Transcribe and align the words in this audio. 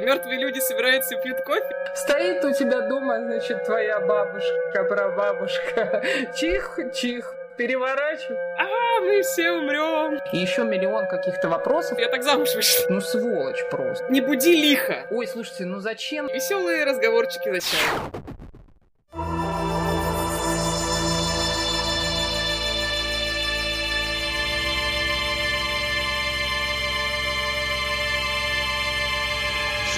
Мертвые 0.00 0.38
люди 0.38 0.58
собираются 0.60 1.16
и 1.16 1.22
пьют 1.22 1.40
кофе. 1.42 1.68
Стоит 1.94 2.44
у 2.44 2.52
тебя 2.52 2.82
дома, 2.82 3.20
значит, 3.20 3.64
твоя 3.64 4.00
бабушка, 4.00 4.84
прабабушка. 4.84 6.02
Чих-чих, 6.34 7.34
переворачивай. 7.56 8.38
А, 8.58 9.00
мы 9.00 9.22
все 9.22 9.50
умрем. 9.52 10.20
И 10.32 10.38
еще 10.38 10.64
миллион 10.64 11.06
каких-то 11.08 11.48
вопросов. 11.48 11.98
Я 11.98 12.08
так 12.08 12.22
замуж 12.22 12.54
вышла. 12.54 12.86
Ну, 12.88 13.00
сволочь 13.00 13.64
просто. 13.70 14.06
Не 14.10 14.20
буди 14.20 14.56
лихо. 14.56 15.06
Ой, 15.10 15.26
слушайте, 15.26 15.64
ну 15.64 15.80
зачем? 15.80 16.28
Веселые 16.28 16.84
разговорчики 16.84 17.50
за 17.50 17.60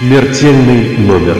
Смертельный 0.01 0.97
номер. 0.97 1.37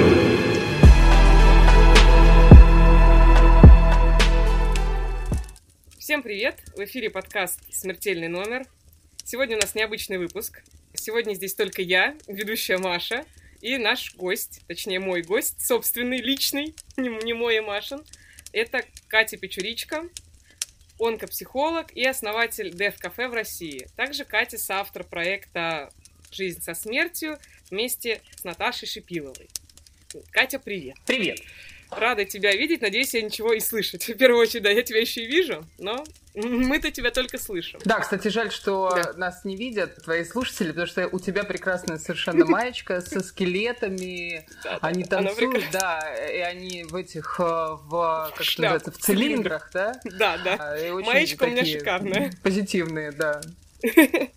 Всем 5.98 6.22
привет! 6.22 6.60
В 6.76 6.84
эфире 6.86 7.10
подкаст 7.10 7.60
«Смертельный 7.74 8.28
номер». 8.28 8.68
Сегодня 9.26 9.58
у 9.58 9.60
нас 9.60 9.74
необычный 9.74 10.20
выпуск. 10.20 10.62
Сегодня 10.94 11.34
здесь 11.34 11.56
только 11.56 11.82
я, 11.82 12.16
ведущая 12.28 12.78
Маша, 12.78 13.26
и 13.62 13.80
наш 13.80 14.14
гость, 14.14 14.62
точнее 14.68 15.00
мой 15.00 15.24
гость, 15.24 15.66
собственный, 15.66 16.22
личный, 16.22 16.76
не, 16.98 17.34
мой 17.34 17.58
и 17.58 17.62
Машин. 17.62 18.04
Это 18.54 18.86
Катя 19.08 19.38
Печуричка, 19.38 20.08
онкопсихолог 21.00 21.92
и 21.94 22.06
основатель 22.06 22.70
Дев 22.70 23.00
Кафе 23.00 23.28
в 23.28 23.34
России. 23.34 23.88
Также 23.96 24.24
Катя 24.24 24.60
соавтор 24.60 25.04
проекта 25.04 25.92
«Жизнь 26.32 26.62
со 26.62 26.76
смертью» 26.76 27.40
вместе 27.72 28.22
с 28.36 28.44
Наташей 28.44 28.88
Шипиловой. 28.88 29.50
Катя, 30.32 30.60
привет! 30.60 30.98
Привет. 31.08 31.40
Рада 31.90 32.24
тебя 32.24 32.54
видеть, 32.56 32.82
надеюсь, 32.82 33.14
я 33.14 33.22
ничего 33.22 33.52
и 33.52 33.60
слышать. 33.60 34.04
В 34.08 34.14
первую 34.16 34.42
очередь, 34.42 34.64
да, 34.64 34.70
я 34.70 34.82
тебя 34.82 35.02
еще 35.02 35.24
и 35.24 35.28
вижу, 35.28 35.66
но 35.78 36.06
мы-то 36.36 36.90
тебя 36.92 37.12
только 37.12 37.38
слышим. 37.38 37.82
Да, 37.84 38.00
кстати, 38.00 38.30
жаль, 38.30 38.52
что 38.52 38.92
Да. 38.96 39.14
нас 39.18 39.44
не 39.44 39.58
видят 39.58 40.02
твои 40.04 40.24
слушатели, 40.24 40.70
потому 40.70 40.88
что 40.88 41.08
у 41.08 41.20
тебя 41.20 41.44
прекрасная 41.44 41.98
совершенно 41.98 42.46
маечка 42.50 43.02
со 43.02 43.22
скелетами. 43.22 44.46
Да, 44.64 44.80
Они 44.82 45.04
да, 45.04 45.18
танцуют, 45.18 45.66
да, 45.72 46.00
и 46.30 46.40
они 46.40 46.84
в 46.86 46.96
этих, 46.96 47.38
э, 47.40 47.44
в, 47.44 48.34
как 48.36 48.46
Шляп, 48.46 48.74
называется, 48.74 48.92
в 48.92 48.98
цилиндрах, 48.98 49.70
да? 49.74 50.00
Да, 50.06 50.38
да. 50.38 50.76
Маечка 51.06 51.44
у 51.44 51.48
меня 51.48 51.66
шикарная. 51.66 52.32
Позитивные, 52.42 53.12
да. 53.12 53.42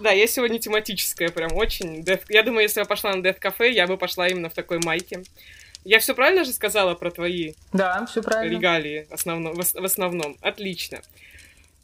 Да, 0.00 0.12
я 0.12 0.26
сегодня 0.26 0.58
тематическая, 0.58 1.28
прям 1.28 1.52
очень. 1.54 2.04
Я 2.28 2.42
думаю, 2.42 2.62
если 2.62 2.80
я 2.80 2.86
пошла 2.86 3.14
на 3.14 3.20
Death 3.22 3.40
Cafe, 3.40 3.70
я 3.70 3.86
бы 3.86 3.96
пошла 3.98 4.28
именно 4.28 4.48
в 4.48 4.54
такой 4.54 4.78
майке. 4.78 5.22
Я 5.84 5.98
все 6.00 6.14
правильно 6.14 6.44
же 6.44 6.52
сказала 6.52 6.94
про 6.94 7.10
твои 7.10 7.54
Да, 7.72 8.04
все 8.06 8.22
правильно. 8.22 8.52
регалии 8.54 9.06
основно- 9.10 9.52
в 9.52 9.56
в 9.62 9.84
основном? 9.84 10.36
Отлично. 10.40 11.00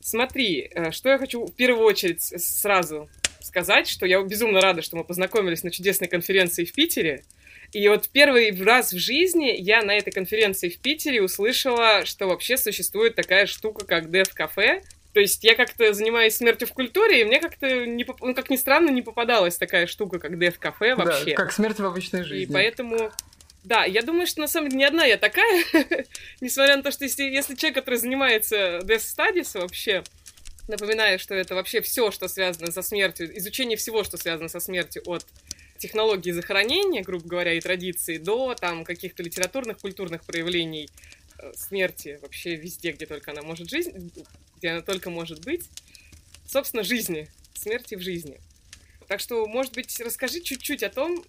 Смотри, 0.01 0.71
э, 0.75 0.91
что 0.91 1.09
я 1.09 1.19
хочу 1.19 1.47
в 1.47 1.53
первую 1.55 1.87
очередь 1.87 2.23
сразу 2.23 3.09
сказать, 3.41 3.89
что 3.89 4.05
я 4.07 4.21
безумно 4.23 4.61
рада, 4.61 4.83
что 4.83 4.97
мы 4.97 5.05
познакомились 5.05 5.63
на 5.63 5.71
чудесной 5.71 6.09
конференции 6.09 6.65
в 6.65 6.73
Питере. 6.73 7.25
И 7.73 7.89
вот 7.89 8.09
первый 8.11 8.51
раз 8.63 8.93
в 8.93 8.99
жизни 8.99 9.55
я 9.57 9.83
на 9.83 9.93
этой 9.97 10.13
конференции 10.13 10.69
в 10.69 10.79
Питере 10.79 11.23
услышала, 11.23 12.05
что 12.05 12.27
вообще 12.27 12.57
существует 12.57 13.15
такая 13.15 13.47
штука, 13.47 13.87
как 13.87 14.07
Death 14.07 14.33
Cafe. 14.39 14.83
То 15.15 15.21
есть 15.21 15.45
я 15.45 15.55
как-то 15.55 15.95
занимаюсь 15.95 16.35
смертью 16.37 16.67
в 16.67 16.73
культуре, 16.73 17.21
и 17.21 17.25
мне 17.25 17.41
как-то, 17.41 17.87
не 17.87 18.03
поп- 18.03 18.21
ну, 18.21 18.35
как 18.35 18.51
ни 18.51 18.57
странно, 18.57 18.91
не 18.91 19.01
попадалась 19.01 19.57
такая 19.57 19.87
штука, 19.87 20.19
как 20.19 20.33
Cafe 20.33 20.97
вообще. 20.97 21.31
Да, 21.31 21.37
как 21.37 21.53
смерть 21.53 21.79
в 21.79 21.87
обычной 21.87 22.23
И 22.23 22.25
жизни. 22.25 22.53
поэтому, 22.53 23.13
да, 23.63 23.85
я 23.85 24.03
думаю, 24.03 24.27
что 24.27 24.41
на 24.41 24.49
самом 24.49 24.71
деле 24.71 24.79
не 24.81 24.85
одна 24.85 25.05
я 25.05 25.17
такая, 25.17 25.65
несмотря 26.41 26.77
на 26.77 26.83
то, 26.83 26.91
что 26.91 27.05
если, 27.05 27.23
если 27.23 27.55
человек, 27.55 27.77
который 27.77 27.95
занимается 27.95 28.81
Death 28.83 29.05
Studies 29.17 29.61
вообще, 29.61 30.03
напоминаю, 30.67 31.21
что 31.21 31.37
это 31.37 31.55
вообще 31.55 31.81
все, 31.81 32.11
что 32.11 32.27
связано 32.27 32.73
со 32.73 32.83
смертью, 32.83 33.39
изучение 33.39 33.77
всего, 33.77 34.03
что 34.03 34.17
связано 34.17 34.49
со 34.49 34.59
смертью 34.59 35.03
от 35.07 35.25
технологии 35.79 36.33
захоронения, 36.33 37.05
грубо 37.05 37.29
говоря, 37.29 37.53
и 37.55 37.61
традиций, 37.61 38.19
до 38.19 38.57
там 38.57 38.85
каких-то 38.85 39.23
литературных, 39.23 39.79
культурных 39.79 40.25
проявлений 40.25 40.89
э, 41.39 41.53
смерти 41.55 42.19
вообще 42.21 42.57
везде, 42.57 42.91
где 42.91 43.07
только 43.07 43.31
она 43.31 43.43
может 43.43 43.71
жизнь, 43.71 44.11
где 44.65 44.71
она 44.71 44.81
только 44.81 45.11
может 45.11 45.45
быть. 45.45 45.69
Собственно, 46.47 46.83
жизни, 46.83 47.29
смерти 47.53 47.97
в 47.97 48.01
жизни. 48.01 48.41
Так 49.09 49.21
что, 49.21 49.47
может 49.47 49.75
быть, 49.75 50.01
расскажи 50.01 50.41
чуть-чуть 50.41 50.83
о 50.83 50.89
том, 50.89 51.23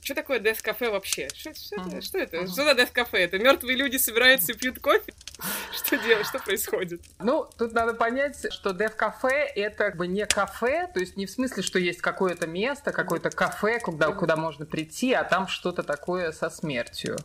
что 0.00 0.14
такое 0.14 0.40
Death 0.40 0.64
Cafe 0.64 0.90
вообще? 0.90 1.28
Что, 1.34 1.52
что 1.52 1.76
это? 1.76 1.90
Мгм. 1.90 2.00
Что 2.00 2.18
это? 2.18 2.36
Мгм. 2.38 2.46
Что 2.46 2.64
за 2.64 2.70
Death 2.70 2.94
Cafe? 2.94 3.18
Это 3.18 3.38
мертвые 3.38 3.76
люди 3.76 3.98
собираются 3.98 4.52
и 4.52 4.54
пьют 4.56 4.78
кофе? 4.78 5.12
Что 5.72 5.96
делать? 5.98 6.26
Что 6.26 6.38
происходит? 6.38 7.02
Ну, 7.18 7.48
тут 7.56 7.72
надо 7.72 7.94
понять, 7.94 8.52
что 8.52 8.72
Дев 8.72 8.96
кафе 8.96 9.50
это 9.54 9.76
как 9.76 9.96
бы 9.96 10.06
не 10.06 10.26
кафе, 10.26 10.88
то 10.92 11.00
есть 11.00 11.16
не 11.16 11.26
в 11.26 11.30
смысле, 11.30 11.62
что 11.62 11.78
есть 11.78 12.00
какое-то 12.00 12.46
место, 12.46 12.92
какое-то 12.92 13.30
кафе, 13.30 13.80
куда, 13.80 14.12
куда 14.12 14.36
можно 14.36 14.66
прийти, 14.66 15.12
а 15.12 15.24
там 15.24 15.46
что-то 15.48 15.82
такое 15.82 16.32
со 16.32 16.50
смертью. 16.50 17.16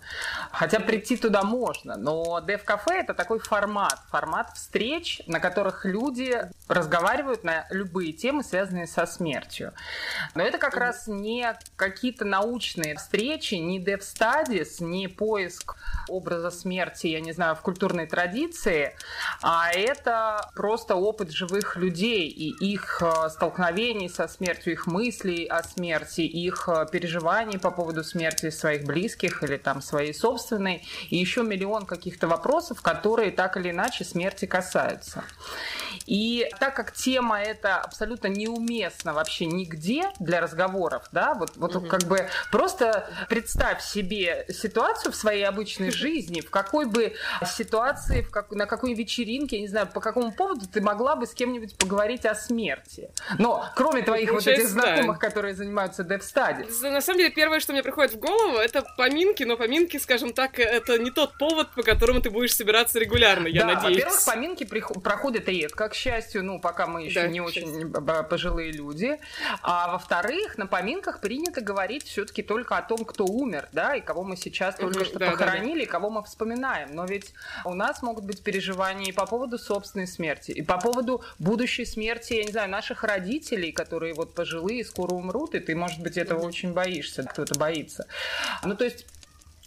Хотя 0.51 0.79
прийти 0.79 1.18
туда 1.18 1.44
можно, 1.44 1.96
но 1.96 2.40
Дев 2.41 2.63
кафе 2.63 3.00
это 3.00 3.13
такой 3.13 3.40
формат, 3.40 4.00
формат 4.09 4.51
встреч, 4.56 5.22
на 5.28 5.40
которых 5.40 5.85
люди 5.85 6.50
разговаривают 6.68 7.44
на 7.44 7.66
любые 7.69 8.13
темы, 8.13 8.44
связанные 8.44 8.88
со 8.88 9.06
смертью. 9.06 9.74
Но 10.35 10.44
это 10.44 10.57
как 10.57 10.75
раз 10.75 11.07
не 11.07 11.57
какие-то 11.75 12.25
научные 12.25 12.95
встречи, 12.95 13.56
не 13.56 13.84
Studies, 13.84 14.84
не 14.84 15.07
поиск 15.07 15.75
образа 16.07 16.50
смерти, 16.50 17.07
я 17.07 17.19
не 17.19 17.31
знаю, 17.31 17.56
в 17.56 17.62
культурной 17.62 18.02
традиции, 18.05 18.95
а 19.41 19.71
это 19.71 20.49
просто 20.55 20.95
опыт 20.95 21.31
живых 21.31 21.75
людей 21.77 22.27
и 22.27 22.49
их 22.73 23.01
э, 23.01 23.29
столкновений 23.29 24.09
со 24.09 24.27
смертью, 24.27 24.73
их 24.73 24.87
мыслей 24.87 25.45
о 25.45 25.63
смерти, 25.63 26.21
их 26.21 26.67
э, 26.67 26.85
переживаний 26.91 27.59
по 27.59 27.71
поводу 27.71 28.03
смерти 28.03 28.49
своих 28.49 28.83
близких 28.83 29.43
или 29.43 29.57
там 29.57 29.81
своей 29.81 30.13
собственной, 30.13 30.85
и 31.09 31.17
еще 31.17 31.43
миллион 31.43 31.85
каких-то 31.85 32.27
вопросов, 32.27 32.81
которые 32.81 33.31
так 33.31 33.57
или 33.57 33.71
иначе 33.71 34.03
смерти 34.03 34.45
касаются. 34.45 35.23
И 36.05 36.49
так 36.59 36.75
как 36.75 36.91
тема 36.93 37.41
эта 37.41 37.77
абсолютно 37.77 38.27
неуместна 38.27 39.13
вообще 39.13 39.45
нигде 39.45 40.11
для 40.19 40.41
разговоров, 40.41 41.03
да, 41.11 41.33
вот, 41.33 41.51
вот 41.55 41.75
Мгм. 41.75 41.87
как 41.87 42.03
бы 42.03 42.27
просто 42.51 43.09
представь 43.29 43.81
себе 43.83 44.45
ситуацию 44.49 45.11
в 45.11 45.15
своей 45.15 45.43
обычной 45.43 45.91
жизни, 45.91 46.41
в 46.41 46.49
какой 46.49 46.85
бы 46.85 47.13
ситуации, 47.45 47.92
в 47.97 48.29
как, 48.29 48.51
на 48.51 48.65
какой 48.65 48.93
вечеринке, 48.93 49.57
я 49.57 49.61
не 49.61 49.67
знаю, 49.67 49.87
по 49.87 49.99
какому 49.99 50.31
поводу 50.31 50.67
ты 50.67 50.81
могла 50.81 51.15
бы 51.15 51.25
с 51.25 51.33
кем-нибудь 51.33 51.77
поговорить 51.77 52.25
о 52.25 52.35
смерти. 52.35 53.09
Но 53.37 53.65
кроме 53.75 54.01
твоих 54.01 54.31
вот 54.31 54.45
этих 54.45 54.63
да. 54.63 54.69
знакомых, 54.69 55.19
которые 55.19 55.55
занимаются 55.55 56.03
Dev 56.03 56.21
Studies. 56.21 56.89
На 56.89 57.01
самом 57.01 57.19
деле, 57.19 57.31
первое, 57.31 57.59
что 57.59 57.73
мне 57.73 57.83
приходит 57.83 58.13
в 58.13 58.19
голову, 58.19 58.57
это 58.57 58.83
поминки, 58.97 59.43
но 59.43 59.57
поминки, 59.57 59.97
скажем 59.97 60.33
так, 60.33 60.59
это 60.59 60.97
не 60.97 61.11
тот 61.11 61.37
повод, 61.37 61.73
по 61.75 61.83
которому 61.83 62.21
ты 62.21 62.29
будешь 62.29 62.55
собираться 62.55 62.99
регулярно, 62.99 63.47
я 63.47 63.61
да, 63.61 63.75
надеюсь. 63.75 64.03
во-первых, 64.03 64.25
поминки 64.25 64.63
проходят 64.63 65.47
редко, 65.47 65.89
к 65.89 65.93
счастью, 65.93 66.43
ну, 66.43 66.59
пока 66.59 66.87
мы 66.87 67.03
еще 67.03 67.21
Да, 67.21 67.27
не 67.27 67.41
очень 67.41 67.91
пожилые 68.29 68.71
люди. 68.71 69.19
А 69.61 69.91
во-вторых, 69.91 70.57
на 70.57 70.67
поминках 70.67 71.19
принято 71.19 71.61
говорить 71.61 72.05
все-таки 72.05 72.41
только 72.41 72.77
о 72.77 72.81
том, 72.81 73.05
кто 73.05 73.25
умер, 73.25 73.69
да, 73.71 73.95
и 73.95 74.01
кого 74.01 74.23
мы 74.23 74.37
сейчас 74.37 74.75
только 74.75 74.99
Мгм, 74.99 75.05
что 75.05 75.19
да, 75.19 75.25
да, 75.25 75.31
да. 75.31 75.37
похоронили, 75.37 75.83
и 75.83 75.85
кого 75.85 76.09
мы 76.09 76.23
вспоминаем. 76.23 76.89
Но 76.93 77.05
ведь 77.05 77.33
у 77.65 77.73
нас 77.73 77.82
могут 78.01 78.25
быть 78.25 78.41
переживания 78.41 79.07
и 79.07 79.11
по 79.11 79.25
поводу 79.25 79.57
собственной 79.57 80.07
смерти, 80.07 80.51
и 80.51 80.61
по 80.61 80.77
поводу 80.77 81.23
будущей 81.39 81.85
смерти, 81.85 82.33
я 82.33 82.44
не 82.44 82.51
знаю, 82.51 82.69
наших 82.69 83.03
родителей, 83.03 83.71
которые 83.71 84.13
вот 84.13 84.33
пожилые, 84.33 84.85
скоро 84.85 85.13
умрут, 85.13 85.55
и 85.55 85.59
ты, 85.59 85.75
может 85.75 86.01
быть, 86.01 86.17
этого 86.17 86.41
очень 86.45 86.73
боишься, 86.73 87.23
кто-то 87.23 87.59
боится. 87.59 88.07
Ну, 88.63 88.75
то 88.75 88.85
есть 88.85 89.06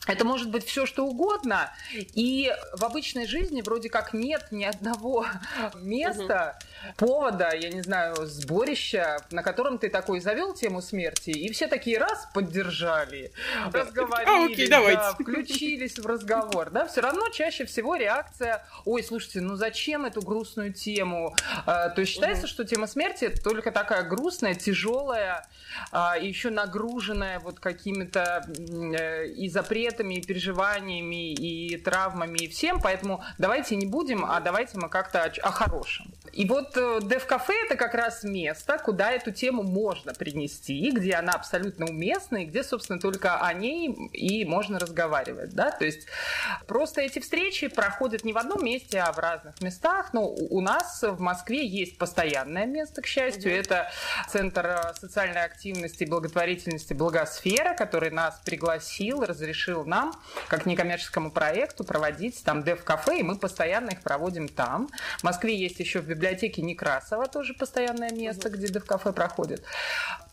это 0.06 0.24
может 0.24 0.50
быть 0.50 0.64
все 0.66 0.86
что 0.86 1.06
угодно, 1.06 1.72
и 1.92 2.52
в 2.74 2.84
обычной 2.84 3.26
жизни 3.26 3.62
вроде 3.62 3.88
как 3.90 4.12
нет 4.12 4.46
ни 4.50 4.64
одного 4.64 5.26
места, 5.74 6.58
повода, 6.96 7.50
я 7.54 7.70
не 7.70 7.82
знаю, 7.82 8.14
сборища, 8.26 9.18
на 9.30 9.42
котором 9.42 9.78
ты 9.78 9.88
такой 9.90 10.20
завел 10.20 10.54
тему 10.54 10.80
смерти, 10.82 11.30
и 11.30 11.50
все 11.52 11.66
такие 11.66 11.98
раз 11.98 12.28
поддержали, 12.34 13.32
Да. 13.72 13.80
разговорили, 13.80 14.28
А, 14.30 14.44
окей, 14.46 14.68
давайте. 14.68 15.00
да, 15.00 15.12
включились 15.18 15.98
в 15.98 16.06
разговор, 16.06 16.70
да, 16.70 16.86
все 16.86 17.00
равно 17.00 17.28
чаще 17.30 17.64
всего 17.66 17.96
реакция, 17.96 18.64
ой, 18.84 19.02
слушайте, 19.02 19.40
ну 19.40 19.56
зачем 19.56 20.04
эту 20.04 20.22
грустную 20.22 20.72
тему? 20.72 21.34
А, 21.66 21.88
то 21.88 22.00
есть 22.00 22.12
считается, 22.12 22.42
Мгм. 22.42 22.48
что 22.48 22.64
тема 22.64 22.86
смерти 22.86 23.24
это 23.24 23.42
только 23.42 23.72
такая 23.72 24.02
грустная, 24.04 24.54
тяжелая, 24.54 25.46
а, 25.90 26.16
еще 26.16 26.50
нагруженная 26.50 27.40
вот 27.40 27.58
какими-то 27.60 28.44
э, 28.58 29.26
и 29.28 29.48
запретами, 29.48 29.95
ответами, 29.96 30.14
и 30.14 30.22
переживаниями, 30.22 31.32
и 31.32 31.76
травмами, 31.78 32.38
и 32.38 32.48
всем, 32.48 32.81
поэтому 32.81 33.22
давайте 33.38 33.76
не 33.76 33.87
будем, 33.87 34.25
а 34.25 34.40
давайте 34.40 34.78
мы 34.78 34.88
как-то 34.88 35.25
о, 35.25 35.31
о 35.43 35.50
хорошем. 35.50 36.12
И 36.32 36.46
вот 36.46 36.76
э, 36.76 36.98
Дев-кафе— 37.02 37.54
это 37.64 37.76
как 37.76 37.94
раз 37.94 38.22
место, 38.22 38.78
куда 38.78 39.10
эту 39.10 39.32
тему 39.32 39.62
можно 39.62 40.12
принести, 40.12 40.90
где 40.90 41.14
она 41.14 41.32
абсолютно 41.32 41.87
уместна, 41.87 42.43
и 42.43 42.44
где, 42.44 42.62
собственно, 42.62 43.00
только 43.00 43.38
о 43.38 43.52
ней 43.54 43.90
и 44.12 44.44
можно 44.44 44.78
разговаривать, 44.78 45.54
да, 45.54 45.70
то 45.70 45.84
есть 45.84 46.06
просто 46.66 47.00
эти 47.00 47.20
встречи 47.20 47.69
проходят 47.69 48.25
не 48.25 48.32
в 48.32 48.38
одном 48.38 48.62
месте, 48.62 49.00
а 49.00 49.12
в 49.12 49.19
разных 49.19 49.60
местах, 49.62 50.12
но 50.12 50.28
у 50.28 50.60
нас 50.60 51.02
в 51.02 51.20
Москве 51.20 51.66
есть 51.66 51.96
постоянное 51.96 52.66
место, 52.66 53.00
к 53.00 53.06
счастью, 53.06 53.52
mm-hmm. 53.52 53.60
это 53.60 53.90
Центр 54.28 54.66
э, 54.66 54.94
социальной 55.00 55.44
активности 55.44 56.02
и 56.04 56.06
благотворительности 56.06 56.92
«Благосфера», 56.92 57.75
который 57.75 58.10
нас 58.10 58.40
пригласил, 58.44 59.25
разрешил 59.25 59.85
нам, 59.86 60.12
как 60.48 60.66
некоммерческому 60.66 61.30
проекту, 61.30 61.84
проводить 61.84 62.42
там 62.44 62.62
дев-кафе, 62.62 63.20
и 63.20 63.22
мы 63.22 63.36
постоянно 63.36 63.90
их 63.90 64.02
проводим 64.02 64.48
там. 64.48 64.88
В 65.18 65.24
Москве 65.24 65.56
есть 65.56 65.80
еще 65.80 66.00
в 66.00 66.06
библиотеке 66.06 66.62
Некрасова 66.62 67.26
тоже 67.28 67.54
постоянное 67.54 68.10
место, 68.10 68.50
где 68.50 68.68
дев-кафе 68.68 69.12
проходит. 69.12 69.64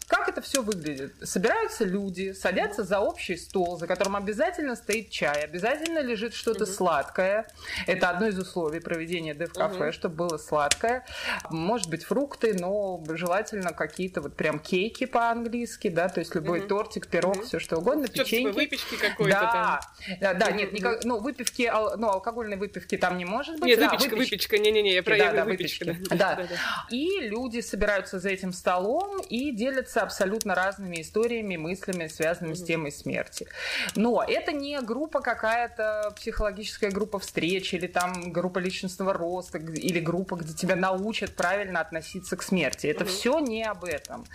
Как 0.07 0.29
это 0.29 0.41
все 0.41 0.61
выглядит? 0.61 1.13
Собираются 1.23 1.85
люди, 1.85 2.33
садятся 2.33 2.83
за 2.83 3.00
общий 3.00 3.38
стол, 3.38 3.77
за 3.77 3.88
которым 3.88 4.15
обязательно 4.15 4.75
стоит 4.75 5.09
чай, 5.09 5.44
обязательно 5.44 6.00
лежит 6.00 6.33
что-то 6.33 6.65
угу. 6.65 6.71
сладкое. 6.71 7.47
Это 7.88 8.09
одно 8.09 8.27
из 8.27 8.38
условий 8.38 8.79
проведения 8.79 9.33
дев-кафе, 9.33 9.85
угу. 9.85 9.94
чтобы 9.94 10.15
было 10.15 10.38
сладкое. 10.38 11.05
Может 11.50 11.89
быть, 11.89 12.03
фрукты, 12.03 12.53
но 12.53 13.03
желательно 13.09 13.71
какие-то 13.73 14.21
вот 14.21 14.35
прям 14.35 14.59
кейки 14.59 15.05
по-английски, 15.05 15.89
да, 15.89 16.09
то 16.09 16.19
есть 16.19 16.35
любой 16.35 16.59
угу. 16.59 16.67
тортик, 16.67 17.07
пирог, 17.07 17.38
угу. 17.38 17.45
все 17.45 17.59
что 17.59 17.77
угодно, 17.77 18.07
что 18.07 18.23
печеньки. 18.23 18.53
Выпечки 18.56 18.95
какой-то 18.95 19.39
да. 19.39 19.51
там. 19.51 20.17
Да, 20.19 20.33
да, 20.33 20.51
нет, 20.51 20.73
никак, 20.73 21.03
ну, 21.03 21.19
выпивки, 21.19 21.71
ну, 21.97 22.09
алкогольной 22.09 22.57
выпивки 22.57 22.97
там 22.97 23.17
не 23.17 23.25
может 23.25 23.59
быть. 23.59 23.69
Нет, 23.69 23.79
да, 23.79 23.89
выпечка, 23.89 24.15
выпечка, 24.15 24.57
не-не-не, 24.57 24.94
я 24.94 25.03
про 25.03 25.17
да, 25.17 25.31
да, 25.31 25.45
выпечки. 25.45 25.97
Да. 26.13 26.35
Да. 26.35 26.35
да. 26.35 26.47
И 26.89 27.19
люди 27.21 27.59
собираются 27.61 28.19
за 28.19 28.29
этим 28.29 28.53
столом 28.53 29.21
и 29.29 29.51
делятся 29.51 29.93
абсолютно 30.01 30.56
разными 30.56 31.01
историями, 31.01 31.57
мыслями, 31.57 32.07
связанными 32.07 32.54
с 32.54 32.63
темой 32.63 32.92
смерти. 32.92 33.48
Но 33.95 34.24
это 34.28 34.51
не 34.51 34.80
группа 34.81 35.22
какая-то, 35.22 36.13
психологическая 36.16 36.92
группа 36.92 37.19
встреч, 37.19 37.74
или 37.74 37.88
там 37.88 38.31
группа 38.31 38.60
личностного 38.60 39.13
роста, 39.13 39.57
или 39.57 40.00
группа, 40.00 40.36
где 40.36 40.54
тебя 40.54 40.75
научат 40.75 41.36
правильно 41.36 41.80
относиться 41.80 42.36
к 42.38 42.44
смерти. 42.44 42.88
Это 42.88 43.06
все 43.06 43.40
не 43.40 43.63
об 43.63 43.84
этом. 43.84 44.25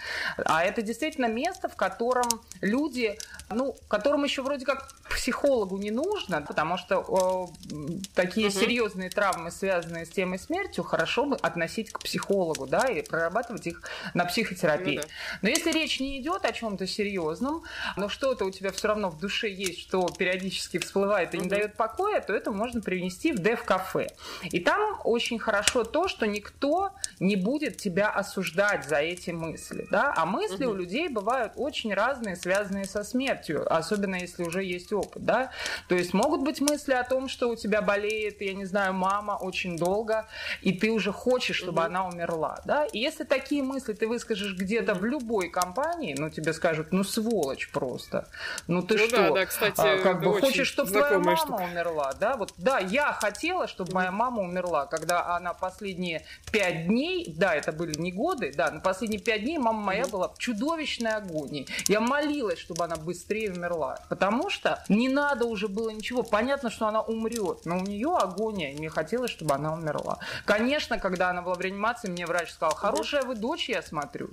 А 0.45 0.65
это 0.65 0.83
действительно 0.83 1.27
место, 1.27 1.69
в 1.69 1.77
котором 1.77 2.29
люди, 2.61 3.19
ну, 3.51 3.77
которым 3.89 4.25
еще 4.25 4.43
вроде 4.43 4.65
как 4.65 4.89
психологу 5.09 5.79
не 5.79 5.91
нужно, 5.91 6.43
потому 6.43 6.77
что 6.77 7.51
э, 7.71 7.99
такие 8.15 8.49
угу. 8.49 8.59
серьезные 8.59 9.11
травмы, 9.11 9.51
связанные 9.51 10.07
с 10.07 10.11
темой 10.11 10.39
смерти, 10.39 10.81
хорошо 10.81 11.25
бы 11.25 11.37
относить 11.37 11.93
к 11.93 12.01
психологу, 12.01 12.67
да, 12.67 12.87
и 12.89 13.03
прорабатывать 13.03 13.67
их 13.67 13.83
на 14.15 14.25
психотерапии. 14.25 14.97
Ну, 14.97 15.03
да. 15.03 15.09
Но 15.43 15.48
если 15.49 15.73
речь 15.73 16.01
не 16.01 16.19
идет 16.21 16.45
о 16.45 16.53
чем-то 16.53 16.87
серьезном, 16.87 17.63
но 17.97 18.09
что-то 18.09 18.45
у 18.45 18.51
тебя 18.51 18.73
все 18.73 18.89
равно 18.89 19.11
в 19.11 19.19
душе 19.19 19.49
есть, 19.49 19.81
что 19.81 20.09
периодически 20.09 20.79
всплывает 20.79 21.35
и 21.35 21.39
не 21.39 21.49
дает 21.49 21.77
покоя, 21.77 22.21
то 22.21 22.33
это 22.33 22.51
можно 22.51 22.81
привнести 22.81 23.33
в 23.33 23.39
дев-кафе. 23.39 24.09
И 24.45 24.61
там 24.61 25.01
очень 25.05 25.39
хорошо 25.39 25.85
то, 25.85 26.09
что 26.09 26.27
никто 26.27 26.91
не 27.21 27.37
будет 27.37 27.77
тебя 27.77 28.11
осуждать 28.11 28.87
за 28.87 28.97
эти 28.97 29.31
мысли, 29.31 29.87
да, 29.91 30.13
а 30.17 30.27
мысли 30.27 30.65
угу. 30.65 30.75
у 30.75 30.77
людей 30.77 31.09
бывают 31.09 31.53
очень 31.57 31.95
разные, 31.95 32.37
связанные 32.37 32.85
со 32.85 33.05
смертью, 33.05 33.67
особенно 33.73 34.17
если 34.17 34.43
уже 34.43 34.65
есть 34.65 34.93
опыт, 34.93 35.25
да. 35.25 35.51
То 35.89 35.95
есть 35.95 36.15
могут 36.15 36.43
быть 36.43 36.61
мысли 36.61 36.93
о 36.93 37.05
том, 37.05 37.29
что 37.29 37.49
у 37.49 37.57
тебя 37.57 37.83
болеет, 37.83 38.41
я 38.41 38.55
не 38.55 38.65
знаю, 38.65 38.95
мама 38.95 39.33
очень 39.41 39.77
долго, 39.77 40.27
и 40.63 40.73
ты 40.73 40.91
уже 40.91 41.13
хочешь, 41.13 41.57
чтобы 41.57 41.79
угу. 41.79 41.87
она 41.87 42.09
умерла, 42.09 42.61
да. 42.65 42.85
И 42.87 42.99
если 42.99 43.25
такие 43.25 43.63
мысли 43.63 43.93
ты 43.93 44.07
выскажешь 44.07 44.55
где-то 44.57 44.93
угу. 44.93 45.01
в 45.01 45.05
любой 45.05 45.38
компании, 45.47 46.15
ну 46.19 46.31
тебе 46.31 46.53
скажут, 46.53 46.89
ну 46.93 47.05
сволочь 47.05 47.71
просто, 47.71 48.29
ну 48.67 48.83
ты 48.83 48.97
ну, 48.97 49.07
что, 49.07 49.17
да, 49.17 49.31
да, 49.31 49.47
кстати, 49.47 49.81
а, 49.81 49.99
как 50.03 50.21
бы 50.21 50.41
хочешь, 50.41 50.67
чтобы 50.67 50.91
твоя 50.91 51.19
мама 51.19 51.37
штука. 51.37 51.63
умерла, 51.63 52.13
да, 52.19 52.37
вот, 52.37 52.53
да, 52.57 52.79
я 52.79 53.13
хотела, 53.13 53.69
чтобы 53.69 53.93
моя 53.95 54.11
мама 54.11 54.43
умерла, 54.43 54.87
когда 54.87 55.37
она 55.37 55.55
последние 55.55 56.25
пять 56.51 56.87
дней, 56.87 57.33
да, 57.37 57.55
это 57.55 57.73
были 57.73 57.99
не 57.99 58.13
годы, 58.13 58.53
да, 58.57 58.71
но 58.71 58.81
последние 58.81 59.21
пять 59.21 59.43
дней 59.43 59.59
мама 59.59 59.81
моя 59.81 60.07
была 60.07 60.29
в 60.29 60.39
чудовищной 60.39 61.13
агонии. 61.13 61.67
Я 61.87 62.01
молилась, 62.01 62.59
чтобы 62.59 62.85
она 62.85 62.97
быстрее 62.97 63.53
умерла, 63.53 64.01
потому 64.09 64.51
что 64.51 64.83
не 64.89 65.09
надо 65.09 65.45
уже 65.45 65.69
было 65.69 65.91
ничего, 65.91 66.23
понятно, 66.23 66.71
что 66.71 66.87
она 66.87 67.01
умрет, 67.01 67.65
но 67.65 67.79
у 67.79 67.83
нее 67.83 68.17
агония, 68.17 68.73
и 68.73 68.77
мне 68.77 68.89
хотелось, 68.89 69.31
чтобы 69.31 69.55
она 69.55 69.75
умерла. 69.75 70.19
Конечно, 70.45 70.99
когда 70.99 71.31
она 71.31 71.43
была 71.43 71.55
в 71.55 71.61
реанимации, 71.61 72.11
мне 72.11 72.27
врач 72.27 72.51
сказал, 72.51 72.75
хорошая 72.75 73.23
вы 73.23 73.35
дочь, 73.35 73.69
я 73.69 73.83
смотрю, 73.83 74.31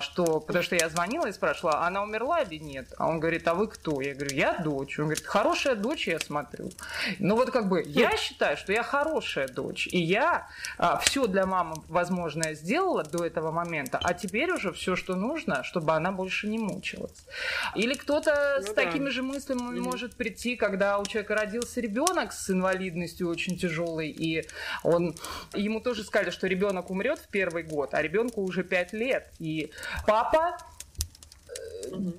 что, 0.00 0.35
потому 0.40 0.62
что 0.62 0.76
я 0.76 0.88
звонила 0.88 1.26
и 1.26 1.32
спрашивала, 1.32 1.86
она 1.86 2.02
умерла 2.02 2.40
или 2.40 2.56
нет? 2.56 2.92
А 2.98 3.08
он 3.08 3.20
говорит, 3.20 3.46
а 3.48 3.54
вы 3.54 3.68
кто? 3.68 4.00
Я 4.00 4.14
говорю, 4.14 4.36
я 4.36 4.58
дочь. 4.58 4.98
Он 4.98 5.06
говорит, 5.06 5.26
хорошая 5.26 5.74
дочь, 5.74 6.08
я 6.08 6.18
смотрю. 6.18 6.70
Ну 7.18 7.36
вот 7.36 7.50
как 7.50 7.68
бы 7.68 7.82
я 7.86 8.16
считаю, 8.16 8.56
что 8.56 8.72
я 8.72 8.82
хорошая 8.82 9.48
дочь, 9.48 9.88
и 9.88 9.98
я 9.98 10.48
а, 10.78 10.98
все 10.98 11.26
для 11.26 11.46
мамы 11.46 11.76
возможное 11.88 12.54
сделала 12.54 13.02
до 13.02 13.24
этого 13.24 13.50
момента, 13.50 13.98
а 14.02 14.14
теперь 14.14 14.50
уже 14.52 14.72
все, 14.72 14.96
что 14.96 15.14
нужно, 15.14 15.62
чтобы 15.64 15.92
она 15.92 16.12
больше 16.12 16.48
не 16.48 16.58
мучилась. 16.58 17.26
Или 17.74 17.94
кто-то 17.94 18.58
ну, 18.60 18.66
с 18.66 18.74
да. 18.74 18.84
такими 18.84 19.08
же 19.08 19.22
мыслями 19.22 19.60
mm-hmm. 19.60 19.80
может 19.80 20.16
прийти, 20.16 20.56
когда 20.56 20.98
у 20.98 21.06
человека 21.06 21.34
родился 21.34 21.80
ребенок 21.80 22.32
с 22.32 22.50
инвалидностью 22.50 23.28
очень 23.28 23.56
тяжелой, 23.58 24.08
и 24.08 24.46
он 24.82 25.14
ему 25.54 25.80
тоже 25.80 26.04
сказали, 26.04 26.30
что 26.30 26.46
ребенок 26.46 26.90
умрет 26.90 27.18
в 27.18 27.28
первый 27.28 27.62
год, 27.62 27.94
а 27.94 28.02
ребенку 28.02 28.42
уже 28.42 28.64
пять 28.64 28.92
лет, 28.92 29.30
и 29.38 29.70
папа 30.06 30.25
Papa 30.32 30.56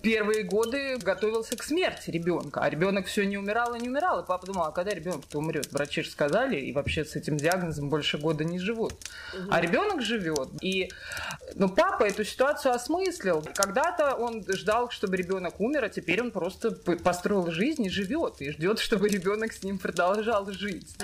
первые 0.02 0.44
годы 0.44 0.98
готовился 0.98 1.58
к 1.58 1.64
смерти 1.64 2.10
ребенка, 2.10 2.62
а 2.62 2.70
ребенок 2.70 3.08
все 3.08 3.26
не 3.26 3.38
умирал 3.38 3.74
и 3.76 3.80
не 3.80 3.90
умирал, 3.90 4.22
и 4.22 4.26
папа 4.26 4.46
думал, 4.46 4.66
а 4.66 4.72
когда 4.72 4.92
ребенок-то 4.92 5.40
умрет? 5.40 5.72
Врачи 5.72 6.04
же 6.04 6.10
сказали, 6.10 6.60
и 6.60 6.74
вообще 6.74 7.06
с 7.06 7.16
этим 7.16 7.38
диагнозом 7.38 7.90
больше 7.90 8.18
года 8.18 8.44
не 8.44 8.60
живут. 8.60 8.94
Угу. 9.34 9.48
А 9.50 9.62
ребенок 9.62 10.02
живет. 10.02 10.50
И 10.62 10.90
ну, 11.56 11.70
папа 11.70 12.04
эту 12.04 12.24
ситуацию 12.24 12.74
осмыслил. 12.74 13.44
Когда-то 13.54 14.16
он 14.16 14.46
ждал, 14.48 14.90
чтобы 14.90 15.18
ребенок 15.18 15.60
умер, 15.60 15.86
а 15.86 15.90
теперь 15.90 16.22
он 16.22 16.32
просто 16.32 16.72
построил 16.72 17.52
жизнь 17.52 17.86
и 17.86 17.90
живет, 17.90 18.42
и 18.42 18.52
ждет, 18.52 18.80
чтобы 18.80 19.10
ребенок 19.10 19.54
с 19.54 19.64
ним 19.64 19.78
продолжал 19.78 20.50
жить. 20.52 20.96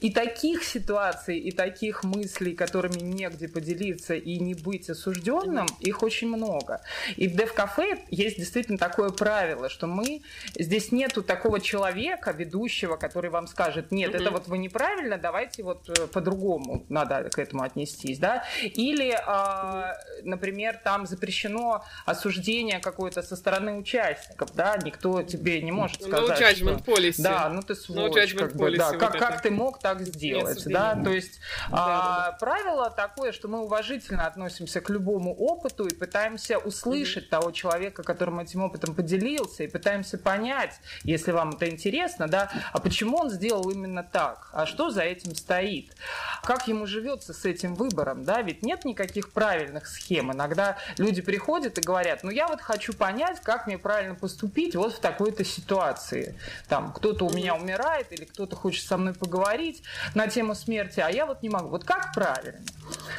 И 0.00 0.10
таких 0.10 0.64
ситуаций, 0.64 1.38
и 1.38 1.52
таких 1.52 2.04
мыслей, 2.04 2.54
которыми 2.54 3.00
негде 3.00 3.48
поделиться 3.48 4.14
и 4.14 4.38
не 4.38 4.54
быть 4.54 4.90
осужденным, 4.90 5.66
их 5.80 6.02
очень 6.02 6.28
много. 6.28 6.80
И 7.16 7.28
в 7.28 7.36
Дев-кафе 7.36 7.98
есть 8.10 8.36
действительно 8.36 8.78
такое 8.78 9.10
правило, 9.10 9.68
что 9.68 9.86
мы 9.86 10.22
здесь 10.58 10.92
нету 10.92 11.22
такого 11.22 11.60
человека, 11.60 12.32
ведущего, 12.32 12.96
который 12.96 13.30
вам 13.30 13.46
скажет, 13.46 13.92
нет, 13.92 14.14
mm-hmm. 14.14 14.20
это 14.20 14.30
вот 14.30 14.48
вы 14.48 14.58
неправильно, 14.58 15.18
давайте 15.18 15.62
вот 15.62 15.88
э, 15.88 16.06
по-другому 16.06 16.84
надо 16.88 17.28
к 17.30 17.38
этому 17.38 17.62
отнестись, 17.62 18.18
да, 18.18 18.44
или, 18.62 19.14
э, 19.14 20.22
например, 20.22 20.80
там 20.82 21.06
запрещено 21.06 21.84
осуждение 22.06 22.80
какое-то 22.80 23.22
со 23.22 23.36
стороны 23.36 23.74
участников, 23.74 24.54
да, 24.54 24.76
никто 24.82 25.22
тебе 25.22 25.60
не 25.62 25.72
может 25.72 26.00
ну, 26.00 26.08
сказать, 26.08 26.40
no 26.40 26.42
judgment 26.42 26.82
что... 26.82 26.92
policy. 26.92 27.22
Да, 27.22 27.48
ну 27.48 27.62
ты 27.62 27.74
сволочь, 27.74 28.34
no 28.34 28.38
как 28.38 28.56
бы, 28.56 28.76
да, 28.76 28.90
вот 28.90 28.98
как, 28.98 29.18
как 29.18 29.42
ты 29.42 29.50
мог 29.50 29.78
так 29.78 30.00
сделать, 30.02 30.64
да, 30.66 30.94
то 31.02 31.10
есть 31.10 31.40
да, 31.70 31.76
а, 31.76 32.30
да. 32.30 32.36
правило 32.38 32.90
такое, 32.90 33.32
что 33.32 33.48
мы 33.48 33.60
уважительно 33.60 34.26
относимся 34.26 34.80
к 34.80 34.90
любому 34.90 35.34
опыту 35.34 35.86
и 35.86 35.94
пытаемся 35.94 36.58
услышать 36.58 37.24
mm-hmm. 37.24 37.28
того 37.28 37.50
человека, 37.52 37.91
человека, 37.92 38.02
которым 38.02 38.40
этим 38.40 38.62
опытом 38.62 38.94
поделился, 38.94 39.64
и 39.64 39.68
пытаемся 39.68 40.18
понять, 40.18 40.80
если 41.04 41.32
вам 41.32 41.50
это 41.50 41.68
интересно, 41.68 42.28
да, 42.28 42.50
а 42.72 42.80
почему 42.80 43.18
он 43.18 43.30
сделал 43.30 43.70
именно 43.70 44.02
так, 44.02 44.50
а 44.52 44.66
что 44.66 44.90
за 44.90 45.02
этим 45.02 45.34
стоит, 45.34 45.94
как 46.42 46.68
ему 46.68 46.86
живется 46.86 47.32
с 47.32 47.44
этим 47.44 47.74
выбором, 47.74 48.24
да, 48.24 48.42
ведь 48.42 48.62
нет 48.62 48.84
никаких 48.84 49.32
правильных 49.32 49.86
схем. 49.86 50.32
Иногда 50.32 50.76
люди 50.98 51.22
приходят 51.22 51.78
и 51.78 51.82
говорят, 51.82 52.24
ну 52.24 52.30
я 52.30 52.48
вот 52.48 52.60
хочу 52.60 52.92
понять, 52.92 53.40
как 53.40 53.66
мне 53.66 53.78
правильно 53.78 54.14
поступить 54.14 54.74
вот 54.74 54.94
в 54.94 54.98
такой-то 54.98 55.44
ситуации. 55.44 56.38
Там 56.68 56.92
кто-то 56.92 57.26
у 57.26 57.30
меня 57.30 57.54
умирает 57.54 58.12
или 58.12 58.24
кто-то 58.24 58.56
хочет 58.56 58.86
со 58.86 58.96
мной 58.96 59.14
поговорить 59.14 59.82
на 60.14 60.26
тему 60.28 60.54
смерти, 60.54 61.00
а 61.00 61.10
я 61.10 61.26
вот 61.26 61.42
не 61.42 61.48
могу. 61.48 61.68
Вот 61.68 61.84
как 61.84 62.12
правильно? 62.14 62.60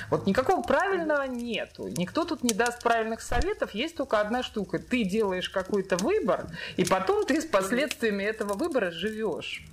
Вот 0.10 0.28
никакого 0.28 0.62
правильного 0.62 1.24
нету. 1.24 1.88
Никто 1.88 2.26
тут 2.26 2.44
не 2.44 2.54
даст 2.54 2.82
правильных 2.82 3.22
советов, 3.22 3.74
есть 3.74 3.96
только 3.96 4.20
одна 4.20 4.44
штука 4.44 4.63
штука. 4.64 4.80
ты 4.80 5.04
делаешь 5.04 5.50
какой-то 5.50 5.98
выбор, 5.98 6.48
и 6.78 6.86
потом 6.86 7.26
ты 7.26 7.42
с 7.42 7.46
последствиями 7.46 8.24
этого 8.24 8.54
выбора 8.54 8.92
живешь. 8.92 9.64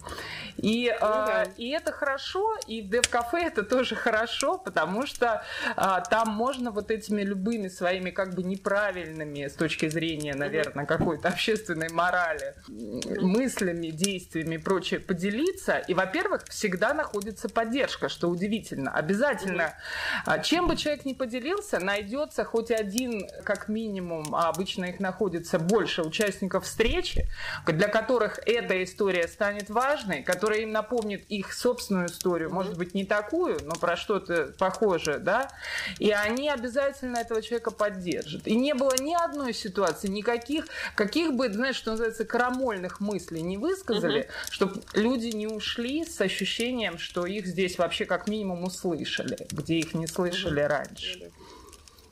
И, 0.56 0.94
ну, 1.00 1.06
э, 1.06 1.10
да. 1.10 1.46
и 1.56 1.68
это 1.68 1.92
хорошо, 1.92 2.56
и 2.66 2.82
в 2.82 2.90
дев-кафе 2.90 3.44
это 3.46 3.62
тоже 3.62 3.94
хорошо, 3.94 4.58
потому 4.58 5.06
что 5.06 5.42
э, 5.76 5.82
там 6.10 6.28
можно 6.28 6.70
вот 6.70 6.90
этими 6.90 7.22
любыми 7.22 7.68
своими 7.68 8.10
как 8.10 8.34
бы 8.34 8.42
неправильными 8.42 9.46
с 9.46 9.54
точки 9.54 9.88
зрения, 9.88 10.34
наверное, 10.34 10.86
какой-то 10.86 11.28
общественной 11.28 11.88
морали, 11.90 12.54
мыслями, 12.68 13.88
действиями 13.88 14.56
и 14.56 14.58
прочее 14.58 15.00
поделиться. 15.00 15.78
И, 15.78 15.94
во-первых, 15.94 16.44
всегда 16.48 16.94
находится 16.94 17.48
поддержка, 17.48 18.08
что 18.08 18.28
удивительно. 18.28 18.92
Обязательно, 18.92 19.74
э, 20.26 20.42
чем 20.42 20.66
бы 20.66 20.76
человек 20.76 21.04
ни 21.04 21.14
поделился, 21.14 21.78
найдется 21.78 22.44
хоть 22.44 22.70
один, 22.70 23.28
как 23.44 23.68
минимум, 23.68 24.34
а 24.34 24.48
обычно 24.48 24.69
их 24.78 25.00
находится 25.00 25.58
больше 25.58 26.02
участников 26.02 26.64
встречи, 26.64 27.26
для 27.66 27.88
которых 27.88 28.38
эта 28.46 28.82
история 28.82 29.28
станет 29.28 29.70
важной, 29.70 30.22
которая 30.22 30.60
им 30.60 30.72
напомнит 30.72 31.24
их 31.28 31.52
собственную 31.52 32.06
историю, 32.06 32.52
может 32.52 32.76
быть, 32.76 32.94
не 32.94 33.04
такую, 33.04 33.58
но 33.64 33.72
про 33.74 33.96
что-то 33.96 34.54
похожее, 34.58 35.18
да, 35.18 35.50
и 35.98 36.10
они 36.10 36.48
обязательно 36.48 37.18
этого 37.18 37.42
человека 37.42 37.70
поддержат. 37.70 38.46
И 38.46 38.54
не 38.54 38.74
было 38.74 38.94
ни 39.00 39.14
одной 39.14 39.52
ситуации, 39.54 40.08
никаких, 40.08 40.66
каких 40.94 41.34
бы, 41.34 41.52
знаешь, 41.52 41.76
что 41.76 41.92
называется, 41.92 42.24
карамольных 42.24 43.00
мыслей 43.00 43.42
не 43.42 43.56
высказали, 43.58 44.20
угу. 44.20 44.28
чтобы 44.50 44.82
люди 44.94 45.28
не 45.28 45.46
ушли 45.46 46.04
с 46.04 46.20
ощущением, 46.20 46.98
что 46.98 47.26
их 47.26 47.46
здесь 47.46 47.78
вообще 47.78 48.04
как 48.04 48.28
минимум 48.28 48.64
услышали, 48.64 49.46
где 49.50 49.76
их 49.76 49.94
не 49.94 50.06
слышали 50.06 50.60
угу. 50.60 50.68
раньше. 50.68 51.30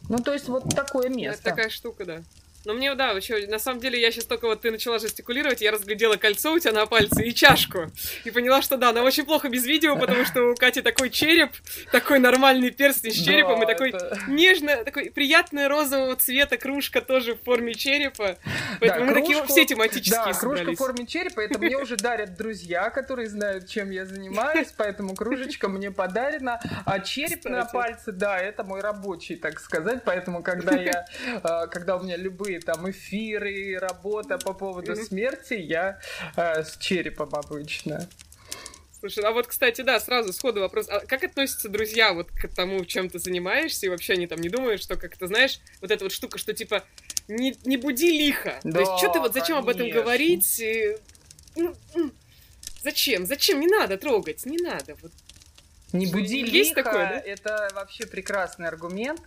Ну, 0.08 0.18
то 0.18 0.32
есть 0.32 0.48
вот 0.48 0.64
такое 0.74 1.08
место. 1.08 1.40
Это 1.40 1.50
такая 1.50 1.68
штука, 1.68 2.04
да. 2.04 2.22
Но 2.64 2.74
мне, 2.74 2.94
да, 2.94 3.10
еще, 3.12 3.46
на 3.46 3.58
самом 3.58 3.80
деле, 3.80 4.00
я 4.00 4.10
сейчас 4.10 4.24
только 4.24 4.46
вот 4.46 4.62
ты 4.62 4.70
начала 4.70 4.98
жестикулировать, 4.98 5.60
я 5.60 5.70
разглядела 5.70 6.16
кольцо 6.16 6.52
у 6.52 6.58
тебя 6.58 6.72
на 6.72 6.86
пальце 6.86 7.24
и 7.24 7.32
чашку. 7.32 7.90
И 8.24 8.30
поняла, 8.30 8.62
что 8.62 8.76
да, 8.76 8.90
она 8.90 9.02
очень 9.02 9.24
плохо 9.24 9.48
без 9.48 9.64
видео, 9.64 9.96
потому 9.96 10.24
что 10.24 10.50
у 10.50 10.54
Кати 10.54 10.82
такой 10.82 11.10
череп, 11.10 11.52
такой 11.92 12.18
нормальный 12.18 12.70
перстень 12.70 13.12
с 13.12 13.14
черепом, 13.14 13.60
да, 13.60 13.64
и 13.64 13.68
такой 13.68 13.90
это... 13.90 14.18
нежно, 14.26 14.84
такой 14.84 15.10
приятный 15.10 15.68
розового 15.68 16.16
цвета 16.16 16.56
кружка 16.56 17.00
тоже 17.00 17.34
в 17.34 17.42
форме 17.42 17.74
черепа. 17.74 18.36
Поэтому 18.80 19.06
да, 19.06 19.12
мы 19.12 19.12
кружку, 19.14 19.40
такие 19.42 19.46
все 19.46 19.64
тематические 19.64 20.24
Да, 20.24 20.34
собрались. 20.34 20.64
кружка 20.64 20.82
в 20.82 20.86
форме 20.86 21.06
черепа, 21.06 21.40
это 21.40 21.58
мне 21.58 21.78
уже 21.78 21.96
дарят 21.96 22.36
друзья, 22.36 22.90
которые 22.90 23.28
знают, 23.28 23.68
чем 23.68 23.90
я 23.90 24.04
занимаюсь, 24.04 24.68
поэтому 24.76 25.14
кружечка 25.14 25.68
мне 25.68 25.90
подарена. 25.90 26.60
А 26.84 26.98
череп 26.98 27.44
на 27.44 27.64
пальце, 27.64 28.10
да, 28.10 28.38
это 28.38 28.64
мой 28.64 28.80
рабочий, 28.80 29.36
так 29.36 29.60
сказать, 29.60 30.02
поэтому 30.04 30.42
когда 30.42 30.74
я, 30.74 31.06
а, 31.42 31.66
когда 31.68 31.96
у 31.96 32.02
меня 32.02 32.16
любые 32.16 32.47
там 32.56 32.90
эфиры, 32.90 33.78
работа 33.78 34.38
по 34.38 34.54
поводу 34.54 34.96
смерти, 34.96 35.54
я 35.54 36.00
э, 36.36 36.64
с 36.64 36.76
черепом 36.78 37.34
обычно. 37.34 38.08
Слушай, 38.98 39.24
а 39.24 39.30
вот, 39.30 39.46
кстати, 39.46 39.82
да, 39.82 40.00
сразу 40.00 40.32
сходу 40.32 40.60
вопрос. 40.60 40.88
А 40.88 41.00
как 41.00 41.22
относятся 41.22 41.68
друзья 41.68 42.12
вот 42.12 42.30
к 42.32 42.48
тому, 42.48 42.84
чем 42.84 43.08
ты 43.08 43.20
занимаешься, 43.20 43.86
и 43.86 43.88
вообще 43.88 44.14
они 44.14 44.26
там 44.26 44.40
не 44.40 44.48
думают, 44.48 44.82
что 44.82 44.96
как 44.96 45.16
то 45.16 45.28
знаешь, 45.28 45.60
вот 45.80 45.92
эта 45.92 46.04
вот 46.04 46.12
штука, 46.12 46.38
что 46.38 46.52
типа 46.52 46.84
не, 47.28 47.54
не 47.64 47.76
буди 47.76 48.10
лихо. 48.10 48.58
Да, 48.64 48.72
То 48.72 48.80
есть, 48.80 48.98
что 48.98 49.12
ты 49.12 49.20
вот 49.20 49.34
зачем 49.34 49.56
конечно. 49.56 49.58
об 49.58 49.68
этом 49.68 49.90
говорить? 49.90 50.62
Ну, 51.54 51.74
зачем? 52.82 53.24
Зачем? 53.24 53.60
Не 53.60 53.68
надо 53.68 53.98
трогать, 53.98 54.44
не 54.46 54.58
надо. 54.58 54.96
Вот 55.00 55.12
не 55.92 56.06
буди 56.06 56.40
Есть 56.40 56.76
лихо, 56.76 56.82
такое, 56.82 57.08
да? 57.08 57.18
это 57.18 57.68
вообще 57.74 58.06
прекрасный 58.06 58.68
аргумент. 58.68 59.20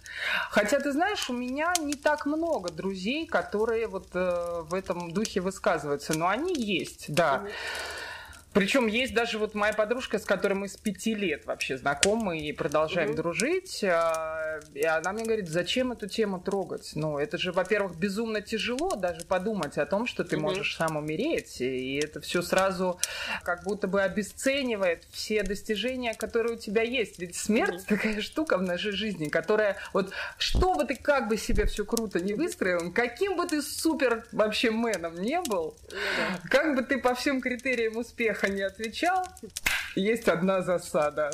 Хотя, 0.49 0.79
ты 0.79 0.91
знаешь, 0.91 1.29
у 1.29 1.33
меня 1.33 1.73
не 1.79 1.93
так 1.93 2.25
много 2.25 2.69
друзей, 2.71 3.25
которые 3.25 3.87
вот 3.87 4.09
э, 4.13 4.61
в 4.63 4.73
этом 4.73 5.11
духе 5.11 5.41
высказываются, 5.41 6.13
но 6.17 6.27
они 6.27 6.53
есть, 6.53 7.13
да. 7.13 7.43
mm 7.43 7.51
причем 8.53 8.87
есть 8.87 9.13
даже 9.13 9.37
вот 9.37 9.55
моя 9.55 9.71
подружка, 9.71 10.19
с 10.19 10.25
которой 10.25 10.53
мы 10.53 10.67
с 10.67 10.75
пяти 10.75 11.15
лет 11.15 11.45
вообще 11.45 11.77
знакомы 11.77 12.39
и 12.39 12.51
продолжаем 12.51 13.11
угу. 13.11 13.17
дружить. 13.17 13.81
А, 13.83 14.59
и 14.73 14.83
она 14.83 15.13
мне 15.13 15.23
говорит, 15.23 15.47
зачем 15.47 15.93
эту 15.93 16.09
тему 16.09 16.39
трогать? 16.39 16.91
Ну, 16.95 17.17
это 17.17 17.37
же, 17.37 17.53
во-первых, 17.53 17.95
безумно 17.95 18.41
тяжело 18.41 18.95
даже 18.95 19.25
подумать 19.25 19.77
о 19.77 19.85
том, 19.85 20.05
что 20.05 20.25
ты 20.25 20.35
угу. 20.35 20.47
можешь 20.47 20.75
сам 20.75 20.97
умереть. 20.97 21.61
И 21.61 21.95
это 22.03 22.19
все 22.19 22.41
сразу 22.41 22.99
как 23.43 23.63
будто 23.63 23.87
бы 23.87 24.01
обесценивает 24.01 25.03
все 25.11 25.43
достижения, 25.43 26.13
которые 26.13 26.55
у 26.55 26.59
тебя 26.59 26.81
есть. 26.81 27.19
Ведь 27.19 27.37
смерть 27.37 27.83
угу. 27.83 27.95
такая 27.95 28.21
штука 28.21 28.57
в 28.57 28.63
нашей 28.63 28.91
жизни, 28.91 29.29
которая 29.29 29.77
вот 29.93 30.11
что 30.37 30.73
бы 30.73 30.83
ты 30.83 30.95
как 30.95 31.29
бы 31.29 31.37
себе 31.37 31.65
все 31.65 31.85
круто 31.85 32.19
не 32.19 32.33
выстроил, 32.33 32.91
каким 32.91 33.37
бы 33.37 33.47
ты 33.47 33.61
супер 33.61 34.25
вообще 34.33 34.71
мэном 34.71 35.21
не 35.21 35.39
был, 35.41 35.73
да. 35.89 36.49
как 36.49 36.75
бы 36.75 36.83
ты 36.83 36.97
по 36.97 37.15
всем 37.15 37.39
критериям 37.39 37.95
успеха 37.95 38.40
Леха 38.41 38.49
не 38.49 38.61
отвечал, 38.61 39.23
есть 39.95 40.27
одна 40.27 40.61
засада 40.61 41.31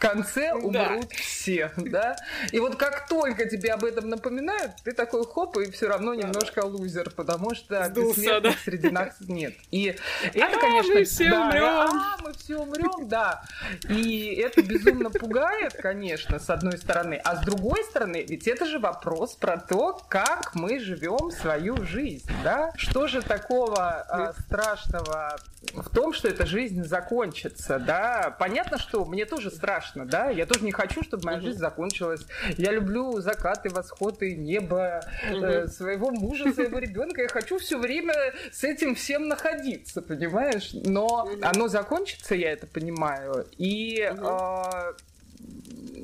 конце 0.00 0.52
умрут 0.52 0.72
да. 0.72 1.16
все, 1.16 1.72
да? 1.76 2.16
И 2.50 2.58
вот 2.58 2.76
как 2.76 3.06
только 3.06 3.48
тебе 3.48 3.72
об 3.72 3.84
этом 3.84 4.08
напоминают, 4.08 4.72
ты 4.82 4.92
такой 4.92 5.24
хоп, 5.24 5.58
и 5.58 5.70
все 5.70 5.88
равно 5.88 6.14
немножко 6.14 6.64
лузер, 6.64 7.10
потому 7.10 7.54
что 7.54 7.84
Сдулся, 7.84 8.40
да? 8.40 8.52
среди 8.64 8.90
нас 8.90 9.14
нет. 9.20 9.54
И 9.70 9.96
это, 10.34 10.56
а, 10.56 10.60
конечно... 10.60 10.94
мы 10.94 11.04
все 11.04 11.30
да, 11.30 11.46
умрем. 11.46 11.64
А, 11.64 12.16
мы 12.22 12.32
все 12.32 12.56
умрем, 12.56 13.08
да. 13.08 13.42
И 13.88 14.34
это 14.34 14.62
безумно 14.62 15.10
пугает, 15.10 15.74
конечно, 15.74 16.38
с 16.38 16.48
одной 16.48 16.78
стороны. 16.78 17.20
А 17.22 17.36
с 17.36 17.44
другой 17.44 17.84
стороны, 17.84 18.24
ведь 18.26 18.48
это 18.48 18.64
же 18.64 18.78
вопрос 18.78 19.34
про 19.34 19.58
то, 19.58 20.00
как 20.08 20.54
мы 20.54 20.80
живем 20.80 21.30
свою 21.30 21.84
жизнь, 21.84 22.30
да? 22.42 22.72
Что 22.76 23.06
же 23.06 23.20
такого 23.20 23.78
а, 23.78 24.32
страшного 24.32 25.36
в 25.74 25.90
том, 25.90 26.14
что 26.14 26.28
эта 26.28 26.46
жизнь 26.46 26.84
закончится, 26.84 27.78
да? 27.78 28.34
Понятно, 28.38 28.78
что 28.78 29.04
мне 29.04 29.26
тоже 29.26 29.50
страшно 29.50 29.89
страшно, 29.90 30.06
да, 30.06 30.30
я 30.30 30.46
тоже 30.46 30.64
не 30.64 30.72
хочу, 30.72 31.02
чтобы 31.02 31.24
моя 31.24 31.40
жизнь 31.40 31.58
закончилась. 31.58 32.26
Я 32.56 32.72
люблю 32.72 33.20
закаты, 33.20 33.70
восходы, 33.70 34.34
небо, 34.34 35.00
э, 35.28 35.66
своего 35.68 36.10
мужа, 36.10 36.52
своего 36.52 36.78
ребенка. 36.78 37.22
Я 37.22 37.28
хочу 37.28 37.58
все 37.58 37.78
время 37.78 38.14
с 38.52 38.64
этим 38.64 38.94
всем 38.94 39.28
находиться, 39.28 40.02
понимаешь? 40.02 40.70
Но 40.72 41.28
оно 41.42 41.68
закончится, 41.68 42.34
я 42.34 42.52
это 42.52 42.66
понимаю. 42.66 43.46
И 43.58 44.00
э, 44.00 44.92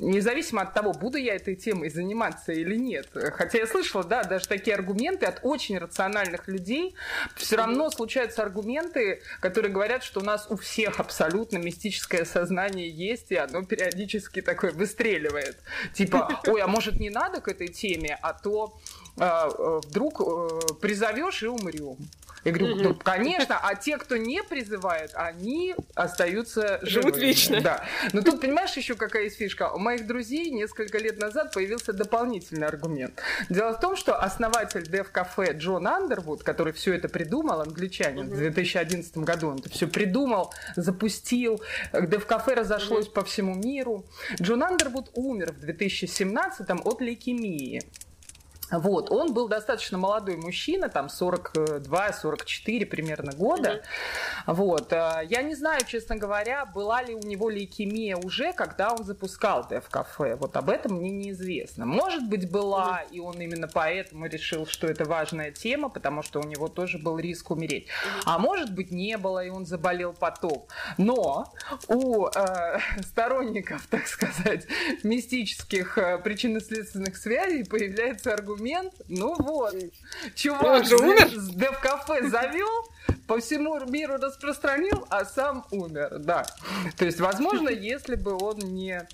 независимо 0.01 0.63
от 0.63 0.75
того, 0.75 0.93
буду 0.93 1.19
я 1.19 1.35
этой 1.35 1.57
темой 1.57 1.91
заниматься 1.91 2.53
или 2.53 2.77
нет. 2.77 3.09
Хотя 3.13 3.59
я 3.59 3.67
слышала, 3.67 4.05
да, 4.05 4.25
даже 4.25 4.47
такие 4.47 4.75
аргументы 4.75 5.27
от 5.27 5.41
очень 5.43 5.79
рациональных 5.79 6.49
людей. 6.49 6.95
Все 7.35 7.57
равно 7.57 7.91
случаются 7.91 8.43
аргументы, 8.43 9.23
которые 9.41 9.73
говорят, 9.73 10.03
что 10.03 10.21
у 10.21 10.23
нас 10.23 10.47
у 10.51 10.57
всех 10.57 11.01
абсолютно 11.01 11.59
мистическое 11.59 12.25
сознание 12.25 12.89
есть, 12.89 13.31
и 13.33 13.37
оно 13.37 13.65
периодически 13.65 14.43
такое 14.43 14.73
выстреливает. 14.73 15.59
Типа, 15.95 16.41
ой, 16.47 16.61
а 16.61 16.67
может 16.67 17.01
не 17.01 17.11
надо 17.11 17.41
к 17.41 17.49
этой 17.49 17.69
теме, 17.69 18.19
а 18.23 18.33
то 18.33 18.79
а, 19.19 19.49
э, 19.49 19.81
вдруг 19.87 20.21
э, 20.21 20.75
призовешь 20.81 21.43
и 21.43 21.47
умрем. 21.47 21.97
Я 22.47 22.53
говорю, 22.53 22.77
ну, 22.77 22.95
конечно, 22.95 23.59
а 23.61 23.75
те, 23.75 23.99
кто 23.99 24.17
не 24.17 24.41
призывает, 24.45 25.11
они 25.15 25.75
остаются 25.97 26.79
живут 26.83 27.17
живыми. 27.17 27.27
вечно. 27.27 27.61
Да. 27.61 27.85
Но 28.13 28.23
тут, 28.23 28.41
понимаешь, 28.41 28.77
еще 28.77 28.95
какая 28.95 29.25
есть 29.25 29.37
фишка? 29.37 29.73
У 29.73 29.79
моих 29.81 30.07
друзей 30.07 30.51
несколько 30.51 30.99
лет 30.99 31.19
назад 31.19 31.53
появился 31.53 31.93
дополнительный 31.93 32.69
аргумент. 32.69 33.21
Дело 33.49 33.73
в 33.73 33.81
том, 33.81 33.97
что 33.97 34.15
основатель 34.15 34.83
Cafe 34.83 35.55
Джон 35.59 35.89
Андервуд, 35.89 36.45
который 36.45 36.73
все 36.73 36.95
это 36.95 37.09
придумал, 37.09 37.63
англичанин, 37.63 38.31
в 38.31 38.37
2011 38.37 39.17
году 39.19 39.49
он 39.49 39.59
это 39.59 39.69
все 39.69 39.89
придумал, 39.89 40.55
запустил, 40.77 41.61
Dev 41.93 42.29
Cafe 42.29 42.55
разошлось 42.55 43.09
по 43.09 43.25
всему 43.25 43.57
миру. 43.57 44.05
Джон 44.41 44.63
Андервуд 44.63 45.11
умер 45.15 45.53
в 45.53 45.61
2017 45.63 46.71
от 46.85 47.01
лейкемии. 47.01 47.83
Вот, 48.71 49.11
он 49.11 49.33
был 49.33 49.49
достаточно 49.49 49.97
молодой 49.97 50.37
мужчина, 50.37 50.89
там 50.89 51.07
42-44 51.07 52.87
примерно 52.87 53.33
года. 53.33 53.83
Mm-hmm. 54.47 54.55
Вот, 54.55 54.93
э, 54.93 55.21
я 55.29 55.43
не 55.43 55.55
знаю, 55.55 55.83
честно 55.87 56.17
говоря, 56.17 56.67
была 56.67 57.03
ли 57.03 57.15
у 57.15 57.21
него 57.21 57.49
лейкемия 57.49 58.17
уже, 58.17 58.53
когда 58.53 58.93
он 58.93 59.05
запускал 59.05 59.67
Дев 59.69 59.89
Кафе. 59.89 60.35
Вот 60.37 60.57
об 60.57 60.69
этом 60.69 60.97
мне 60.97 61.11
неизвестно. 61.11 61.87
Может 61.87 62.29
быть, 62.29 62.51
была, 62.51 63.03
mm-hmm. 63.03 63.15
и 63.15 63.21
он 63.21 63.41
именно 63.41 63.69
поэтому 63.69 64.27
решил, 64.27 64.67
что 64.67 64.89
это 64.89 65.05
важная 65.05 65.53
тема, 65.53 65.89
потому 65.89 66.23
что 66.23 66.41
у 66.41 66.45
него 66.45 66.67
тоже 66.69 66.99
был 66.99 67.19
риск 67.19 67.51
умереть. 67.53 67.87
Mm-hmm. 67.87 68.23
А 68.25 68.39
может 68.39 68.75
быть, 68.75 68.91
не 68.91 69.17
было, 69.17 69.45
и 69.45 69.51
он 69.51 69.65
заболел 69.65 70.13
потом. 70.13 70.67
Но 70.99 71.53
у 71.87 72.27
э, 72.27 72.79
сторонников, 73.03 73.87
так 73.87 74.09
сказать, 74.09 74.67
мистических 75.05 75.99
э, 75.99 76.19
причинно-следственных 76.19 77.17
связей 77.17 77.65
появляется 77.65 78.35
аргумент 78.35 78.56
аргумент. 78.57 78.95
Ну 79.09 79.35
вот, 79.39 79.75
чувак 80.35 80.85
же 80.85 80.97
умер? 80.97 81.29
с 81.29 81.49
дев-кафе 81.51 82.29
завел, 82.29 82.69
по 83.27 83.39
всему 83.39 83.79
миру 83.87 84.17
распространил, 84.17 85.07
а 85.11 85.25
сам 85.25 85.67
умер, 85.71 86.19
да. 86.21 86.47
То 86.97 87.05
есть, 87.05 87.21
возможно, 87.21 87.69
если 87.71 88.17
бы 88.17 88.33
он 88.33 88.59
не 88.59 89.07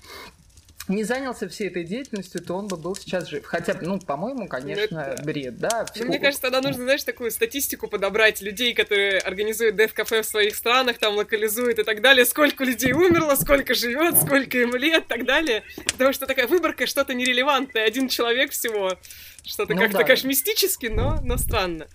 не 0.87 1.03
занялся 1.03 1.47
всей 1.47 1.69
этой 1.69 1.83
деятельностью, 1.83 2.41
то 2.41 2.55
он 2.55 2.67
бы 2.67 2.75
был 2.75 2.95
сейчас 2.95 3.29
жив. 3.29 3.45
Хотя, 3.45 3.77
ну, 3.81 3.99
по-моему, 3.99 4.47
конечно, 4.47 4.99
это... 4.99 5.23
бред, 5.23 5.57
да. 5.57 5.85
Ну, 5.95 6.05
мне 6.05 6.19
кажется, 6.19 6.41
тогда 6.41 6.61
нужно, 6.61 6.83
знаешь, 6.83 7.03
такую 7.03 7.31
статистику 7.31 7.87
подобрать 7.87 8.41
людей, 8.41 8.73
которые 8.73 9.19
организуют 9.19 9.77
деф-кафе 9.77 10.23
в 10.23 10.25
своих 10.25 10.55
странах, 10.55 10.97
там 10.97 11.15
локализуют 11.15 11.79
и 11.79 11.83
так 11.83 12.01
далее, 12.01 12.25
сколько 12.25 12.65
людей 12.65 12.91
умерло, 12.91 13.35
сколько 13.35 13.73
живет, 13.73 14.17
сколько 14.17 14.57
им 14.57 14.75
лет 14.75 15.05
и 15.05 15.07
так 15.07 15.25
далее. 15.25 15.63
Потому 15.85 16.11
что 16.11 16.25
такая 16.25 16.47
выборка 16.47 16.85
что-то 16.85 17.13
нерелевантное, 17.13 17.85
один 17.85 18.09
человек 18.09 18.51
всего. 18.51 18.97
Что-то 19.45 19.73
ну, 19.73 19.81
как-то, 19.81 19.99
да. 19.99 20.03
конечно, 20.03 20.27
мистически, 20.27 20.87
но, 20.87 21.19
но 21.21 21.37
странно. 21.37 21.87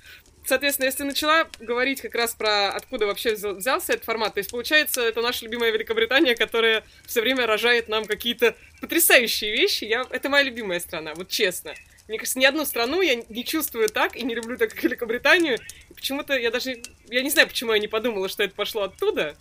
Соответственно, 0.44 0.86
если 0.86 1.02
начала 1.02 1.46
говорить 1.60 2.00
как 2.00 2.14
раз 2.14 2.34
про 2.34 2.70
откуда 2.70 3.06
вообще 3.06 3.34
взялся 3.34 3.92
этот 3.92 4.04
формат, 4.04 4.34
то 4.34 4.38
есть, 4.38 4.50
получается, 4.50 5.02
это 5.02 5.20
наша 5.20 5.44
любимая 5.44 5.70
Великобритания, 5.70 6.34
которая 6.34 6.84
все 7.06 7.20
время 7.20 7.46
рожает 7.46 7.88
нам 7.88 8.06
какие-то 8.06 8.54
потрясающие 8.80 9.52
вещи. 9.52 9.84
Я... 9.84 10.06
Это 10.10 10.30
моя 10.30 10.44
любимая 10.44 10.80
страна, 10.80 11.12
вот 11.14 11.28
честно. 11.28 11.74
Мне 12.08 12.16
кажется, 12.16 12.38
ни 12.38 12.46
одну 12.46 12.64
страну 12.64 13.02
я 13.02 13.16
не 13.28 13.44
чувствую 13.44 13.90
так 13.90 14.16
и 14.16 14.22
не 14.22 14.34
люблю 14.34 14.56
так, 14.56 14.70
как 14.70 14.82
Великобританию. 14.82 15.58
Почему-то 15.94 16.34
я 16.34 16.50
даже... 16.50 16.82
Я 17.10 17.22
не 17.22 17.28
знаю, 17.28 17.48
почему 17.48 17.74
я 17.74 17.78
не 17.78 17.88
подумала, 17.88 18.30
что 18.30 18.42
это 18.42 18.54
пошло 18.54 18.84
оттуда. 18.84 19.36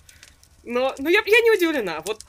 Но, 0.65 0.93
но 0.97 1.09
я, 1.09 1.23
я 1.25 1.39
не 1.39 1.51
удивлена. 1.51 2.01
Вот 2.05 2.25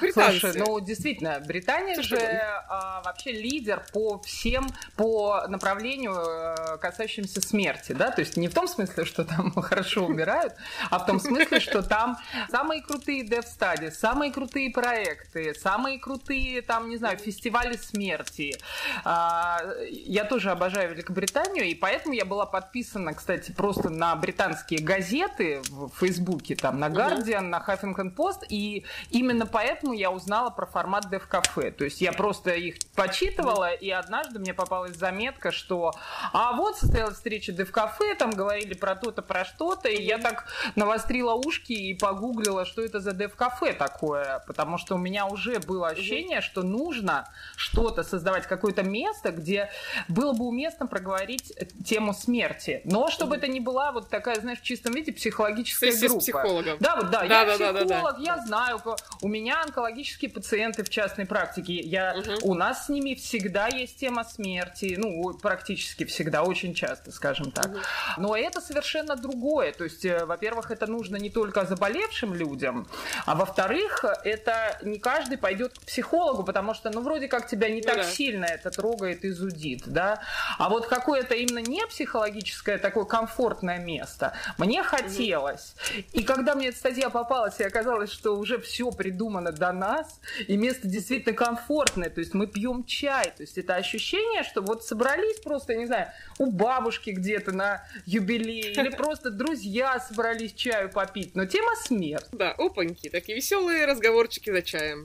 Британцы. 0.00 0.40
Слушай, 0.40 0.58
ну 0.58 0.80
действительно, 0.80 1.40
Британия 1.40 1.94
Слушай, 1.94 2.20
же 2.20 2.40
а, 2.68 3.02
вообще 3.04 3.32
лидер 3.32 3.82
по 3.92 4.18
всем, 4.20 4.68
по 4.96 5.46
направлению, 5.48 6.14
э, 6.14 6.78
касающимся 6.78 7.40
смерти, 7.40 7.92
да, 7.92 8.10
то 8.10 8.20
есть 8.20 8.36
не 8.36 8.48
в 8.48 8.54
том 8.54 8.68
смысле, 8.68 9.04
что 9.04 9.24
там 9.24 9.52
хорошо 9.62 10.06
умирают, 10.06 10.54
а 10.90 10.98
в 10.98 11.06
том 11.06 11.20
смысле, 11.20 11.60
что 11.60 11.82
там 11.82 12.18
самые 12.50 12.82
крутые 12.82 13.24
dev 13.24 13.44
studies, 13.44 13.92
самые 13.92 14.32
крутые 14.32 14.70
проекты, 14.70 15.54
самые 15.54 15.98
крутые, 15.98 16.62
там, 16.62 16.88
не 16.88 16.96
знаю, 16.96 17.18
фестивали 17.18 17.76
смерти. 17.76 18.56
А, 19.04 19.60
я 19.90 20.24
тоже 20.24 20.50
обожаю 20.50 20.92
Великобританию, 20.94 21.64
и 21.64 21.74
поэтому 21.74 22.14
я 22.14 22.24
была 22.24 22.46
подписана, 22.46 23.14
кстати, 23.14 23.52
просто 23.52 23.90
на 23.90 24.14
британские 24.16 24.80
газеты 24.80 25.60
в 25.68 25.90
Фейсбуке, 25.98 26.56
там, 26.56 26.78
на 26.78 26.88
Guardian, 26.88 27.42
на 27.42 27.58
Huffington 27.58 28.14
Post, 28.14 28.46
и 28.48 28.84
именно 29.10 29.46
поэтому 29.46 29.87
поэтому 29.88 29.92
я 29.92 30.10
узнала 30.10 30.50
про 30.50 30.66
формат 30.66 31.06
Cafe. 31.06 31.70
То 31.70 31.84
есть 31.84 32.00
я 32.00 32.12
просто 32.12 32.50
их 32.50 32.76
почитывала, 32.94 33.72
и 33.72 33.90
однажды 33.90 34.38
мне 34.38 34.54
попалась 34.54 34.96
заметка, 34.96 35.52
что 35.52 35.92
а 36.32 36.52
вот 36.52 36.76
состоялась 36.76 37.16
встреча 37.16 37.52
Cafe, 37.52 38.14
там 38.16 38.30
говорили 38.30 38.74
про 38.74 38.94
то-то, 38.94 39.22
про 39.22 39.44
что-то, 39.44 39.88
и 39.88 40.02
я 40.02 40.18
так 40.18 40.46
навострила 40.76 41.34
ушки 41.34 41.72
и 41.72 41.94
погуглила, 41.94 42.64
что 42.64 42.82
это 42.82 43.00
за 43.00 43.10
Cafe 43.10 43.72
такое, 43.72 44.42
потому 44.46 44.78
что 44.78 44.94
у 44.94 44.98
меня 44.98 45.26
уже 45.26 45.58
было 45.58 45.88
ощущение, 45.88 46.40
что 46.40 46.62
нужно 46.62 47.28
что-то 47.56 48.02
создавать, 48.02 48.46
какое-то 48.46 48.82
место, 48.82 49.30
где 49.30 49.70
было 50.08 50.32
бы 50.32 50.44
уместно 50.46 50.86
проговорить 50.86 51.52
тему 51.84 52.12
смерти. 52.12 52.82
Но 52.84 53.08
чтобы 53.10 53.36
это 53.36 53.48
не 53.48 53.60
была 53.60 53.92
вот 53.92 54.08
такая, 54.08 54.40
знаешь, 54.40 54.60
в 54.60 54.62
чистом 54.62 54.92
виде 54.92 55.12
психологическая 55.12 55.92
Сессия 55.92 56.08
группа. 56.08 56.20
С 56.20 56.24
психологом. 56.24 56.76
Да, 56.80 56.96
вот 56.96 57.10
да, 57.10 57.20
да 57.20 57.24
я 57.24 57.44
да, 57.44 57.54
психолог, 57.54 57.74
да, 57.74 57.84
да, 57.84 58.12
да. 58.12 58.18
я 58.18 58.38
знаю, 58.46 58.80
у 59.22 59.28
меня 59.28 59.62
онкологические 59.78 60.30
пациенты 60.30 60.82
в 60.82 60.88
частной 60.88 61.24
практике. 61.24 61.74
Я, 61.74 62.16
угу. 62.16 62.50
У 62.50 62.54
нас 62.54 62.86
с 62.86 62.88
ними 62.88 63.14
всегда 63.14 63.68
есть 63.68 63.96
тема 63.96 64.24
смерти, 64.24 64.96
ну, 64.98 65.34
практически 65.34 66.04
всегда, 66.04 66.42
очень 66.42 66.74
часто, 66.74 67.12
скажем 67.12 67.52
так. 67.52 67.66
Угу. 67.66 67.78
Но 68.18 68.36
это 68.36 68.60
совершенно 68.60 69.16
другое. 69.16 69.72
То 69.72 69.84
есть, 69.84 70.04
э, 70.04 70.24
во-первых, 70.24 70.70
это 70.70 70.86
нужно 70.86 71.16
не 71.16 71.30
только 71.30 71.64
заболевшим 71.64 72.34
людям, 72.34 72.88
а 73.24 73.34
во-вторых, 73.34 74.04
это 74.24 74.78
не 74.82 74.98
каждый 74.98 75.38
пойдет 75.38 75.78
к 75.78 75.82
психологу, 75.82 76.42
потому 76.42 76.74
что, 76.74 76.90
ну, 76.90 77.00
вроде 77.00 77.28
как 77.28 77.46
тебя 77.46 77.68
не 77.68 77.80
ну, 77.80 77.86
так 77.86 77.96
да. 77.98 78.04
сильно 78.04 78.46
это 78.46 78.70
трогает 78.70 79.24
и 79.24 79.30
зудит, 79.30 79.82
да. 79.86 80.20
А 80.58 80.68
вот 80.68 80.86
какое-то 80.86 81.34
именно 81.34 81.60
не 81.60 81.86
психологическое 81.86 82.78
такое 82.78 83.04
комфортное 83.04 83.78
место 83.78 84.32
мне 84.58 84.82
хотелось. 84.82 85.74
Угу. 85.74 86.04
И 86.12 86.24
когда 86.24 86.54
мне 86.54 86.68
эта 86.68 86.78
статья 86.78 87.10
попалась, 87.10 87.60
и 87.60 87.64
оказалось, 87.64 88.10
что 88.10 88.36
уже 88.36 88.58
все 88.58 88.90
придумано 88.90 89.52
до 89.52 89.67
нас, 89.72 90.20
и 90.46 90.56
место 90.56 90.88
действительно 90.88 91.34
комфортное, 91.34 92.10
то 92.10 92.20
есть 92.20 92.34
мы 92.34 92.46
пьем 92.46 92.84
чай, 92.84 93.32
то 93.36 93.42
есть 93.42 93.58
это 93.58 93.74
ощущение, 93.74 94.42
что 94.42 94.62
вот 94.62 94.84
собрались 94.84 95.40
просто, 95.40 95.74
не 95.74 95.86
знаю, 95.86 96.08
у 96.38 96.50
бабушки 96.50 97.10
где-то 97.10 97.52
на 97.52 97.84
юбилей, 98.06 98.72
или 98.72 98.88
просто 98.96 99.30
друзья 99.30 99.98
собрались 100.00 100.52
чаю 100.54 100.90
попить, 100.90 101.34
но 101.34 101.46
тема 101.46 101.74
смерть. 101.76 102.26
Да, 102.32 102.52
опаньки, 102.52 103.08
такие 103.08 103.36
веселые 103.36 103.86
разговорчики 103.86 104.50
за 104.50 104.62
чаем 104.62 105.04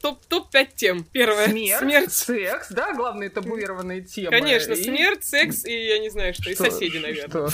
топ 0.00 0.24
топ-5 0.26 0.68
тем. 0.76 1.04
Первое. 1.04 1.48
Смерть, 1.48 1.80
смерть, 1.80 2.12
секс, 2.12 2.68
да, 2.70 2.94
главные 2.94 3.30
табуированные 3.30 4.02
темы. 4.02 4.30
Конечно, 4.30 4.72
и... 4.72 4.82
смерть, 4.82 5.24
секс 5.24 5.64
и 5.64 5.72
я 5.72 5.98
не 5.98 6.10
знаю, 6.10 6.34
что, 6.34 6.44
что 6.44 6.52
и 6.52 6.54
соседи, 6.54 6.98
наверное. 6.98 7.48
Что? 7.48 7.50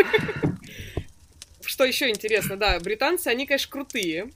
что 1.64 1.84
еще 1.84 2.10
интересно, 2.10 2.56
да, 2.56 2.78
британцы, 2.80 3.28
они, 3.28 3.46
конечно, 3.46 3.70
крутые. 3.70 4.30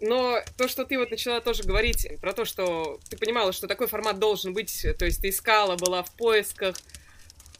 Но 0.00 0.40
то, 0.56 0.68
что 0.68 0.84
ты 0.84 0.98
вот 0.98 1.10
начала 1.10 1.40
тоже 1.40 1.62
говорить 1.62 2.08
про 2.20 2.32
то, 2.32 2.44
что 2.44 3.00
ты 3.08 3.16
понимала, 3.16 3.52
что 3.52 3.66
такой 3.66 3.86
формат 3.86 4.18
должен 4.18 4.52
быть, 4.52 4.86
то 4.98 5.04
есть 5.04 5.22
ты 5.22 5.30
искала, 5.30 5.76
была 5.76 6.02
в 6.02 6.12
поисках. 6.12 6.76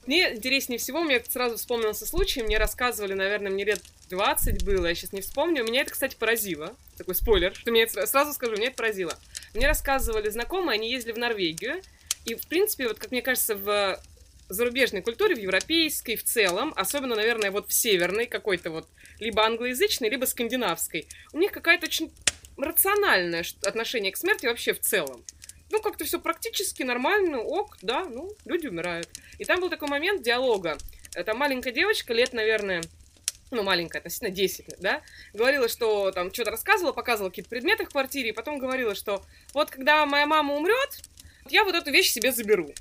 Мне 0.07 0.35
интереснее 0.35 0.79
всего, 0.79 1.03
мне 1.03 1.23
сразу 1.25 1.57
вспомнился 1.57 2.07
случай, 2.07 2.43
мне 2.43 2.59
рассказывали, 2.59 3.15
наверное, 3.15 3.51
мне 3.51 3.65
лет 3.65 3.83
20 4.11 4.65
было, 4.65 4.87
я 4.87 4.95
сейчас 4.95 5.13
не 5.13 5.21
вспомню. 5.21 5.65
Меня 5.65 5.81
это, 5.81 5.93
кстати, 5.93 6.15
поразило. 6.15 6.77
Такой 6.97 7.15
спойлер, 7.15 7.55
что 7.55 7.71
меня 7.71 7.85
это, 7.85 8.07
сразу 8.07 8.33
скажу, 8.33 8.53
меня 8.53 8.69
это 8.69 8.77
поразило. 8.77 9.19
Мне 9.55 9.67
рассказывали 9.67 10.29
знакомые, 10.29 10.75
они 10.75 10.91
ездили 10.91 11.13
в 11.13 11.19
Норвегию, 11.19 11.83
и, 12.25 12.35
в 12.35 12.47
принципе, 12.47 12.89
вот, 12.89 12.99
как 12.99 13.11
мне 13.11 13.23
кажется, 13.23 13.57
в 13.57 13.99
зарубежной 14.49 15.03
культуре, 15.03 15.35
в 15.35 15.39
европейской 15.39 16.17
в 16.17 16.25
целом, 16.25 16.73
особенно, 16.77 17.15
наверное, 17.17 17.51
вот 17.51 17.69
в 17.69 17.73
северной 17.73 18.27
какой-то 18.27 18.71
вот, 18.71 18.89
либо 19.19 19.45
англоязычной, 19.45 20.09
либо 20.09 20.25
скандинавской, 20.25 21.09
у 21.33 21.39
них 21.39 21.53
какая-то 21.53 21.87
очень 21.87 22.13
рациональное 22.57 23.45
отношение 23.65 24.13
к 24.13 24.17
смерти 24.17 24.47
вообще 24.47 24.73
в 24.73 24.81
целом. 24.81 25.25
Ну, 25.71 25.81
как-то 25.81 26.05
все 26.05 26.21
практически 26.21 26.83
нормально, 26.83 27.41
ок, 27.41 27.77
да, 27.83 28.05
ну, 28.05 28.31
люди 28.45 28.69
умирают. 28.69 29.09
И 29.39 29.45
там 29.45 29.61
был 29.61 29.69
такой 29.69 29.89
момент 29.89 30.23
диалога. 30.23 30.79
Это 31.15 31.35
маленькая 31.35 31.73
девочка, 31.73 32.15
лет, 32.15 32.33
наверное, 32.33 32.83
ну, 33.51 33.63
маленькая, 33.63 33.99
относительно 33.99 34.31
10, 34.31 34.77
да, 34.79 35.03
говорила, 35.33 35.69
что 35.69 36.13
там 36.13 36.33
что-то 36.33 36.53
рассказывала, 36.53 36.93
показывала 36.93 37.31
какие-то 37.31 37.51
предметы 37.51 37.85
в 37.85 37.91
квартире, 37.91 38.31
и 38.31 38.33
потом 38.33 38.59
говорила, 38.59 38.95
что 38.95 39.25
вот 39.55 39.71
когда 39.71 40.05
моя 40.07 40.27
мама 40.27 40.55
умрет, 40.55 41.01
я 41.49 41.65
вот 41.65 41.75
эту 41.75 41.91
вещь 41.91 42.11
себе 42.11 42.33
заберу. 42.33 42.73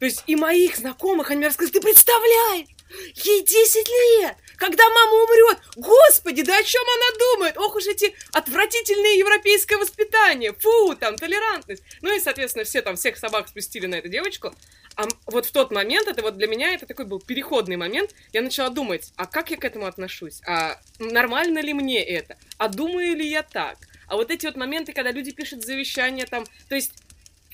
То 0.00 0.06
есть 0.06 0.24
и 0.26 0.34
моих 0.34 0.76
знакомых, 0.76 1.30
они 1.30 1.38
мне 1.38 1.48
рассказывают, 1.48 1.74
ты 1.74 1.80
представляешь, 1.82 2.68
ей 3.14 3.42
10 3.42 3.88
лет, 3.88 4.36
когда 4.56 4.88
мама 4.88 5.12
умрет, 5.12 5.58
господи, 5.76 6.42
да 6.42 6.56
о 6.56 6.62
чем 6.62 6.82
она 6.82 7.18
думает? 7.18 7.58
Ох 7.58 7.76
уж 7.76 7.86
эти 7.86 8.14
отвратительные 8.32 9.18
европейское 9.18 9.76
воспитание, 9.76 10.54
фу, 10.54 10.96
там, 10.98 11.16
толерантность. 11.16 11.82
Ну 12.00 12.16
и, 12.16 12.18
соответственно, 12.18 12.64
все 12.64 12.80
там, 12.80 12.96
всех 12.96 13.18
собак 13.18 13.48
спустили 13.48 13.86
на 13.86 13.96
эту 13.96 14.08
девочку. 14.08 14.54
А 14.96 15.06
вот 15.26 15.44
в 15.44 15.52
тот 15.52 15.70
момент, 15.70 16.08
это 16.08 16.22
вот 16.22 16.38
для 16.38 16.46
меня, 16.46 16.72
это 16.74 16.86
такой 16.86 17.04
был 17.04 17.20
переходный 17.20 17.76
момент, 17.76 18.14
я 18.32 18.40
начала 18.40 18.70
думать, 18.70 19.12
а 19.16 19.26
как 19.26 19.50
я 19.50 19.58
к 19.58 19.64
этому 19.64 19.84
отношусь? 19.84 20.40
А 20.46 20.80
нормально 20.98 21.58
ли 21.60 21.74
мне 21.74 22.02
это? 22.02 22.38
А 22.56 22.68
думаю 22.68 23.16
ли 23.16 23.28
я 23.28 23.42
так? 23.42 23.76
А 24.08 24.16
вот 24.16 24.30
эти 24.30 24.46
вот 24.46 24.56
моменты, 24.56 24.94
когда 24.94 25.12
люди 25.12 25.30
пишут 25.30 25.62
завещание 25.62 26.24
там, 26.24 26.44
то 26.68 26.74
есть 26.74 26.92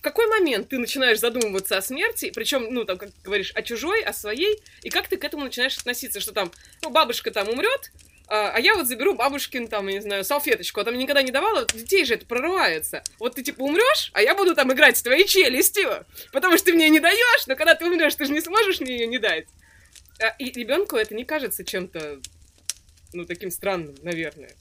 какой 0.00 0.26
момент 0.28 0.68
ты 0.68 0.78
начинаешь 0.78 1.20
задумываться 1.20 1.76
о 1.76 1.82
смерти, 1.82 2.30
причем, 2.35 2.66
ну, 2.70 2.85
там, 2.85 2.98
как 2.98 3.11
говоришь, 3.24 3.52
о 3.54 3.62
чужой, 3.62 4.02
о 4.02 4.12
своей, 4.12 4.61
и 4.82 4.90
как 4.90 5.09
ты 5.09 5.16
к 5.16 5.24
этому 5.24 5.44
начинаешь 5.44 5.76
относиться, 5.76 6.20
что 6.20 6.32
там, 6.32 6.52
ну, 6.82 6.90
бабушка 6.90 7.30
там 7.30 7.48
умрет, 7.48 7.92
а, 8.28 8.50
а 8.50 8.61
я 8.61 8.74
вот 8.74 8.87
заберу 8.87 9.14
бабушкин, 9.14 9.68
там, 9.68 9.87
я 9.87 9.94
не 9.94 10.00
знаю, 10.00 10.24
салфеточку, 10.24 10.80
а 10.80 10.85
там 10.85 10.98
никогда 10.98 11.22
не 11.22 11.30
давала, 11.30 11.64
детей 11.66 12.04
же 12.04 12.14
это 12.14 12.26
прорывается. 12.26 13.04
Вот 13.18 13.37
ты, 13.37 13.42
типа, 13.42 13.62
умрешь, 13.62 14.11
а 14.14 14.22
я 14.22 14.35
буду 14.35 14.54
там 14.54 14.72
играть 14.72 14.96
с 14.96 15.02
твоей 15.02 15.26
челюстью, 15.26 16.04
потому 16.32 16.56
что 16.56 16.66
ты 16.66 16.72
мне 16.74 16.88
не 16.88 17.00
даешь, 17.00 17.46
но 17.46 17.54
когда 17.54 17.74
ты 17.74 17.87
умрешь, 17.87 18.14
ты 18.14 18.24
же 18.24 18.32
не 18.32 18.40
сможешь 18.40 18.80
мне 18.80 18.96
ее 18.96 19.06
не 19.06 19.18
дать. 19.18 19.46
А, 20.20 20.28
и 20.38 20.50
ребенку 20.50 20.96
это 20.96 21.14
не 21.14 21.24
кажется 21.24 21.64
чем-то, 21.64 22.20
ну, 23.12 23.24
таким 23.26 23.50
странным, 23.50 23.94
наверное. 24.02 24.54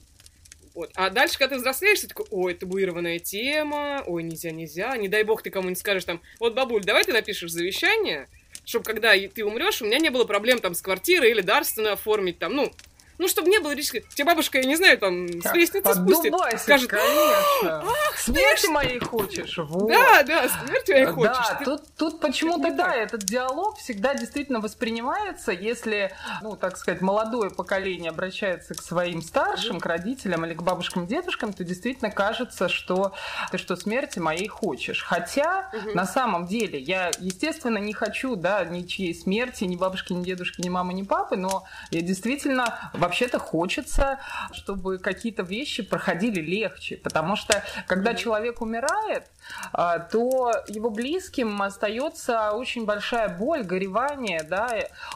Вот. 0.76 0.90
А 0.94 1.08
дальше, 1.08 1.38
когда 1.38 1.54
ты 1.54 1.60
взрослеешь, 1.60 2.00
ты 2.00 2.06
такой, 2.06 2.26
ой, 2.30 2.52
табуированная 2.52 3.18
тема, 3.18 4.04
ой, 4.06 4.22
нельзя, 4.22 4.50
нельзя. 4.50 4.94
Не 4.98 5.08
дай 5.08 5.22
бог 5.22 5.40
ты 5.40 5.48
кому-нибудь 5.48 5.78
скажешь 5.78 6.04
там, 6.04 6.20
вот, 6.38 6.54
бабуль, 6.54 6.84
давай 6.84 7.02
ты 7.02 7.14
напишешь 7.14 7.50
завещание, 7.50 8.28
чтобы 8.66 8.84
когда 8.84 9.14
ты 9.16 9.42
умрешь, 9.42 9.80
у 9.80 9.86
меня 9.86 9.98
не 9.98 10.10
было 10.10 10.24
проблем 10.24 10.58
там 10.58 10.74
с 10.74 10.82
квартирой 10.82 11.30
или 11.30 11.40
дарственную 11.40 11.94
оформить 11.94 12.38
там, 12.38 12.54
ну, 12.54 12.70
Ну, 13.18 13.28
чтобы 13.28 13.48
не 13.48 13.58
было 13.58 13.72
риска. 13.72 14.00
Тебе 14.00 14.24
бабушка, 14.24 14.58
я 14.58 14.64
не 14.64 14.76
знаю, 14.76 14.98
там, 14.98 15.28
с 15.28 15.52
лестницы 15.54 15.94
спустит. 15.94 16.34
Скажет, 16.58 16.90
конечно. 16.90 17.84
Ах, 17.84 18.18
смерти 18.18 18.66
моей 18.66 18.98
хочешь? 18.98 19.58
Вот. 19.58 19.88
Да, 19.88 20.22
да, 20.22 20.48
смерти 20.48 20.92
моей 20.92 21.06
хочешь. 21.06 21.30
Да, 21.30 21.60
тут, 21.64 21.82
тут 21.96 22.20
почему-то, 22.20 22.72
да, 22.72 22.94
этот 22.94 23.24
диалог 23.24 23.78
всегда 23.78 24.14
действительно 24.14 24.60
воспринимается, 24.60 25.52
если, 25.52 26.12
ну, 26.42 26.56
так 26.56 26.76
сказать, 26.76 27.00
молодое 27.00 27.50
поколение 27.50 28.10
обращается 28.10 28.74
к 28.74 28.82
своим 28.82 29.22
старшим, 29.22 29.80
к 29.80 29.86
родителям 29.86 30.44
или 30.44 30.54
к 30.54 30.62
бабушкам, 30.62 31.06
дедушкам, 31.06 31.52
то 31.52 31.64
действительно 31.64 32.10
кажется, 32.10 32.68
что 32.68 33.12
ты 33.50 33.58
что, 33.58 33.76
смерти 33.76 34.18
моей 34.18 34.48
хочешь. 34.48 35.02
Хотя, 35.02 35.70
на 35.94 36.06
самом 36.06 36.46
деле, 36.46 36.78
я, 36.78 37.10
естественно, 37.18 37.78
не 37.78 37.92
хочу, 37.92 38.36
да, 38.36 38.64
ничьей 38.64 39.14
смерти, 39.14 39.64
ни 39.64 39.76
бабушки, 39.76 40.12
ни 40.12 40.24
дедушки, 40.24 40.60
ни 40.60 40.68
мамы, 40.68 40.92
ни 40.94 41.02
папы, 41.02 41.36
но 41.36 41.64
я 41.90 42.00
действительно 42.02 42.90
вообще-то 43.06 43.38
хочется, 43.38 44.18
чтобы 44.52 44.98
какие-то 44.98 45.42
вещи 45.42 45.82
проходили 45.82 46.40
легче, 46.40 46.96
потому 46.96 47.36
что 47.36 47.62
когда 47.86 48.14
человек 48.14 48.60
умирает, 48.60 49.30
то 49.72 50.52
его 50.68 50.90
близким 50.90 51.60
остается 51.62 52.52
очень 52.52 52.84
большая 52.84 53.28
боль, 53.28 53.62
горевание, 53.62 54.42
да, 54.42 54.70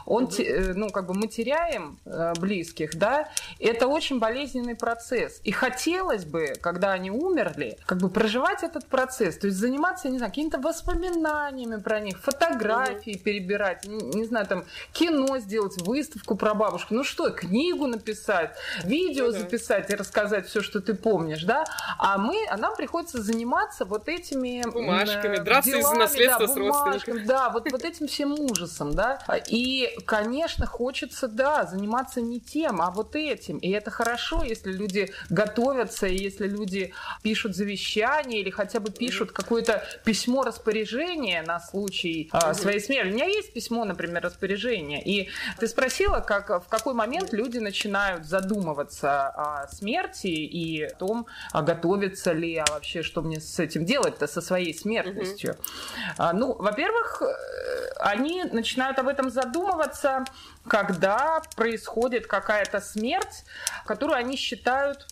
он, 0.05 0.25
mm-hmm. 0.25 0.73
ну, 0.75 0.89
как 0.89 1.07
бы 1.07 1.13
мы 1.13 1.27
теряем 1.27 1.99
э, 2.05 2.33
близких, 2.39 2.95
да, 2.97 3.29
это 3.59 3.87
очень 3.87 4.19
болезненный 4.19 4.75
процесс. 4.75 5.39
И 5.43 5.51
хотелось 5.51 6.25
бы, 6.25 6.53
когда 6.61 6.91
они 6.91 7.11
умерли, 7.11 7.77
как 7.85 7.99
бы 7.99 8.09
проживать 8.09 8.63
этот 8.63 8.85
процесс, 8.87 9.37
то 9.37 9.47
есть 9.47 9.57
заниматься, 9.57 10.09
не 10.09 10.17
знаю, 10.17 10.31
какими-то 10.31 10.59
воспоминаниями 10.59 11.79
про 11.81 11.99
них, 11.99 12.19
фотографии 12.19 13.17
перебирать, 13.17 13.85
не, 13.85 13.97
не 13.97 14.25
знаю, 14.25 14.47
там, 14.47 14.65
кино 14.91 15.39
сделать, 15.39 15.81
выставку 15.81 16.35
про 16.35 16.53
бабушку, 16.53 16.93
ну 16.93 17.03
что, 17.03 17.29
книгу 17.31 17.87
написать, 17.87 18.55
видео 18.83 19.27
mm-hmm. 19.27 19.39
записать 19.39 19.89
и 19.89 19.95
рассказать 19.95 20.47
все, 20.47 20.61
что 20.61 20.81
ты 20.81 20.93
помнишь, 20.93 21.43
да, 21.43 21.65
а 21.97 22.17
мы, 22.17 22.45
а 22.49 22.57
нам 22.57 22.75
приходится 22.75 23.21
заниматься 23.21 23.85
вот 23.85 24.07
этими 24.21 24.63
бумажками, 24.69 25.37
э, 25.37 25.41
драться 25.41 25.77
из 25.77 25.89
наследства 25.91 26.47
да, 26.47 26.53
с 26.53 26.57
родственниками. 26.57 27.25
Да, 27.25 27.49
вот, 27.49 27.71
вот 27.71 27.83
этим 27.83 28.07
всем 28.07 28.33
ужасом, 28.33 28.93
да, 28.93 29.19
и, 29.47 29.89
конечно, 30.05 30.65
хочется, 30.65 31.27
да, 31.27 31.65
заниматься 31.65 32.21
не 32.21 32.39
тем, 32.39 32.81
а 32.81 32.91
вот 32.91 33.15
этим, 33.15 33.57
и 33.57 33.69
это 33.69 33.91
хорошо, 33.91 34.43
если 34.43 34.71
люди 34.71 35.11
готовятся, 35.29 36.07
и 36.07 36.17
если 36.17 36.47
люди 36.47 36.93
пишут 37.23 37.55
завещание 37.55 38.41
или 38.41 38.49
хотя 38.49 38.79
бы 38.79 38.91
пишут 38.91 39.31
какое-то 39.31 39.83
письмо 40.03 40.43
распоряжения 40.43 41.43
на 41.43 41.59
случай 41.59 42.29
mm-hmm. 42.31 42.53
своей 42.53 42.79
смерти. 42.79 43.09
У 43.09 43.13
меня 43.13 43.25
есть 43.25 43.53
письмо, 43.53 43.85
например, 43.85 44.23
распоряжения, 44.23 45.01
и 45.03 45.29
ты 45.59 45.67
спросила, 45.67 46.19
как, 46.19 46.49
в 46.49 46.67
какой 46.69 46.93
момент 46.93 47.33
люди 47.33 47.57
начинают 47.57 48.25
задумываться 48.25 49.27
о 49.27 49.67
смерти 49.67 50.27
и 50.27 50.83
о 50.83 50.95
том, 50.95 51.27
а 51.51 51.61
готовится 51.61 52.31
ли, 52.31 52.57
а 52.57 52.65
вообще, 52.71 53.01
что 53.03 53.21
мне 53.21 53.39
с 53.39 53.59
этим 53.59 53.85
делать-то, 54.11 54.27
со 54.27 54.41
своей 54.41 54.73
смертностью. 54.73 55.55
Mm-hmm. 56.17 56.31
Ну, 56.33 56.53
во-первых, 56.53 57.21
э, 57.21 57.91
они 57.99 58.43
начинают 58.43 58.99
об 58.99 59.07
этом 59.07 59.29
задумываться, 59.29 60.25
когда 60.67 61.41
происходит 61.55 62.27
какая-то 62.27 62.81
смерть, 62.81 63.45
которую 63.85 64.17
они 64.17 64.35
считают 64.35 65.07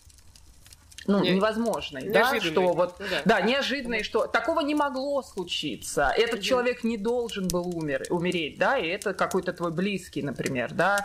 ну, 1.06 1.20
не, 1.20 1.32
невозможной, 1.32 2.08
да, 2.10 2.40
что 2.40 2.72
вот, 2.72 2.96
ну 2.98 3.06
да, 3.10 3.22
да 3.24 3.40
неожиданной, 3.40 4.02
что 4.02 4.26
такого 4.26 4.60
не 4.60 4.74
могло 4.74 5.22
случиться, 5.22 6.12
этот 6.16 6.36
угу. 6.36 6.42
человек 6.42 6.84
не 6.84 6.96
должен 6.96 7.48
был 7.48 7.66
умер, 7.76 8.04
умереть, 8.10 8.58
да, 8.58 8.78
и 8.78 8.86
это 8.86 9.14
какой-то 9.14 9.52
твой 9.52 9.70
близкий, 9.70 10.22
например, 10.22 10.72
да. 10.72 11.02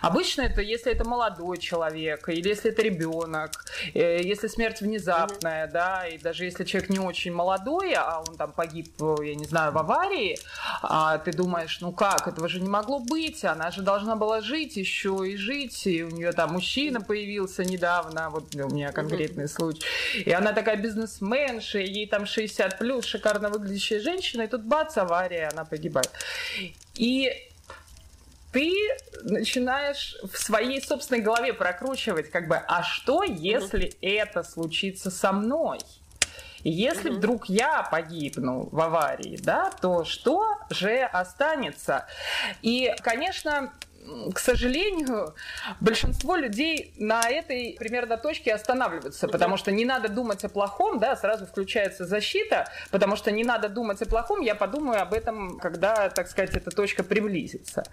Обычно 0.00 0.42
это, 0.42 0.62
если 0.62 0.92
это 0.92 1.06
молодой 1.06 1.58
человек, 1.58 2.28
или 2.28 2.48
если 2.48 2.70
это 2.70 2.82
ребенок, 2.82 3.64
э, 3.94 4.22
если 4.22 4.48
смерть 4.48 4.80
внезапная, 4.80 5.66
угу. 5.66 5.72
да, 5.72 6.06
и 6.06 6.18
даже 6.18 6.44
если 6.44 6.64
человек 6.64 6.90
не 6.90 6.98
очень 6.98 7.32
молодой, 7.32 7.94
а 7.94 8.22
он 8.26 8.36
там 8.36 8.52
погиб, 8.52 8.88
я 9.22 9.34
не 9.34 9.44
знаю, 9.44 9.72
в 9.72 9.78
аварии, 9.78 10.38
а 10.82 11.18
ты 11.18 11.32
думаешь, 11.32 11.78
ну 11.80 11.92
как, 11.92 12.26
этого 12.26 12.48
же 12.48 12.60
не 12.60 12.68
могло 12.68 12.98
быть, 12.98 13.44
она 13.44 13.70
же 13.70 13.82
должна 13.82 14.16
была 14.16 14.40
жить 14.40 14.76
еще 14.76 15.22
и 15.26 15.36
жить, 15.36 15.86
и 15.86 16.02
у 16.02 16.10
нее 16.10 16.32
там 16.32 16.52
мужчина 16.52 17.00
появился 17.00 17.64
недавно, 17.64 18.30
вот 18.30 18.54
у 18.54 18.68
меня 18.68 18.92
конкретно 18.92 19.33
конкретный 19.34 19.48
случай. 19.48 19.86
И 20.24 20.32
она 20.32 20.52
такая 20.52 20.76
бизнесменша, 20.76 21.78
ей 21.78 22.06
там 22.06 22.26
60 22.26 22.78
плюс, 22.78 23.04
шикарно 23.04 23.50
выглядящая 23.50 24.00
женщина, 24.00 24.42
и 24.42 24.46
тут 24.46 24.62
бац, 24.62 24.96
авария, 24.96 25.48
она 25.52 25.64
погибает. 25.64 26.10
И 26.94 27.30
ты 28.52 28.72
начинаешь 29.22 30.16
в 30.22 30.38
своей 30.38 30.80
собственной 30.80 31.20
голове 31.20 31.52
прокручивать, 31.52 32.30
как 32.30 32.48
бы, 32.48 32.56
а 32.56 32.82
что, 32.82 33.22
если 33.22 33.88
mm-hmm. 33.88 34.20
это 34.20 34.42
случится 34.42 35.10
со 35.10 35.32
мной? 35.32 35.78
Если 36.66 37.10
mm-hmm. 37.10 37.16
вдруг 37.16 37.48
я 37.48 37.82
погибну 37.82 38.68
в 38.72 38.80
аварии, 38.80 39.38
да, 39.42 39.70
то 39.82 40.04
что 40.04 40.46
же 40.70 41.02
останется? 41.02 42.06
И, 42.62 42.94
конечно, 43.02 43.72
к 44.34 44.38
сожалению, 44.38 45.34
большинство 45.80 46.36
людей 46.36 46.92
на 46.98 47.22
этой 47.28 47.76
примерно 47.78 48.16
точке 48.16 48.54
останавливаются, 48.54 49.28
потому 49.28 49.56
что 49.56 49.72
не 49.72 49.84
надо 49.84 50.08
думать 50.08 50.44
о 50.44 50.48
плохом, 50.48 50.98
да, 50.98 51.16
сразу 51.16 51.46
включается 51.46 52.04
защита, 52.04 52.68
потому 52.90 53.16
что 53.16 53.30
не 53.30 53.44
надо 53.44 53.68
думать 53.68 54.02
о 54.02 54.06
плохом, 54.06 54.40
я 54.40 54.54
подумаю 54.54 55.00
об 55.00 55.14
этом, 55.14 55.58
когда, 55.58 56.08
так 56.10 56.28
сказать, 56.28 56.54
эта 56.54 56.70
точка 56.70 57.02
приблизится. 57.02 57.84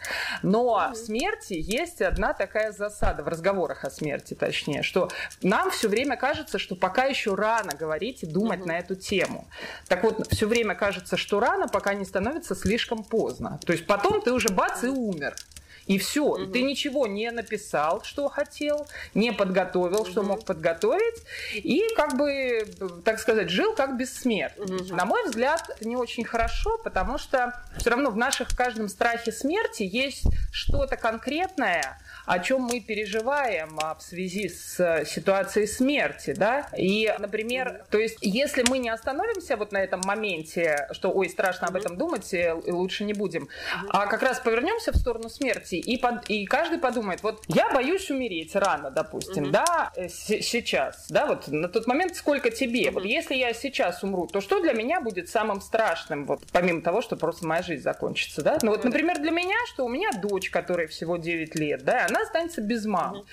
Но 0.43 0.91
в 0.93 0.95
смерти 0.95 1.53
есть 1.53 2.01
одна 2.01 2.33
такая 2.33 2.71
засада, 2.71 3.23
в 3.23 3.27
разговорах 3.27 3.85
о 3.85 3.89
смерти 3.89 4.33
точнее, 4.33 4.83
что 4.83 5.09
нам 5.41 5.71
все 5.71 5.87
время 5.87 6.17
кажется, 6.17 6.59
что 6.59 6.75
пока 6.75 7.05
еще 7.05 7.35
рано 7.35 7.71
говорить 7.77 8.23
и 8.23 8.25
думать 8.25 8.65
на 8.65 8.77
эту 8.77 8.95
тему. 8.95 9.47
Так 9.87 10.03
вот, 10.03 10.27
все 10.31 10.47
время 10.47 10.75
кажется, 10.75 11.15
что 11.17 11.39
рано, 11.39 11.67
пока 11.67 11.93
не 11.93 12.05
становится 12.05 12.55
слишком 12.55 13.03
поздно. 13.03 13.59
То 13.65 13.73
есть 13.73 13.85
потом 13.85 14.21
ты 14.21 14.31
уже 14.31 14.49
бац 14.49 14.83
и 14.83 14.87
умер. 14.87 15.35
И 15.91 15.97
все. 15.97 16.23
Угу. 16.23 16.45
Ты 16.47 16.61
ничего 16.61 17.05
не 17.05 17.29
написал, 17.31 18.01
что 18.03 18.29
хотел, 18.29 18.87
не 19.13 19.33
подготовил, 19.33 20.01
угу. 20.01 20.09
что 20.09 20.23
мог 20.23 20.45
подготовить. 20.45 21.23
И 21.53 21.83
как 21.97 22.17
бы, 22.17 22.65
так 23.03 23.19
сказать, 23.19 23.49
жил 23.49 23.75
как 23.75 23.97
бессмертный. 23.97 24.77
Угу. 24.77 24.95
На 24.95 25.03
мой 25.03 25.25
взгляд, 25.25 25.69
не 25.81 25.97
очень 25.97 26.23
хорошо, 26.23 26.77
потому 26.77 27.17
что 27.17 27.53
все 27.77 27.89
равно 27.89 28.09
в 28.09 28.15
наших 28.15 28.51
в 28.51 28.55
каждом 28.55 28.87
страхе 28.87 29.33
смерти 29.33 29.83
есть 29.83 30.23
что-то 30.53 30.95
конкретное, 30.95 31.99
о 32.25 32.39
чем 32.39 32.61
мы 32.61 32.79
переживаем 32.79 33.79
а, 33.81 33.95
в 33.95 34.01
связи 34.01 34.49
с 34.49 34.79
э, 34.79 35.05
ситуацией 35.05 35.67
смерти, 35.67 36.33
да, 36.37 36.67
и, 36.77 37.13
например, 37.19 37.85
то 37.89 37.97
есть, 37.97 38.17
если 38.21 38.63
мы 38.69 38.77
не 38.77 38.89
остановимся 38.89 39.57
вот 39.57 39.71
на 39.71 39.77
этом 39.77 40.01
моменте, 40.05 40.87
что, 40.91 41.11
ой, 41.11 41.29
страшно 41.29 41.67
об 41.67 41.75
этом 41.75 41.97
думать, 41.97 42.33
э, 42.33 42.53
лучше 42.53 43.03
не 43.03 43.13
будем, 43.13 43.49
а 43.89 44.07
как 44.07 44.21
раз 44.21 44.39
повернемся 44.39 44.91
в 44.91 44.97
сторону 44.97 45.29
смерти, 45.29 45.75
и, 45.75 45.97
под, 45.97 46.29
и 46.29 46.45
каждый 46.45 46.79
подумает, 46.79 47.23
вот 47.23 47.43
я 47.47 47.69
боюсь 47.73 48.09
умереть 48.11 48.55
рано, 48.55 48.91
допустим, 48.91 49.51
да, 49.51 49.91
э, 49.95 50.07
сейчас, 50.09 51.07
да, 51.09 51.25
вот 51.25 51.47
на 51.47 51.67
тот 51.67 51.87
момент 51.87 52.15
сколько 52.15 52.51
тебе, 52.51 52.91
вот 52.91 53.05
если 53.05 53.35
я 53.35 53.53
сейчас 53.53 54.03
умру, 54.03 54.27
то 54.27 54.41
что 54.41 54.61
для 54.61 54.73
меня 54.73 55.01
будет 55.01 55.29
самым 55.29 55.61
страшным, 55.61 56.25
вот 56.25 56.41
помимо 56.51 56.81
того, 56.81 57.01
что 57.01 57.15
просто 57.15 57.45
моя 57.47 57.63
жизнь 57.63 57.83
закончится, 57.83 58.41
да, 58.41 58.57
ну 58.61 58.71
вот, 58.71 58.83
например, 58.83 59.19
для 59.19 59.31
меня, 59.31 59.55
что 59.67 59.85
у 59.85 59.89
меня 59.89 60.11
дочь, 60.11 60.49
которой 60.49 60.87
всего 60.87 61.17
9 61.17 61.55
лет, 61.55 61.83
да, 61.83 62.07
она 62.11 62.21
останется 62.21 62.61
без 62.61 62.85
мамы. 62.85 63.23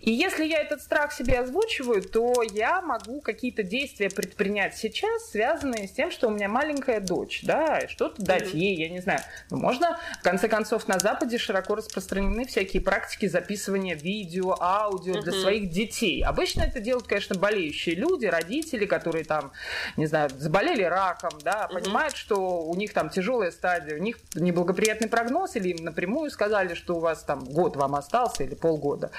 И 0.00 0.10
если 0.10 0.44
я 0.44 0.60
этот 0.60 0.82
страх 0.82 1.12
себе 1.12 1.40
озвучиваю, 1.40 2.02
то 2.02 2.42
я 2.42 2.82
могу 2.82 3.20
какие-то 3.20 3.62
действия 3.62 4.10
предпринять 4.10 4.76
сейчас, 4.76 5.30
связанные 5.30 5.88
с 5.88 5.92
тем, 5.92 6.10
что 6.10 6.28
у 6.28 6.30
меня 6.30 6.48
маленькая 6.48 7.00
дочь, 7.00 7.40
да, 7.44 7.88
что-то 7.88 8.22
дать 8.22 8.52
ей, 8.52 8.76
я 8.76 8.88
не 8.88 9.00
знаю. 9.00 9.20
Ну, 9.50 9.58
можно, 9.58 9.98
в 10.20 10.22
конце 10.22 10.48
концов, 10.48 10.88
на 10.88 10.98
Западе 10.98 11.38
широко 11.38 11.74
распространены 11.76 12.46
всякие 12.46 12.82
практики 12.82 13.26
записывания 13.26 13.94
видео, 13.94 14.56
аудио 14.60 15.22
для 15.22 15.32
своих 15.32 15.70
детей. 15.70 16.22
Обычно 16.24 16.62
это 16.62 16.80
делают, 16.80 17.06
конечно, 17.06 17.36
болеющие 17.36 17.94
люди, 17.94 18.26
родители, 18.26 18.86
которые 18.86 19.24
там, 19.24 19.52
не 19.96 20.06
знаю, 20.06 20.30
заболели 20.36 20.82
раком, 20.82 21.30
да, 21.42 21.68
понимают, 21.68 22.16
что 22.16 22.62
у 22.62 22.74
них 22.74 22.92
там 22.92 23.08
тяжелая 23.08 23.50
стадия, 23.50 23.96
у 23.96 24.02
них 24.02 24.18
неблагоприятный 24.34 25.08
прогноз, 25.08 25.56
или 25.56 25.68
им 25.68 25.84
напрямую 25.84 26.30
сказали, 26.30 26.74
что 26.74 26.96
у 26.96 27.00
вас 27.00 27.22
там 27.22 27.44
год 27.44 27.76
вам 27.76 27.94
остался, 27.94 28.15
остался 28.16 28.44
или 28.44 28.54
полгода. 28.54 29.10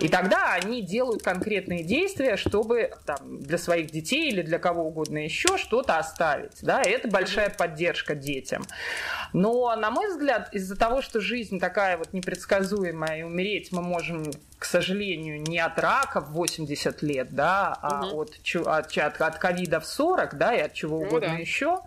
И 0.00 0.08
тогда 0.08 0.52
они 0.52 0.82
делают 0.82 1.22
конкретные 1.22 1.82
действия, 1.82 2.36
чтобы 2.36 2.92
там, 3.06 3.40
для 3.40 3.58
своих 3.58 3.90
детей 3.90 4.30
или 4.30 4.42
для 4.42 4.58
кого 4.58 4.84
угодно 4.84 5.18
еще 5.18 5.56
что-то 5.58 5.98
оставить. 5.98 6.62
Да? 6.62 6.82
И 6.82 6.90
это 6.90 7.08
большая 7.08 7.50
поддержка 7.50 8.14
детям. 8.14 8.64
Но, 9.32 9.74
на 9.76 9.90
мой 9.90 10.08
взгляд, 10.08 10.52
из-за 10.52 10.76
того, 10.76 11.02
что 11.02 11.20
жизнь 11.20 11.58
такая 11.58 11.96
вот 11.96 12.12
непредсказуемая, 12.12 13.20
и 13.20 13.22
умереть 13.22 13.72
мы 13.72 13.82
можем, 13.82 14.30
к 14.62 14.64
сожалению, 14.64 15.42
не 15.42 15.58
от 15.58 15.76
рака 15.80 16.20
в 16.20 16.30
80 16.34 17.02
лет, 17.02 17.34
да, 17.34 17.76
а 17.82 18.06
угу. 18.06 18.22
от, 18.22 18.38
от, 18.64 19.20
от, 19.20 19.38
ковида 19.38 19.80
в 19.80 19.86
40, 19.86 20.38
да, 20.38 20.54
и 20.54 20.60
от 20.60 20.72
чего 20.72 21.00
ну, 21.00 21.06
угодно 21.06 21.30
да. 21.30 21.34
еще. 21.34 21.80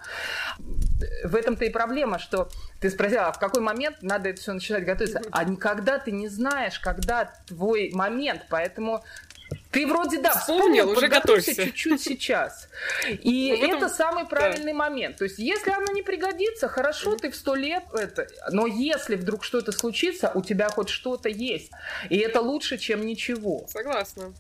В 1.23 1.38
этом-то 1.38 1.63
и 1.63 1.69
проблема, 1.69 2.19
что 2.19 2.49
ты 2.81 2.89
спросила, 2.89 3.27
а 3.27 3.31
в 3.31 3.39
какой 3.39 3.61
момент 3.61 4.01
надо 4.01 4.27
это 4.27 4.41
все 4.41 4.51
начинать 4.51 4.83
готовиться, 4.83 5.21
а 5.31 5.45
никогда 5.45 5.99
ты 5.99 6.11
не 6.11 6.27
знаешь, 6.27 6.77
когда 6.81 7.31
твой 7.47 7.91
момент, 7.93 8.41
поэтому 8.49 9.05
ты 9.71 9.86
вроде, 9.86 10.19
да, 10.19 10.34
вспомнил, 10.34 10.89
уже 10.89 11.08
готовься 11.10 11.53
чуть-чуть 11.53 12.01
сейчас. 12.01 12.69
И 13.10 13.55
ну, 13.60 13.65
этом... 13.67 13.77
это 13.84 13.89
самый 13.89 14.25
правильный 14.25 14.71
да. 14.71 14.77
момент. 14.77 15.17
То 15.17 15.25
есть, 15.25 15.38
если 15.38 15.69
оно 15.71 15.91
не 15.91 16.01
пригодится, 16.01 16.69
хорошо, 16.69 17.17
ты 17.17 17.29
в 17.29 17.36
сто 17.36 17.55
лет 17.55 17.84
это... 17.93 18.27
Но 18.51 18.67
если 18.67 19.15
вдруг 19.15 19.43
что-то 19.43 19.73
случится, 19.73 20.31
у 20.34 20.41
тебя 20.41 20.69
хоть 20.69 20.88
что-то 20.88 21.27
есть. 21.27 21.71
И 22.10 22.17
это 22.17 22.39
лучше, 22.39 22.77
чем 22.77 23.05
ничего. 23.05 23.65
Согласна. 23.69 24.34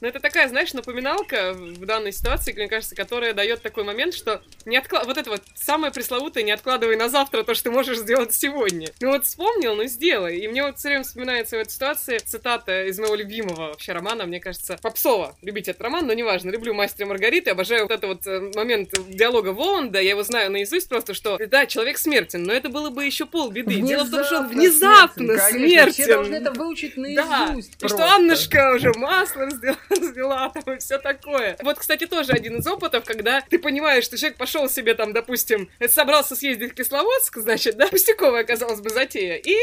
Но 0.00 0.08
это 0.08 0.20
такая, 0.20 0.48
знаешь, 0.48 0.72
напоминалка 0.72 1.52
в 1.52 1.84
данной 1.84 2.12
ситуации, 2.12 2.52
мне 2.52 2.68
кажется, 2.68 2.94
которая 2.94 3.34
дает 3.34 3.62
такой 3.62 3.84
момент, 3.84 4.14
что 4.14 4.42
не 4.64 4.76
откла... 4.76 5.04
вот 5.04 5.18
это 5.18 5.30
вот 5.30 5.42
самое 5.54 5.92
пресловутое 5.92 6.42
«не 6.42 6.52
откладывай 6.52 6.96
на 6.96 7.08
завтра 7.08 7.42
то, 7.42 7.54
что 7.54 7.64
ты 7.64 7.70
можешь 7.70 7.98
сделать 7.98 8.34
сегодня». 8.34 8.88
Ну 9.00 9.08
вот 9.08 9.26
вспомнил, 9.26 9.74
ну 9.74 9.84
сделай. 9.84 10.38
И 10.38 10.48
мне 10.48 10.62
вот 10.62 10.78
все 10.78 10.88
время 10.88 11.04
вспоминается 11.04 11.56
в 11.56 11.60
этой 11.60 11.70
ситуации 11.70 12.18
цитата 12.18 12.84
из 12.84 12.98
моего 12.98 13.14
любимого 13.14 13.68
вообще 13.68 13.92
романа, 13.92 14.26
мне 14.26 14.40
кажется, 14.40 14.78
Попсова. 14.82 15.36
Любить 15.42 15.68
этот 15.68 15.82
роман, 15.82 16.06
но 16.06 16.12
неважно. 16.14 16.50
Люблю 16.50 16.72
«Мастера 16.72 17.06
Маргариты», 17.06 17.50
обожаю 17.50 17.82
вот 17.82 17.90
этот 17.90 18.04
вот 18.04 18.26
э, 18.26 18.52
момент 18.54 18.90
диалога 19.08 19.48
Воланда, 19.48 20.00
я 20.00 20.10
его 20.10 20.22
знаю 20.22 20.50
наизусть 20.50 20.88
просто, 20.88 21.14
что 21.14 21.38
да, 21.48 21.66
человек 21.66 21.98
смертен, 21.98 22.42
но 22.44 22.52
это 22.52 22.68
было 22.68 22.90
бы 22.90 23.04
еще 23.04 23.26
полбеды. 23.26 23.76
Внезапно 23.76 23.88
Дело 23.88 24.04
в 24.04 24.10
том, 24.10 24.24
что 24.24 24.36
он 24.38 24.48
внезапно 24.48 25.38
смертен. 25.38 25.50
смертен. 25.50 25.92
Все 25.92 26.06
должны 26.06 26.34
это 26.36 26.52
выучить 26.52 26.96
наизусть 26.96 27.78
Да, 27.78 27.86
и 27.86 27.88
что 27.88 28.14
Аннушка 28.14 28.72
уже 28.74 28.92
маслом 28.94 29.50
сделала 29.50 29.78
развела 30.00 30.50
там 30.50 30.74
и 30.74 30.78
все 30.78 30.98
такое. 30.98 31.56
Вот, 31.62 31.78
кстати, 31.78 32.06
тоже 32.06 32.32
один 32.32 32.58
из 32.58 32.66
опытов, 32.66 33.04
когда 33.04 33.40
ты 33.42 33.58
понимаешь, 33.58 34.04
что 34.04 34.16
человек 34.16 34.38
пошел 34.38 34.68
себе 34.68 34.94
там, 34.94 35.12
допустим, 35.12 35.68
собрался 35.88 36.36
съездить 36.36 36.72
в 36.72 36.74
Кисловодск, 36.74 37.38
значит, 37.38 37.76
да, 37.76 37.88
пустяковая, 37.88 38.44
казалось 38.44 38.80
бы, 38.80 38.90
затея, 38.90 39.36
и 39.36 39.56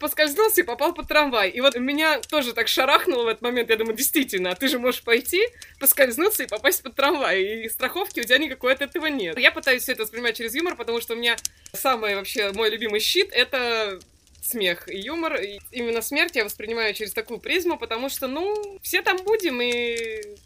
поскользнулся 0.00 0.62
и 0.62 0.64
попал 0.64 0.94
под 0.94 1.08
трамвай. 1.08 1.50
И 1.50 1.60
вот 1.60 1.76
меня 1.76 2.20
тоже 2.20 2.52
так 2.52 2.68
шарахнуло 2.68 3.24
в 3.24 3.28
этот 3.28 3.42
момент, 3.42 3.70
я 3.70 3.76
думаю, 3.76 3.96
действительно, 3.96 4.54
ты 4.54 4.68
же 4.68 4.78
можешь 4.78 5.02
пойти, 5.02 5.42
поскользнуться 5.78 6.44
и 6.44 6.46
попасть 6.46 6.82
под 6.82 6.94
трамвай, 6.94 7.42
и 7.42 7.68
страховки 7.68 8.20
у 8.20 8.24
тебя 8.24 8.38
никакой 8.38 8.72
от 8.72 8.82
этого 8.82 9.06
нет. 9.06 9.38
Я 9.38 9.52
пытаюсь 9.52 9.82
все 9.82 9.92
это 9.92 10.02
воспринимать 10.02 10.36
через 10.36 10.54
юмор, 10.54 10.76
потому 10.76 11.00
что 11.00 11.14
у 11.14 11.16
меня 11.16 11.36
самый 11.72 12.14
вообще 12.14 12.52
мой 12.52 12.70
любимый 12.70 13.00
щит— 13.00 13.30
это 13.32 14.00
смех 14.46 14.88
и 14.88 14.98
юмор. 14.98 15.36
И 15.36 15.60
именно 15.70 16.02
смерть 16.02 16.36
я 16.36 16.44
воспринимаю 16.44 16.94
через 16.94 17.12
такую 17.12 17.40
призму, 17.40 17.78
потому 17.78 18.08
что, 18.08 18.26
ну, 18.28 18.78
все 18.82 19.02
там 19.02 19.18
будем, 19.24 19.60
и 19.60 20.36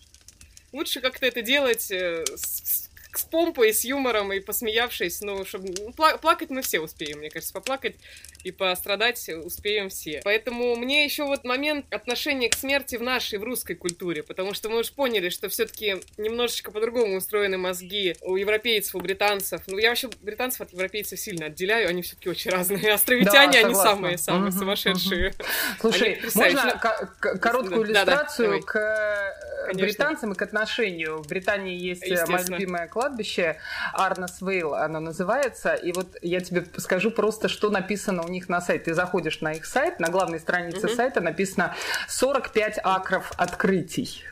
лучше 0.72 1.00
как-то 1.00 1.26
это 1.26 1.42
делать 1.42 1.90
э, 1.90 2.24
с, 2.36 2.88
с 3.14 3.24
помпой, 3.24 3.72
с 3.72 3.84
юмором 3.84 4.32
и 4.32 4.40
посмеявшись, 4.40 5.20
ну, 5.20 5.44
чтобы... 5.44 5.74
Ну, 5.78 5.92
плакать 5.92 6.50
мы 6.50 6.62
все 6.62 6.80
успеем, 6.80 7.18
мне 7.18 7.30
кажется, 7.30 7.52
поплакать 7.52 7.96
и 8.44 8.50
пострадать 8.50 9.29
успеем 9.44 9.88
все. 9.88 10.20
Поэтому 10.24 10.76
мне 10.76 11.05
еще 11.05 11.24
вот 11.24 11.44
момент 11.44 11.87
отношения 11.92 12.48
к 12.48 12.55
смерти 12.55 12.96
в 12.96 13.03
нашей, 13.03 13.38
в 13.38 13.44
русской 13.44 13.74
культуре, 13.74 14.22
потому 14.22 14.55
что 14.55 14.68
мы 14.68 14.81
уже 14.81 14.92
поняли, 14.92 15.29
что 15.29 15.48
все-таки 15.48 15.96
немножечко 16.16 16.70
по-другому 16.70 17.16
устроены 17.16 17.59
мозги 17.59 18.16
у 18.22 18.37
европейцев, 18.37 18.94
у 18.94 19.00
британцев. 19.00 19.62
Ну, 19.66 19.79
я 19.79 19.90
вообще 19.90 20.09
британцев 20.22 20.62
от 20.62 20.72
европейцев 20.72 21.18
сильно 21.18 21.46
отделяю, 21.46 21.88
они 21.88 22.03
все-таки 22.03 22.29
очень 22.29 22.50
разные. 22.50 22.92
Островитяне, 22.92 23.53
да, 23.53 23.66
они 23.66 23.74
самые-самые 23.74 24.53
сумасшедшие. 24.53 25.35
Слушай, 25.81 26.20
можно 26.35 26.79
короткую 27.20 27.87
иллюстрацию 27.87 28.62
к 28.62 28.76
э, 28.76 29.74
британцам 29.74 30.33
и 30.33 30.35
к 30.35 30.42
отношению. 30.42 31.22
В 31.22 31.29
Британии 31.29 31.76
есть 31.76 32.09
э, 32.09 32.24
мое 32.26 32.44
любимое 32.46 32.88
кладбище, 32.88 33.57
Арнес 33.92 34.40
Вейл 34.40 34.74
оно 34.74 35.00
называется, 35.00 35.74
и 35.74 35.92
вот 35.92 36.16
я 36.22 36.40
тебе 36.40 36.64
скажу 36.79 37.11
просто, 37.11 37.48
что 37.48 37.70
написано 37.70 38.22
у 38.22 38.29
них 38.31 38.49
на 38.49 38.61
сайте. 38.61 38.85
Ты 38.85 38.95
заходишь 38.95 39.40
на 39.40 39.53
их 39.53 39.66
сайт, 39.66 40.01
на 40.01 40.09
главной 40.09 40.40
странице 40.40 40.87
угу. 40.87 40.95
сайта 40.95 41.21
написано 41.21 41.75
45 42.09 42.81
акров 42.83 43.33
открытий. 43.37 44.25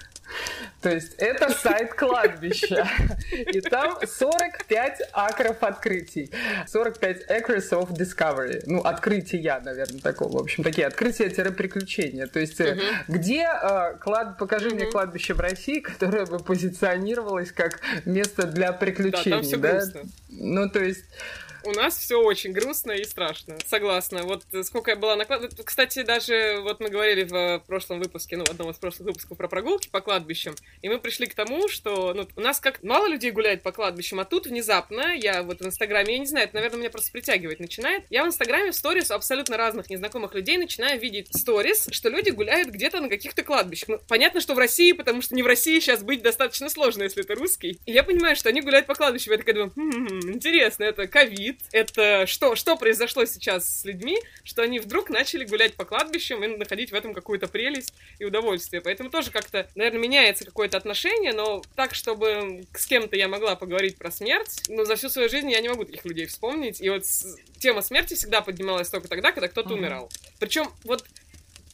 То 0.80 0.90
есть 0.90 1.14
это 1.18 1.50
сайт 1.50 1.94
кладбища. 1.94 2.86
И 3.32 3.60
там 3.60 3.98
45 4.04 5.00
акров 5.12 5.62
открытий. 5.62 6.30
45 6.66 7.30
acres 7.30 7.70
of 7.70 7.90
discovery. 7.90 8.62
Ну, 8.66 8.80
открытия, 8.80 9.60
наверное, 9.64 10.00
такого. 10.00 10.38
В 10.38 10.42
общем, 10.42 10.62
такие 10.62 10.86
открытия-приключения. 10.86 12.26
То 12.26 12.38
есть 12.38 12.60
uh 12.60 12.78
где 13.08 13.42
э, 13.42 13.96
клад... 13.98 14.38
покажи 14.38 14.68
uh 14.68 14.74
мне 14.74 14.86
кладбище 14.86 15.34
в 15.34 15.40
России, 15.40 15.80
которое 15.80 16.26
бы 16.26 16.38
позиционировалось 16.38 17.50
как 17.50 17.80
место 18.04 18.46
для 18.46 18.72
приключений. 18.72 19.30
Да, 19.30 19.36
там 19.36 19.42
все 19.42 19.56
да? 19.56 19.72
грустно. 19.72 20.00
Ну, 20.28 20.68
то 20.68 20.80
есть 20.80 21.04
у 21.68 21.72
нас 21.72 21.98
все 21.98 22.20
очень 22.20 22.52
грустно 22.52 22.92
и 22.92 23.04
страшно. 23.04 23.58
Согласна. 23.66 24.22
Вот 24.22 24.44
сколько 24.64 24.90
я 24.90 24.96
была 24.96 25.16
на 25.16 25.24
кладбище... 25.24 25.62
Кстати, 25.62 26.02
даже 26.02 26.60
вот 26.62 26.80
мы 26.80 26.88
говорили 26.88 27.24
в 27.24 27.62
прошлом 27.66 28.00
выпуске, 28.00 28.36
ну, 28.36 28.44
в 28.44 28.50
одном 28.50 28.70
из 28.70 28.76
прошлых 28.76 29.08
выпусков 29.08 29.36
про 29.36 29.48
прогулки 29.48 29.88
по 29.88 30.00
кладбищам, 30.00 30.54
и 30.82 30.88
мы 30.88 30.98
пришли 30.98 31.26
к 31.26 31.34
тому, 31.34 31.68
что 31.68 32.14
ну, 32.14 32.26
у 32.36 32.40
нас 32.40 32.60
как 32.60 32.82
мало 32.82 33.06
людей 33.06 33.30
гуляет 33.30 33.62
по 33.62 33.72
кладбищам, 33.72 34.20
а 34.20 34.24
тут 34.24 34.46
внезапно 34.46 35.14
я 35.14 35.42
вот 35.42 35.60
в 35.60 35.66
Инстаграме, 35.66 36.14
я 36.14 36.18
не 36.18 36.26
знаю, 36.26 36.46
это, 36.46 36.54
наверное, 36.56 36.78
меня 36.80 36.90
просто 36.90 37.12
притягивать 37.12 37.60
начинает. 37.60 38.04
Я 38.10 38.24
в 38.24 38.28
Инстаграме 38.28 38.72
в 38.72 38.74
сторис 38.74 39.10
абсолютно 39.10 39.56
разных 39.56 39.90
незнакомых 39.90 40.34
людей 40.34 40.56
начинаю 40.56 40.98
видеть 41.00 41.28
сторис, 41.36 41.88
что 41.90 42.08
люди 42.08 42.30
гуляют 42.30 42.68
где-то 42.68 43.00
на 43.00 43.08
каких-то 43.08 43.42
кладбищах. 43.42 43.88
Ну, 43.88 44.00
понятно, 44.08 44.40
что 44.40 44.54
в 44.54 44.58
России, 44.58 44.92
потому 44.92 45.22
что 45.22 45.34
не 45.34 45.42
в 45.42 45.46
России 45.46 45.78
сейчас 45.80 46.02
быть 46.02 46.22
достаточно 46.22 46.68
сложно, 46.68 47.02
если 47.02 47.22
это 47.22 47.34
русский. 47.34 47.78
И 47.86 47.92
я 47.92 48.02
понимаю, 48.02 48.36
что 48.36 48.48
они 48.48 48.60
гуляют 48.60 48.86
по 48.86 48.94
кладбищам. 48.94 49.32
Я 49.32 49.38
такая 49.38 49.54
думаю, 49.54 49.72
хм, 49.74 50.32
интересно, 50.32 50.84
это 50.84 51.06
ковид, 51.06 51.57
это 51.72 52.26
что, 52.26 52.56
что 52.56 52.76
произошло 52.76 53.24
сейчас 53.24 53.80
с 53.80 53.84
людьми, 53.84 54.18
что 54.44 54.62
они 54.62 54.78
вдруг 54.78 55.10
начали 55.10 55.44
гулять 55.44 55.74
по 55.74 55.84
кладбищам 55.84 56.42
и 56.42 56.46
находить 56.46 56.92
в 56.92 56.94
этом 56.94 57.14
какую-то 57.14 57.48
прелесть 57.48 57.92
и 58.18 58.24
удовольствие. 58.24 58.80
Поэтому 58.80 59.10
тоже 59.10 59.30
как-то, 59.30 59.68
наверное, 59.74 60.00
меняется 60.00 60.44
какое-то 60.44 60.76
отношение, 60.76 61.32
но 61.32 61.62
так, 61.76 61.94
чтобы 61.94 62.66
с 62.74 62.86
кем-то 62.86 63.16
я 63.16 63.28
могла 63.28 63.56
поговорить 63.56 63.96
про 63.96 64.10
смерть, 64.10 64.62
но 64.68 64.84
за 64.84 64.96
всю 64.96 65.08
свою 65.08 65.28
жизнь 65.28 65.50
я 65.50 65.60
не 65.60 65.68
могу 65.68 65.84
таких 65.84 66.04
людей 66.04 66.26
вспомнить. 66.26 66.80
И 66.80 66.88
вот 66.88 67.04
тема 67.58 67.82
смерти 67.82 68.14
всегда 68.14 68.40
поднималась 68.40 68.88
только 68.88 69.08
тогда, 69.08 69.32
когда 69.32 69.48
кто-то 69.48 69.70
mm-hmm. 69.70 69.78
умирал. 69.78 70.10
Причем 70.38 70.70
вот 70.84 71.04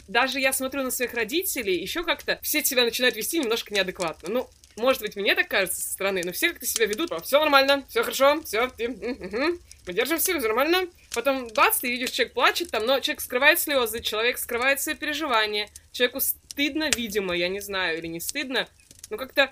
даже 0.09 0.39
я 0.39 0.53
смотрю 0.53 0.83
на 0.83 0.91
своих 0.91 1.15
родителей, 1.15 1.81
еще 1.81 2.05
как-то 2.05 2.39
все 2.43 2.63
себя 2.65 2.85
начинают 2.85 3.17
вести 3.17 3.39
немножко 3.39 3.73
неадекватно. 3.73 4.29
Ну, 4.29 4.51
может 4.77 5.01
быть, 5.01 5.17
мне 5.17 5.35
так 5.35 5.49
кажется 5.49 5.81
со 5.81 5.93
стороны, 5.93 6.23
но 6.25 6.33
все 6.33 6.51
как-то 6.51 6.67
себя 6.67 6.87
ведут. 6.87 7.11
Все 7.25 7.39
нормально, 7.39 7.85
все 7.89 8.03
хорошо, 8.03 8.43
все, 8.43 8.69
ты, 8.69 8.89
угу, 8.89 9.59
мы 9.87 9.93
держимся, 9.93 10.35
нормально. 10.35 10.89
Потом, 11.15 11.49
бац, 11.49 11.79
ты 11.79 11.91
видишь, 11.91 12.11
человек 12.11 12.35
плачет 12.35 12.71
там, 12.71 12.87
но 12.87 13.01
человек 13.01 13.21
скрывает 13.21 13.61
слезы, 13.61 14.01
человек 14.01 14.39
скрывает 14.39 14.81
свои 14.81 14.95
переживания. 14.95 15.69
Человеку 15.93 16.21
стыдно, 16.21 16.91
видимо, 16.97 17.35
я 17.35 17.49
не 17.49 17.61
знаю, 17.61 17.99
или 17.99 18.07
не 18.07 18.21
стыдно. 18.21 18.67
Но 19.11 19.17
как-то 19.17 19.51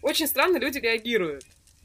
очень 0.00 0.26
странно 0.26 0.56
люди 0.56 0.78
реагируют. 0.78 1.44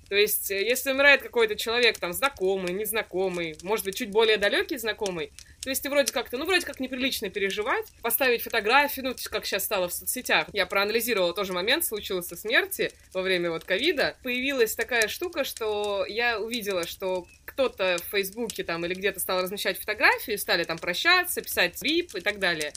То 0.09 0.15
есть, 0.15 0.49
э, 0.49 0.61
если 0.67 0.91
умирает 0.91 1.21
какой-то 1.21 1.55
человек, 1.55 1.99
там, 1.99 2.13
знакомый, 2.13 2.73
незнакомый, 2.73 3.55
может 3.61 3.85
быть, 3.85 3.95
чуть 3.95 4.09
более 4.09 4.37
далекий 4.37 4.77
знакомый, 4.77 5.31
то 5.61 5.69
есть 5.69 5.83
ты 5.83 5.89
вроде 5.89 6.11
как-то, 6.11 6.37
ну, 6.37 6.45
вроде 6.45 6.65
как 6.65 6.79
неприлично 6.79 7.29
переживать, 7.29 7.85
поставить 8.01 8.41
фотографию, 8.41 9.05
ну, 9.05 9.15
как 9.29 9.45
сейчас 9.45 9.65
стало 9.65 9.87
в 9.87 9.93
соцсетях. 9.93 10.47
Я 10.51 10.65
проанализировала 10.65 11.33
тоже 11.33 11.53
момент, 11.53 11.85
случился 11.85 12.35
смерти 12.35 12.91
во 13.13 13.21
время 13.21 13.51
вот 13.51 13.65
ковида. 13.65 14.17
Появилась 14.23 14.73
такая 14.73 15.07
штука, 15.07 15.43
что 15.43 16.05
я 16.07 16.39
увидела, 16.39 16.87
что 16.87 17.27
кто-то 17.45 17.97
в 18.03 18.11
Фейсбуке 18.11 18.63
там 18.63 18.85
или 18.85 18.95
где-то 18.95 19.19
стал 19.19 19.43
размещать 19.43 19.77
фотографии, 19.77 20.35
стали 20.37 20.63
там 20.63 20.79
прощаться, 20.79 21.41
писать 21.41 21.81
рип 21.83 22.15
и 22.15 22.21
так 22.21 22.39
далее. 22.39 22.73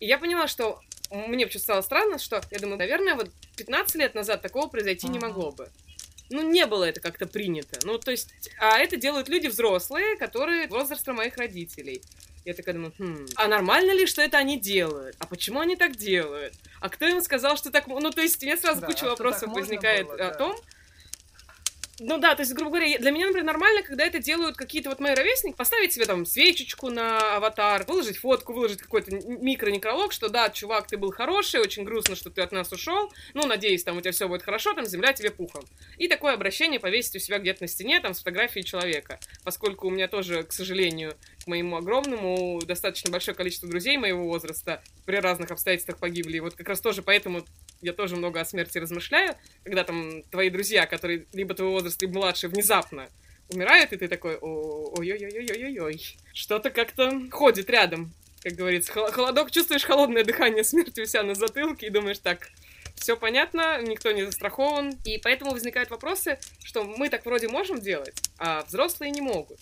И 0.00 0.06
я 0.06 0.18
поняла, 0.18 0.48
что 0.48 0.80
мне 1.10 1.46
почему-то 1.46 1.64
стало 1.64 1.82
странно, 1.82 2.18
что 2.18 2.40
я 2.50 2.58
думаю, 2.58 2.78
наверное, 2.78 3.16
вот 3.16 3.30
15 3.56 3.96
лет 3.96 4.14
назад 4.14 4.40
такого 4.40 4.68
произойти 4.68 5.08
не 5.08 5.18
могло 5.18 5.52
бы 5.52 5.68
ну, 6.30 6.42
не 6.42 6.66
было 6.66 6.84
это 6.84 7.00
как-то 7.00 7.26
принято. 7.26 7.78
Ну, 7.84 7.98
то 7.98 8.10
есть, 8.10 8.30
а 8.58 8.78
это 8.78 8.96
делают 8.96 9.28
люди 9.28 9.46
взрослые, 9.46 10.16
которые 10.16 10.68
возраста 10.68 11.12
моих 11.12 11.36
родителей. 11.36 12.02
Я 12.44 12.52
такая 12.52 12.74
думаю, 12.74 12.92
хм, 12.98 13.26
а 13.36 13.48
нормально 13.48 13.92
ли, 13.92 14.06
что 14.06 14.20
это 14.20 14.36
они 14.36 14.58
делают? 14.58 15.16
А 15.18 15.26
почему 15.26 15.60
они 15.60 15.76
так 15.76 15.96
делают? 15.96 16.52
А 16.80 16.90
кто 16.90 17.06
им 17.06 17.22
сказал, 17.22 17.56
что 17.56 17.70
так... 17.70 17.86
Ну, 17.86 18.10
то 18.10 18.20
есть, 18.20 18.42
мне 18.42 18.56
сразу 18.56 18.82
да, 18.82 18.86
куча 18.86 19.06
а 19.06 19.10
вопросов 19.10 19.52
возникает 19.52 20.06
было, 20.06 20.18
да. 20.18 20.28
о 20.28 20.34
том, 20.34 20.56
ну 22.00 22.18
да, 22.18 22.34
то 22.34 22.42
есть, 22.42 22.52
грубо 22.54 22.70
говоря, 22.70 22.98
для 22.98 23.10
меня, 23.10 23.26
например, 23.26 23.46
нормально, 23.46 23.82
когда 23.82 24.04
это 24.04 24.18
делают 24.18 24.56
какие-то 24.56 24.88
вот 24.88 25.00
мои 25.00 25.14
ровесники, 25.14 25.54
поставить 25.54 25.92
себе 25.92 26.06
там 26.06 26.26
свечечку 26.26 26.90
на 26.90 27.36
аватар, 27.36 27.84
выложить 27.86 28.18
фотку, 28.18 28.52
выложить 28.52 28.82
какой-то 28.82 29.12
микро-некролог, 29.12 30.12
что 30.12 30.28
да, 30.28 30.50
чувак, 30.50 30.88
ты 30.88 30.96
был 30.96 31.12
хороший, 31.12 31.60
очень 31.60 31.84
грустно, 31.84 32.16
что 32.16 32.30
ты 32.30 32.42
от 32.42 32.50
нас 32.50 32.72
ушел, 32.72 33.12
ну, 33.32 33.46
надеюсь, 33.46 33.84
там 33.84 33.96
у 33.96 34.00
тебя 34.00 34.12
все 34.12 34.28
будет 34.28 34.42
хорошо, 34.42 34.74
там 34.74 34.86
земля 34.86 35.12
тебе 35.12 35.30
пухом. 35.30 35.64
И 35.96 36.08
такое 36.08 36.34
обращение 36.34 36.80
повесить 36.80 37.16
у 37.16 37.18
себя 37.20 37.38
где-то 37.38 37.62
на 37.62 37.68
стене, 37.68 38.00
там, 38.00 38.14
с 38.14 38.18
фотографией 38.18 38.64
человека. 38.64 39.20
Поскольку 39.44 39.86
у 39.86 39.90
меня 39.90 40.08
тоже, 40.08 40.42
к 40.42 40.52
сожалению, 40.52 41.16
моему 41.46 41.76
огромному, 41.76 42.60
достаточно 42.64 43.10
большое 43.10 43.36
количество 43.36 43.68
друзей 43.68 43.96
моего 43.96 44.24
возраста 44.24 44.82
при 45.04 45.16
разных 45.16 45.50
обстоятельствах 45.50 45.98
погибли. 45.98 46.36
И 46.36 46.40
вот 46.40 46.54
как 46.54 46.68
раз 46.68 46.80
тоже 46.80 47.02
поэтому 47.02 47.44
я 47.80 47.92
тоже 47.92 48.16
много 48.16 48.40
о 48.40 48.44
смерти 48.44 48.78
размышляю, 48.78 49.34
когда 49.62 49.84
там 49.84 50.22
твои 50.24 50.50
друзья, 50.50 50.86
которые 50.86 51.26
либо 51.32 51.54
твоего 51.54 51.74
возраста, 51.74 52.06
либо 52.06 52.18
младше, 52.18 52.48
внезапно 52.48 53.08
умирают, 53.50 53.92
и 53.92 53.96
ты 53.96 54.08
такой, 54.08 54.36
ой-ой-ой-ой-ой-ой, 54.36 56.16
что-то 56.32 56.70
как-то 56.70 57.10
ходит 57.30 57.68
рядом, 57.68 58.14
как 58.42 58.54
говорится. 58.54 58.92
Холодок, 58.92 59.50
чувствуешь 59.50 59.84
холодное 59.84 60.24
дыхание 60.24 60.64
смерти 60.64 61.00
у 61.00 61.06
себя 61.06 61.22
на 61.22 61.34
затылке 61.34 61.86
и 61.86 61.90
думаешь, 61.90 62.18
так, 62.18 62.48
все 62.94 63.16
понятно, 63.16 63.82
никто 63.82 64.12
не 64.12 64.24
застрахован. 64.24 64.98
И 65.04 65.18
поэтому 65.18 65.50
возникают 65.50 65.90
вопросы, 65.90 66.38
что 66.62 66.84
мы 66.84 67.10
так 67.10 67.26
вроде 67.26 67.48
можем 67.48 67.80
делать, 67.80 68.18
а 68.38 68.62
взрослые 68.62 69.10
не 69.10 69.20
могут. 69.20 69.58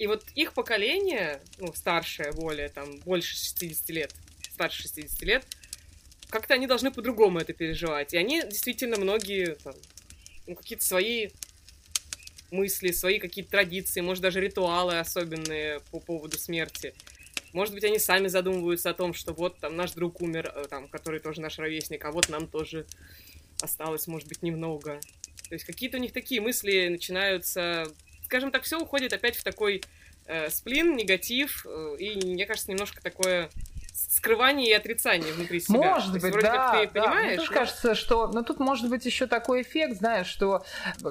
И 0.00 0.06
вот 0.06 0.24
их 0.34 0.54
поколение, 0.54 1.42
ну, 1.58 1.74
старшее, 1.74 2.32
более, 2.32 2.70
там, 2.70 3.00
больше 3.00 3.36
60 3.36 3.90
лет, 3.90 4.14
старше 4.50 4.80
60 4.84 5.22
лет, 5.24 5.44
как-то 6.30 6.54
они 6.54 6.66
должны 6.66 6.90
по-другому 6.90 7.38
это 7.38 7.52
переживать. 7.52 8.14
И 8.14 8.16
они 8.16 8.40
действительно 8.40 8.96
многие, 8.96 9.56
там, 9.56 9.74
ну, 10.46 10.54
какие-то 10.54 10.86
свои 10.86 11.28
мысли, 12.50 12.92
свои 12.92 13.18
какие-то 13.18 13.50
традиции, 13.50 14.00
может, 14.00 14.22
даже 14.22 14.40
ритуалы 14.40 14.98
особенные 14.98 15.80
по 15.90 16.00
поводу 16.00 16.38
смерти. 16.38 16.94
Может 17.52 17.74
быть, 17.74 17.84
они 17.84 17.98
сами 17.98 18.28
задумываются 18.28 18.88
о 18.88 18.94
том, 18.94 19.12
что 19.12 19.34
вот 19.34 19.58
там 19.58 19.76
наш 19.76 19.92
друг 19.92 20.22
умер, 20.22 20.50
э, 20.56 20.64
там, 20.70 20.88
который 20.88 21.20
тоже 21.20 21.42
наш 21.42 21.58
ровесник, 21.58 22.06
а 22.06 22.10
вот 22.10 22.30
нам 22.30 22.46
тоже 22.46 22.86
осталось, 23.60 24.06
может 24.06 24.28
быть, 24.28 24.42
немного. 24.42 24.98
То 25.50 25.54
есть 25.54 25.66
какие-то 25.66 25.98
у 25.98 26.00
них 26.00 26.14
такие 26.14 26.40
мысли 26.40 26.88
начинаются... 26.88 27.92
Скажем 28.30 28.52
так, 28.52 28.62
все 28.62 28.78
уходит 28.78 29.12
опять 29.12 29.34
в 29.34 29.42
такой 29.42 29.82
э, 30.26 30.50
сплин, 30.50 30.94
негатив, 30.94 31.66
э, 31.66 31.96
и, 31.98 32.14
мне 32.14 32.46
кажется, 32.46 32.70
немножко 32.70 33.02
такое 33.02 33.50
скрывание 33.92 34.70
и 34.70 34.72
отрицание 34.72 35.32
внутри 35.32 35.60
себя. 35.60 35.78
Может 35.78 36.12
быть, 36.12 36.22
вроде 36.22 36.46
да. 36.46 36.72
Как 36.72 36.92
ты 36.92 36.94
да. 36.94 37.02
понимаешь, 37.02 37.26
Мне 37.28 37.36
тоже 37.38 37.52
кажется, 37.52 37.94
что... 37.94 38.26
Но 38.28 38.42
тут 38.42 38.60
может 38.60 38.88
быть 38.88 39.06
еще 39.06 39.26
такой 39.26 39.62
эффект, 39.62 39.98
знаешь, 39.98 40.26
что, 40.26 40.64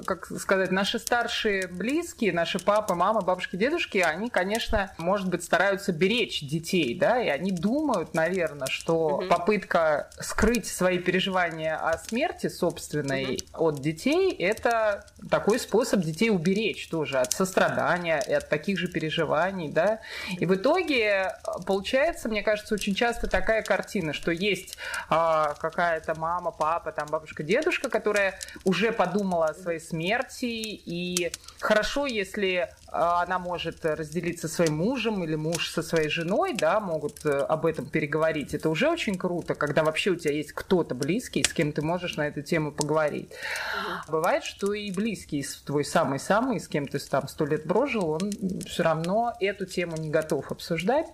как 0.06 0.26
сказать, 0.38 0.70
наши 0.70 0.98
старшие 0.98 1.66
близкие, 1.66 2.32
наши 2.32 2.58
папа, 2.58 2.94
мама, 2.94 3.20
бабушки, 3.20 3.56
дедушки, 3.56 3.98
они, 3.98 4.30
конечно, 4.30 4.92
может 4.98 5.28
быть, 5.28 5.42
стараются 5.42 5.92
беречь 5.92 6.42
детей, 6.42 6.94
да, 6.94 7.20
и 7.20 7.28
они 7.28 7.50
думают, 7.50 8.14
наверное, 8.14 8.68
что 8.68 9.16
угу. 9.16 9.26
попытка 9.26 10.10
скрыть 10.20 10.66
свои 10.66 10.98
переживания 10.98 11.76
о 11.76 11.98
смерти 11.98 12.48
собственной 12.48 13.40
угу. 13.52 13.68
от 13.68 13.80
детей, 13.80 14.32
это 14.32 15.06
такой 15.30 15.58
способ 15.58 16.00
детей 16.00 16.30
уберечь 16.30 16.88
тоже 16.88 17.18
от 17.18 17.32
сострадания 17.32 18.22
и 18.26 18.32
от 18.32 18.48
таких 18.48 18.78
же 18.78 18.88
переживаний, 18.88 19.70
да. 19.70 20.00
И 20.38 20.46
в 20.46 20.54
итоге 20.54 21.34
получается, 21.66 22.28
мне 22.28 22.42
кажется, 22.42 22.74
очень 22.80 22.94
часто 22.94 23.26
такая 23.26 23.62
картина, 23.62 24.14
что 24.14 24.30
есть 24.30 24.78
а, 25.10 25.52
какая-то 25.60 26.18
мама, 26.18 26.50
папа, 26.50 26.92
там 26.92 27.08
бабушка, 27.08 27.42
дедушка, 27.42 27.90
которая 27.90 28.38
уже 28.64 28.90
подумала 28.90 29.48
о 29.48 29.54
своей 29.54 29.80
смерти, 29.80 30.46
и 30.46 31.30
хорошо, 31.60 32.06
если 32.06 32.70
а, 32.88 33.22
она 33.22 33.38
может 33.38 33.84
разделиться 33.84 34.48
со 34.48 34.54
своим 34.54 34.78
мужем 34.78 35.22
или 35.22 35.34
муж 35.34 35.68
со 35.68 35.82
своей 35.82 36.08
женой, 36.08 36.54
да, 36.54 36.80
могут 36.80 37.26
э, 37.26 37.28
об 37.28 37.66
этом 37.66 37.84
переговорить. 37.84 38.54
Это 38.54 38.70
уже 38.70 38.88
очень 38.88 39.18
круто, 39.18 39.54
когда 39.54 39.84
вообще 39.84 40.12
у 40.12 40.16
тебя 40.16 40.32
есть 40.32 40.52
кто-то 40.52 40.94
близкий, 40.94 41.44
с 41.44 41.52
кем 41.52 41.72
ты 41.72 41.82
можешь 41.82 42.16
на 42.16 42.28
эту 42.28 42.40
тему 42.40 42.72
поговорить. 42.72 43.28
Угу. 43.28 44.12
Бывает, 44.12 44.42
что 44.42 44.72
и 44.72 44.90
близкий, 44.90 45.44
твой 45.66 45.84
самый-самый, 45.84 46.58
с 46.58 46.66
кем 46.66 46.88
ты 46.88 46.98
там 46.98 47.28
сто 47.28 47.44
лет 47.44 47.64
прожил, 47.64 48.08
он 48.08 48.32
все 48.66 48.82
равно 48.84 49.34
эту 49.38 49.66
тему 49.66 49.98
не 49.98 50.08
готов 50.08 50.50
обсуждать. 50.50 51.08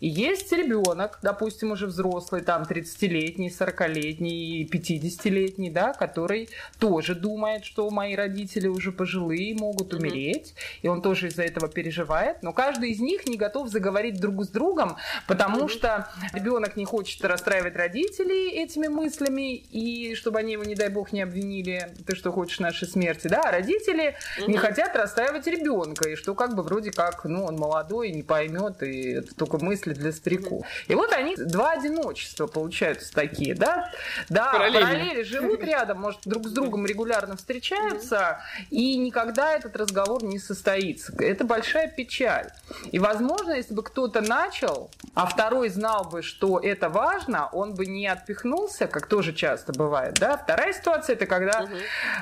И 0.00 0.08
есть 0.08 0.50
ребенок, 0.52 1.18
допустим, 1.22 1.72
уже 1.72 1.86
взрослый, 1.86 2.40
там 2.40 2.62
30-летний, 2.62 3.48
40-летний, 3.48 4.68
50-летний, 4.70 5.70
да, 5.70 5.92
который 5.92 6.48
тоже 6.78 7.14
думает, 7.14 7.64
что 7.64 7.88
мои 7.90 8.14
родители 8.14 8.66
уже 8.66 8.92
пожилые, 8.92 9.54
могут 9.54 9.92
умереть, 9.92 10.54
mm-hmm. 10.54 10.78
и 10.82 10.88
он 10.88 11.02
тоже 11.02 11.28
из-за 11.28 11.42
этого 11.42 11.68
переживает, 11.68 12.42
но 12.42 12.52
каждый 12.52 12.90
из 12.90 13.00
них 13.00 13.26
не 13.26 13.36
готов 13.36 13.68
заговорить 13.68 14.20
друг 14.20 14.44
с 14.44 14.48
другом, 14.48 14.96
потому 15.26 15.64
mm-hmm. 15.64 15.68
что 15.68 16.08
ребенок 16.32 16.76
не 16.76 16.84
хочет 16.84 17.22
расстраивать 17.24 17.76
родителей 17.76 18.62
этими 18.62 18.88
мыслями, 18.88 19.56
и 19.56 20.14
чтобы 20.14 20.38
они 20.38 20.52
его, 20.52 20.64
не 20.64 20.74
дай 20.74 20.88
бог, 20.88 21.12
не 21.12 21.20
обвинили, 21.20 21.92
ты 22.06 22.16
что 22.16 22.32
хочешь 22.32 22.58
нашей 22.58 22.88
смерти, 22.88 23.28
да, 23.28 23.42
а 23.44 23.50
родители 23.50 24.14
mm-hmm. 24.38 24.46
не 24.50 24.56
хотят 24.56 24.96
расстраивать 24.96 25.46
ребенка, 25.46 26.08
и 26.08 26.16
что 26.16 26.34
как 26.34 26.54
бы 26.54 26.62
вроде 26.62 26.90
как, 26.90 27.24
ну, 27.24 27.44
он 27.44 27.56
молодой, 27.56 28.10
не 28.12 28.22
поймет, 28.22 28.82
и 28.82 29.10
это 29.12 29.34
только 29.34 29.62
мысли 29.62 29.89
мысли 29.90 29.94
для 29.94 30.12
стариков. 30.12 30.66
И 30.88 30.94
вот 30.94 31.12
они 31.12 31.36
два 31.36 31.72
одиночества 31.72 32.46
получаются 32.46 33.12
такие, 33.12 33.54
да? 33.54 33.90
Да, 34.28 34.52
параллели, 34.52 34.82
параллели 34.82 35.22
живут 35.22 35.62
рядом, 35.62 36.00
может, 36.00 36.20
друг 36.24 36.46
с 36.46 36.52
другом 36.52 36.86
регулярно 36.86 37.36
встречаются, 37.36 38.40
и 38.70 38.96
никогда 38.96 39.54
этот 39.54 39.76
разговор 39.76 40.22
не 40.24 40.38
состоится. 40.38 41.12
Это 41.18 41.44
большая 41.44 41.88
печаль. 41.88 42.50
И, 42.92 42.98
возможно, 42.98 43.52
если 43.52 43.74
бы 43.74 43.82
кто-то 43.82 44.20
начал, 44.20 44.90
а 45.14 45.26
второй 45.26 45.68
знал 45.68 46.04
бы, 46.04 46.22
что 46.22 46.58
это 46.58 46.88
важно, 46.88 47.48
он 47.52 47.74
бы 47.74 47.86
не 47.86 48.06
отпихнулся, 48.06 48.86
как 48.86 49.06
тоже 49.06 49.32
часто 49.32 49.72
бывает, 49.72 50.14
да? 50.14 50.36
Вторая 50.36 50.72
ситуация 50.72 51.14
это 51.14 51.26
когда 51.26 51.62
угу. 51.62 51.74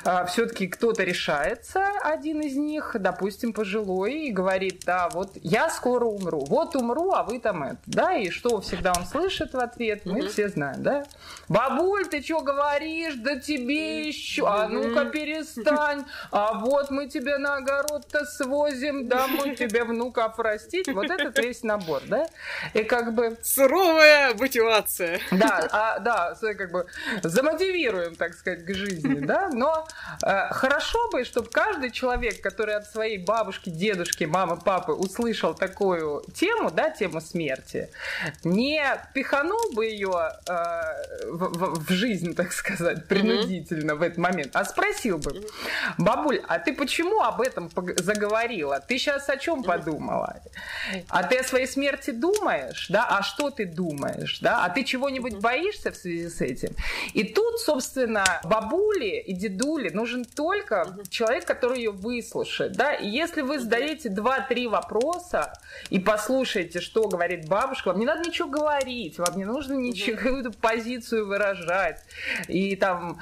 а, 0.04 0.24
все-таки 0.26 0.66
кто-то 0.68 1.04
решается, 1.04 1.86
один 2.02 2.40
из 2.40 2.56
них, 2.56 2.96
допустим, 2.98 3.52
пожилой, 3.52 4.28
и 4.28 4.32
говорит, 4.32 4.82
да, 4.84 5.08
вот 5.08 5.32
я 5.42 5.70
скоро 5.70 6.04
умру, 6.04 6.44
вот 6.44 6.76
умру, 6.76 7.12
а 7.12 7.22
вы 7.22 7.38
там 7.40 7.57
это, 7.64 7.80
да, 7.86 8.14
и 8.14 8.30
что 8.30 8.60
всегда 8.60 8.92
он 8.96 9.06
слышит 9.06 9.54
в 9.54 9.58
ответ, 9.58 10.04
мы 10.04 10.28
все 10.28 10.48
знаем, 10.48 10.82
да. 10.82 11.04
Бабуль, 11.48 12.06
ты 12.06 12.22
что 12.22 12.40
говоришь? 12.40 13.14
Да 13.16 13.38
тебе 13.38 14.06
еще, 14.08 14.46
а 14.46 14.68
ну-ка 14.68 15.06
перестань, 15.06 16.04
а 16.30 16.54
вот 16.54 16.90
мы 16.90 17.08
тебя 17.08 17.38
на 17.38 17.56
огород-то 17.56 18.24
свозим, 18.24 19.08
да, 19.08 19.26
мы 19.28 19.54
тебе 19.56 19.84
внука 19.84 20.28
простить, 20.28 20.88
вот 20.88 21.10
этот 21.10 21.38
весь 21.38 21.62
набор, 21.62 22.02
да, 22.06 22.26
и 22.74 22.82
как 22.82 23.14
бы... 23.14 23.36
Суровая 23.42 24.34
мотивация. 24.34 25.20
Да, 25.30 25.68
а, 25.70 25.98
да, 25.98 26.34
как 26.40 26.70
бы 26.70 26.86
замотивируем, 27.22 28.14
так 28.14 28.34
сказать, 28.34 28.64
к 28.64 28.74
жизни, 28.74 29.20
да, 29.26 29.50
но 29.52 29.86
э, 30.24 30.48
хорошо 30.50 30.98
бы, 31.10 31.24
чтобы 31.24 31.48
каждый 31.50 31.90
человек, 31.90 32.40
который 32.40 32.74
от 32.74 32.86
своей 32.86 33.18
бабушки, 33.18 33.70
дедушки, 33.70 34.24
мамы, 34.24 34.56
папы 34.56 34.92
услышал 34.92 35.54
такую 35.54 36.24
тему, 36.34 36.70
да, 36.70 36.90
тему 36.90 37.20
смерти, 37.20 37.47
смерти, 37.48 37.88
не 38.44 38.82
пиханул 39.14 39.72
бы 39.74 39.86
ее 39.86 40.30
э, 40.48 40.52
в, 41.26 41.80
в, 41.80 41.90
жизнь, 41.90 42.34
так 42.34 42.52
сказать, 42.52 43.06
принудительно 43.06 43.92
mm-hmm. 43.92 43.96
в 43.96 44.02
этот 44.02 44.18
момент, 44.18 44.56
а 44.56 44.64
спросил 44.64 45.18
бы, 45.18 45.44
бабуль, 45.98 46.40
а 46.48 46.58
ты 46.58 46.72
почему 46.72 47.22
об 47.22 47.40
этом 47.40 47.70
заговорила? 47.96 48.80
Ты 48.80 48.98
сейчас 48.98 49.28
о 49.28 49.36
чем 49.36 49.62
подумала? 49.62 50.40
А 51.08 51.22
ты 51.22 51.38
о 51.38 51.44
своей 51.44 51.66
смерти 51.66 52.10
думаешь, 52.10 52.88
да? 52.88 53.06
А 53.08 53.22
что 53.22 53.50
ты 53.50 53.66
думаешь, 53.66 54.40
да? 54.40 54.64
А 54.64 54.68
ты 54.68 54.84
чего-нибудь 54.84 55.34
mm-hmm. 55.34 55.40
боишься 55.40 55.90
в 55.90 55.96
связи 55.96 56.28
с 56.28 56.40
этим? 56.40 56.74
И 57.14 57.24
тут, 57.24 57.60
собственно, 57.60 58.24
бабуле 58.44 59.20
и 59.20 59.32
дедуле 59.32 59.90
нужен 59.90 60.24
только 60.24 60.74
mm-hmm. 60.74 61.08
человек, 61.08 61.44
который 61.44 61.78
ее 61.78 61.90
выслушает, 61.90 62.72
да? 62.72 62.94
И 62.94 63.08
если 63.08 63.42
вы 63.42 63.58
задаете 63.58 64.08
два-три 64.08 64.66
вопроса 64.66 65.52
и 65.90 65.98
послушаете, 65.98 66.80
что 66.80 67.08
говорит 67.08 67.37
говорит 67.38 67.48
бабушка, 67.48 67.88
вам 67.88 67.98
не 67.98 68.06
надо 68.06 68.28
ничего 68.28 68.48
говорить, 68.48 69.18
вам 69.18 69.36
не 69.36 69.44
нужно 69.44 69.74
ничего, 69.74 70.16
какую-то 70.16 70.50
позицию 70.50 71.26
выражать. 71.26 72.02
И 72.48 72.76
там 72.76 73.18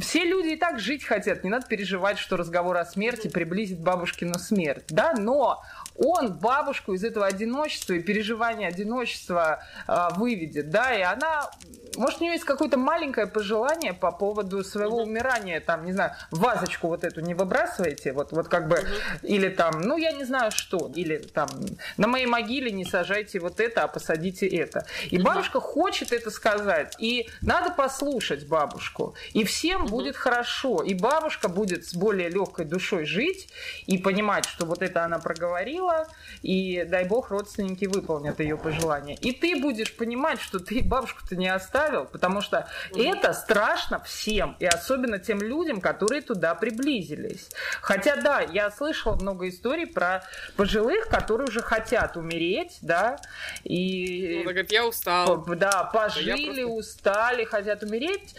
все 0.00 0.24
люди 0.24 0.48
и 0.48 0.56
так 0.56 0.78
жить 0.78 1.04
хотят, 1.04 1.44
не 1.44 1.50
надо 1.50 1.66
переживать, 1.66 2.18
что 2.18 2.36
разговор 2.36 2.76
о 2.76 2.84
смерти 2.84 3.28
приблизит 3.28 3.80
бабушкину 3.80 4.38
смерть, 4.38 4.84
да, 4.88 5.14
но 5.16 5.62
он 5.96 6.32
бабушку 6.34 6.94
из 6.94 7.04
этого 7.04 7.26
одиночества 7.26 7.94
и 7.94 8.02
переживания 8.02 8.68
одиночества 8.68 9.62
э, 9.86 10.08
выведет, 10.16 10.70
да, 10.70 10.94
и 10.94 11.02
она 11.02 11.50
может, 11.96 12.20
у 12.20 12.24
нее 12.24 12.34
есть 12.34 12.44
какое-то 12.44 12.78
маленькое 12.78 13.26
пожелание 13.26 13.92
по 13.92 14.12
поводу 14.12 14.64
своего 14.64 15.00
uh-huh. 15.00 15.04
умирания, 15.04 15.60
там, 15.60 15.84
не 15.84 15.92
знаю, 15.92 16.12
вазочку 16.30 16.88
вот 16.88 17.04
эту 17.04 17.20
не 17.20 17.34
выбрасывайте, 17.34 18.12
вот, 18.12 18.32
вот 18.32 18.48
как 18.48 18.68
бы, 18.68 18.76
uh-huh. 18.76 19.18
или 19.22 19.48
там, 19.48 19.80
ну, 19.80 19.96
я 19.96 20.12
не 20.12 20.24
знаю 20.24 20.50
что, 20.50 20.90
или 20.94 21.18
там, 21.18 21.48
на 21.96 22.08
моей 22.08 22.26
могиле 22.26 22.70
не 22.70 22.84
сажайте 22.84 23.38
вот 23.38 23.60
это, 23.60 23.84
а 23.84 23.88
посадите 23.88 24.46
это. 24.46 24.86
И 25.10 25.16
uh-huh. 25.16 25.22
бабушка 25.22 25.60
хочет 25.60 26.12
это 26.12 26.30
сказать, 26.30 26.96
и 26.98 27.28
надо 27.40 27.70
послушать 27.70 28.46
бабушку, 28.46 29.14
и 29.32 29.44
всем 29.44 29.84
uh-huh. 29.84 29.90
будет 29.90 30.16
хорошо, 30.16 30.82
и 30.82 30.94
бабушка 30.94 31.48
будет 31.48 31.86
с 31.86 31.94
более 31.94 32.28
легкой 32.28 32.64
душой 32.64 33.04
жить, 33.04 33.48
и 33.86 33.98
понимать, 33.98 34.46
что 34.46 34.66
вот 34.66 34.82
это 34.82 35.04
она 35.04 35.18
проговорила, 35.18 36.06
и 36.42 36.84
дай 36.84 37.04
бог 37.04 37.30
родственники 37.30 37.86
выполнят 37.86 38.40
ее 38.40 38.56
пожелания. 38.56 39.16
И 39.16 39.32
ты 39.32 39.60
будешь 39.60 39.94
понимать, 39.96 40.40
что 40.40 40.58
ты 40.58 40.82
бабушку-то 40.82 41.36
не 41.36 41.48
оставил, 41.92 42.06
потому 42.06 42.40
что 42.40 42.68
это 42.96 43.32
страшно 43.32 44.02
всем, 44.02 44.56
и 44.58 44.66
особенно 44.66 45.18
тем 45.18 45.40
людям, 45.40 45.80
которые 45.80 46.22
туда 46.22 46.54
приблизились. 46.54 47.50
Хотя, 47.80 48.16
да, 48.16 48.40
я 48.40 48.70
слышала 48.70 49.14
много 49.14 49.48
историй 49.48 49.86
про 49.86 50.24
пожилых, 50.56 51.08
которые 51.08 51.48
уже 51.48 51.60
хотят 51.60 52.16
умереть, 52.16 52.78
да, 52.82 53.18
и... 53.64 54.42
Ну, 54.44 54.50
говорит, 54.50 54.72
я 54.72 54.86
устал. 54.86 55.44
Да, 55.46 55.84
пожили, 55.84 56.46
просто... 56.46 56.66
устали, 56.66 57.44
хотят 57.44 57.82
умереть. 57.82 58.34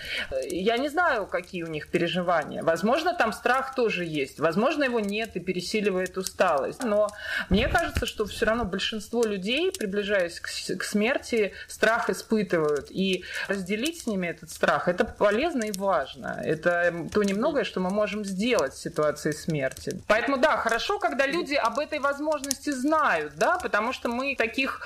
Я 0.49 0.77
не 0.77 0.89
знаю, 0.89 1.27
какие 1.27 1.63
у 1.63 1.67
них 1.67 1.89
переживания. 1.89 2.63
Возможно, 2.63 3.13
там 3.13 3.33
страх 3.33 3.75
тоже 3.75 4.05
есть. 4.05 4.39
Возможно, 4.39 4.83
его 4.83 4.99
нет 4.99 5.35
и 5.35 5.39
пересиливает 5.39 6.17
усталость. 6.17 6.83
Но 6.83 7.09
мне 7.49 7.67
кажется, 7.67 8.05
что 8.05 8.25
все 8.25 8.45
равно 8.45 8.65
большинство 8.65 9.23
людей, 9.23 9.71
приближаясь 9.71 10.39
к, 10.39 10.49
к 10.77 10.83
смерти, 10.83 11.53
страх 11.67 12.09
испытывают. 12.09 12.87
И 12.89 13.23
разделить 13.47 14.01
с 14.01 14.07
ними 14.07 14.27
этот 14.27 14.49
страх, 14.49 14.87
это 14.87 15.05
полезно 15.05 15.63
и 15.63 15.71
важно. 15.71 16.41
Это 16.43 17.07
то 17.11 17.23
немногое, 17.23 17.63
что 17.63 17.79
мы 17.79 17.89
можем 17.89 18.25
сделать 18.25 18.73
в 18.73 18.81
ситуации 18.81 19.31
смерти. 19.31 20.01
Поэтому, 20.07 20.37
да, 20.37 20.57
хорошо, 20.57 20.99
когда 20.99 21.25
люди 21.25 21.55
об 21.55 21.79
этой 21.79 21.99
возможности 21.99 22.69
знают, 22.69 23.35
да, 23.35 23.57
потому 23.57 23.93
что 23.93 24.09
мы 24.09 24.33
в 24.33 24.37
таких 24.37 24.81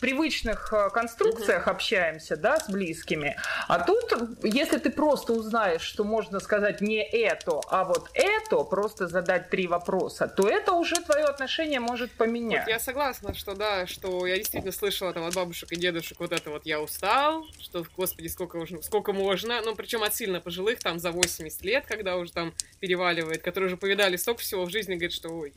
привычных 0.00 0.72
э, 0.72 0.90
конструкциях 0.90 1.68
общаемся, 1.68 2.36
да, 2.36 2.58
с 2.58 2.68
близкими. 2.68 3.36
А 3.68 3.78
тут, 3.78 4.12
если 4.42 4.78
ты 4.78 4.90
просто 4.90 5.32
узнаешь, 5.32 5.82
что 5.82 6.04
можно 6.04 6.40
сказать 6.40 6.80
не 6.80 7.02
это, 7.02 7.60
а 7.70 7.84
вот 7.84 8.10
это, 8.14 8.64
просто 8.64 9.06
задать 9.06 9.48
три 9.48 9.66
вопроса, 9.66 10.26
то 10.26 10.48
это 10.48 10.72
уже 10.72 10.96
твое 10.96 11.24
отношение 11.24 11.78
может 11.78 12.10
поменять. 12.12 12.64
Вот 12.66 12.70
я 12.70 12.80
согласна, 12.80 13.34
что 13.34 13.54
да, 13.54 13.86
что 13.86 14.26
я 14.26 14.36
действительно 14.36 14.72
слышала 14.72 15.12
там 15.12 15.24
от 15.24 15.34
бабушек 15.34 15.70
и 15.72 15.76
дедушек 15.76 16.18
вот 16.18 16.32
это 16.32 16.50
вот 16.50 16.66
«я 16.66 16.80
устал», 16.80 17.46
что, 17.60 17.81
господи, 17.96 18.28
сколько, 18.28 18.56
уже, 18.56 18.82
сколько 18.82 19.12
можно, 19.12 19.60
ну, 19.62 19.74
причем 19.74 20.02
от 20.02 20.14
сильно 20.14 20.40
пожилых, 20.40 20.78
там, 20.80 20.98
за 20.98 21.10
80 21.10 21.64
лет, 21.64 21.84
когда 21.86 22.16
уже 22.16 22.32
там 22.32 22.54
переваливает, 22.80 23.42
которые 23.42 23.68
уже 23.68 23.76
повидали 23.76 24.16
столько 24.16 24.42
всего 24.42 24.64
в 24.64 24.70
жизни, 24.70 24.94
говорит, 24.94 25.12
что 25.12 25.30
ой, 25.30 25.52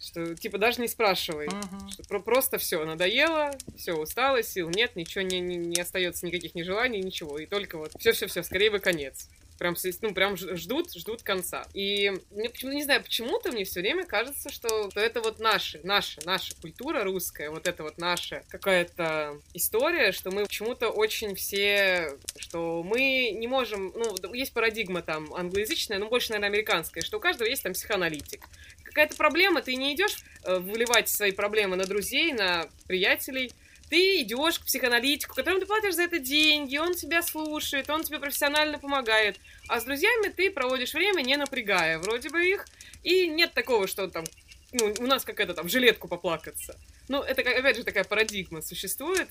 что 0.00 0.34
типа 0.34 0.58
даже 0.58 0.80
не 0.80 0.88
спрашивай, 0.88 1.46
uh-huh. 1.48 1.90
что 1.90 2.02
про- 2.04 2.20
просто 2.20 2.58
все 2.58 2.84
надоело, 2.84 3.52
все 3.76 3.94
устало, 3.94 4.42
сил 4.42 4.68
нет, 4.70 4.96
ничего 4.96 5.22
не, 5.22 5.40
не, 5.40 5.56
не 5.56 5.80
остается, 5.80 6.26
никаких 6.26 6.54
нежеланий, 6.54 7.00
ничего, 7.00 7.38
и 7.38 7.46
только 7.46 7.78
вот 7.78 7.92
все-все-все, 7.98 8.42
скорее 8.42 8.70
бы 8.70 8.78
конец. 8.78 9.28
Прям, 9.58 9.76
ну, 10.02 10.14
прям 10.14 10.36
ждут, 10.36 10.94
ждут 10.94 11.22
конца. 11.22 11.66
И 11.74 12.12
мне 12.30 12.50
почему-то, 12.50 12.76
не 12.76 12.82
знаю, 12.82 13.02
почему-то 13.02 13.52
мне 13.52 13.64
все 13.64 13.80
время 13.80 14.04
кажется, 14.04 14.50
что 14.50 14.90
это 14.94 15.20
вот 15.20 15.38
наша, 15.38 15.78
наша, 15.84 16.20
наша 16.24 16.54
культура 16.60 17.04
русская, 17.04 17.50
вот 17.50 17.68
это 17.68 17.82
вот 17.84 17.98
наша 17.98 18.42
какая-то 18.48 19.40
история, 19.52 20.12
что 20.12 20.30
мы 20.30 20.44
почему-то 20.44 20.90
очень 20.90 21.34
все, 21.34 22.18
что 22.36 22.82
мы 22.82 23.30
не 23.30 23.46
можем, 23.46 23.92
ну, 23.94 24.34
есть 24.34 24.52
парадигма 24.52 25.02
там 25.02 25.32
англоязычная, 25.34 25.98
но 25.98 26.08
больше, 26.08 26.30
наверное, 26.30 26.48
американская, 26.48 27.02
что 27.02 27.18
у 27.18 27.20
каждого 27.20 27.48
есть 27.48 27.62
там 27.62 27.74
психоаналитик. 27.74 28.46
Какая-то 28.82 29.16
проблема, 29.16 29.62
ты 29.62 29.74
не 29.76 29.94
идешь 29.94 30.24
э, 30.44 30.58
выливать 30.58 31.08
свои 31.08 31.32
проблемы 31.32 31.76
на 31.76 31.84
друзей, 31.84 32.32
на 32.32 32.68
приятелей, 32.86 33.50
ты 33.88 34.22
идешь 34.22 34.58
к 34.58 34.64
психоаналитику, 34.64 35.34
которому 35.34 35.60
ты 35.60 35.66
платишь 35.66 35.94
за 35.94 36.02
это 36.02 36.18
деньги, 36.18 36.76
он 36.76 36.94
тебя 36.94 37.22
слушает, 37.22 37.90
он 37.90 38.02
тебе 38.02 38.18
профессионально 38.18 38.78
помогает. 38.78 39.38
А 39.68 39.80
с 39.80 39.84
друзьями 39.84 40.28
ты 40.28 40.50
проводишь 40.50 40.94
время, 40.94 41.22
не 41.22 41.36
напрягая 41.36 41.98
вроде 41.98 42.30
бы 42.30 42.44
их. 42.44 42.66
И 43.02 43.26
нет 43.26 43.52
такого, 43.52 43.86
что 43.86 44.08
там, 44.08 44.24
ну, 44.72 44.94
у 44.98 45.06
нас 45.06 45.24
какая-то 45.24 45.54
там 45.54 45.68
жилетку 45.68 46.08
поплакаться. 46.08 46.78
Ну, 47.08 47.22
это, 47.22 47.42
опять 47.42 47.76
же, 47.76 47.84
такая 47.84 48.04
парадигма 48.04 48.62
существует, 48.62 49.28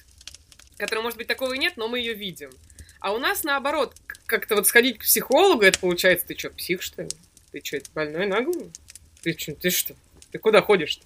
которая, 0.77 1.03
может 1.03 1.17
быть, 1.17 1.27
такого 1.27 1.53
и 1.53 1.57
нет, 1.57 1.73
но 1.75 1.87
мы 1.87 1.99
ее 1.99 2.13
видим. 2.13 2.51
А 2.99 3.11
у 3.11 3.19
нас, 3.19 3.43
наоборот, 3.43 3.95
как-то 4.25 4.55
вот 4.55 4.67
сходить 4.67 4.99
к 4.99 5.01
психологу, 5.01 5.63
это 5.63 5.79
получается, 5.79 6.27
ты 6.27 6.37
что, 6.37 6.51
псих, 6.51 6.81
что 6.81 7.03
ли? 7.03 7.09
Ты 7.51 7.61
что, 7.63 7.81
больной 7.93 8.27
на 8.27 8.41
голову? 8.41 8.71
Ты 9.21 9.37
что, 9.37 9.55
ты 9.55 9.69
что? 9.69 9.95
Ты 10.31 10.39
куда 10.39 10.61
ходишь-то? 10.61 11.05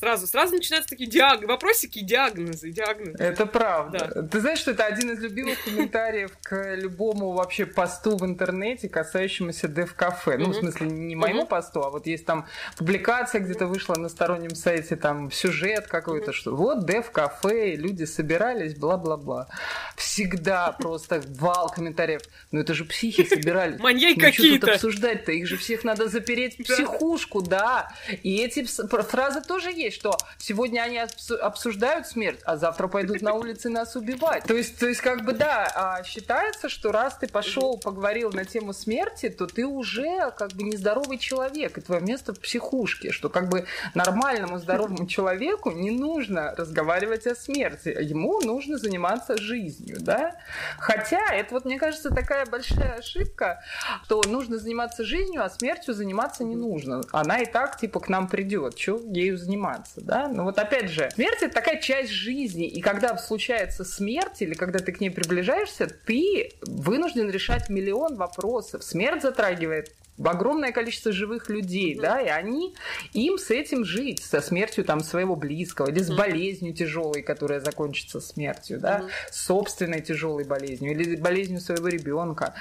Сразу, 0.00 0.26
сразу 0.26 0.54
начинаются 0.54 0.88
такие 0.88 1.10
диаг... 1.10 1.44
вопросики, 1.46 1.98
диагнозы, 1.98 2.70
диагнозы. 2.70 3.22
Это 3.22 3.44
правда. 3.44 4.10
Да. 4.14 4.22
Ты 4.22 4.40
знаешь, 4.40 4.58
что 4.58 4.70
это 4.70 4.86
один 4.86 5.10
из 5.10 5.20
любимых 5.20 5.62
комментариев 5.62 6.30
к 6.42 6.74
любому 6.74 7.32
вообще 7.32 7.66
посту 7.66 8.16
в 8.16 8.24
интернете, 8.24 8.88
касающемуся 8.88 9.68
дев-кафе. 9.68 10.38
Ну, 10.38 10.52
в 10.52 10.54
смысле, 10.54 10.86
не 10.86 11.14
моему 11.16 11.44
посту, 11.46 11.82
а 11.82 11.90
вот 11.90 12.06
есть 12.06 12.24
там 12.24 12.46
публикация 12.78 13.42
где-то 13.42 13.66
вышла 13.66 13.94
на 13.96 14.08
стороннем 14.08 14.54
сайте, 14.54 14.96
там 14.96 15.30
сюжет 15.30 15.86
какой-то, 15.86 16.32
что 16.32 16.56
вот 16.56 16.86
дев-кафе, 16.86 17.76
люди 17.76 18.04
собирались, 18.04 18.74
бла-бла-бла. 18.76 19.48
Всегда 19.96 20.72
просто 20.72 21.22
вал 21.28 21.68
комментариев. 21.68 22.22
Ну, 22.52 22.60
это 22.60 22.72
же 22.72 22.86
психи 22.86 23.28
собирались. 23.28 23.78
Маньяки 23.80 24.18
ну, 24.18 24.24
какие-то. 24.24 24.66
тут 24.66 24.76
обсуждать-то? 24.76 25.32
Их 25.32 25.46
же 25.46 25.58
всех 25.58 25.84
надо 25.84 26.08
запереть 26.08 26.58
в 26.58 26.62
психушку, 26.62 27.42
да. 27.42 27.92
И 28.22 28.38
эти 28.38 28.64
фразы 28.64 29.42
тоже 29.42 29.70
есть 29.70 29.89
что 29.90 30.16
сегодня 30.38 30.80
они 30.82 30.98
обсуждают 31.40 32.06
смерть, 32.06 32.40
а 32.44 32.56
завтра 32.56 32.88
пойдут 32.88 33.22
на 33.22 33.34
улице 33.34 33.68
нас 33.68 33.96
убивать. 33.96 34.44
То 34.44 34.54
есть, 34.54 34.78
то 34.78 34.86
есть 34.86 35.00
как 35.00 35.24
бы 35.24 35.32
да, 35.32 35.70
а 35.74 36.04
считается, 36.04 36.68
что 36.68 36.92
раз 36.92 37.16
ты 37.16 37.28
пошел, 37.28 37.78
поговорил 37.78 38.32
на 38.32 38.44
тему 38.44 38.72
смерти, 38.72 39.28
то 39.28 39.46
ты 39.46 39.66
уже 39.66 40.30
как 40.36 40.52
бы 40.52 40.62
нездоровый 40.62 41.18
человек, 41.18 41.78
и 41.78 41.80
твое 41.80 42.00
место 42.00 42.34
в 42.34 42.40
психушке, 42.40 43.12
что 43.12 43.28
как 43.28 43.48
бы 43.48 43.66
нормальному 43.94 44.58
здоровому 44.58 45.06
человеку 45.06 45.70
не 45.70 45.90
нужно 45.90 46.54
разговаривать 46.56 47.26
о 47.26 47.34
смерти, 47.34 47.88
ему 47.88 48.40
нужно 48.40 48.78
заниматься 48.78 49.36
жизнью, 49.36 49.98
да? 50.00 50.36
Хотя 50.78 51.34
это 51.34 51.54
вот, 51.54 51.64
мне 51.64 51.78
кажется, 51.78 52.10
такая 52.10 52.46
большая 52.46 52.98
ошибка, 52.98 53.62
что 54.04 54.22
нужно 54.26 54.58
заниматься 54.58 55.04
жизнью, 55.04 55.44
а 55.44 55.50
смертью 55.50 55.94
заниматься 55.94 56.44
не 56.44 56.56
нужно. 56.56 57.02
Она 57.12 57.40
и 57.40 57.46
так 57.46 57.78
типа 57.78 58.00
к 58.00 58.08
нам 58.08 58.28
придет, 58.28 58.78
что 58.78 59.00
ею 59.10 59.36
заниматься? 59.38 59.79
Заниматься, 59.80 60.00
да? 60.00 60.28
Но 60.28 60.44
вот 60.44 60.58
опять 60.58 60.90
же, 60.90 61.10
смерть 61.14 61.42
это 61.42 61.54
такая 61.54 61.80
часть 61.80 62.10
жизни, 62.10 62.66
и 62.66 62.80
когда 62.80 63.16
случается 63.16 63.84
смерть 63.84 64.42
или 64.42 64.54
когда 64.54 64.78
ты 64.78 64.92
к 64.92 65.00
ней 65.00 65.10
приближаешься, 65.10 65.86
ты 65.86 66.52
вынужден 66.62 67.30
решать 67.30 67.68
миллион 67.68 68.16
вопросов. 68.16 68.82
Смерть 68.82 69.22
затрагивает 69.22 69.94
огромное 70.28 70.72
количество 70.72 71.12
живых 71.12 71.48
людей, 71.48 71.94
mm-hmm. 71.94 72.00
да, 72.00 72.20
и 72.20 72.28
они, 72.28 72.74
им 73.12 73.38
с 73.38 73.50
этим 73.50 73.84
жить, 73.84 74.22
со 74.22 74.40
смертью 74.40 74.84
там 74.84 75.00
своего 75.00 75.36
близкого, 75.36 75.90
или 75.90 76.00
с 76.00 76.10
mm-hmm. 76.10 76.16
болезнью 76.16 76.74
тяжелой, 76.74 77.22
которая 77.22 77.60
закончится 77.60 78.20
смертью, 78.20 78.80
да, 78.80 79.00
mm-hmm. 79.00 79.10
собственной 79.32 80.00
тяжелой 80.00 80.44
болезнью, 80.44 80.92
или 80.92 81.16
болезнью 81.16 81.60
своего 81.60 81.88
ребенка. 81.88 82.54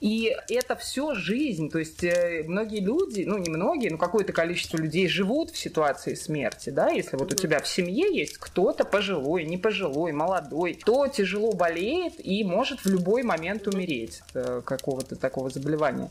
И 0.00 0.34
это 0.48 0.76
все 0.76 1.14
жизнь, 1.14 1.70
то 1.70 1.78
есть 1.78 2.04
э, 2.04 2.44
многие 2.46 2.80
люди, 2.80 3.24
ну 3.26 3.38
не 3.38 3.50
многие, 3.50 3.88
но 3.88 3.98
какое-то 3.98 4.32
количество 4.32 4.76
людей 4.76 5.08
живут 5.08 5.50
в 5.50 5.58
ситуации 5.58 6.14
смерти, 6.14 6.70
да, 6.70 6.90
если 6.90 7.16
вот 7.16 7.30
mm-hmm. 7.30 7.34
у 7.34 7.38
тебя 7.38 7.60
в 7.60 7.68
семье 7.68 8.14
есть 8.14 8.38
кто-то 8.38 8.84
пожилой, 8.84 9.44
не 9.44 9.56
пожилой, 9.56 10.12
молодой, 10.12 10.74
кто 10.74 11.06
тяжело 11.08 11.52
болеет 11.52 12.14
и 12.18 12.44
может 12.44 12.80
в 12.80 12.86
любой 12.86 13.22
момент 13.22 13.66
умереть 13.66 14.22
э, 14.34 14.62
какого-то 14.64 15.16
такого 15.16 15.50
заболевания. 15.50 16.10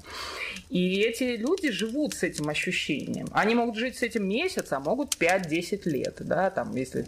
И 0.69 0.94
и 0.95 1.01
эти 1.01 1.35
люди 1.35 1.71
живут 1.71 2.13
с 2.13 2.23
этим 2.23 2.47
ощущением. 2.47 3.27
Они 3.33 3.53
могут 3.53 3.75
жить 3.75 3.97
с 3.97 4.01
этим 4.01 4.27
месяц, 4.27 4.71
а 4.71 4.79
могут 4.79 5.15
5-10 5.15 5.89
лет, 5.89 6.17
да, 6.21 6.49
там, 6.49 6.73
если 6.73 7.01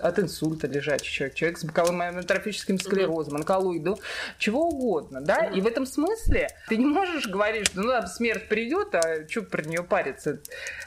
от 0.00 0.18
инсульта 0.18 0.66
лежачий 0.66 1.10
человек, 1.10 1.34
человек 1.34 1.58
с 1.58 1.64
боковым 1.64 2.02
амиотрофическим 2.02 2.78
склерозом, 2.78 3.36
онкологию, 3.36 3.98
чего 4.38 4.68
угодно, 4.68 5.22
да, 5.22 5.46
и 5.46 5.62
в 5.62 5.66
этом 5.66 5.86
смысле 5.86 6.48
ты 6.68 6.76
не 6.76 6.84
можешь 6.84 7.26
говорить, 7.26 7.68
что 7.68 7.80
ну, 7.80 7.88
да, 7.88 8.06
смерть 8.06 8.48
придет, 8.48 8.94
а 8.94 9.26
что 9.28 9.42
про 9.42 9.62
нее 9.62 9.82
париться? 9.82 10.40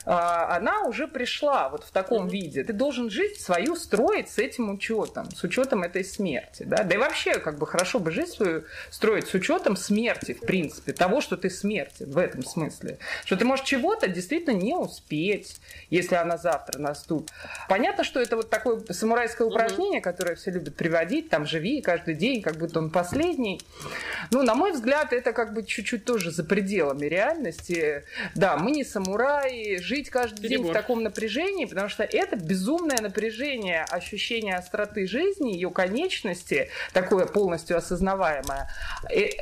А, 0.05 0.55
она 0.55 0.83
уже 0.83 1.07
пришла 1.07 1.69
вот 1.69 1.83
в 1.83 1.91
таком 1.91 2.27
виде. 2.27 2.63
Ты 2.63 2.73
должен 2.73 3.09
жить 3.09 3.41
свою 3.41 3.75
строить 3.75 4.29
с 4.29 4.37
этим 4.37 4.69
учетом, 4.69 5.31
с 5.31 5.43
учетом 5.43 5.81
этой 5.81 6.03
смерти, 6.05 6.63
да, 6.63 6.83
да 6.83 6.93
и 6.93 6.97
вообще, 6.97 7.39
как 7.39 7.57
бы 7.57 7.65
хорошо 7.65 7.99
бы 7.99 8.11
жизнь 8.11 8.31
свою 8.31 8.63
строить 8.91 9.27
с 9.27 9.33
учетом 9.33 9.75
смерти, 9.75 10.33
в 10.33 10.41
принципе, 10.41 10.93
того, 10.93 11.21
что 11.21 11.37
ты 11.37 11.49
смертен 11.49 12.11
в 12.11 12.17
этом 12.25 12.35
этом 12.35 12.43
смысле. 12.43 12.97
Что 13.25 13.37
ты 13.37 13.45
можешь 13.45 13.65
чего-то 13.65 14.07
действительно 14.07 14.53
не 14.53 14.75
успеть, 14.75 15.57
если 15.89 16.15
она 16.15 16.37
завтра 16.37 16.79
наступит. 16.79 17.31
Понятно, 17.69 18.03
что 18.03 18.19
это 18.19 18.35
вот 18.35 18.49
такое 18.49 18.81
самурайское 18.89 19.47
упражнение, 19.47 20.01
которое 20.01 20.35
все 20.35 20.51
любят 20.51 20.75
приводить, 20.75 21.29
там 21.29 21.45
живи 21.45 21.81
каждый 21.81 22.15
день, 22.15 22.41
как 22.41 22.57
будто 22.57 22.79
он 22.79 22.89
последний. 22.89 23.61
Ну, 24.31 24.43
на 24.43 24.55
мой 24.55 24.71
взгляд, 24.71 25.13
это 25.13 25.33
как 25.33 25.53
бы 25.53 25.63
чуть-чуть 25.63 26.05
тоже 26.05 26.31
за 26.31 26.43
пределами 26.43 27.05
реальности. 27.05 28.03
Да, 28.35 28.57
мы 28.57 28.71
не 28.71 28.83
самураи, 28.83 29.77
жить 29.77 30.09
каждый 30.09 30.41
Перебор. 30.41 30.65
день 30.65 30.71
в 30.71 30.73
таком 30.73 31.03
напряжении, 31.03 31.65
потому 31.65 31.89
что 31.89 32.03
это 32.03 32.35
безумное 32.35 33.01
напряжение, 33.01 33.85
ощущение 33.89 34.55
остроты 34.55 35.07
жизни, 35.07 35.53
ее 35.53 35.69
конечности, 35.69 36.69
такое 36.93 37.25
полностью 37.25 37.77
осознаваемое, 37.77 38.69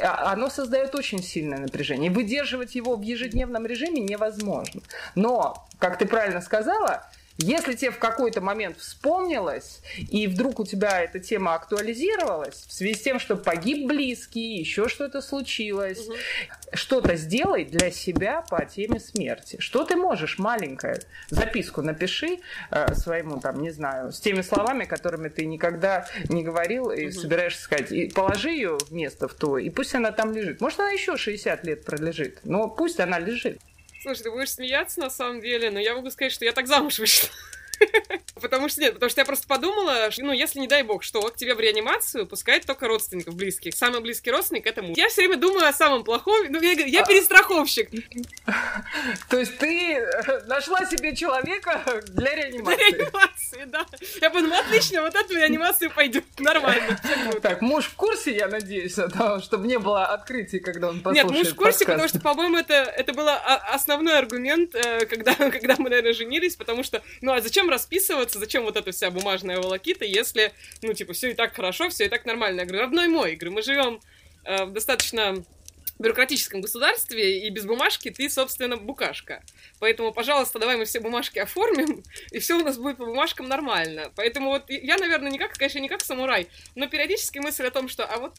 а, 0.02 0.32
оно 0.32 0.50
создает 0.50 0.96
очень 0.96 1.24
сильное 1.24 1.60
напряжение. 1.60 2.12
И 2.12 2.14
выдерживать 2.14 2.73
его 2.76 2.96
в 2.96 3.02
ежедневном 3.02 3.66
режиме 3.66 4.02
невозможно. 4.02 4.82
Но, 5.16 5.68
как 5.80 5.98
ты 5.98 6.06
правильно 6.06 6.42
сказала, 6.42 7.04
Если 7.38 7.74
тебе 7.74 7.92
в 7.92 7.98
какой-то 7.98 8.42
момент 8.42 8.78
вспомнилось, 8.78 9.82
и 9.98 10.28
вдруг 10.28 10.60
у 10.60 10.66
тебя 10.66 11.02
эта 11.02 11.20
тема 11.20 11.56
актуализировалась, 11.56 12.66
в 12.68 12.74
связи 12.74 12.94
с 12.94 13.02
тем, 13.02 13.20
что 13.20 13.36
погиб 13.36 13.88
близкий, 13.88 14.60
еще 14.60 14.88
что-то 14.88 15.20
случилось, 15.22 16.08
угу. 16.08 16.16
что-то 16.74 17.16
сделай 17.16 17.66
для 17.66 17.90
себя 17.90 18.44
по 18.50 18.64
теме 18.66 19.00
смерти. 19.00 19.58
Что 19.60 19.84
ты 19.84 19.96
можешь, 19.96 20.38
маленькая? 20.38 21.02
Записку 21.30 21.82
напиши 21.82 22.40
э, 22.70 22.94
своему, 22.94 23.40
там, 23.40 23.64
не 23.64 23.72
знаю, 23.72 24.12
с 24.12 24.20
теми 24.20 24.42
словами, 24.42 24.86
которыми 24.86 25.30
ты 25.30 25.46
никогда 25.48 26.06
не 26.30 26.44
говорил 26.44 26.92
и 26.92 27.08
угу. 27.08 27.14
собираешься 27.14 27.64
сказать. 27.64 27.92
И 27.92 28.10
положи 28.10 28.52
ее 28.52 28.78
в 28.78 28.92
место 28.92 29.28
в 29.28 29.34
то, 29.34 29.58
и 29.58 29.72
пусть 29.72 29.96
она 29.96 30.12
там 30.12 30.34
лежит. 30.34 30.62
Может, 30.62 30.82
она 30.82 30.92
еще 30.92 31.18
60 31.18 31.66
лет 31.66 31.84
пролежит, 31.84 32.42
но 32.44 32.70
пусть 32.70 33.00
она 33.00 33.18
лежит. 33.18 33.60
Слушай, 34.04 34.24
ты 34.24 34.32
будешь 34.32 34.52
смеяться 34.52 35.00
на 35.00 35.10
самом 35.10 35.40
деле, 35.40 35.72
но 35.72 35.80
я 35.80 35.96
могу 35.96 36.10
сказать, 36.12 36.34
что 36.34 36.44
я 36.44 36.52
так 36.52 36.68
замуж 36.68 37.00
вышла. 37.00 37.30
Потому 38.42 38.68
что 38.68 38.82
нет, 38.82 38.94
потому 38.96 39.10
что 39.10 39.22
я 39.22 39.26
просто 39.26 39.48
подумала, 39.48 40.12
что, 40.12 40.24
ну, 40.24 40.32
если, 40.32 40.60
не 40.60 40.68
дай 40.68 40.84
бог, 40.84 41.04
что 41.04 41.22
к 41.22 41.38
тебе 41.38 41.56
в 41.56 41.60
реанимацию 41.60 42.26
пускают 42.26 42.66
только 42.66 42.88
родственников 42.88 43.36
близких. 43.36 43.76
Самый 43.76 44.02
близкий 44.02 44.32
родственник— 44.32 44.66
это 44.68 44.82
муж. 44.82 44.98
Я 44.98 45.08
все 45.10 45.22
время 45.22 45.38
думаю 45.38 45.68
о 45.68 45.74
самом 45.74 46.04
плохом, 46.04 46.48
ну, 46.50 46.60
я, 46.62 46.72
я 46.72 47.04
а. 47.04 47.06
перестраховщик. 47.06 47.90
То 49.30 49.40
есть 49.40 49.58
ты 49.60 49.94
э, 49.94 50.42
нашла 50.48 50.86
себе 50.86 51.16
человека 51.16 52.02
для 52.08 52.36
реанимации? 52.36 52.76
Для 52.76 52.98
реанимации, 52.98 53.64
да. 53.66 53.86
Я 54.22 54.30
подумала, 54.30 54.60
отлично, 54.60 55.02
вот 55.02 55.16
эту 55.16 55.36
реанимацию 55.36 55.92
пойдет. 55.92 56.26
Нормально. 56.40 57.00
Так, 57.42 57.62
муж 57.62 57.86
в 57.86 57.96
курсе, 57.96 58.36
я 58.36 58.48
надеюсь, 58.48 58.98
чтобы 59.44 59.68
не 59.68 59.78
было 59.78 60.06
открытий, 60.08 60.60
когда 60.60 60.90
он 60.90 61.02
послушает 61.02 61.32
Нет, 61.32 61.38
муж 61.38 61.54
в 61.54 61.56
курсе, 61.56 61.86
потому 61.86 62.08
что, 62.08 62.20
по-моему, 62.20 62.58
это, 62.58 62.74
это 62.74 63.14
был 63.14 63.28
основной 63.72 64.18
аргумент, 64.18 64.76
э, 64.76 65.06
когда, 65.06 65.34
когда 65.52 65.76
мы, 65.78 65.90
наверное, 65.90 66.14
женились, 66.14 66.56
потому 66.56 66.84
что, 66.84 67.02
ну, 67.22 67.34
а 67.34 67.42
зачем 67.42 67.70
расписываться, 67.74 68.40
зачем 68.40 68.64
вот 68.64 68.78
эта 68.78 68.92
вся 68.92 69.12
бумажная 69.12 69.60
волокита, 69.60 70.06
если, 70.06 70.54
ну, 70.82 70.94
типа, 70.94 71.14
все 71.14 71.32
и 71.32 71.34
так 71.34 71.56
хорошо, 71.56 71.90
все 71.90 72.06
и 72.06 72.10
так 72.10 72.26
нормально. 72.26 72.62
Я 72.62 72.66
говорю, 72.66 72.84
родной 72.84 73.08
мой, 73.08 73.36
говорю, 73.36 73.56
мы 73.56 73.62
живем 73.62 74.00
э, 74.46 74.66
в 74.66 74.72
достаточно 74.72 75.44
бюрократическом 76.00 76.62
государстве, 76.62 77.46
и 77.46 77.50
без 77.50 77.66
бумажки 77.66 78.10
ты, 78.10 78.30
собственно, 78.30 78.78
букашка. 78.78 79.44
Поэтому, 79.80 80.12
пожалуйста, 80.12 80.60
давай 80.60 80.78
мы 80.78 80.86
все 80.86 81.00
бумажки 81.00 81.40
оформим, 81.40 82.04
и 82.32 82.40
все 82.40 82.60
у 82.60 82.64
нас 82.64 82.78
будет 82.78 82.98
по 82.98 83.06
бумажкам 83.06 83.48
нормально. 83.48 84.12
Поэтому 84.16 84.50
вот 84.50 84.70
я, 84.70 84.98
наверное, 84.98 85.32
не 85.32 85.38
как, 85.38 85.54
конечно, 85.54 85.80
не 85.80 85.90
как 85.90 86.04
самурай, 86.04 86.48
но 86.76 86.88
периодически 86.88 87.40
мысль 87.40 87.66
о 87.66 87.72
том, 87.72 87.88
что 87.88 88.06
а 88.06 88.18
вот, 88.20 88.36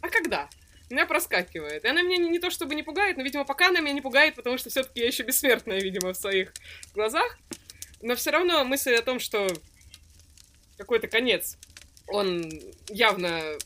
а 0.00 0.08
когда? 0.08 0.48
Меня 0.90 1.06
проскакивает. 1.06 1.84
И 1.84 1.88
она 1.88 2.02
меня 2.02 2.16
не, 2.16 2.28
не 2.28 2.38
то 2.40 2.50
чтобы 2.50 2.74
не 2.74 2.82
пугает, 2.82 3.16
но, 3.16 3.22
видимо, 3.22 3.44
пока 3.44 3.68
она 3.68 3.80
меня 3.80 3.92
не 3.92 4.00
пугает, 4.00 4.34
потому 4.34 4.58
что 4.58 4.70
все-таки 4.70 5.00
я 5.00 5.06
еще 5.06 5.22
бессмертная, 5.22 5.80
видимо, 5.80 6.12
в 6.12 6.16
своих 6.16 6.52
глазах. 6.94 7.38
Но 8.00 8.16
все 8.16 8.30
равно 8.30 8.64
мысль 8.64 8.94
о 8.94 9.02
том, 9.02 9.20
что 9.20 9.48
какой-то 10.76 11.08
конец, 11.08 11.58
он 12.06 12.50
явно 12.88 13.58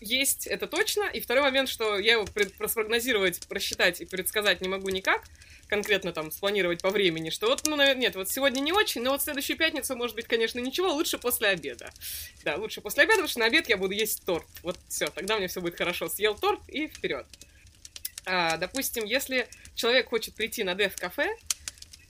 есть, 0.00 0.46
это 0.46 0.66
точно. 0.66 1.04
И 1.04 1.20
второй 1.20 1.42
момент, 1.42 1.68
что 1.68 1.98
я 1.98 2.12
его 2.12 2.26
проспрогнозировать, 2.58 3.46
просчитать 3.48 4.00
и 4.00 4.06
предсказать 4.06 4.60
не 4.60 4.68
могу 4.68 4.88
никак, 4.88 5.24
конкретно 5.68 6.12
там 6.12 6.32
спланировать 6.32 6.82
по 6.82 6.90
времени, 6.90 7.30
что 7.30 7.46
вот, 7.46 7.66
ну, 7.66 7.76
нет, 7.94 8.16
вот 8.16 8.28
сегодня 8.28 8.60
не 8.60 8.72
очень, 8.72 9.02
но 9.02 9.12
вот 9.12 9.22
следующую 9.22 9.56
пятницу, 9.56 9.94
может 9.94 10.16
быть, 10.16 10.26
конечно, 10.26 10.58
ничего, 10.58 10.92
лучше 10.92 11.18
после 11.18 11.48
обеда. 11.48 11.92
Да, 12.44 12.56
лучше 12.56 12.80
после 12.80 13.04
обеда, 13.04 13.18
потому 13.18 13.28
что 13.28 13.40
на 13.40 13.46
обед 13.46 13.68
я 13.68 13.76
буду 13.76 13.92
есть 13.92 14.24
торт. 14.24 14.46
Вот 14.62 14.78
все, 14.88 15.06
тогда 15.06 15.38
мне 15.38 15.48
все 15.48 15.60
будет 15.60 15.76
хорошо. 15.76 16.08
Съел 16.08 16.34
торт 16.34 16.60
и 16.68 16.88
вперед. 16.88 17.26
А, 18.26 18.56
допустим, 18.56 19.04
если 19.04 19.48
человек 19.74 20.08
хочет 20.08 20.34
прийти 20.34 20.64
на 20.64 20.74
дев-кафе, 20.74 21.36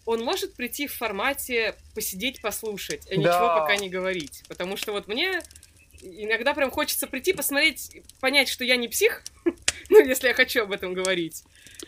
он 0.07 0.23
может 0.23 0.55
прийти 0.55 0.87
в 0.87 0.95
формате 0.95 1.75
посидеть, 1.95 2.41
послушать, 2.41 3.07
а 3.07 3.11
да. 3.11 3.17
ничего 3.17 3.61
пока 3.61 3.77
не 3.77 3.89
говорить. 3.89 4.43
Потому 4.49 4.77
что 4.77 4.93
вот 4.93 5.09
мне 5.09 5.41
иногда 6.03 6.55
прям 6.55 6.71
хочется 6.71 7.07
прийти, 7.07 7.33
посмотреть, 7.33 8.03
понять, 8.21 8.49
что 8.49 8.65
я 8.65 8.77
не 8.77 8.89
псих, 8.89 9.23
ну, 9.89 10.05
если 10.05 10.29
я 10.29 10.35
хочу 10.35 10.63
об 10.63 10.73
этом 10.73 10.95
говорить. 10.95 11.45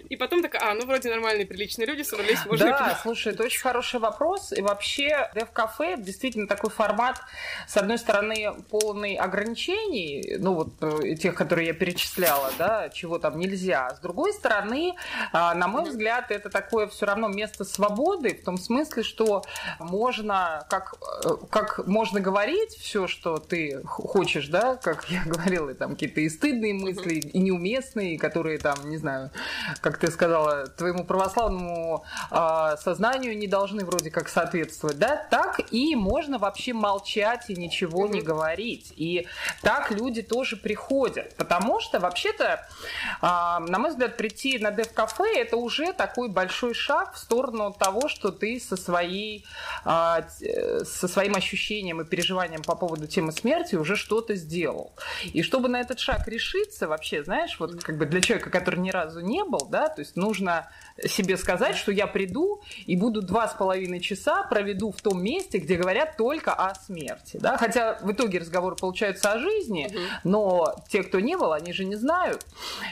И 0.08 0.16
потом 0.16 0.42
такая, 0.42 0.70
а, 0.70 0.74
ну, 0.74 0.86
вроде 0.86 1.10
нормальные, 1.10 1.46
приличные 1.46 1.86
люди 1.86 2.02
собрались, 2.02 2.44
можно 2.46 2.66
Да, 2.66 2.98
слушай, 3.02 3.32
это 3.32 3.44
очень 3.44 3.60
хороший 3.60 4.00
вопрос. 4.00 4.52
И 4.52 4.60
вообще, 4.60 5.30
Dev-кафе 5.34 5.96
действительно 5.98 6.46
такой 6.46 6.70
формат, 6.70 7.20
с 7.66 7.76
одной 7.76 7.98
стороны, 7.98 8.52
полный 8.70 9.14
ограничений, 9.16 10.36
ну, 10.38 10.54
вот 10.54 10.68
э, 10.80 11.14
тех, 11.16 11.34
которые 11.34 11.68
я 11.68 11.74
перечисляла, 11.74 12.50
да, 12.58 12.88
чего 12.90 13.18
там 13.18 13.38
нельзя. 13.38 13.94
С 13.94 14.00
другой 14.00 14.32
стороны, 14.32 14.94
а, 15.32 15.54
на 15.54 15.68
мой 15.68 15.84
взгляд, 15.84 16.30
это 16.30 16.50
такое 16.50 16.86
все 16.88 17.06
равно 17.06 17.28
место 17.28 17.64
свободы, 17.64 18.34
в 18.34 18.44
том 18.44 18.58
смысле, 18.58 19.02
что 19.02 19.42
можно, 19.78 20.66
как, 20.68 20.94
э, 21.24 21.28
как 21.50 21.86
можно 21.86 22.20
говорить 22.20 22.76
все, 22.76 23.06
что 23.06 23.38
ты 23.38 23.82
хочешь, 23.84 24.48
да, 24.48 24.76
как 24.76 25.10
я 25.10 25.22
говорила, 25.26 25.74
там 25.74 25.92
какие-то 25.92 26.20
и 26.20 26.28
стыдные 26.28 26.74
мысли, 26.74 27.14
и 27.14 27.38
неуместные, 27.38 28.18
которые 28.18 28.58
там, 28.58 28.76
не 28.88 28.96
знаю, 28.96 29.30
как 29.82 29.98
ты 29.98 30.10
сказала, 30.10 30.68
твоему 30.68 31.04
православному 31.04 32.04
э, 32.30 32.76
сознанию 32.80 33.36
не 33.36 33.48
должны 33.48 33.84
вроде 33.84 34.10
как 34.10 34.28
соответствовать, 34.28 34.98
да, 34.98 35.26
так 35.28 35.60
и 35.72 35.96
можно 35.96 36.38
вообще 36.38 36.72
молчать 36.72 37.50
и 37.50 37.56
ничего 37.56 38.06
не 38.06 38.22
говорить. 38.22 38.92
И 38.96 39.26
так 39.60 39.90
люди 39.90 40.22
тоже 40.22 40.56
приходят, 40.56 41.34
потому 41.36 41.80
что 41.80 41.98
вообще-то, 41.98 42.64
э, 43.20 43.26
на 43.26 43.78
мой 43.78 43.90
взгляд, 43.90 44.16
прийти 44.16 44.58
на 44.58 44.70
дев-кафе 44.70 45.40
это 45.40 45.56
уже 45.56 45.92
такой 45.92 46.28
большой 46.28 46.74
шаг 46.74 47.14
в 47.14 47.18
сторону 47.18 47.74
того, 47.76 48.08
что 48.08 48.30
ты 48.30 48.60
со 48.60 48.76
своей, 48.76 49.44
э, 49.84 50.84
со 50.84 51.08
своим 51.08 51.34
ощущением 51.34 52.00
и 52.00 52.04
переживанием 52.04 52.62
по 52.62 52.76
поводу 52.76 53.08
темы 53.08 53.32
смерти 53.32 53.74
уже 53.74 53.96
что-то 53.96 54.36
сделал. 54.36 54.92
И 55.32 55.42
чтобы 55.42 55.68
на 55.68 55.80
этот 55.80 55.98
шаг 55.98 56.28
решиться, 56.28 56.86
вообще, 56.86 57.24
знаешь, 57.24 57.58
вот 57.58 57.82
как 57.82 57.98
бы 57.98 58.06
для 58.06 58.20
человека, 58.20 58.50
который 58.50 58.78
ни 58.78 58.90
разу 58.90 59.20
не 59.20 59.42
был, 59.42 59.71
да, 59.72 59.88
то 59.88 60.00
есть 60.00 60.14
нужно 60.14 60.68
себе 61.04 61.36
сказать, 61.36 61.76
что 61.76 61.90
я 61.90 62.06
приду 62.06 62.60
и 62.86 62.94
буду 62.94 63.22
два 63.22 63.48
с 63.48 63.54
половиной 63.54 64.00
часа 64.00 64.44
проведу 64.44 64.92
в 64.92 65.00
том 65.00 65.22
месте, 65.22 65.58
где 65.58 65.76
говорят 65.76 66.16
только 66.16 66.52
о 66.52 66.74
смерти, 66.74 67.38
да, 67.40 67.56
хотя 67.56 67.98
в 68.02 68.12
итоге 68.12 68.38
разговор 68.38 68.76
получается 68.76 69.32
о 69.32 69.38
жизни, 69.38 69.86
угу. 69.86 69.98
но 70.24 70.76
те, 70.88 71.02
кто 71.02 71.18
не 71.18 71.36
был, 71.36 71.52
они 71.52 71.72
же 71.72 71.84
не 71.84 71.96
знают, 71.96 72.46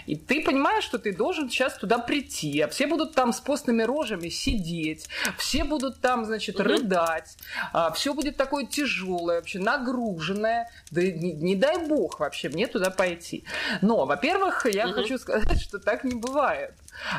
и 0.07 0.17
ты 0.17 0.43
понимаешь, 0.43 0.83
что 0.83 0.99
ты 0.99 1.15
должен 1.15 1.51
сейчас 1.51 1.75
туда 1.75 1.99
прийти, 1.99 2.61
а 2.61 2.69
все 2.69 2.87
будут 2.87 3.15
там 3.15 3.33
с 3.33 3.41
постными 3.41 3.83
рожами 3.83 4.31
сидеть, 4.31 5.09
все 5.37 5.65
будут 5.65 6.01
там, 6.01 6.25
значит, 6.25 6.59
угу. 6.59 6.69
рыдать, 6.69 7.37
а, 7.73 7.93
все 7.93 8.15
будет 8.15 8.37
такое 8.37 8.65
тяжелое, 8.65 9.37
вообще 9.37 9.59
нагруженное, 9.59 10.71
да 10.91 11.03
не, 11.03 11.33
не 11.35 11.55
дай 11.55 11.87
бог 11.87 12.19
вообще 12.21 12.49
мне 12.49 12.67
туда 12.67 12.91
пойти. 12.91 13.45
Но, 13.83 14.07
во-первых, 14.07 14.67
я 14.67 14.87
угу. 14.87 14.95
хочу 14.95 15.19
сказать, 15.19 15.61
что 15.61 15.79
так 15.79 16.05
не 16.05 16.15
бывает. 16.15 16.70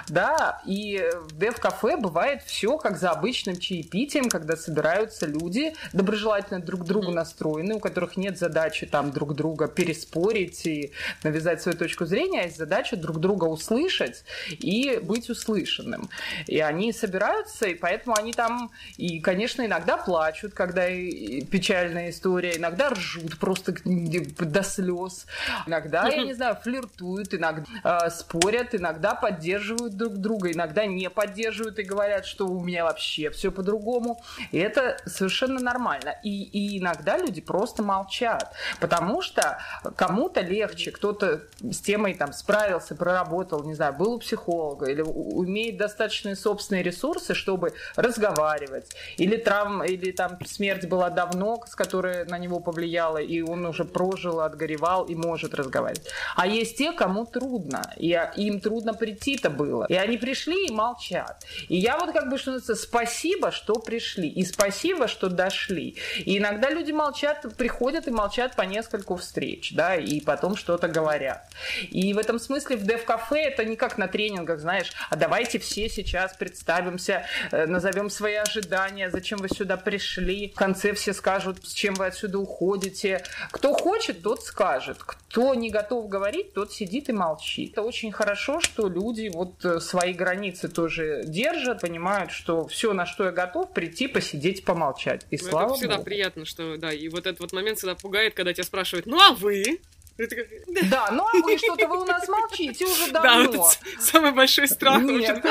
Да, 0.07 0.61
и 0.65 1.03
в 1.21 1.37
дев-кафе 1.37 1.97
бывает 1.97 2.41
все 2.43 2.77
как 2.77 2.97
за 2.97 3.11
обычным 3.11 3.57
чаепитием, 3.57 4.29
когда 4.29 4.55
собираются 4.55 5.25
люди, 5.25 5.73
доброжелательно 5.93 6.59
друг 6.59 6.81
к 6.81 6.85
другу 6.85 7.11
настроены, 7.11 7.75
у 7.75 7.79
которых 7.79 8.17
нет 8.17 8.37
задачи 8.37 8.85
там 8.85 9.11
друг 9.11 9.35
друга 9.35 9.67
переспорить 9.67 10.65
и 10.65 10.91
навязать 11.23 11.61
свою 11.61 11.77
точку 11.77 12.05
зрения, 12.05 12.41
а 12.41 12.43
есть 12.43 12.57
задача 12.57 12.95
друг 12.95 13.19
друга 13.19 13.45
услышать 13.45 14.23
и 14.49 14.99
быть 15.01 15.29
услышанным. 15.29 16.09
И 16.47 16.59
они 16.59 16.93
собираются, 16.93 17.67
и 17.67 17.73
поэтому 17.73 18.15
они 18.15 18.33
там, 18.33 18.71
и, 18.97 19.19
конечно, 19.19 19.65
иногда 19.65 19.97
плачут, 19.97 20.53
когда 20.53 20.87
печальная 20.87 22.09
история, 22.09 22.57
иногда 22.57 22.89
ржут 22.89 23.37
просто 23.37 23.73
до 23.83 24.63
слез, 24.63 25.25
иногда, 25.65 26.07
я 26.07 26.23
не 26.23 26.33
знаю, 26.41 26.57
флиртуют, 26.61 27.33
иногда 27.33 27.65
э, 27.83 28.09
спорят, 28.09 28.75
иногда 28.75 29.15
поддерживают 29.15 29.70
поддерживают 29.71 29.95
друг 29.95 30.17
друга, 30.17 30.51
иногда 30.51 30.85
не 30.85 31.09
поддерживают 31.09 31.79
и 31.79 31.83
говорят, 31.83 32.25
что 32.25 32.47
у 32.47 32.61
меня 32.61 32.83
вообще 32.83 33.29
все 33.29 33.51
по-другому. 33.51 34.21
И 34.51 34.57
это 34.57 34.97
совершенно 35.05 35.59
нормально. 35.59 36.15
И, 36.23 36.43
и 36.43 36.79
иногда 36.79 37.17
люди 37.17 37.41
просто 37.41 37.83
молчат, 37.83 38.53
потому 38.79 39.21
что 39.21 39.59
кому-то 39.95 40.41
легче, 40.41 40.91
кто-то 40.91 41.41
с 41.61 41.79
темой 41.79 42.13
там 42.13 42.33
справился, 42.33 42.95
проработал, 42.95 43.63
не 43.63 43.73
знаю, 43.73 43.93
был 43.93 44.13
у 44.13 44.19
психолога 44.19 44.89
или 44.89 45.01
умеет 45.01 45.77
достаточные 45.77 46.35
собственные 46.35 46.83
ресурсы, 46.83 47.33
чтобы 47.33 47.73
разговаривать. 47.95 48.91
Или 49.17 49.37
травм, 49.37 49.83
или 49.83 50.11
там 50.11 50.37
смерть 50.45 50.87
была 50.87 51.09
давно, 51.09 51.63
с 51.67 51.75
которой 51.75 52.25
на 52.25 52.37
него 52.37 52.59
повлияла, 52.59 53.17
и 53.17 53.41
он 53.41 53.65
уже 53.65 53.85
прожил, 53.85 54.39
отгоревал 54.39 55.05
и 55.05 55.15
может 55.15 55.53
разговаривать. 55.53 56.07
А 56.35 56.47
есть 56.47 56.77
те, 56.77 56.91
кому 56.91 57.25
трудно, 57.25 57.81
и 57.97 58.17
им 58.37 58.59
трудно 58.59 58.93
прийти-то 58.93 59.49
было. 59.51 59.85
И 59.89 59.95
они 59.95 60.17
пришли 60.17 60.67
и 60.67 60.71
молчат. 60.71 61.45
И 61.69 61.77
я 61.77 61.97
вот 61.97 62.11
как 62.11 62.29
бы 62.29 62.37
что 62.37 62.51
называется, 62.51 62.75
спасибо, 62.75 63.51
что 63.51 63.75
пришли. 63.75 64.27
И 64.27 64.45
спасибо, 64.45 65.07
что 65.07 65.29
дошли. 65.29 65.97
И 66.25 66.37
иногда 66.37 66.69
люди 66.69 66.91
молчат, 66.91 67.45
приходят 67.57 68.07
и 68.07 68.11
молчат 68.11 68.55
по 68.55 68.63
нескольку 68.63 69.15
встреч, 69.15 69.73
да, 69.73 69.95
и 69.95 70.21
потом 70.21 70.55
что-то 70.55 70.87
говорят. 70.87 71.47
И 71.89 72.13
в 72.13 72.17
этом 72.17 72.39
смысле 72.39 72.77
в 72.77 72.83
Дев-кафе 72.83 73.41
это 73.43 73.65
не 73.65 73.75
как 73.75 73.97
на 73.97 74.07
тренингах, 74.07 74.59
знаешь, 74.59 74.91
а 75.09 75.15
давайте 75.15 75.59
все 75.59 75.89
сейчас 75.89 76.35
представимся, 76.35 77.25
э, 77.51 77.65
назовем 77.65 78.09
свои 78.09 78.35
ожидания, 78.35 79.09
зачем 79.09 79.39
вы 79.39 79.49
сюда 79.49 79.77
пришли. 79.77 80.49
В 80.49 80.55
конце 80.55 80.93
все 80.93 81.13
скажут, 81.13 81.65
с 81.65 81.73
чем 81.73 81.93
вы 81.95 82.07
отсюда 82.07 82.39
уходите. 82.39 83.23
Кто 83.51 83.73
хочет, 83.73 84.21
тот 84.21 84.43
скажет. 84.43 84.97
Кто 85.01 85.53
не 85.55 85.69
готов 85.69 86.09
говорить, 86.09 86.53
тот 86.53 86.71
сидит 86.73 87.09
и 87.09 87.13
молчит. 87.13 87.71
Это 87.71 87.83
очень 87.83 88.11
хорошо, 88.11 88.59
что 88.59 88.87
люди 88.87 89.31
вот 89.33 89.40
э, 89.63 89.79
свои 89.79 90.13
границы 90.13 90.67
тоже 90.67 91.23
держат, 91.25 91.81
понимают, 91.81 92.31
что 92.31 92.67
все, 92.67 92.93
на 92.93 93.05
что 93.05 93.25
я 93.25 93.31
готов, 93.31 93.73
прийти, 93.73 94.07
посидеть, 94.07 94.65
помолчать. 94.65 95.25
И 95.29 95.37
ну, 95.37 95.49
слава 95.49 95.65
это 95.67 95.75
всегда 95.75 95.95
Богу. 95.95 96.05
приятно, 96.05 96.45
что, 96.45 96.77
да, 96.77 96.93
и 96.93 97.07
вот 97.09 97.27
этот 97.27 97.39
вот 97.39 97.53
момент 97.53 97.77
всегда 97.77 97.95
пугает, 97.95 98.33
когда 98.33 98.53
тебя 98.53 98.63
спрашивают, 98.63 99.05
ну 99.05 99.19
а 99.19 99.33
вы? 99.33 99.79
Да, 100.17 101.09
ну 101.11 101.23
а 101.25 101.37
вы 101.43 101.57
что-то, 101.57 101.87
вы 101.87 102.01
у 102.01 102.05
нас 102.05 102.27
молчите 102.27 102.85
уже 102.85 103.11
Да, 103.11 103.21
давно. 103.23 103.51
вот 103.63 103.79
это 103.81 104.01
самый 104.01 104.31
большой 104.31 104.67
страх. 104.67 105.01
Нет. 105.01 105.43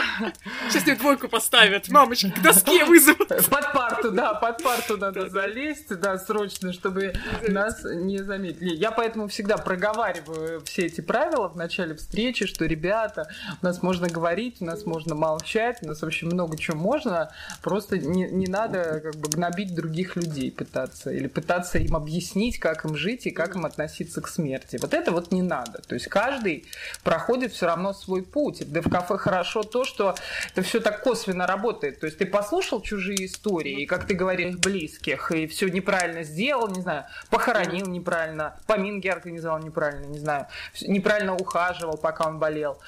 Сейчас 0.68 0.84
тебе 0.84 0.96
двойку 0.96 1.28
поставят. 1.28 1.88
Мамочки, 1.88 2.30
к 2.30 2.42
доске 2.42 2.84
вызовут. 2.84 3.28
Под 3.28 3.72
парту, 3.72 4.11
да, 4.11 4.34
под 4.34 4.62
парту 4.62 4.96
надо 4.96 5.28
залезть, 5.28 5.88
да, 5.88 6.18
срочно, 6.18 6.72
чтобы 6.72 7.14
нас 7.48 7.82
не 7.84 8.18
заметили. 8.18 8.74
Я 8.74 8.90
поэтому 8.90 9.28
всегда 9.28 9.56
проговариваю 9.56 10.61
все 10.64 10.86
эти 10.86 11.00
правила 11.00 11.48
в 11.48 11.56
начале 11.56 11.94
встречи, 11.94 12.46
что, 12.46 12.66
ребята, 12.66 13.28
у 13.61 13.64
нас 13.64 13.82
можно 13.82 14.08
говорить, 14.08 14.58
у 14.61 14.64
нас 14.64 14.86
можно 14.86 15.14
молчать, 15.14 15.78
у 15.82 15.86
нас 15.86 16.02
вообще 16.02 16.26
много 16.26 16.56
чего 16.56 16.76
можно, 16.76 17.32
просто 17.62 17.98
не, 17.98 18.30
не 18.30 18.46
надо 18.46 19.00
как 19.02 19.16
бы 19.16 19.28
гнобить 19.28 19.74
других 19.74 20.16
людей 20.16 20.50
пытаться, 20.52 21.11
или 21.11 21.26
пытаться 21.26 21.78
им 21.78 21.96
объяснить, 21.96 22.58
как 22.58 22.84
им 22.84 22.96
жить 22.96 23.26
и 23.26 23.30
как 23.30 23.56
им 23.56 23.64
относиться 23.66 24.20
к 24.20 24.28
смерти. 24.51 24.78
Вот 24.80 24.94
это 24.94 25.12
вот 25.12 25.32
не 25.32 25.42
надо. 25.42 25.80
То 25.82 25.94
есть 25.94 26.09
каждый 26.09 26.64
проходит 27.05 27.53
все 27.53 27.66
равно 27.66 27.92
свой 27.92 28.22
путь. 28.22 28.62
Да 28.70 28.80
в 28.82 28.90
кафе 28.90 29.16
хорошо 29.16 29.62
то, 29.62 29.84
что 29.84 30.14
это 30.53 30.62
все 30.62 30.80
так 30.80 31.03
косвенно 31.03 31.46
работает. 31.46 32.01
То 32.01 32.07
есть 32.07 32.18
ты 32.18 32.26
послушал 32.26 32.80
чужие 32.82 33.26
истории, 33.26 33.82
и 33.82 33.86
как 33.86 34.07
ты 34.07 34.14
говоришь, 34.14 34.40
их 34.51 34.61
близких, 34.61 35.32
и 35.32 35.46
все 35.46 35.68
неправильно 35.68 36.22
сделал, 36.22 36.68
не 36.68 36.80
знаю, 36.80 37.05
похоронил 37.30 37.86
неправильно, 37.86 38.55
поминки 38.66 39.09
организовал 39.09 39.59
неправильно, 39.59 40.07
не 40.07 40.18
знаю, 40.18 40.46
неправильно 40.82 41.34
ухаживал, 41.34 41.96
пока 41.98 42.26
он 42.26 42.38
болел, 42.38 42.78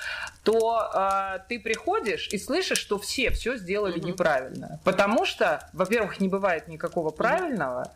то 0.43 0.91
э, 0.95 1.39
ты 1.49 1.61
приходишь 1.61 2.29
и 2.33 2.39
слышишь, 2.39 2.79
что 2.79 2.99
все 2.99 3.31
все 3.31 3.57
сделали 3.57 3.99
Мгм. 3.99 4.09
неправильно. 4.09 4.81
Потому 4.85 5.27
что, 5.27 5.69
во-первых, 5.73 6.21
не 6.21 6.29
бывает 6.29 6.69
никакого 6.69 7.11
правильного, 7.11 7.93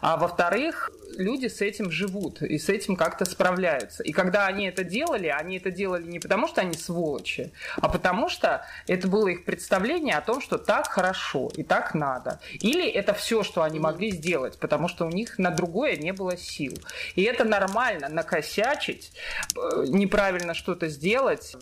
а 0.00 0.16
во-вторых, 0.16 0.90
люди 1.16 1.46
с 1.46 1.60
этим 1.60 1.90
живут 1.90 2.42
и 2.42 2.58
с 2.58 2.68
этим 2.68 2.96
как-то 2.96 3.24
справляются. 3.24 4.02
И 4.02 4.12
когда 4.12 4.46
они 4.46 4.66
это 4.66 4.84
делали, 4.84 5.26
они 5.26 5.58
это 5.58 5.70
делали 5.70 6.04
не 6.04 6.20
потому, 6.20 6.46
что 6.46 6.60
они 6.60 6.74
сволочи, 6.74 7.52
а 7.76 7.88
потому 7.88 8.28
что 8.28 8.64
это 8.86 9.08
было 9.08 9.28
их 9.28 9.44
представление 9.44 10.16
о 10.16 10.20
том, 10.20 10.40
что 10.40 10.58
так 10.58 10.88
хорошо 10.88 11.50
и 11.56 11.62
так 11.62 11.94
надо. 11.94 12.40
Или 12.60 12.88
это 12.88 13.14
все, 13.14 13.42
что 13.42 13.62
они 13.62 13.78
могли 13.78 14.10
сделать, 14.10 14.58
потому 14.58 14.88
что 14.88 15.06
у 15.06 15.10
них 15.10 15.38
на 15.38 15.50
другое 15.50 15.96
не 15.96 16.12
было 16.12 16.36
сил. 16.36 16.74
И 17.14 17.22
это 17.22 17.44
нормально, 17.44 18.08
накосячить, 18.08 19.12
э, 19.56 19.84
неправильно 19.88 20.54
что-то 20.54 20.88
сделать, 20.88 21.56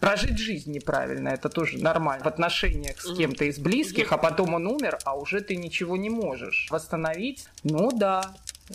Прожить 0.00 0.38
жизнь 0.38 0.72
неправильно, 0.72 1.30
это 1.30 1.48
тоже 1.48 1.78
нормально. 1.78 2.24
В 2.24 2.28
отношениях 2.28 3.00
с 3.00 3.16
кем-то 3.16 3.44
из 3.44 3.58
близких, 3.58 4.12
а 4.12 4.18
потом 4.18 4.54
он 4.54 4.66
умер, 4.66 4.98
а 5.04 5.16
уже 5.16 5.40
ты 5.40 5.56
ничего 5.56 5.96
не 5.96 6.10
можешь 6.10 6.68
восстановить. 6.70 7.48
Ну 7.64 7.90
да, 7.90 8.34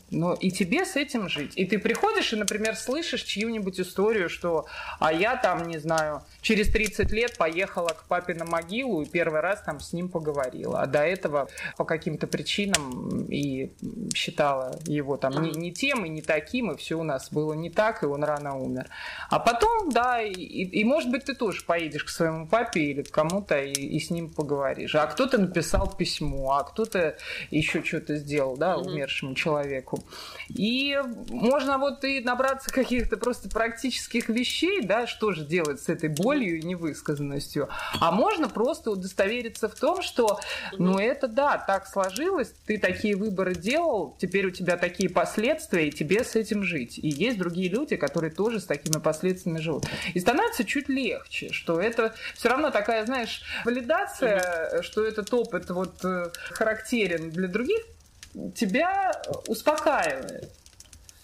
но 0.10 0.34
и 0.34 0.52
тебе 0.52 0.86
с 0.86 0.96
этим 0.96 1.28
жить. 1.28 1.54
И 1.56 1.66
ты 1.66 1.80
приходишь 1.80 2.34
и, 2.34 2.36
например, 2.36 2.76
слышишь 2.76 3.24
чью-нибудь 3.24 3.80
историю, 3.80 4.30
что 4.30 4.66
а 5.00 5.12
я 5.12 5.36
там, 5.36 5.68
не 5.68 5.78
знаю, 5.78 6.24
через 6.42 6.70
30 6.72 7.12
лет 7.12 7.38
поехала 7.38 7.89
к 7.89 8.06
папе 8.06 8.34
на 8.34 8.46
могилу 8.46 9.02
и 9.02 9.06
первый 9.06 9.42
раз 9.42 9.62
там 9.62 9.80
с 9.80 9.94
ним 9.94 10.10
поговорила. 10.10 10.82
А 10.82 10.86
до 10.86 11.00
этого 11.00 11.50
по 11.78 11.86
каким-то 11.86 12.28
причинам 12.28 13.26
и 13.26 13.74
считала 14.14 14.80
его 14.86 15.18
там 15.18 15.42
не, 15.42 15.52
не 15.52 15.74
тем 15.74 16.06
и 16.06 16.10
не 16.10 16.22
таким, 16.22 16.72
и 16.72 16.78
все 16.78 16.98
у 16.98 17.04
нас 17.04 17.32
было 17.32 17.54
не 17.54 17.70
так, 17.70 18.04
и 18.04 18.06
он 18.06 18.24
рано 18.24 18.58
умер. 18.58 18.88
А 19.30 19.39
потом, 19.39 19.92
да, 19.92 20.22
и, 20.22 20.32
и, 20.32 20.80
и, 20.80 20.84
может 20.84 21.12
быть, 21.12 21.26
ты 21.26 21.36
тоже 21.36 21.64
поедешь 21.66 22.04
к 22.04 22.10
своему 22.10 22.48
папе 22.48 22.82
или 22.82 23.02
к 23.02 23.12
кому-то 23.12 23.62
и, 23.62 23.72
и 23.72 24.00
с 24.00 24.10
ним 24.10 24.30
поговоришь. 24.30 24.96
А 24.96 25.06
кто-то 25.08 25.38
написал 25.38 25.94
письмо, 25.94 26.54
а 26.54 26.64
кто-то 26.64 27.18
еще 27.50 27.84
что-то 27.84 28.16
сделал, 28.16 28.56
да, 28.58 28.78
умершему 28.78 29.36
человеку. 29.36 29.81
И 30.48 30.98
можно 31.30 31.78
вот 31.78 32.04
и 32.04 32.22
набраться 32.22 32.72
каких-то 32.72 33.18
просто 33.18 33.50
практических 33.50 34.30
вещей, 34.30 34.82
да, 34.82 35.08
что 35.08 35.32
же 35.32 35.46
делать 35.46 35.82
с 35.82 35.90
этой 35.90 36.10
болью 36.10 36.60
и 36.60 36.64
невысказанностью. 36.64 37.70
А 38.00 38.12
можно 38.12 38.50
просто 38.50 38.92
удостовериться 38.92 39.70
в 39.70 39.76
том, 39.76 40.02
что, 40.02 40.40
ну, 40.78 40.98
это 40.98 41.28
да, 41.28 41.58
так 41.58 41.88
сложилось, 41.88 42.54
ты 42.66 42.78
такие 42.78 43.16
выборы 43.16 43.56
делал, 43.56 44.16
теперь 44.20 44.48
у 44.48 44.52
тебя 44.52 44.78
такие 44.78 45.10
последствия, 45.10 45.88
и 45.88 45.92
тебе 45.92 46.24
с 46.24 46.36
этим 46.36 46.64
жить. 46.64 46.98
И 46.98 47.10
есть 47.10 47.38
другие 47.38 47.70
люди, 47.70 47.96
которые 47.96 48.32
тоже 48.32 48.60
с 48.60 48.66
такими 48.66 49.02
последствиями 49.02 49.60
живут. 49.60 49.86
И 50.14 50.20
становится 50.20 50.64
чуть 50.64 50.90
легче, 50.90 51.52
что 51.52 51.80
это 51.80 52.14
все 52.36 52.50
равно 52.50 52.72
такая, 52.72 53.06
знаешь, 53.06 53.44
валидация, 53.66 54.82
что 54.82 55.04
этот 55.04 55.34
опыт 55.34 55.70
вот 55.70 56.04
э, 56.04 56.32
характерен 56.52 57.30
для 57.32 57.48
других, 57.48 57.82
тебя 58.56 59.12
успокаивает. 59.48 60.52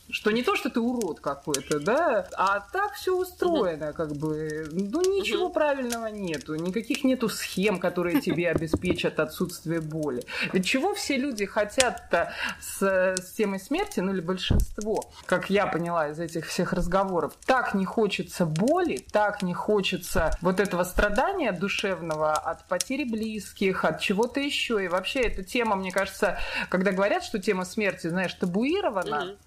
Что 0.09 0.31
не 0.31 0.41
то, 0.41 0.55
что 0.55 0.69
ты 0.69 0.79
урод 0.79 1.19
какой-то, 1.19 1.79
да, 1.79 2.29
а 2.37 2.61
так 2.61 2.93
все 2.93 3.15
устроено, 3.17 3.91
как 3.91 4.15
бы. 4.15 4.65
Ну, 4.71 5.01
ничего 5.01 5.45
Мгм. 5.45 5.53
правильного 5.53 6.07
нету, 6.07 6.55
никаких 6.55 7.03
нету 7.03 7.27
схем, 7.27 7.79
которые 7.79 8.21
тебе 8.21 8.49
обеспечат 8.51 9.19
отсутствие 9.19 9.81
боли. 9.81 10.25
Ведь 10.53 10.65
чего 10.65 10.93
все 10.93 11.17
люди 11.17 11.45
хотят-то 11.45 12.31
с, 12.61 12.81
с 12.81 13.31
темой 13.33 13.59
смерти, 13.59 13.99
ну 13.99 14.13
или 14.13 14.21
большинство, 14.21 15.11
как 15.25 15.49
я 15.49 15.67
поняла 15.67 16.07
из 16.09 16.19
этих 16.19 16.45
всех 16.47 16.71
разговоров, 16.71 17.33
так 17.45 17.73
не 17.73 17.85
хочется 17.85 18.45
боли, 18.45 19.05
так 19.11 19.41
не 19.41 19.53
хочется 19.53 20.37
вот 20.41 20.61
этого 20.61 20.83
страдания 20.85 21.51
душевного 21.51 22.33
от 22.33 22.65
потери 22.67 23.03
близких, 23.03 23.83
от 23.83 23.99
чего-то 23.99 24.39
еще. 24.39 24.83
И 24.83 24.87
вообще 24.87 25.21
эта 25.21 25.43
тема, 25.43 25.75
мне 25.75 25.91
кажется, 25.91 26.37
когда 26.69 26.91
говорят, 26.91 27.23
что 27.23 27.39
тема 27.39 27.65
смерти, 27.65 28.07
знаешь, 28.07 28.33
табуирована, 28.33 29.25
Мгм. 29.25 29.37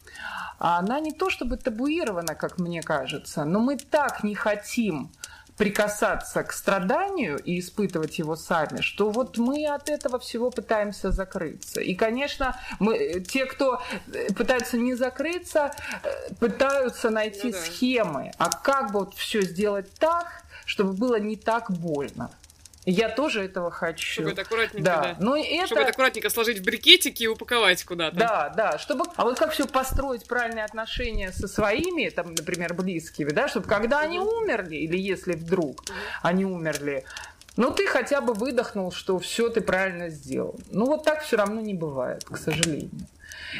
А 0.58 0.78
она 0.78 1.00
не 1.00 1.12
то 1.12 1.30
чтобы 1.30 1.56
табуирована, 1.56 2.34
как 2.34 2.58
мне 2.58 2.82
кажется, 2.82 3.44
но 3.44 3.60
мы 3.60 3.76
так 3.76 4.22
не 4.22 4.34
хотим 4.34 5.10
прикасаться 5.60 6.42
к 6.42 6.52
страданию 6.52 7.36
и 7.36 7.60
испытывать 7.60 8.18
его 8.18 8.34
сами, 8.34 8.80
что 8.80 9.10
вот 9.10 9.36
мы 9.36 9.66
от 9.66 9.90
этого 9.90 10.18
всего 10.18 10.50
пытаемся 10.50 11.10
закрыться. 11.10 11.82
И, 11.82 11.94
конечно, 11.94 12.58
мы, 12.78 12.96
э, 12.96 13.20
те, 13.20 13.44
кто 13.44 13.82
э, 14.06 14.32
пытаются 14.32 14.78
не 14.78 14.94
закрыться, 14.94 15.74
э, 16.02 16.34
пытаются 16.40 17.10
найти 17.10 17.48
Ну 17.48 17.52
да. 17.52 17.58
схемы. 17.58 18.32
А 18.38 18.48
как 18.48 18.92
бы 18.92 19.00
вот 19.00 19.14
все 19.14 19.42
сделать 19.42 19.92
так, 19.98 20.44
чтобы 20.64 20.94
было 20.94 21.20
не 21.20 21.36
так 21.36 21.70
больно? 21.70 22.30
Я 22.86 23.10
тоже 23.10 23.44
этого 23.44 23.70
хочу. 23.70 24.12
Чтобы 24.12 24.30
это 24.30 24.42
аккуратненько, 24.42 24.84
да. 24.84 25.00
да. 25.00 25.16
Но 25.20 25.36
это... 25.36 25.66
Чтобы 25.66 25.82
это 25.82 25.90
аккуратненько 25.90 26.30
сложить 26.30 26.58
в 26.60 26.64
брикетики 26.64 27.24
и 27.24 27.26
упаковать 27.26 27.84
куда-то. 27.84 28.16
Да, 28.16 28.52
да, 28.56 28.78
чтобы... 28.78 29.04
А 29.16 29.24
вот 29.24 29.38
как 29.38 29.52
все 29.52 29.66
построить 29.66 30.26
правильные 30.26 30.64
отношения 30.64 31.30
со 31.32 31.46
своими, 31.46 32.08
там, 32.08 32.34
например, 32.34 32.72
близкими, 32.74 33.30
да, 33.30 33.48
чтобы 33.48 33.66
когда 33.66 34.00
они 34.00 34.18
умерли, 34.18 34.76
или 34.76 34.96
если 34.96 35.32
вдруг 35.32 35.84
они 36.22 36.46
умерли, 36.46 37.04
ну 37.56 37.70
ты 37.70 37.86
хотя 37.86 38.22
бы 38.22 38.32
выдохнул, 38.32 38.92
что 38.92 39.18
все 39.18 39.50
ты 39.50 39.60
правильно 39.60 40.08
сделал. 40.08 40.58
Ну 40.70 40.86
вот 40.86 41.04
так 41.04 41.22
все 41.22 41.36
равно 41.36 41.60
не 41.60 41.74
бывает, 41.74 42.24
к 42.24 42.38
сожалению. 42.38 42.90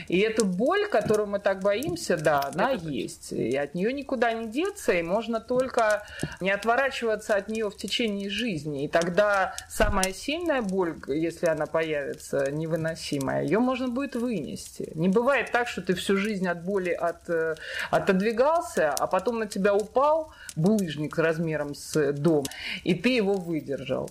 И 0.09 0.19
эту 0.19 0.45
боль, 0.45 0.87
которую 0.89 1.29
мы 1.29 1.39
так 1.39 1.61
боимся, 1.61 2.17
да, 2.17 2.51
она 2.53 2.73
Это 2.73 2.89
есть. 2.89 3.33
И 3.33 3.57
от 3.57 3.75
нее 3.75 3.93
никуда 3.93 4.33
не 4.33 4.49
деться, 4.49 4.93
и 4.93 5.03
можно 5.03 5.41
только 5.41 6.07
не 6.41 6.51
отворачиваться 6.51 7.35
от 7.35 7.49
нее 7.49 7.71
в 7.71 7.77
течение 7.77 8.31
жизни. 8.31 8.85
И 8.85 8.89
тогда 8.89 9.55
самая 9.69 10.13
сильная 10.13 10.63
боль, 10.63 10.97
если 11.09 11.47
она 11.47 11.67
появится, 11.67 12.51
невыносимая, 12.51 13.43
ее 13.43 13.59
можно 13.59 13.89
будет 13.89 14.15
вынести. 14.17 14.91
Не 14.95 15.09
бывает 15.09 15.51
так, 15.53 15.69
что 15.69 15.83
ты 15.83 15.95
всю 15.95 16.17
жизнь 16.17 16.47
от 16.49 16.63
боли 16.63 16.91
от, 16.91 17.29
э, 17.29 17.55
отодвигался, 17.91 18.93
а 18.93 19.07
потом 19.07 19.39
на 19.39 19.47
тебя 19.47 19.75
упал 19.75 20.33
булыжник 20.57 21.19
размером 21.19 21.75
с 21.75 22.13
дом, 22.13 22.45
и 22.85 22.95
ты 22.95 23.11
его 23.11 23.35
выдержал. 23.35 24.11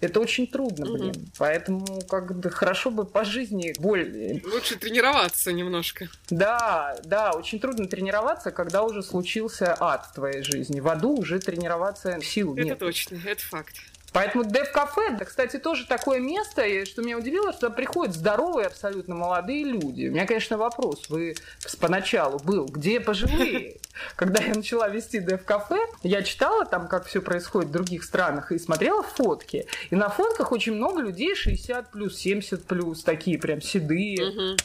Это 0.00 0.20
очень 0.20 0.46
трудно, 0.46 0.86
блин. 0.86 1.10
Угу. 1.10 1.26
Поэтому 1.38 2.00
как 2.08 2.38
бы 2.38 2.50
хорошо 2.50 2.90
бы 2.90 3.04
по 3.04 3.24
жизни 3.24 3.74
более... 3.78 4.42
Лучше 4.44 4.76
тренироваться 4.76 5.52
немножко. 5.52 6.08
Да, 6.30 6.96
да, 7.04 7.32
очень 7.32 7.60
трудно 7.60 7.86
тренироваться, 7.86 8.50
когда 8.50 8.82
уже 8.82 9.02
случился 9.02 9.76
ад 9.78 10.06
в 10.06 10.14
твоей 10.14 10.42
жизни. 10.42 10.80
В 10.80 10.88
аду 10.88 11.16
уже 11.16 11.38
тренироваться 11.38 12.18
сил 12.22 12.54
это 12.54 12.62
нет. 12.62 12.76
Это 12.76 12.86
точно, 12.86 13.18
это 13.24 13.42
факт. 13.42 13.76
Поэтому 14.12 14.44
Дев 14.44 14.72
Кафе, 14.72 15.16
да, 15.18 15.24
кстати, 15.24 15.58
тоже 15.58 15.86
такое 15.86 16.18
место, 16.20 16.62
и 16.62 16.84
что 16.84 17.02
меня 17.02 17.18
удивило, 17.18 17.52
что 17.52 17.70
приходят 17.70 18.14
здоровые, 18.14 18.66
абсолютно 18.66 19.14
молодые 19.14 19.64
люди. 19.64 20.08
У 20.08 20.12
меня, 20.12 20.26
конечно, 20.26 20.56
вопрос, 20.58 21.08
вы 21.08 21.36
поначалу 21.80 22.38
был, 22.38 22.66
где 22.66 23.00
пожилые? 23.00 23.76
Когда 24.16 24.42
я 24.42 24.54
начала 24.54 24.88
вести 24.88 25.20
Дев 25.20 25.44
Кафе, 25.44 25.78
я 26.02 26.22
читала 26.22 26.64
там, 26.64 26.88
как 26.88 27.06
все 27.06 27.20
происходит 27.20 27.68
в 27.70 27.72
других 27.72 28.04
странах, 28.04 28.52
и 28.52 28.58
смотрела 28.58 29.02
фотки. 29.02 29.66
И 29.90 29.96
на 29.96 30.08
фотках 30.08 30.52
очень 30.52 30.74
много 30.74 31.00
людей 31.02 31.34
60 31.34 31.90
плюс, 31.90 32.16
70 32.18 32.64
плюс, 32.64 33.02
такие 33.02 33.38
прям 33.38 33.60
седые. 33.60 34.56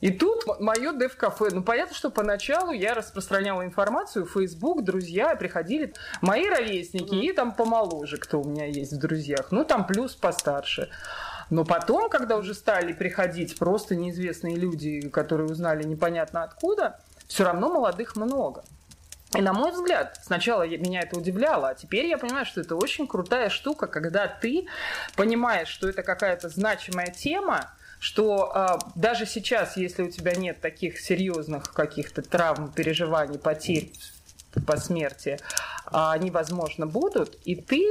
И 0.00 0.10
тут 0.10 0.44
мое 0.60 0.92
дев-кафе. 0.92 1.48
Ну, 1.52 1.62
понятно, 1.62 1.94
что 1.94 2.10
поначалу 2.10 2.72
я 2.72 2.94
распространяла 2.94 3.64
информацию 3.64 4.24
в 4.24 4.32
Facebook, 4.32 4.82
друзья 4.82 5.34
приходили, 5.36 5.94
мои 6.22 6.48
ровесники 6.48 7.14
mm-hmm. 7.14 7.30
и 7.30 7.32
там 7.32 7.52
помоложе, 7.52 8.16
кто 8.16 8.40
у 8.40 8.44
меня 8.44 8.66
есть 8.66 8.92
в 8.92 8.98
друзьях. 8.98 9.48
Ну, 9.50 9.64
там 9.64 9.86
плюс 9.86 10.14
постарше. 10.14 10.90
Но 11.50 11.64
потом, 11.64 12.08
когда 12.08 12.36
уже 12.36 12.54
стали 12.54 12.92
приходить 12.92 13.58
просто 13.58 13.96
неизвестные 13.96 14.56
люди, 14.56 15.08
которые 15.08 15.48
узнали 15.48 15.82
непонятно 15.82 16.44
откуда, 16.44 17.00
все 17.26 17.44
равно 17.44 17.68
молодых 17.68 18.16
много. 18.16 18.62
И 19.36 19.42
на 19.42 19.52
мой 19.52 19.70
взгляд, 19.70 20.18
сначала 20.24 20.66
меня 20.66 21.02
это 21.02 21.16
удивляло, 21.16 21.68
а 21.68 21.74
теперь 21.74 22.06
я 22.06 22.18
понимаю, 22.18 22.46
что 22.46 22.60
это 22.60 22.74
очень 22.74 23.06
крутая 23.06 23.48
штука, 23.48 23.86
когда 23.86 24.26
ты 24.26 24.66
понимаешь, 25.14 25.68
что 25.68 25.88
это 25.88 26.02
какая-то 26.02 26.48
значимая 26.48 27.12
тема, 27.12 27.70
что 28.00 28.50
э, 28.52 28.78
даже 28.96 29.26
сейчас, 29.26 29.76
если 29.76 30.02
у 30.02 30.10
тебя 30.10 30.34
нет 30.34 30.60
таких 30.60 30.98
серьезных 30.98 31.72
каких-то 31.72 32.22
травм, 32.22 32.72
переживаний, 32.72 33.38
потерь 33.38 33.92
по 34.66 34.78
смерти, 34.78 35.38
э, 35.38 35.38
они, 35.90 36.30
возможно, 36.30 36.86
будут, 36.86 37.36
и 37.44 37.54
ты 37.54 37.84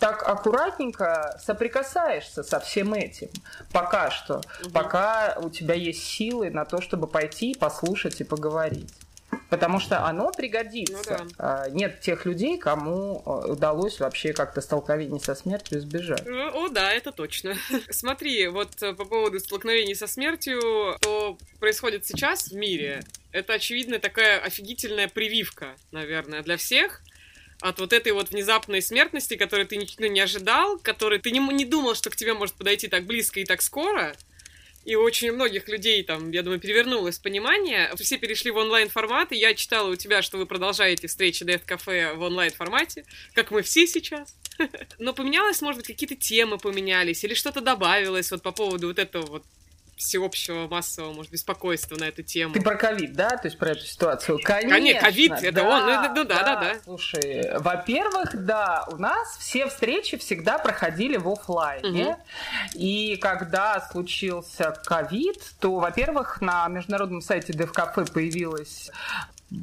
так 0.00 0.26
аккуратненько 0.26 1.38
соприкасаешься 1.44 2.42
со 2.42 2.58
всем 2.58 2.94
этим 2.94 3.28
пока 3.70 4.10
что, 4.10 4.38
угу. 4.38 4.70
пока 4.72 5.36
у 5.40 5.50
тебя 5.50 5.74
есть 5.74 6.02
силы 6.02 6.50
на 6.50 6.64
то, 6.64 6.80
чтобы 6.80 7.06
пойти, 7.06 7.54
послушать 7.54 8.20
и 8.20 8.24
поговорить 8.24 8.92
потому 9.50 9.80
что 9.80 10.04
оно 10.06 10.30
пригодится. 10.32 10.94
Ну, 10.94 11.02
да. 11.06 11.26
А, 11.38 11.68
нет 11.70 12.00
тех 12.00 12.26
людей, 12.26 12.58
кому 12.58 13.22
а, 13.24 13.46
удалось 13.46 14.00
вообще 14.00 14.32
как-то 14.32 14.60
столкновений 14.60 15.20
со 15.20 15.34
смертью 15.34 15.78
избежать. 15.78 16.26
О, 16.26 16.68
да, 16.68 16.92
это 16.92 17.12
точно. 17.12 17.56
Смотри, 17.90 18.48
вот 18.48 18.82
э, 18.82 18.94
по 18.94 19.04
поводу 19.04 19.40
столкновений 19.40 19.94
со 19.94 20.06
смертью, 20.06 20.96
что 21.00 21.38
происходит 21.60 22.06
сейчас 22.06 22.48
в 22.48 22.54
мире, 22.54 23.02
это, 23.32 23.54
очевидно, 23.54 23.98
такая 23.98 24.38
офигительная 24.38 25.08
прививка, 25.08 25.74
наверное, 25.90 26.42
для 26.42 26.56
всех 26.56 27.02
от 27.60 27.78
вот 27.78 27.92
этой 27.92 28.12
вот 28.12 28.30
внезапной 28.30 28.82
смертности, 28.82 29.36
которую 29.36 29.66
ты 29.66 29.80
ну, 29.98 30.06
не 30.06 30.20
ожидал, 30.20 30.78
которой 30.78 31.18
ты 31.18 31.30
не, 31.30 31.38
не 31.38 31.64
думал, 31.64 31.94
что 31.94 32.10
к 32.10 32.16
тебе 32.16 32.34
может 32.34 32.54
подойти 32.54 32.88
так 32.88 33.04
близко 33.04 33.40
и 33.40 33.44
так 33.44 33.62
скоро, 33.62 34.14
и 34.84 34.96
у 34.96 35.02
очень 35.02 35.32
многих 35.32 35.68
людей 35.68 36.02
там, 36.02 36.30
я 36.30 36.42
думаю, 36.42 36.60
перевернулось 36.60 37.18
понимание. 37.18 37.90
Все 37.96 38.18
перешли 38.18 38.50
в 38.50 38.56
онлайн-формат, 38.56 39.32
и 39.32 39.36
я 39.36 39.54
читала 39.54 39.90
у 39.90 39.96
тебя, 39.96 40.22
что 40.22 40.38
вы 40.38 40.46
продолжаете 40.46 41.06
встречи 41.06 41.42
Death 41.42 41.66
Cafe 41.66 42.14
в 42.14 42.22
онлайн-формате, 42.22 43.04
как 43.34 43.50
мы 43.50 43.62
все 43.62 43.86
сейчас. 43.86 44.34
Но 44.98 45.12
поменялось, 45.14 45.62
может 45.62 45.78
быть, 45.78 45.86
какие-то 45.86 46.16
темы 46.16 46.58
поменялись, 46.58 47.24
или 47.24 47.34
что-то 47.34 47.60
добавилось 47.60 48.30
вот 48.30 48.42
по 48.42 48.52
поводу 48.52 48.88
вот 48.88 48.98
этого 48.98 49.26
вот 49.26 49.44
всеобщего 49.96 50.66
массового, 50.68 51.12
может, 51.12 51.32
беспокойства 51.32 51.96
на 51.96 52.04
эту 52.04 52.22
тему. 52.22 52.54
Ты 52.54 52.60
про 52.60 52.76
ковид, 52.76 53.14
да? 53.14 53.30
То 53.30 53.46
есть 53.46 53.58
про 53.58 53.70
эту 53.70 53.84
ситуацию? 53.84 54.38
Конечно. 54.42 55.00
ковид, 55.00 55.32
это 55.32 55.52
да, 55.52 55.62
он. 55.62 55.86
Ну, 55.86 56.14
ну 56.14 56.24
да, 56.24 56.42
да, 56.42 56.42
да, 56.42 56.60
да. 56.60 56.74
Слушай, 56.84 57.58
во-первых, 57.58 58.44
да, 58.44 58.86
у 58.90 58.96
нас 58.96 59.36
все 59.38 59.68
встречи 59.68 60.16
всегда 60.16 60.58
проходили 60.58 61.16
в 61.16 61.28
офлайне. 61.28 62.06
Угу. 62.06 62.18
И 62.74 63.16
когда 63.16 63.80
случился 63.92 64.76
ковид, 64.84 65.40
то, 65.60 65.76
во-первых, 65.76 66.40
на 66.40 66.68
международном 66.68 67.20
сайте 67.20 67.52
DevCafe 67.52 68.12
появилась 68.12 68.90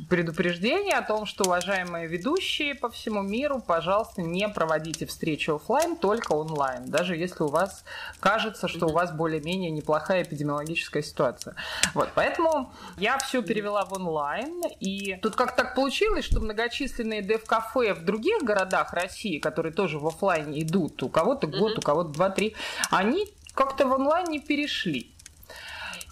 предупреждение 0.09 0.95
о 0.95 1.01
том, 1.01 1.25
что, 1.25 1.43
уважаемые 1.45 2.07
ведущие 2.07 2.75
по 2.75 2.89
всему 2.89 3.21
миру, 3.21 3.61
пожалуйста, 3.65 4.21
не 4.21 4.47
проводите 4.49 5.05
встречи 5.05 5.49
офлайн, 5.49 5.95
только 5.95 6.33
онлайн, 6.33 6.85
даже 6.85 7.15
если 7.15 7.43
у 7.43 7.47
вас 7.47 7.83
кажется, 8.19 8.67
что 8.67 8.87
у 8.87 8.91
вас 8.91 9.11
более-менее 9.11 9.71
неплохая 9.71 10.23
эпидемиологическая 10.23 11.03
ситуация. 11.03 11.55
Вот, 11.93 12.09
поэтому 12.15 12.73
я 12.97 13.17
все 13.19 13.41
перевела 13.41 13.85
в 13.85 13.93
онлайн, 13.93 14.61
и 14.79 15.17
тут 15.21 15.35
как 15.35 15.55
так 15.55 15.75
получилось, 15.75 16.25
что 16.25 16.39
многочисленные 16.39 17.21
дев-кафе 17.21 17.93
в 17.93 18.05
других 18.05 18.43
городах 18.43 18.93
России, 18.93 19.39
которые 19.39 19.73
тоже 19.73 19.99
в 19.99 20.07
офлайне 20.07 20.61
идут, 20.63 21.03
у 21.03 21.09
кого-то 21.09 21.47
год, 21.47 21.77
у 21.77 21.81
кого-то 21.81 22.09
два-три, 22.09 22.55
они 22.89 23.27
как-то 23.53 23.85
в 23.85 23.91
онлайн 23.91 24.27
не 24.29 24.39
перешли. 24.39 25.11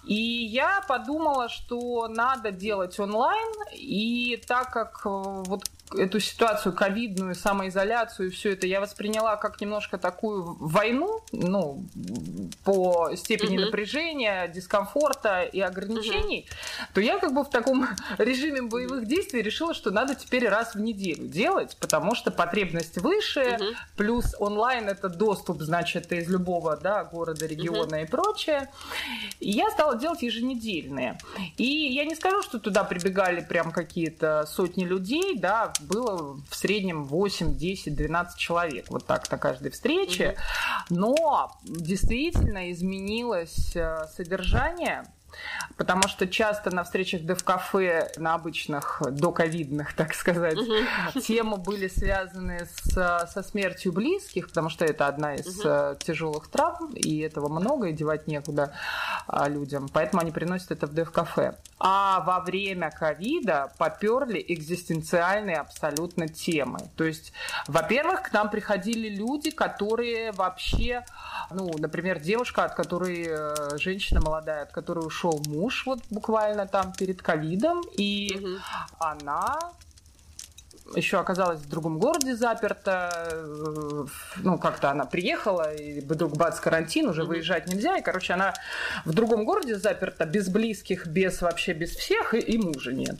И 0.05 0.15
я 0.15 0.81
подумала, 0.87 1.49
что 1.49 2.07
надо 2.07 2.51
делать 2.51 2.99
онлайн, 2.99 3.51
и 3.73 4.41
так 4.47 4.71
как 4.71 5.01
э, 5.05 5.09
вот 5.09 5.63
эту 5.97 6.19
ситуацию 6.19 6.73
ковидную, 6.73 7.35
самоизоляцию 7.35 8.27
и 8.27 8.31
все 8.31 8.53
это 8.53 8.67
я 8.67 8.79
восприняла 8.79 9.35
как 9.37 9.59
немножко 9.61 9.97
такую 9.97 10.55
войну, 10.59 11.23
ну, 11.31 11.83
по 12.63 13.11
степени 13.15 13.57
uh-huh. 13.57 13.65
напряжения, 13.65 14.47
дискомфорта 14.47 15.43
и 15.43 15.59
ограничений, 15.59 16.45
uh-huh. 16.47 16.85
то 16.93 17.01
я 17.01 17.17
как 17.17 17.33
бы 17.33 17.43
в 17.43 17.49
таком 17.49 17.87
режиме 18.17 18.61
боевых 18.61 19.07
действий 19.07 19.41
решила, 19.41 19.73
что 19.73 19.91
надо 19.91 20.15
теперь 20.15 20.47
раз 20.47 20.75
в 20.75 20.79
неделю 20.79 21.27
делать, 21.27 21.77
потому 21.79 22.15
что 22.15 22.31
потребность 22.31 22.97
выше, 22.97 23.41
uh-huh. 23.41 23.73
плюс 23.95 24.35
онлайн 24.39 24.89
это 24.89 25.09
доступ, 25.09 25.61
значит, 25.61 26.11
из 26.11 26.29
любого, 26.29 26.77
да, 26.77 27.03
города, 27.03 27.45
региона 27.45 27.95
uh-huh. 27.95 28.03
и 28.03 28.07
прочее. 28.07 28.69
И 29.39 29.51
я 29.51 29.69
стала 29.71 29.97
делать 29.97 30.21
еженедельные. 30.21 31.17
И 31.57 31.65
я 31.65 32.05
не 32.05 32.15
скажу, 32.15 32.43
что 32.43 32.59
туда 32.59 32.83
прибегали 32.83 33.41
прям 33.41 33.71
какие-то 33.71 34.45
сотни 34.47 34.83
людей, 34.83 35.37
да, 35.37 35.73
было 35.81 36.39
в 36.49 36.55
среднем 36.55 37.05
8, 37.05 37.55
10, 37.57 37.95
12 37.95 38.37
человек. 38.37 38.85
Вот 38.89 39.05
так 39.05 39.29
на 39.31 39.37
каждой 39.37 39.71
встрече. 39.71 40.35
Но 40.89 41.51
действительно 41.63 42.71
изменилось 42.71 43.75
э, 43.75 44.07
содержание 44.15 45.05
Потому 45.77 46.07
что 46.07 46.27
часто 46.27 46.73
на 46.73 46.83
встречах 46.83 47.21
Дев-кафе, 47.21 48.11
на 48.17 48.35
обычных, 48.35 49.01
доковидных, 49.09 49.93
так 49.93 50.13
сказать, 50.13 50.57
uh-huh. 50.57 51.21
темы 51.21 51.57
были 51.57 51.87
связаны 51.87 52.65
с, 52.65 53.27
со 53.27 53.43
смертью 53.43 53.93
близких, 53.93 54.47
потому 54.49 54.69
что 54.69 54.85
это 54.85 55.07
одна 55.07 55.35
из 55.35 55.63
uh-huh. 55.63 55.97
тяжелых 56.03 56.47
травм, 56.47 56.93
и 56.93 57.19
этого 57.19 57.49
много, 57.49 57.87
и 57.87 57.93
девать 57.93 58.27
некуда 58.27 58.73
а, 59.27 59.47
людям. 59.47 59.87
Поэтому 59.93 60.21
они 60.21 60.31
приносят 60.31 60.71
это 60.71 60.87
в 60.87 60.93
Дев-кафе. 60.93 61.55
А 61.79 62.19
во 62.21 62.41
время 62.41 62.91
ковида 62.91 63.71
поперли 63.77 64.43
экзистенциальные 64.47 65.57
абсолютно 65.57 66.27
темы. 66.27 66.79
То 66.97 67.05
есть, 67.05 67.31
во-первых, 67.67 68.23
к 68.23 68.33
нам 68.33 68.49
приходили 68.49 69.07
люди, 69.09 69.51
которые 69.51 70.31
вообще, 70.31 71.05
ну, 71.51 71.71
например, 71.77 72.19
девушка, 72.19 72.65
от 72.65 72.75
которой, 72.75 73.27
э, 73.29 73.77
женщина 73.77 74.21
молодая, 74.21 74.63
от 74.63 74.71
которой 74.71 75.05
ушел 75.05 75.28
ушел 75.29 75.41
муж 75.47 75.85
вот 75.85 75.99
буквально 76.09 76.67
там 76.67 76.93
перед 76.93 77.21
ковидом, 77.21 77.81
и 77.97 78.35
угу. 78.35 78.57
она 78.99 79.59
еще 80.95 81.19
оказалась 81.19 81.59
в 81.59 81.69
другом 81.69 81.99
городе 81.99 82.35
заперта, 82.35 83.37
ну, 84.37 84.57
как-то 84.57 84.89
она 84.89 85.05
приехала, 85.05 85.71
и 85.75 86.01
вдруг 86.01 86.35
бац, 86.35 86.59
карантин, 86.59 87.09
уже 87.09 87.21
mm-hmm. 87.21 87.25
выезжать 87.25 87.67
нельзя, 87.67 87.97
и, 87.97 88.01
короче, 88.01 88.33
она 88.33 88.55
в 89.05 89.13
другом 89.13 89.45
городе 89.45 89.75
заперта, 89.75 90.25
без 90.25 90.49
близких, 90.49 91.05
без 91.05 91.43
вообще, 91.43 91.73
без 91.73 91.95
всех, 91.95 92.33
и, 92.33 92.39
и 92.39 92.57
мужа 92.57 92.91
нет. 92.91 93.19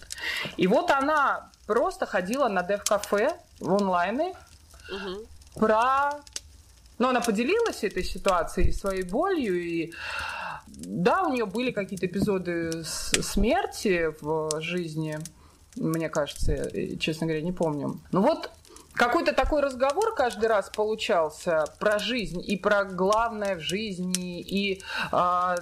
И 0.58 0.66
вот 0.66 0.90
она 0.90 1.52
просто 1.68 2.08
ходила 2.08 2.48
на 2.48 2.64
дев-кафе 2.64 3.38
в 3.60 3.72
онлайне 3.72 4.34
mm-hmm. 4.92 5.28
про... 5.60 6.10
Ну, 6.98 7.10
она 7.10 7.22
поделилась 7.22 7.84
этой 7.84 8.04
ситуацией, 8.04 8.72
своей 8.72 9.04
болью, 9.04 9.62
и 9.62 9.94
да, 10.78 11.24
у 11.24 11.32
нее 11.32 11.46
были 11.46 11.72
какие-то 11.72 12.06
эпизоды 12.06 12.84
смерти 12.84 14.14
в 14.22 14.62
жизни, 14.62 15.20
мне 15.76 16.10
кажется, 16.10 16.70
честно 16.98 17.28
говоря, 17.28 17.42
не 17.42 17.52
помню. 17.52 18.00
Ну 18.12 18.22
вот 18.22 18.52
какой-то 18.94 19.34
такой 19.34 19.62
разговор 19.62 20.14
каждый 20.14 20.48
раз 20.48 20.70
получался 20.70 21.66
про 21.80 22.00
жизнь 22.00 22.44
и 22.46 22.58
про 22.58 22.84
главное 22.84 23.56
в 23.56 23.62
жизни 23.62 24.42
и 24.42 24.82
э, 25.12 25.56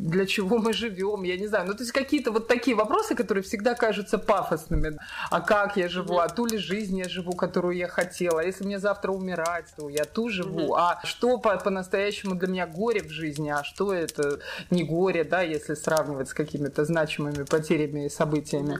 для 0.00 0.26
чего 0.26 0.58
мы 0.58 0.72
живем, 0.72 1.22
я 1.22 1.36
не 1.36 1.46
знаю. 1.46 1.66
Ну, 1.66 1.74
то 1.74 1.82
есть 1.82 1.92
какие-то 1.92 2.32
вот 2.32 2.48
такие 2.48 2.76
вопросы, 2.76 3.14
которые 3.14 3.44
всегда 3.44 3.74
кажутся 3.74 4.18
пафосными. 4.18 4.98
А 5.30 5.40
как 5.40 5.76
я 5.76 5.88
живу? 5.88 6.18
А 6.18 6.28
ту 6.28 6.46
ли 6.46 6.58
жизнь 6.58 6.98
я 6.98 7.08
живу, 7.08 7.32
которую 7.32 7.76
я 7.76 7.88
хотела? 7.88 8.40
А 8.40 8.44
если 8.44 8.64
мне 8.64 8.78
завтра 8.78 9.12
умирать, 9.12 9.66
то 9.76 9.88
я 9.88 10.04
ту 10.04 10.28
живу. 10.28 10.74
А 10.74 11.00
что 11.04 11.38
по- 11.38 11.56
по-настоящему 11.58 12.34
для 12.34 12.48
меня 12.48 12.66
горе 12.66 13.02
в 13.02 13.10
жизни? 13.10 13.50
А 13.50 13.62
что 13.64 13.92
это 13.92 14.40
не 14.70 14.84
горе, 14.84 15.24
да, 15.24 15.42
если 15.42 15.74
сравнивать 15.74 16.28
с 16.28 16.34
какими-то 16.34 16.84
значимыми 16.84 17.44
потерями 17.44 18.06
и 18.06 18.08
событиями? 18.08 18.78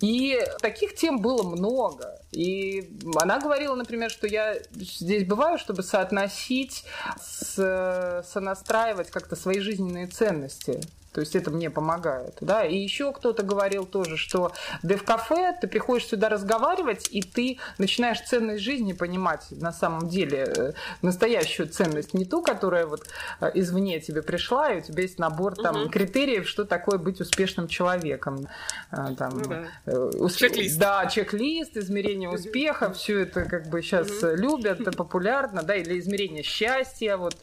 И 0.00 0.38
таких 0.60 0.94
тем 0.94 1.20
было 1.20 1.42
много. 1.42 2.20
И 2.30 2.90
она 3.16 3.38
говорила, 3.38 3.74
например, 3.74 4.10
что 4.10 4.26
я 4.26 4.56
здесь 4.72 5.24
бываю, 5.26 5.58
чтобы 5.58 5.82
соотносить, 5.82 6.84
с, 7.20 8.22
сонастраивать 8.30 9.10
как-то 9.10 9.36
свои 9.36 9.60
жизненные 9.60 10.06
ценности. 10.06 10.80
То 11.16 11.20
есть 11.20 11.34
это 11.34 11.50
мне 11.50 11.70
помогает. 11.70 12.36
Да? 12.42 12.62
И 12.62 12.76
еще 12.76 13.10
кто-то 13.10 13.42
говорил 13.42 13.86
тоже, 13.86 14.18
что 14.18 14.52
да 14.82 14.98
в 14.98 15.02
кафе 15.02 15.56
ты 15.58 15.66
приходишь 15.66 16.08
сюда 16.08 16.28
разговаривать, 16.28 17.08
и 17.10 17.22
ты 17.22 17.56
начинаешь 17.78 18.20
ценность 18.20 18.62
жизни 18.62 18.92
понимать 18.92 19.46
на 19.50 19.72
самом 19.72 20.10
деле, 20.10 20.44
э, 20.46 20.72
настоящую 21.00 21.70
ценность, 21.70 22.12
не 22.12 22.26
ту, 22.26 22.42
которая 22.42 22.84
вот 22.84 23.08
э, 23.40 23.50
извне 23.54 23.98
тебе 23.98 24.20
пришла, 24.20 24.72
и 24.72 24.80
у 24.80 24.82
тебя 24.82 25.04
есть 25.04 25.18
набор 25.18 25.54
там 25.54 25.84
угу. 25.84 25.88
критериев, 25.88 26.46
что 26.46 26.66
такое 26.66 26.98
быть 26.98 27.18
успешным 27.18 27.66
человеком. 27.66 28.46
Э, 28.92 29.14
там, 29.16 29.38
ну, 29.38 29.64
да. 29.86 29.94
усп... 30.18 30.36
Чек-лист. 30.36 30.78
Да, 30.78 31.06
чек-лист, 31.06 31.78
измерение 31.78 32.28
успеха, 32.28 32.92
все 32.92 33.20
это 33.20 33.46
как 33.46 33.70
бы 33.70 33.80
сейчас 33.80 34.10
угу. 34.22 34.34
любят, 34.34 34.94
популярно, 34.94 35.62
да, 35.62 35.76
или 35.76 35.98
измерение 35.98 36.42
счастья, 36.42 37.16
вот 37.16 37.38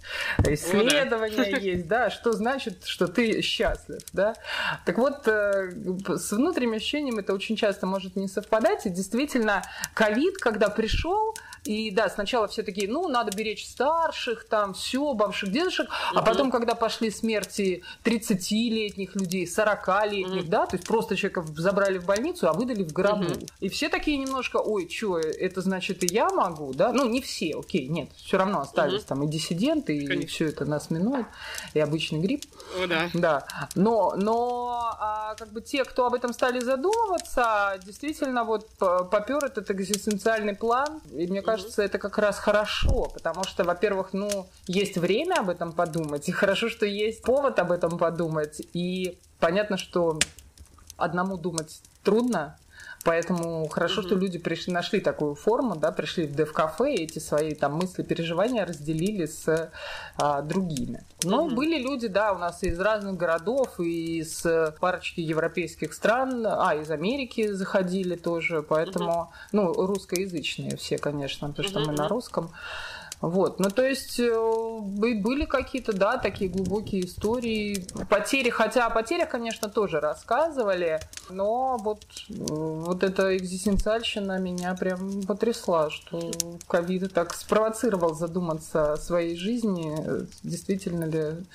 исследования 0.47 1.38
ну, 1.38 1.51
да. 1.53 1.57
есть, 1.57 1.88
да, 1.88 2.09
что 2.11 2.34
значит, 2.34 2.86
что 2.86 3.07
ты 3.07 3.41
счастлив 3.41 3.62
счастлив, 3.64 4.01
да. 4.14 4.34
Так 4.86 4.97
вот, 4.97 5.28
э, 5.28 5.72
с 6.18 6.32
внутренним 6.32 6.74
ощущением 6.74 7.20
это 7.20 7.34
очень 7.34 7.55
часто 7.55 7.86
может 7.86 8.16
не 8.16 8.28
совпадать, 8.28 8.86
и 8.86 8.89
действительно, 8.89 9.64
ковид, 9.93 10.38
когда 10.38 10.70
пришел, 10.70 11.36
и 11.66 11.91
да, 11.91 12.09
сначала 12.09 12.47
все 12.47 12.64
такие, 12.64 12.89
ну, 12.89 13.07
надо 13.07 13.36
беречь 13.36 13.66
старших, 13.66 14.45
там, 14.45 14.74
все, 14.74 15.14
бабушек, 15.14 15.49
дедушек. 15.49 15.88
Угу. 15.88 16.20
А 16.20 16.22
потом, 16.22 16.51
когда 16.51 16.76
пошли 16.76 17.09
смерти 17.09 17.84
30-летних 18.03 19.16
людей, 19.16 19.45
40-летних, 19.45 20.43
угу. 20.43 20.49
да, 20.49 20.66
то 20.66 20.76
есть 20.76 20.88
просто 20.88 21.16
человека 21.16 21.45
забрали 21.55 21.97
в 21.97 22.05
больницу, 22.05 22.49
а 22.49 22.53
выдали 22.53 22.84
в 22.84 22.91
гробу. 22.91 23.24
Угу. 23.24 23.47
И 23.61 23.70
все 23.70 23.89
такие 23.89 24.18
немножко, 24.18 24.57
ой, 24.57 24.89
что, 24.89 25.20
это 25.20 25.61
значит 25.61 26.03
и 26.03 26.14
я 26.14 26.30
могу, 26.30 26.74
да? 26.74 26.91
Ну, 26.91 27.07
не 27.07 27.22
все, 27.22 27.55
окей, 27.57 27.88
нет, 27.88 28.09
все 28.16 28.38
равно 28.38 28.61
остались 28.61 29.01
угу. 29.01 29.07
там 29.07 29.24
и 29.24 29.28
диссиденты, 29.28 29.97
Конечно. 30.05 30.22
и 30.22 30.26
все 30.26 30.47
это 30.49 30.66
нас 30.66 30.89
минует, 30.89 31.26
и 31.74 31.80
обычный 31.80 32.20
грипп. 32.20 32.43
О, 32.82 32.88
да. 32.88 33.09
Да. 33.14 33.45
Но, 33.76 34.14
но 34.18 34.97
а, 34.99 35.36
как 35.36 35.49
бы 35.49 35.61
те, 35.61 35.86
кто 35.86 36.05
об 36.05 36.14
этом 36.14 36.34
стали 36.34 36.59
задумываться, 36.59 37.80
действительно 37.86 38.43
вот 38.43 38.68
попер 38.78 39.45
этот 39.45 39.72
экзистенциальный 39.72 40.55
план, 40.55 41.01
и 41.11 41.26
мне 41.28 41.41
кажется, 41.41 41.53
кажется, 41.56 41.84
это 41.84 41.99
как 41.99 42.18
раз 42.18 42.39
хорошо, 42.39 43.10
потому 43.14 43.43
что, 43.43 43.64
во-первых, 43.64 44.14
ну, 44.14 44.47
есть 44.68 44.97
время 44.97 45.36
об 45.39 45.49
этом 45.49 45.72
подумать, 45.72 46.28
и 46.30 46.32
хорошо, 46.32 46.70
что 46.70 46.86
есть 46.86 47.22
повод 47.22 47.60
об 47.60 47.72
этом 47.72 47.97
подумать, 47.97 48.62
и 48.74 49.20
понятно, 49.39 49.78
что 49.78 50.20
одному 50.97 51.38
думать 51.38 51.82
трудно, 52.04 52.58
Поэтому 53.04 53.68
хорошо, 53.68 54.01
mm-hmm. 54.01 54.06
что 54.06 54.16
люди 54.16 54.39
пришли, 54.39 54.74
нашли 54.74 55.01
такую 55.01 55.36
форму, 55.36 55.76
да, 55.76 55.91
пришли 55.91 56.26
в 56.26 56.36
дев-кафе 56.36 56.95
и 56.95 57.04
эти 57.04 57.20
свои 57.20 57.54
там 57.54 57.76
мысли, 57.76 58.01
переживания 58.01 58.66
разделили 58.66 59.26
с 59.26 59.72
а, 60.18 60.41
другими. 60.41 61.04
Но 61.24 61.45
mm-hmm. 61.45 61.54
были 61.54 61.82
люди, 61.82 62.08
да, 62.08 62.32
у 62.32 62.38
нас 62.38 62.64
из 62.64 62.80
разных 62.80 63.18
городов, 63.18 63.80
и 63.80 64.20
из 64.20 64.45
парочки 64.80 65.20
европейских 65.20 65.93
стран, 65.93 66.45
а, 66.47 66.76
из 66.76 66.89
Америки 66.91 67.51
заходили 67.51 68.16
тоже, 68.16 68.64
поэтому, 68.64 69.12
mm-hmm. 69.12 69.49
ну, 69.51 69.74
русскоязычные 69.74 70.78
все, 70.78 70.97
конечно, 70.97 71.49
потому 71.49 71.68
что 71.68 71.80
mm-hmm. 71.80 71.86
мы 71.86 71.93
на 71.93 72.08
русском. 72.08 72.51
Вот, 73.24 73.57
ну 73.61 73.69
то 73.69 73.88
есть 73.88 74.19
э, 74.19 74.30
были 74.82 75.45
какие-то, 75.45 75.93
да, 75.93 76.17
такие 76.17 76.51
глубокие 76.51 77.05
истории. 77.05 77.88
Потери, 78.09 78.49
хотя 78.49 78.86
о 78.86 78.89
потерях, 78.89 79.30
конечно, 79.30 79.69
тоже 79.69 80.01
рассказывали, 80.01 80.99
но 81.30 81.78
вот, 81.78 82.03
э, 82.28 82.34
вот 82.34 83.01
эта 83.01 83.38
экзистенциальщина 83.38 84.39
меня 84.39 84.76
прям 84.76 85.21
потрясла, 85.24 85.89
что 85.89 86.32
ковид 86.67 87.13
так 87.13 87.34
спровоцировал 87.34 88.13
задуматься 88.13 88.91
о 88.91 88.97
своей 88.97 89.38
жизни, 89.38 89.95
действительно 90.43 91.05
ли, 91.05 91.45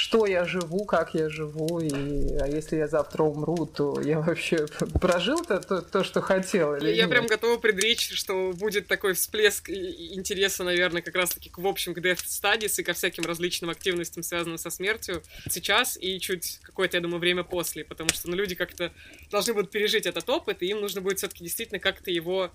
что 0.00 0.24
я 0.24 0.46
живу, 0.46 0.86
как 0.86 1.14
я 1.14 1.28
живу, 1.28 1.78
и 1.78 1.90
а 2.38 2.46
если 2.46 2.76
я 2.76 2.88
завтра 2.88 3.22
умру, 3.22 3.66
то 3.66 4.00
я 4.00 4.20
вообще 4.20 4.66
прожил 5.00 5.44
то, 5.44 5.60
то, 5.60 5.82
то 5.82 6.02
что 6.04 6.22
хотел 6.22 6.74
или 6.74 6.88
Я 6.88 7.02
нет? 7.02 7.10
прям 7.10 7.26
готова 7.26 7.58
предречь, 7.58 8.10
что 8.14 8.52
будет 8.54 8.86
такой 8.86 9.12
всплеск 9.12 9.68
интереса, 9.68 10.64
наверное, 10.64 11.02
как 11.02 11.14
раз-таки, 11.14 11.52
в 11.54 11.66
общем, 11.66 11.92
к 11.92 11.98
Death 11.98 12.24
Studies 12.24 12.80
и 12.80 12.82
ко 12.82 12.94
всяким 12.94 13.24
различным 13.24 13.68
активностям, 13.68 14.22
связанным 14.22 14.56
со 14.56 14.70
смертью, 14.70 15.22
сейчас 15.50 15.98
и 16.00 16.18
чуть 16.18 16.60
какое-то, 16.62 16.96
я 16.96 17.02
думаю, 17.02 17.20
время 17.20 17.44
после, 17.44 17.84
потому 17.84 18.08
что, 18.10 18.30
ну, 18.30 18.36
люди 18.36 18.54
как-то 18.54 18.92
должны 19.30 19.52
будут 19.52 19.70
пережить 19.70 20.06
этот 20.06 20.26
опыт, 20.30 20.62
и 20.62 20.66
им 20.66 20.80
нужно 20.80 21.02
будет 21.02 21.18
все-таки 21.18 21.44
действительно 21.44 21.78
как-то 21.78 22.10
его, 22.10 22.50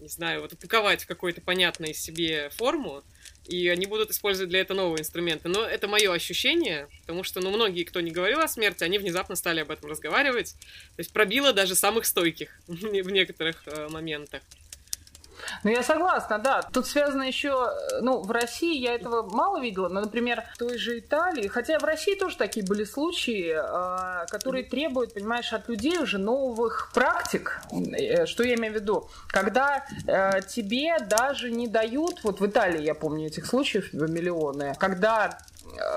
не 0.00 0.08
знаю, 0.08 0.40
вот 0.40 0.54
упаковать 0.54 1.04
в 1.04 1.06
какую-то 1.06 1.40
понятную 1.40 1.94
себе 1.94 2.50
форму, 2.50 3.04
и 3.50 3.68
они 3.68 3.86
будут 3.86 4.10
использовать 4.10 4.48
для 4.48 4.60
этого 4.60 4.76
новые 4.76 5.00
инструменты. 5.00 5.48
Но 5.48 5.64
это 5.64 5.88
мое 5.88 6.12
ощущение, 6.12 6.88
потому 7.00 7.24
что, 7.24 7.40
ну, 7.40 7.50
многие, 7.50 7.82
кто 7.82 8.00
не 8.00 8.12
говорил 8.12 8.40
о 8.40 8.48
смерти, 8.48 8.84
они 8.84 8.98
внезапно 8.98 9.34
стали 9.34 9.60
об 9.60 9.72
этом 9.72 9.90
разговаривать. 9.90 10.54
То 10.96 11.00
есть 11.00 11.12
пробило 11.12 11.52
даже 11.52 11.74
самых 11.74 12.06
стойких 12.06 12.50
в 12.68 13.10
некоторых 13.10 13.62
э, 13.66 13.88
моментах. 13.88 14.42
Ну, 15.64 15.70
я 15.70 15.82
согласна, 15.82 16.38
да. 16.38 16.62
Тут 16.62 16.86
связано 16.86 17.22
еще, 17.22 17.70
ну, 18.00 18.20
в 18.20 18.30
России 18.30 18.76
я 18.76 18.94
этого 18.94 19.22
мало 19.22 19.60
видела, 19.60 19.88
но, 19.88 20.00
например, 20.00 20.44
в 20.54 20.58
той 20.58 20.78
же 20.78 20.98
Италии, 20.98 21.48
хотя 21.48 21.78
в 21.78 21.84
России 21.84 22.14
тоже 22.14 22.36
такие 22.36 22.64
были 22.64 22.84
случаи, 22.84 23.54
а, 23.56 24.26
которые 24.26 24.64
требуют, 24.64 25.14
понимаешь, 25.14 25.52
от 25.52 25.68
людей 25.68 25.98
уже 25.98 26.18
новых 26.18 26.90
практик. 26.94 27.60
Э, 27.72 28.26
что 28.26 28.42
я 28.42 28.54
имею 28.54 28.74
в 28.74 28.76
виду? 28.76 29.08
Когда 29.28 29.84
э, 30.06 30.40
тебе 30.42 30.98
даже 30.98 31.50
не 31.50 31.68
дают, 31.68 32.22
вот 32.24 32.40
в 32.40 32.46
Италии, 32.46 32.82
я 32.82 32.94
помню 32.94 33.26
этих 33.26 33.46
случаев 33.46 33.92
миллионы, 33.92 34.74
когда 34.78 35.38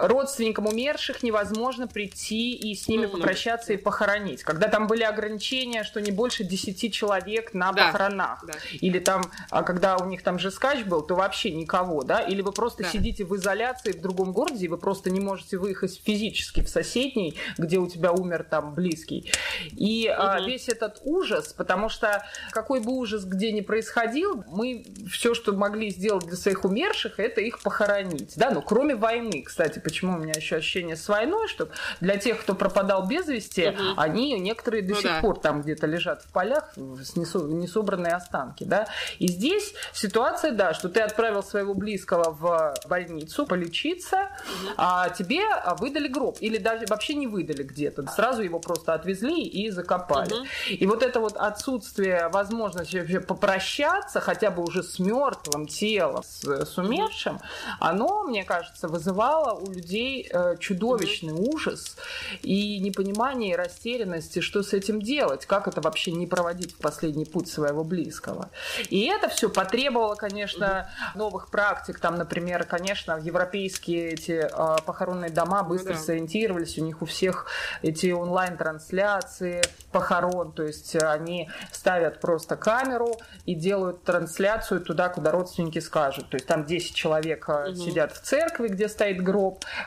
родственникам 0.02 0.68
умерших 0.68 1.24
невозможно 1.24 1.88
прийти 1.88 2.54
и 2.54 2.76
с 2.76 2.88
ними 2.88 3.06
ну, 3.06 3.14
попрощаться 3.14 3.74
и 3.74 3.78
похоронить. 3.78 4.44
Когда 4.44 4.68
там 4.68 4.88
были 4.88 5.04
ограничения, 5.04 5.84
что 5.84 6.02
не 6.02 6.12
больше 6.12 6.44
10 6.44 6.94
человек 6.94 7.54
на 7.54 7.72
да, 7.72 7.88
похоронах. 7.88 8.44
Да. 8.46 8.54
Или 8.74 9.00
там, 9.00 9.24
а 9.50 9.64
когда 9.64 9.98
у 9.98 10.06
них 10.06 10.24
там 10.24 10.40
же 10.40 10.52
скач 10.52 10.84
был, 10.84 11.02
то 11.02 11.16
вообще 11.16 11.52
никого, 11.52 12.04
да? 12.04 12.22
Или 12.22 12.42
вы 12.42 12.52
просто 12.52 12.84
да. 12.84 12.90
сидите 12.90 13.26
в 13.26 13.36
изоляции 13.36 13.92
в 13.92 14.02
другом 14.02 14.32
городе, 14.32 14.66
и 14.66 14.68
вы 14.68 14.78
просто 14.78 15.10
не 15.10 15.20
можете 15.20 15.58
выехать 15.58 16.02
физически 16.04 16.62
в 16.62 16.70
соседний, 16.70 17.38
где 17.58 17.78
у 17.78 17.88
тебя 17.88 18.12
умер 18.12 18.46
там 18.50 18.74
близкий. 18.74 19.32
И 19.72 20.10
угу. 20.10 20.22
а, 20.22 20.42
весь 20.42 20.70
этот 20.70 21.02
ужас, 21.04 21.54
потому 21.54 21.90
что 21.90 22.26
какой 22.52 22.80
бы 22.80 22.92
ужас 22.92 23.26
где 23.26 23.52
ни 23.52 23.62
происходил, 23.62 24.44
мы 24.48 24.86
все, 25.10 25.34
что 25.34 25.54
могли 25.54 25.90
сделать 25.90 26.26
для 26.26 26.38
своих 26.38 26.66
умерших, 26.66 27.20
это 27.20 27.42
их 27.42 27.62
похоронить. 27.62 28.34
Да, 28.36 28.52
ну 28.52 28.62
кроме 28.62 28.96
войны, 28.96 29.44
кстати 29.44 29.63
кстати, 29.64 29.80
почему 29.80 30.16
у 30.16 30.18
меня 30.18 30.34
еще 30.36 30.58
ощущение 30.58 30.98
с 30.98 31.08
войной, 31.08 31.48
что 31.48 31.70
для 32.02 32.18
тех, 32.18 32.42
кто 32.42 32.54
пропадал 32.54 33.08
без 33.08 33.28
вести, 33.28 33.70
угу. 33.70 33.78
они 33.96 34.38
некоторые 34.40 34.84
до 34.84 34.96
ну, 34.96 35.02
сих 35.02 35.10
да. 35.10 35.22
пор 35.22 35.40
там 35.40 35.62
где-то 35.62 35.88
лежат 35.88 36.22
в 36.24 36.28
полях, 36.34 36.74
несобранные 36.76 38.14
останки, 38.14 38.66
да. 38.66 38.88
И 39.20 39.28
здесь 39.28 39.74
ситуация, 39.94 40.52
да, 40.52 40.74
что 40.74 40.90
ты 40.90 41.00
отправил 41.00 41.44
своего 41.44 41.74
близкого 41.74 42.32
в 42.32 42.76
больницу 42.90 43.46
полечиться, 43.46 44.18
угу. 44.18 44.74
а 44.78 45.10
тебе 45.10 45.44
выдали 45.80 46.10
гроб, 46.10 46.38
или 46.42 46.58
даже 46.58 46.86
вообще 46.88 47.14
не 47.14 47.28
выдали 47.28 47.64
где-то, 47.64 48.06
сразу 48.08 48.42
его 48.42 48.60
просто 48.60 48.94
отвезли 48.94 49.44
и 49.44 49.70
закопали. 49.70 50.34
Угу. 50.34 50.46
И 50.72 50.86
вот 50.86 51.04
это 51.04 51.22
вот 51.22 51.38
отсутствие 51.38 52.28
возможности 52.28 52.98
вообще 52.98 53.22
попрощаться, 53.22 54.20
хотя 54.20 54.52
бы 54.52 54.62
уже 54.64 54.84
с 54.84 55.00
мертвым 55.00 55.68
телом, 55.68 56.22
с, 56.24 56.44
с 56.44 56.78
умершим, 56.78 57.40
оно, 57.80 58.24
мне 58.24 58.44
кажется, 58.44 58.88
вызывало 58.88 59.43
у 59.52 59.72
людей 59.72 60.30
э, 60.32 60.56
чудовищный 60.60 61.34
ужас 61.34 61.98
и 62.42 62.80
непонимание 62.80 63.54
и 63.54 63.56
растерянности, 63.56 64.40
что 64.40 64.64
с 64.64 64.74
этим 64.74 65.02
делать, 65.02 65.46
как 65.46 65.68
это 65.68 65.82
вообще 65.82 66.12
не 66.12 66.28
проводить 66.28 66.74
в 66.74 66.78
последний 66.78 67.26
путь 67.26 67.50
своего 67.50 67.84
близкого. 67.84 68.50
И 68.90 69.06
это 69.06 69.30
все 69.30 69.50
потребовало, 69.50 70.16
конечно, 70.16 70.90
новых 71.16 71.50
практик. 71.50 72.00
Там, 72.00 72.16
например, 72.16 72.66
конечно, 72.66 73.20
европейские 73.22 74.12
эти 74.12 74.48
э, 74.50 74.78
похоронные 74.86 75.30
дома 75.30 75.64
быстро 75.64 75.94
mm-hmm. 75.94 76.06
сориентировались, 76.06 76.78
у 76.78 76.84
них 76.84 77.02
у 77.02 77.06
всех 77.06 77.48
эти 77.82 78.12
онлайн-трансляции 78.12 79.62
похорон, 79.92 80.52
то 80.52 80.64
есть 80.64 80.96
они 80.96 81.50
ставят 81.72 82.20
просто 82.20 82.56
камеру 82.56 83.16
и 83.46 83.56
делают 83.56 84.04
трансляцию 84.04 84.82
туда, 84.82 85.10
куда 85.10 85.32
родственники 85.32 85.80
скажут. 85.80 86.30
То 86.30 86.36
есть 86.36 86.48
там 86.48 86.66
10 86.66 86.96
человек 86.96 87.48
mm-hmm. 87.48 87.76
сидят 87.76 88.14
в 88.14 88.22
церкви, 88.22 88.68
где 88.68 88.90
стоит 88.90 89.22
гроб, 89.22 89.33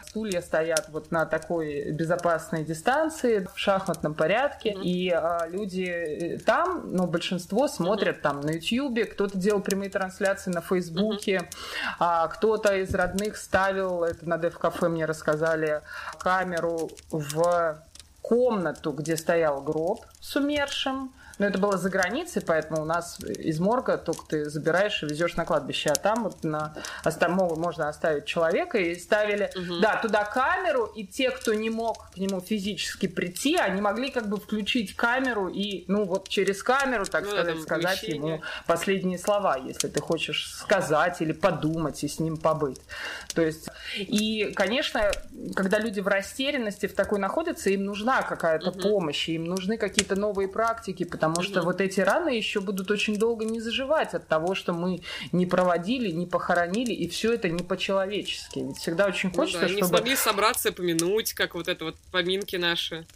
стулья 0.06 0.40
стоят 0.40 0.88
вот 0.88 1.10
на 1.10 1.26
такой 1.26 1.92
безопасной 1.92 2.64
дистанции 2.64 3.46
в 3.54 3.58
шахматном 3.58 4.14
порядке, 4.14 4.70
mm-hmm. 4.72 4.82
и 4.82 5.10
а, 5.10 5.46
люди 5.48 5.84
э, 5.84 6.38
там, 6.38 6.92
ну, 6.92 7.06
большинство 7.06 7.68
смотрят 7.68 8.18
mm-hmm. 8.18 8.22
там 8.22 8.40
на 8.40 8.50
YouTube, 8.50 9.10
кто-то 9.12 9.38
делал 9.38 9.60
прямые 9.60 9.90
трансляции 9.90 10.50
на 10.50 10.60
Фейсбуке, 10.60 11.36
mm-hmm. 11.36 11.96
а 11.98 12.28
кто-то 12.28 12.76
из 12.76 12.94
родных 12.94 13.36
ставил, 13.36 14.04
это 14.04 14.28
на 14.28 14.38
Дев 14.38 14.58
Кафе 14.58 14.88
мне 14.88 15.04
рассказали, 15.04 15.82
камеру 16.18 16.90
в 17.10 17.76
комнату, 18.22 18.90
где 18.92 19.16
стоял 19.16 19.62
гроб 19.62 20.04
с 20.20 20.34
умершим, 20.34 21.12
но 21.38 21.46
это 21.46 21.58
было 21.58 21.76
за 21.76 21.90
границей, 21.90 22.42
поэтому 22.42 22.82
у 22.82 22.84
нас 22.84 23.20
из 23.20 23.60
морга 23.60 23.98
только 23.98 24.26
ты 24.26 24.50
забираешь 24.50 25.02
и 25.02 25.06
везешь 25.06 25.36
на 25.36 25.44
кладбище, 25.44 25.90
а 25.90 25.94
там 25.94 26.24
вот 26.24 26.44
на 26.44 26.74
можно 27.56 27.88
оставить 27.88 28.24
человека 28.24 28.78
и 28.78 28.94
ставили, 28.94 29.50
угу. 29.54 29.80
да, 29.80 29.96
туда 29.96 30.24
камеру, 30.24 30.84
и 30.84 31.06
те, 31.06 31.30
кто 31.30 31.54
не 31.54 31.70
мог 31.70 32.10
к 32.12 32.16
нему 32.16 32.40
физически 32.40 33.06
прийти, 33.06 33.56
они 33.56 33.80
могли 33.80 34.10
как 34.10 34.28
бы 34.28 34.38
включить 34.38 34.94
камеру 34.96 35.48
и, 35.48 35.84
ну 35.88 36.04
вот 36.04 36.28
через 36.28 36.62
камеру, 36.62 37.04
так 37.04 37.24
ну, 37.24 37.30
сказать, 37.30 37.62
сказать 37.62 38.02
ему 38.04 38.42
последние 38.66 39.18
слова, 39.18 39.56
если 39.56 39.88
ты 39.88 40.00
хочешь 40.00 40.52
сказать 40.54 41.20
или 41.20 41.32
подумать 41.32 42.02
и 42.04 42.08
с 42.08 42.18
ним 42.18 42.36
побыть. 42.36 42.80
То 43.34 43.42
есть, 43.42 43.68
и, 43.96 44.52
конечно, 44.54 45.10
когда 45.54 45.78
люди 45.78 46.00
в 46.00 46.08
растерянности 46.08 46.86
в 46.86 46.94
такой 46.94 47.18
находятся, 47.18 47.70
им 47.70 47.84
нужна 47.84 48.22
какая-то 48.22 48.70
угу. 48.70 48.80
помощь, 48.80 49.28
им 49.28 49.44
нужны 49.44 49.76
какие-то 49.76 50.16
новые 50.16 50.48
практики, 50.48 51.04
потому 51.04 51.25
потому 51.26 51.46
что 51.46 51.62
вот 51.62 51.80
эти 51.80 52.00
раны 52.00 52.30
еще 52.30 52.60
будут 52.60 52.90
очень 52.90 53.18
долго 53.18 53.44
не 53.44 53.60
заживать 53.60 54.14
от 54.14 54.28
того, 54.28 54.54
что 54.54 54.72
мы 54.72 55.00
не 55.32 55.46
проводили, 55.46 56.10
не 56.10 56.26
похоронили, 56.26 56.92
и 56.92 57.08
все 57.08 57.34
это 57.34 57.48
не 57.48 57.62
по-человечески. 57.62 58.60
Ведь 58.60 58.78
всегда 58.78 59.06
очень 59.06 59.32
хочется, 59.32 59.62
ну, 59.62 59.68
да, 59.68 59.68
чтобы... 59.68 59.82
Не 59.82 59.88
смогли 59.88 60.16
собраться 60.16 60.68
и 60.68 60.72
помянуть, 60.72 61.32
как 61.34 61.54
вот 61.54 61.68
это 61.68 61.86
вот 61.86 61.96
поминки 62.10 62.56
наши. 62.56 63.06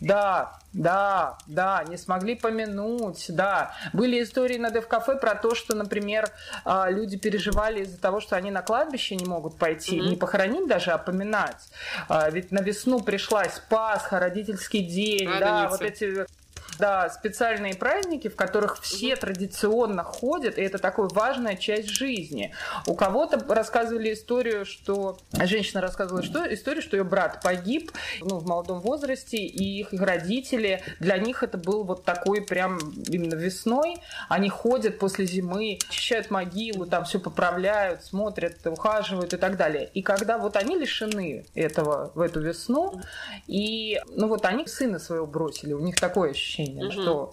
Да, 0.00 0.58
да, 0.72 1.38
да, 1.46 1.84
не 1.88 1.96
смогли 1.96 2.34
помянуть, 2.34 3.26
да. 3.28 3.74
Были 3.92 4.22
истории 4.22 4.58
на 4.58 4.70
Дев-кафе 4.70 5.16
про 5.16 5.36
то, 5.36 5.54
что, 5.54 5.76
например, 5.76 6.30
а, 6.64 6.90
люди 6.90 7.16
переживали 7.16 7.82
из-за 7.82 7.98
того, 7.98 8.20
что 8.20 8.36
они 8.36 8.50
на 8.50 8.62
кладбище 8.62 9.14
не 9.14 9.24
могут 9.24 9.56
пойти, 9.56 9.98
mm-hmm. 9.98 10.08
не 10.08 10.16
похоронить 10.16 10.66
даже, 10.66 10.90
а 10.90 10.98
поминать. 10.98 11.70
А, 12.08 12.28
ведь 12.28 12.50
на 12.50 12.60
весну 12.60 13.00
пришлась 13.00 13.62
Пасха, 13.68 14.18
родительский 14.18 14.82
день, 14.82 15.28
Радоница. 15.28 15.44
да, 15.44 15.68
вот 15.68 15.82
эти 15.82 16.26
да, 16.78 17.08
специальные 17.10 17.74
праздники, 17.74 18.28
в 18.28 18.36
которых 18.36 18.80
все 18.80 19.16
традиционно 19.16 20.02
ходят, 20.02 20.58
и 20.58 20.62
это 20.62 20.78
такая 20.78 21.06
важная 21.08 21.56
часть 21.56 21.88
жизни. 21.88 22.52
У 22.86 22.94
кого-то 22.94 23.42
рассказывали 23.54 24.12
историю, 24.12 24.64
что 24.64 25.18
женщина 25.32 25.80
рассказывала 25.80 26.22
что 26.22 26.52
историю, 26.52 26.82
что 26.82 26.96
ее 26.96 27.04
брат 27.04 27.40
погиб 27.42 27.92
ну, 28.20 28.38
в 28.38 28.46
молодом 28.46 28.80
возрасте, 28.80 29.38
и 29.38 29.80
их 29.80 29.92
родители, 29.92 30.82
для 31.00 31.18
них 31.18 31.42
это 31.42 31.58
был 31.58 31.84
вот 31.84 32.04
такой 32.04 32.42
прям 32.42 32.78
именно 33.08 33.34
весной, 33.34 33.96
они 34.28 34.48
ходят 34.48 34.98
после 34.98 35.26
зимы, 35.26 35.78
очищают 35.88 36.30
могилу, 36.30 36.86
там 36.86 37.04
все 37.04 37.18
поправляют, 37.18 38.04
смотрят, 38.04 38.66
ухаживают 38.66 39.32
и 39.34 39.36
так 39.36 39.56
далее. 39.56 39.90
И 39.94 40.02
когда 40.02 40.38
вот 40.38 40.56
они 40.56 40.76
лишены 40.76 41.44
этого 41.54 42.10
в 42.14 42.20
эту 42.20 42.40
весну, 42.40 43.00
и 43.46 44.00
ну 44.08 44.28
вот 44.28 44.44
они 44.44 44.66
сына 44.66 44.98
своего 44.98 45.26
бросили, 45.26 45.72
у 45.72 45.80
них 45.80 45.96
такое 45.96 46.30
ощущение 46.30 46.63
ограничения, 46.64 46.84
угу. 46.84 46.92
что 46.92 47.32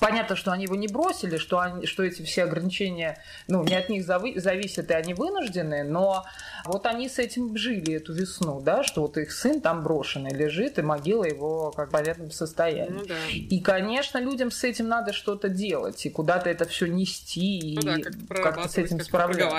Понятно, 0.00 0.34
что 0.34 0.50
они 0.50 0.64
его 0.64 0.74
не 0.74 0.88
бросили, 0.88 1.36
что, 1.38 1.60
они, 1.60 1.86
что 1.86 2.02
эти 2.02 2.22
все 2.22 2.44
ограничения 2.44 3.18
ну, 3.46 3.62
не 3.62 3.74
от 3.74 3.88
них 3.88 4.04
зави- 4.04 4.38
зависят, 4.38 4.90
и 4.90 4.94
они 4.94 5.14
вынуждены, 5.14 5.84
но 5.84 6.24
вот 6.64 6.86
они 6.86 7.08
с 7.08 7.18
этим 7.18 7.56
жили 7.56 7.94
эту 7.94 8.12
весну, 8.12 8.60
да, 8.60 8.82
что 8.82 9.02
вот 9.02 9.16
их 9.16 9.32
сын 9.32 9.60
там 9.60 9.82
брошенный 9.82 10.32
лежит, 10.34 10.78
и 10.78 10.82
могила 10.82 11.24
его 11.24 11.70
как 11.70 11.88
в 11.88 11.92
понятном 11.92 12.32
состоянии. 12.32 12.90
Ну, 12.90 13.06
да. 13.06 13.14
И, 13.32 13.60
конечно, 13.60 14.18
людям 14.18 14.50
с 14.50 14.64
этим 14.64 14.88
надо 14.88 15.12
что-то 15.12 15.48
делать, 15.48 16.04
и 16.04 16.10
куда-то 16.10 16.50
это 16.50 16.64
все 16.64 16.86
нести, 16.86 17.78
ну, 17.80 17.96
и 17.96 18.02
да, 18.02 18.10
как 18.28 18.42
как-то 18.42 18.68
с 18.68 18.76
этим 18.76 18.98
как 18.98 19.06
справляться 19.06 19.56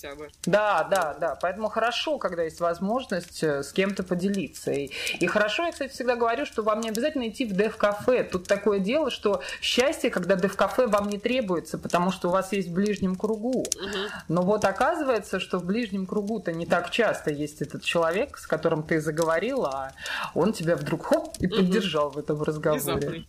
хотя 0.00 0.14
бы. 0.14 0.28
Да, 0.44 0.84
да, 0.84 1.16
да. 1.20 1.36
Поэтому 1.40 1.68
хорошо, 1.68 2.18
когда 2.18 2.42
есть 2.42 2.60
возможность 2.60 3.42
э, 3.42 3.62
с 3.62 3.72
кем-то 3.72 4.02
поделиться. 4.02 4.72
И, 4.72 4.90
и 5.18 5.26
хорошо, 5.26 5.64
я, 5.64 5.72
кстати, 5.72 5.92
всегда 5.92 6.16
говорю, 6.16 6.46
что 6.46 6.62
вам 6.62 6.80
не 6.80 6.88
обязательно 6.88 7.28
идти 7.28 7.44
в 7.44 7.52
дев-кафе. 7.52 8.24
Тут 8.24 8.46
такое 8.46 8.78
дело, 8.78 9.10
что 9.10 9.42
счастье, 9.60 10.10
когда 10.10 10.36
дев-кафе 10.36 10.86
вам 10.86 11.08
не 11.08 11.18
требуется, 11.18 11.78
потому 11.78 12.10
что 12.12 12.28
у 12.28 12.30
вас 12.30 12.52
есть 12.52 12.68
в 12.68 12.72
ближнем 12.72 13.16
кругу. 13.16 13.60
Угу. 13.60 13.98
Но 14.28 14.42
вот 14.42 14.64
оказывается, 14.64 15.40
что 15.40 15.58
в 15.58 15.64
ближнем 15.64 16.06
кругу-то 16.06 16.52
не 16.52 16.66
так 16.66 16.90
часто 16.90 17.30
есть 17.30 17.62
этот 17.62 17.82
человек, 17.82 18.38
с 18.38 18.46
которым 18.46 18.82
ты 18.82 19.00
заговорила, 19.00 19.70
а 19.70 19.92
он 20.34 20.52
тебя 20.52 20.76
вдруг 20.76 21.06
хоп 21.06 21.36
и 21.38 21.46
поддержал 21.46 22.10
в 22.10 22.18
этом 22.18 22.42
разговоре. 22.42 22.80
Внезапный 22.80 23.26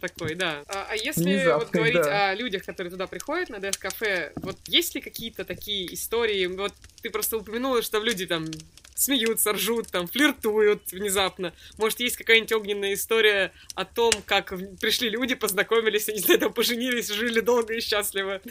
такой, 0.00 0.34
да. 0.34 0.62
А, 0.68 0.88
а 0.90 0.96
если 0.96 1.22
Внезапный, 1.22 1.54
вот 1.54 1.70
говорить 1.70 2.02
да. 2.02 2.30
о 2.30 2.34
людях, 2.34 2.64
которые 2.64 2.90
туда 2.90 3.06
приходят 3.06 3.48
на 3.48 3.58
Дэс-кафе, 3.58 4.32
вот 4.36 4.56
есть 4.66 4.94
ли 4.94 5.00
какие-то 5.00 5.44
такие 5.44 5.92
истории? 5.94 6.46
Вот 6.46 6.72
ты 7.02 7.10
просто 7.10 7.38
упомянула, 7.38 7.82
что 7.82 7.98
люди 7.98 8.26
там 8.26 8.46
смеются, 8.94 9.52
ржут, 9.52 9.88
там, 9.88 10.08
флиртуют 10.08 10.90
внезапно. 10.90 11.52
Может, 11.76 12.00
есть 12.00 12.16
какая-нибудь 12.16 12.52
огненная 12.52 12.94
история 12.94 13.52
о 13.74 13.84
том, 13.84 14.12
как 14.24 14.54
пришли 14.80 15.10
люди, 15.10 15.34
познакомились, 15.34 16.08
они, 16.08 16.18
не 16.18 16.24
знаю, 16.24 16.40
там, 16.40 16.52
поженились, 16.52 17.08
жили 17.08 17.40
долго 17.40 17.74
и 17.74 17.80
счастливо. 17.80 18.40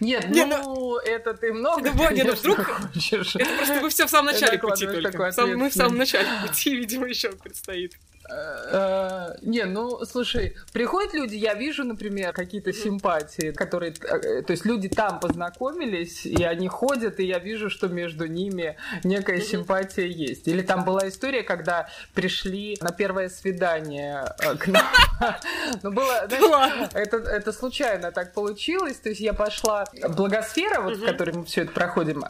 Нет, 0.00 0.28
не, 0.30 0.44
ну, 0.44 0.62
ну, 0.62 0.96
это 0.98 1.34
ты 1.34 1.52
много, 1.52 1.88
это, 1.88 1.98
конечно, 1.98 2.14
не, 2.14 2.22
ну, 2.22 2.32
вдруг... 2.32 2.58
хочешь. 2.58 3.36
Это 3.36 3.56
просто 3.56 3.80
мы 3.80 3.90
все 3.90 4.06
в 4.06 4.10
самом 4.10 4.32
начале 4.32 4.58
пути 4.58 4.86
только. 4.86 5.32
Сам, 5.32 5.56
мы 5.56 5.68
в 5.68 5.74
самом 5.74 5.98
начале 5.98 6.28
пути, 6.46 6.76
видимо, 6.76 7.06
еще 7.06 7.32
предстоит. 7.32 7.98
Э, 8.30 9.36
не, 9.42 9.64
ну, 9.64 10.04
слушай, 10.04 10.54
приходят 10.72 11.14
люди, 11.14 11.34
я 11.34 11.54
вижу, 11.54 11.84
например, 11.84 12.32
какие-то 12.32 12.72
симпатии, 12.72 13.52
которые, 13.52 13.92
э, 13.92 14.42
то 14.42 14.50
есть 14.50 14.66
люди 14.66 14.88
там 14.88 15.20
познакомились, 15.20 16.26
и 16.26 16.42
они 16.44 16.68
ходят, 16.68 17.20
и 17.20 17.24
я 17.24 17.38
вижу, 17.38 17.70
что 17.70 17.88
между 17.88 18.26
ними 18.26 18.76
некая 19.02 19.40
симпатия 19.40 20.06
есть. 20.06 20.46
Или 20.46 20.62
там 20.62 20.84
была 20.84 21.08
история, 21.08 21.42
когда 21.42 21.88
пришли 22.14 22.76
на 22.82 22.90
первое 22.90 23.28
свидание 23.30 24.24
э, 24.40 24.56
к 24.56 24.66
нам. 24.68 24.84
Ну, 25.82 25.90
было, 25.90 26.28
знаешь, 26.28 26.90
это, 26.94 27.16
это 27.16 27.52
случайно 27.52 28.12
так 28.12 28.32
получилось, 28.32 28.96
то 28.96 29.08
есть 29.08 29.20
я 29.20 29.32
пошла, 29.32 29.84
Благосфера, 30.08 30.80
вот 30.80 30.96
в 30.96 31.04
которой 31.04 31.32
мы 31.34 31.44
все 31.44 31.62
это 31.62 31.72
проходим, 31.72 32.24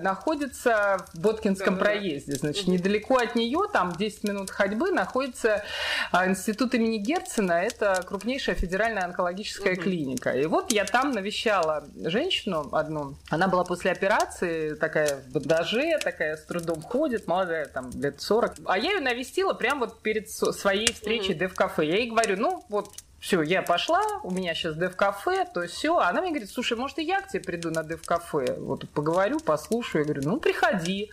находится 0.00 1.04
в 1.12 1.20
Боткинском 1.20 1.78
проезде, 1.78 2.34
значит, 2.34 2.68
недалеко 2.68 3.16
от 3.16 3.34
нее, 3.34 3.62
там 3.72 3.92
10 3.92 4.24
минут 4.24 4.50
ходьбы, 4.50 4.92
находится 4.92 5.37
находится 5.38 5.64
институт 6.12 6.74
имени 6.74 6.98
Герцена. 6.98 7.52
Это 7.52 8.02
крупнейшая 8.06 8.54
федеральная 8.54 9.04
онкологическая 9.04 9.74
угу. 9.74 9.82
клиника. 9.82 10.30
И 10.30 10.46
вот 10.46 10.72
я 10.72 10.84
там 10.84 11.12
навещала 11.12 11.84
женщину 12.04 12.68
одну. 12.72 13.16
Она 13.30 13.48
была 13.48 13.64
после 13.64 13.90
операции, 13.90 14.74
такая 14.74 15.16
в 15.16 15.32
бандаже, 15.32 15.98
такая 16.02 16.36
с 16.36 16.44
трудом 16.44 16.82
ходит, 16.82 17.26
молодая, 17.26 17.66
там, 17.66 17.90
лет 17.90 18.20
40. 18.20 18.54
А 18.66 18.78
я 18.78 18.92
ее 18.92 19.00
навестила 19.00 19.54
прямо 19.54 19.86
вот 19.86 20.00
перед 20.00 20.30
своей 20.30 20.92
встречей 20.92 21.34
угу. 21.34 21.48
в 21.48 21.54
кафе. 21.54 21.86
Я 21.86 21.96
ей 21.96 22.10
говорю, 22.10 22.36
ну, 22.36 22.64
вот 22.68 22.90
все, 23.20 23.42
я 23.42 23.62
пошла, 23.62 24.00
у 24.22 24.30
меня 24.30 24.54
сейчас 24.54 24.76
дев-кафе, 24.76 25.44
то 25.52 25.66
все. 25.66 25.98
Она 25.98 26.20
мне 26.20 26.30
говорит, 26.30 26.50
слушай, 26.50 26.78
может, 26.78 26.98
и 27.00 27.02
я 27.02 27.20
к 27.20 27.28
тебе 27.28 27.42
приду 27.42 27.70
на 27.70 27.82
дев-кафе? 27.82 28.56
Вот 28.60 28.88
поговорю, 28.90 29.40
послушаю. 29.40 30.02
Я 30.02 30.12
говорю, 30.12 30.30
ну, 30.30 30.40
приходи. 30.40 31.10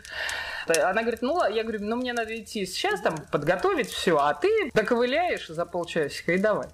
Она 0.70 1.02
говорит, 1.02 1.22
ну, 1.22 1.46
я 1.48 1.64
говорю, 1.64 1.80
ну, 1.82 1.96
мне 1.96 2.14
надо 2.14 2.36
идти 2.38 2.66
сейчас 2.66 3.02
там 3.02 3.16
подготовить 3.32 3.90
все, 3.90 4.18
а 4.18 4.34
ты 4.34 4.72
доковыляешь 4.74 5.48
за 5.48 5.66
полчасика 5.66 6.34
и 6.34 6.38
давай. 6.38 6.68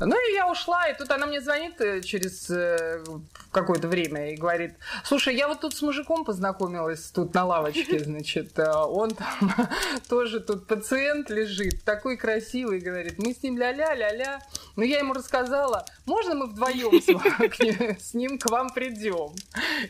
Ну 0.00 0.16
и 0.30 0.34
я 0.34 0.50
ушла, 0.50 0.88
и 0.88 0.96
тут 0.96 1.10
она 1.10 1.26
мне 1.26 1.40
звонит 1.42 1.80
э, 1.80 2.00
через 2.00 2.48
э, 2.50 3.04
какое-то 3.52 3.86
время 3.86 4.32
и 4.32 4.36
говорит, 4.36 4.74
слушай, 5.04 5.34
я 5.36 5.46
вот 5.46 5.60
тут 5.60 5.74
с 5.74 5.82
мужиком 5.82 6.24
познакомилась 6.24 7.10
тут 7.10 7.34
на 7.34 7.44
лавочке, 7.44 7.98
значит, 8.04 8.58
э, 8.58 8.72
он 8.72 9.10
там 9.10 9.68
тоже 10.08 10.40
тут 10.40 10.66
пациент 10.66 11.28
лежит, 11.28 11.84
такой 11.84 12.16
красивый, 12.16 12.80
говорит, 12.80 13.18
мы 13.18 13.34
с 13.34 13.42
ним 13.42 13.58
ля-ля, 13.58 13.94
ля-ля. 13.94 14.40
Ну 14.76 14.84
я 14.84 15.00
ему 15.00 15.12
рассказала, 15.12 15.84
можно 16.06 16.34
мы 16.34 16.46
вдвоем 16.46 17.00
с 18.00 18.14
ним 18.14 18.38
к 18.38 18.50
вам 18.50 18.70
придем? 18.70 19.34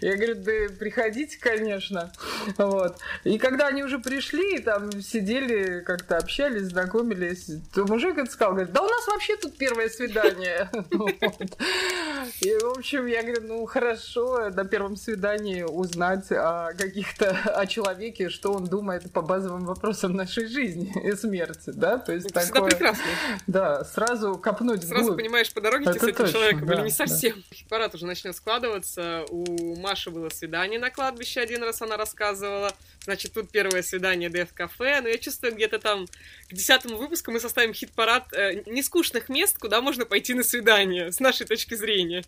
Я 0.00 0.16
говорю, 0.16 0.34
да 0.36 0.74
приходите, 0.78 1.38
конечно. 1.38 2.12
Вот. 2.56 2.98
И 3.22 3.38
когда 3.38 3.68
они 3.68 3.84
уже 3.84 3.98
пришли, 3.98 4.58
там 4.58 4.90
сидели, 5.00 5.80
как-то 5.80 6.16
общались, 6.16 6.68
знакомились, 6.68 7.50
то 7.72 7.86
мужик 7.86 8.18
это 8.18 8.30
сказал, 8.30 8.54
говорит, 8.54 8.72
да 8.72 8.82
у 8.82 8.88
нас 8.88 9.06
вообще 9.06 9.36
тут 9.36 9.56
первое 9.56 9.88
свидание. 10.00 10.70
И, 12.40 12.54
в 12.54 12.78
общем, 12.78 13.06
я 13.06 13.22
говорю, 13.22 13.42
ну, 13.46 13.66
хорошо, 13.66 14.50
на 14.50 14.64
первом 14.64 14.96
свидании 14.96 15.62
узнать 15.62 16.30
о 16.32 16.72
каких-то, 16.76 17.30
о 17.30 17.66
человеке, 17.66 18.28
что 18.28 18.52
он 18.52 18.64
думает 18.64 19.12
по 19.12 19.20
базовым 19.22 19.66
вопросам 19.66 20.14
нашей 20.14 20.46
жизни 20.46 20.92
и 21.04 21.12
смерти, 21.12 21.70
да? 21.74 21.98
То 21.98 22.12
есть 22.12 22.30
Это 22.30 22.46
такое... 22.46 22.70
прекрасно. 22.70 23.04
Да, 23.46 23.84
сразу 23.84 24.38
копнуть 24.38 24.84
Сразу 24.84 25.04
вглубь. 25.04 25.18
понимаешь 25.18 25.52
по 25.52 25.60
дороге, 25.60 25.92
ты 25.92 25.98
с 25.98 26.02
этим 26.02 26.14
точно, 26.14 26.32
человеком 26.32 26.66
да, 26.66 26.74
или 26.74 26.82
не 26.82 26.90
совсем. 26.90 27.36
Да. 27.36 27.56
Парад 27.68 27.94
уже 27.94 28.06
начнет 28.06 28.34
складываться. 28.34 29.24
У 29.30 29.76
Маши 29.76 30.10
было 30.10 30.28
свидание 30.30 30.78
на 30.78 30.90
кладбище 30.90 31.40
один 31.40 31.62
раз, 31.62 31.82
она 31.82 31.96
рассказывала. 31.96 32.72
Значит, 33.04 33.32
тут 33.32 33.50
первое 33.50 33.82
свидание 33.82 34.28
ДФ-кафе. 34.28 35.00
Но 35.00 35.08
я 35.08 35.18
чувствую, 35.18 35.54
где-то 35.54 35.78
там 35.78 36.06
к 36.48 36.52
десятому 36.52 36.96
выпуску 36.96 37.30
мы 37.30 37.40
составим 37.40 37.72
хит-парад 37.72 38.32
э, 38.32 38.62
нескучных 38.66 39.28
мест, 39.28 39.58
куда 39.58 39.80
можно 39.80 40.04
пойти 40.04 40.34
на 40.34 40.42
свидание, 40.42 41.10
с 41.10 41.20
нашей 41.20 41.46
точки 41.46 41.74
зрения. 41.74 42.24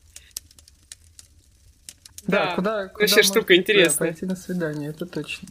Да, 2.27 2.47
да 2.47 2.55
куда, 2.55 2.89
куда 2.89 3.01
вообще 3.01 3.23
штука 3.23 3.57
интересная. 3.57 4.11
пойти 4.11 4.27
на 4.27 4.37
свидание, 4.37 4.91
это 4.91 5.07
точно. 5.07 5.49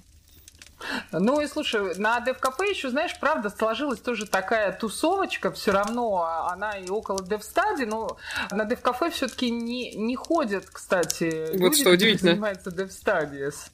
Ну 1.11 1.41
и 1.41 1.47
слушай, 1.47 1.95
на 1.97 2.19
Дев-кафе 2.21 2.69
еще, 2.69 2.89
знаешь, 2.89 3.17
правда, 3.19 3.49
сложилась 3.49 3.99
тоже 3.99 4.25
такая 4.25 4.71
тусовочка, 4.71 5.51
все 5.51 5.71
равно 5.71 6.23
она 6.49 6.71
и 6.71 6.89
около 6.89 7.23
Дев-стади, 7.23 7.83
но 7.83 8.17
на 8.49 8.65
Дев-кафе 8.65 9.11
все-таки 9.11 9.51
не, 9.51 9.93
не 9.95 10.15
ходят, 10.15 10.65
кстати, 10.65 11.51
вот 11.51 11.59
люди, 11.59 11.81
что 11.81 11.91
удивительно. 11.91 12.31
занимаются 12.31 12.71
Дев-стадиес. 12.71 13.71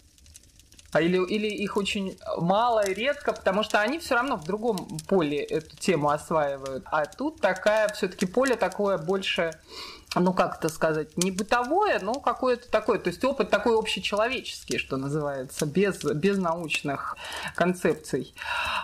А 0.98 1.02
или, 1.02 1.24
или 1.24 1.46
их 1.46 1.78
очень 1.78 2.18
мало 2.38 2.80
и 2.80 2.94
редко, 2.96 3.32
потому 3.32 3.62
что 3.62 3.80
они 3.80 4.00
все 4.00 4.16
равно 4.16 4.36
в 4.36 4.46
другом 4.46 4.88
поле 5.08 5.38
эту 5.38 5.78
тему 5.78 6.10
осваивают. 6.10 6.86
А 6.88 7.06
тут 7.06 7.40
такая 7.40 7.88
все-таки 7.90 8.26
поле 8.26 8.56
такое 8.56 8.98
больше 8.98 9.52
ну 10.20 10.34
как 10.34 10.58
это 10.58 10.70
сказать, 10.70 11.18
не 11.18 11.32
бытовое, 11.32 12.00
но 12.00 12.16
какое-то 12.16 12.70
такое, 12.70 13.00
то 13.00 13.10
есть 13.10 13.24
опыт 13.24 13.50
такой 13.50 13.78
общечеловеческий, 13.78 14.78
что 14.78 14.98
называется, 14.98 15.66
без, 15.66 16.04
без 16.04 16.38
научных 16.38 17.16
концепций. 17.56 18.34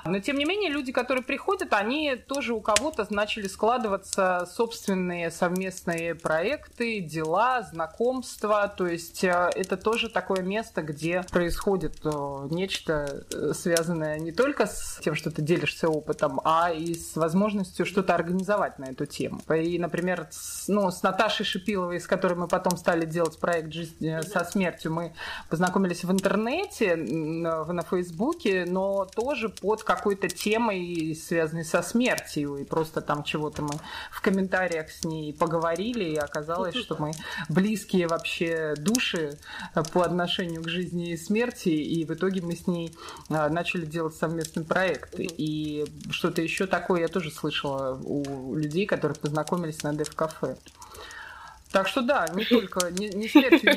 Но 0.05 0.19
тем 0.19 0.37
не 0.37 0.45
менее, 0.45 0.69
люди, 0.69 0.91
которые 0.91 1.23
приходят, 1.23 1.73
они 1.73 2.15
тоже 2.15 2.53
у 2.53 2.61
кого-то 2.61 3.05
начали 3.09 3.47
складываться 3.47 4.47
собственные 4.53 5.31
совместные 5.31 6.15
проекты, 6.15 6.99
дела, 6.99 7.63
знакомства, 7.63 8.71
то 8.75 8.87
есть 8.87 9.23
э, 9.23 9.49
это 9.55 9.77
тоже 9.77 10.09
такое 10.09 10.41
место, 10.41 10.81
где 10.81 11.23
происходит 11.31 11.99
э, 12.03 12.47
нечто 12.51 13.25
э, 13.33 13.53
связанное 13.53 14.19
не 14.19 14.31
только 14.31 14.67
с 14.67 14.99
тем, 15.03 15.15
что 15.15 15.31
ты 15.31 15.41
делишься 15.41 15.89
опытом, 15.89 16.39
а 16.43 16.71
и 16.71 16.93
с 16.93 17.15
возможностью 17.15 17.85
что-то 17.85 18.15
организовать 18.15 18.79
на 18.79 18.85
эту 18.85 19.05
тему. 19.05 19.41
И, 19.53 19.79
например, 19.79 20.27
ну, 20.67 20.91
с 20.91 21.01
Натальей 21.03 21.22
Наташей 21.23 21.45
Шипиловой, 21.45 22.01
с 22.01 22.07
которой 22.07 22.33
мы 22.33 22.49
потом 22.49 22.75
стали 22.75 23.05
делать 23.05 23.39
проект 23.39 23.71
«Жизнь 23.71 24.05
э, 24.05 24.23
со 24.23 24.43
смертью», 24.43 24.91
мы 24.91 25.13
познакомились 25.49 26.03
в 26.03 26.11
интернете, 26.11 26.97
на 26.97 27.81
Фейсбуке, 27.83 28.65
но 28.67 29.05
тоже 29.05 29.47
под 29.47 29.83
какой-то 29.83 30.27
темой, 30.27 31.15
связанной 31.15 31.63
со 31.63 31.81
смертью. 31.81 32.57
И 32.57 32.65
просто 32.65 32.99
там 32.99 33.23
чего-то 33.23 33.61
мы 33.61 33.71
в 34.11 34.19
комментариях 34.19 34.89
с 34.91 35.05
ней 35.05 35.33
поговорили, 35.33 36.03
и 36.03 36.15
оказалось, 36.17 36.75
что 36.75 36.97
мы 36.99 37.13
близкие 37.47 38.07
вообще 38.07 38.73
души 38.77 39.37
э, 39.75 39.83
по 39.93 40.03
отношению 40.03 40.61
к 40.61 40.67
жизни 40.67 41.11
и 41.11 41.17
смерти, 41.17 41.69
и 41.69 42.03
в 42.03 42.11
итоге 42.11 42.41
мы 42.41 42.57
с 42.57 42.67
ней 42.67 42.93
э, 43.29 43.47
начали 43.47 43.85
делать 43.85 44.15
совместный 44.15 44.65
проект. 44.65 45.15
И 45.17 45.85
что-то 46.09 46.41
еще 46.41 46.67
такое 46.67 47.01
я 47.01 47.07
тоже 47.07 47.31
слышала 47.31 47.97
у 48.03 48.55
людей, 48.55 48.85
которые 48.85 49.15
познакомились 49.15 49.83
на 49.83 49.93
Дев-кафе. 49.93 50.57
Так 51.73 51.87
что 51.87 52.01
да, 52.01 52.27
не 52.35 52.45
только, 52.45 52.91
не, 52.91 53.09
не 53.09 53.27
смертью 53.27 53.73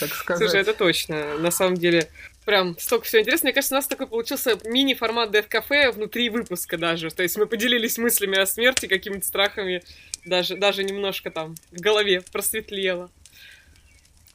так 0.00 0.14
сказать. 0.14 0.42
Слушай, 0.42 0.62
это 0.62 0.72
точно. 0.72 1.36
На 1.36 1.50
самом 1.50 1.76
деле, 1.76 2.08
прям 2.46 2.74
столько 2.78 3.04
всего 3.04 3.20
интересного. 3.20 3.48
Мне 3.48 3.52
кажется, 3.52 3.74
у 3.74 3.78
нас 3.78 3.86
такой 3.86 4.06
получился 4.06 4.58
мини-формат 4.64 5.30
Death 5.30 5.92
внутри 5.92 6.30
выпуска 6.30 6.78
даже. 6.78 7.10
То 7.10 7.22
есть 7.22 7.36
мы 7.36 7.46
поделились 7.46 7.98
мыслями 7.98 8.38
о 8.38 8.46
смерти, 8.46 8.86
какими-то 8.86 9.26
страхами, 9.26 9.82
даже, 10.24 10.56
даже 10.56 10.84
немножко 10.84 11.30
там 11.30 11.54
в 11.70 11.80
голове 11.80 12.22
просветлело. 12.32 13.10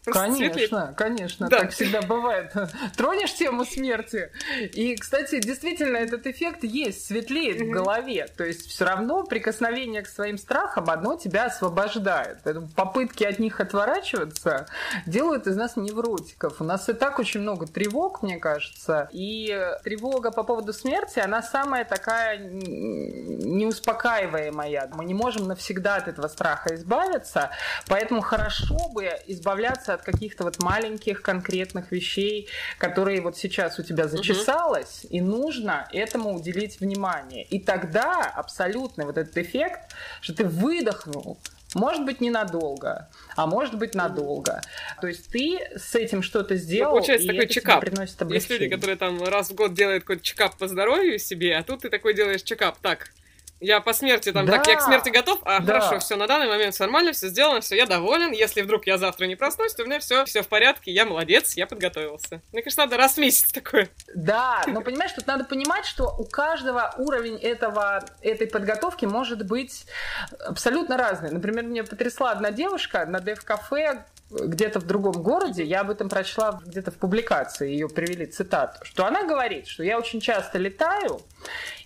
Конечно, 0.06 0.54
светлее. 0.54 0.94
конечно, 0.96 1.50
да. 1.50 1.60
так 1.60 1.72
всегда 1.72 2.02
бывает. 2.02 2.54
Тронешь 2.96 3.34
тему 3.34 3.66
смерти. 3.66 4.32
И, 4.74 4.96
кстати, 4.96 5.40
действительно, 5.40 5.98
этот 5.98 6.26
эффект 6.26 6.64
есть, 6.64 7.06
светлеет 7.06 7.60
в 7.62 7.70
голове. 7.70 8.28
То 8.38 8.46
есть 8.46 8.68
все 8.68 8.86
равно 8.86 9.24
прикосновение 9.24 10.02
к 10.02 10.08
своим 10.08 10.38
страхам 10.38 10.90
одно 10.90 11.18
тебя 11.18 11.46
освобождает. 11.46 12.38
Поэтому 12.44 12.70
попытки 12.70 13.26
от 13.26 13.40
них 13.40 13.60
отворачиваться 13.60 14.68
делают 15.06 15.48
из 15.48 15.58
нас 15.58 15.76
невротиков. 15.76 16.62
У 16.62 16.64
нас 16.64 16.88
и 16.90 16.94
так 16.94 17.20
очень 17.20 17.42
много 17.42 17.68
тревог, 17.68 18.24
мне 18.24 18.38
кажется. 18.38 19.10
И 19.12 19.48
тревога 19.84 20.32
по 20.32 20.44
поводу 20.44 20.72
смерти, 20.74 21.20
она 21.20 21.42
самая 21.42 21.84
такая 21.84 22.38
неуспокаиваемая. 22.40 24.90
Мы 24.94 25.04
не 25.06 25.14
можем 25.14 25.48
навсегда 25.48 25.98
от 25.98 26.08
этого 26.08 26.28
страха 26.28 26.74
избавиться. 26.76 27.50
Поэтому 27.88 28.22
хорошо 28.22 28.78
бы 28.90 29.10
избавляться 29.28 29.89
от 29.94 30.02
каких-то 30.02 30.44
вот 30.44 30.62
маленьких 30.62 31.22
конкретных 31.22 31.92
вещей, 31.92 32.48
которые 32.78 33.22
вот 33.22 33.38
сейчас 33.38 33.80
у 33.80 33.84
тебя 33.84 34.08
зачесалось, 34.08 35.02
угу. 35.04 35.14
и 35.14 35.22
нужно 35.22 35.88
этому 35.94 36.36
уделить 36.36 36.80
внимание. 36.80 37.44
И 37.44 37.60
тогда 37.60 38.24
абсолютный 38.24 39.06
вот 39.06 39.18
этот 39.18 39.38
эффект, 39.38 39.92
что 40.22 40.34
ты 40.34 40.44
выдохнул, 40.46 41.38
может 41.76 42.04
быть, 42.06 42.20
ненадолго, 42.20 43.10
а 43.36 43.46
может 43.46 43.78
быть, 43.78 43.94
надолго. 43.94 44.62
То 45.02 45.08
есть 45.08 45.30
ты 45.30 45.60
с 45.76 45.94
этим 45.96 46.24
что-то 46.24 46.56
ну, 46.56 46.60
сделал, 46.60 46.92
ну, 46.92 46.98
получается 46.98 47.26
и 47.26 47.30
такой 47.30 47.46
это 47.46 47.54
чекап. 47.54 47.82
приносит 47.82 48.22
облегчение. 48.22 48.60
Есть 48.60 48.62
люди, 48.62 48.76
которые 48.76 48.98
там 48.98 49.24
раз 49.24 49.52
в 49.52 49.56
год 49.56 49.74
делают 49.74 50.04
какой-то 50.04 50.24
чекап 50.24 50.58
по 50.58 50.68
здоровью 50.68 51.20
себе, 51.20 51.56
а 51.56 51.64
тут 51.64 51.82
ты 51.82 51.90
такой 51.90 52.16
делаешь 52.16 52.42
чекап. 52.42 52.80
Так, 52.80 53.12
я 53.60 53.82
по 53.82 53.94
смерти 53.94 54.32
там, 54.32 54.46
да. 54.46 54.54
так, 54.54 54.68
я 54.68 54.76
к 54.76 54.82
смерти 54.82 55.10
готов, 55.10 55.40
а 55.44 55.60
да. 55.60 55.80
хорошо, 55.80 56.00
все, 56.00 56.16
на 56.16 56.28
данный 56.28 56.48
момент 56.48 56.74
все 56.74 56.84
нормально, 56.84 57.12
все 57.12 57.28
сделано, 57.28 57.62
все, 57.62 57.76
я 57.76 57.86
доволен. 57.86 58.32
Если 58.32 58.62
вдруг 58.62 58.88
я 58.88 58.98
завтра 58.98 59.26
не 59.26 59.36
проснусь, 59.36 59.74
то 59.74 59.84
у 59.84 59.86
меня 59.86 60.00
все, 60.00 60.26
все 60.26 60.42
в 60.42 60.48
порядке, 60.48 60.92
я 60.92 61.06
молодец, 61.06 61.56
я 61.56 61.68
подготовился. 61.68 62.42
Мне 62.52 62.62
кажется, 62.62 62.82
надо 62.82 62.98
раз 62.98 63.16
в 63.16 63.18
месяц 63.18 63.52
такое. 63.52 63.90
Да, 64.16 64.64
но 64.68 64.82
понимаешь, 64.82 65.12
тут 65.12 65.28
надо 65.28 65.44
понимать, 65.44 65.86
что 65.86 66.16
у 66.18 66.24
каждого 66.24 66.94
уровень 66.98 67.38
этого, 67.38 68.06
этой 68.22 68.48
подготовки 68.48 69.06
может 69.06 69.46
быть 69.46 69.86
абсолютно 70.40 70.98
разный. 70.98 71.32
Например, 71.32 71.64
мне 71.66 71.84
потрясла 71.84 72.32
одна 72.32 72.52
девушка 72.52 73.06
на 73.06 73.20
дев-кафе, 73.20 74.06
где-то 74.32 74.80
в 74.80 74.86
другом 74.86 75.24
городе, 75.24 75.64
я 75.64 75.82
об 75.82 75.90
этом 75.90 76.08
прочла 76.08 76.60
где-то 76.64 76.92
в 76.92 76.96
публикации, 76.96 77.72
ее 77.72 77.90
привели 77.90 78.26
цитату, 78.26 78.86
что 78.86 79.06
она 79.06 79.24
говорит, 79.24 79.68
что 79.68 79.84
я 79.84 79.98
очень 79.98 80.22
часто 80.22 80.60
летаю 80.60 81.22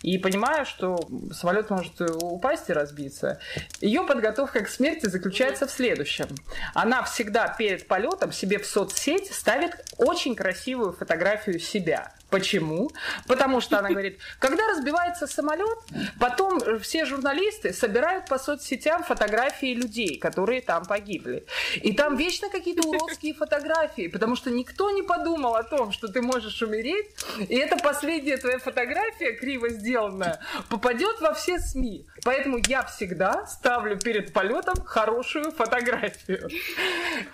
и 0.03 0.17
понимаю, 0.17 0.65
что 0.65 0.99
самолет 1.31 1.69
может 1.69 1.99
упасть 2.01 2.69
и 2.69 2.73
разбиться. 2.73 3.39
Ее 3.79 4.03
подготовка 4.03 4.63
к 4.63 4.69
смерти 4.69 5.07
заключается 5.07 5.65
в 5.65 5.71
следующем. 5.71 6.27
Она 6.73 7.03
всегда 7.03 7.47
перед 7.47 7.87
полетом 7.87 8.31
себе 8.31 8.59
в 8.59 8.65
соцсеть 8.65 9.33
ставит 9.33 9.71
очень 9.97 10.35
красивую 10.35 10.93
фотографию 10.93 11.59
себя. 11.59 12.11
Почему? 12.33 12.89
Потому 13.27 13.61
что 13.61 13.77
она 13.77 13.89
говорит, 13.89 14.17
когда 14.39 14.67
разбивается 14.67 15.27
самолет, 15.27 15.77
потом 16.19 16.59
все 16.79 17.05
журналисты 17.05 17.73
собирают 17.73 18.25
по 18.25 18.39
соцсетям 18.39 19.03
фотографии 19.03 19.75
людей, 19.75 20.17
которые 20.17 20.61
там 20.61 20.83
погибли. 20.83 21.45
И 21.75 21.93
там 21.93 22.17
вечно 22.17 22.49
какие-то 22.49 22.87
уродские 22.87 23.35
фотографии, 23.35 24.07
потому 24.07 24.35
что 24.35 24.49
никто 24.49 24.89
не 24.89 25.03
подумал 25.03 25.55
о 25.55 25.61
том, 25.61 25.91
что 25.91 26.07
ты 26.07 26.23
можешь 26.23 26.59
умереть, 26.63 27.05
и 27.49 27.55
эта 27.55 27.77
последняя 27.77 28.37
твоя 28.37 28.57
фотография, 28.57 29.33
криво 29.43 29.69
сделанная, 29.69 30.39
попадет 30.69 31.19
во 31.19 31.33
все 31.33 31.59
СМИ. 31.59 32.07
Поэтому 32.23 32.59
я 32.65 32.83
всегда 32.83 33.45
ставлю 33.45 33.99
перед 33.99 34.31
полетом 34.31 34.75
хорошую 34.85 35.51
фотографию. 35.51 36.49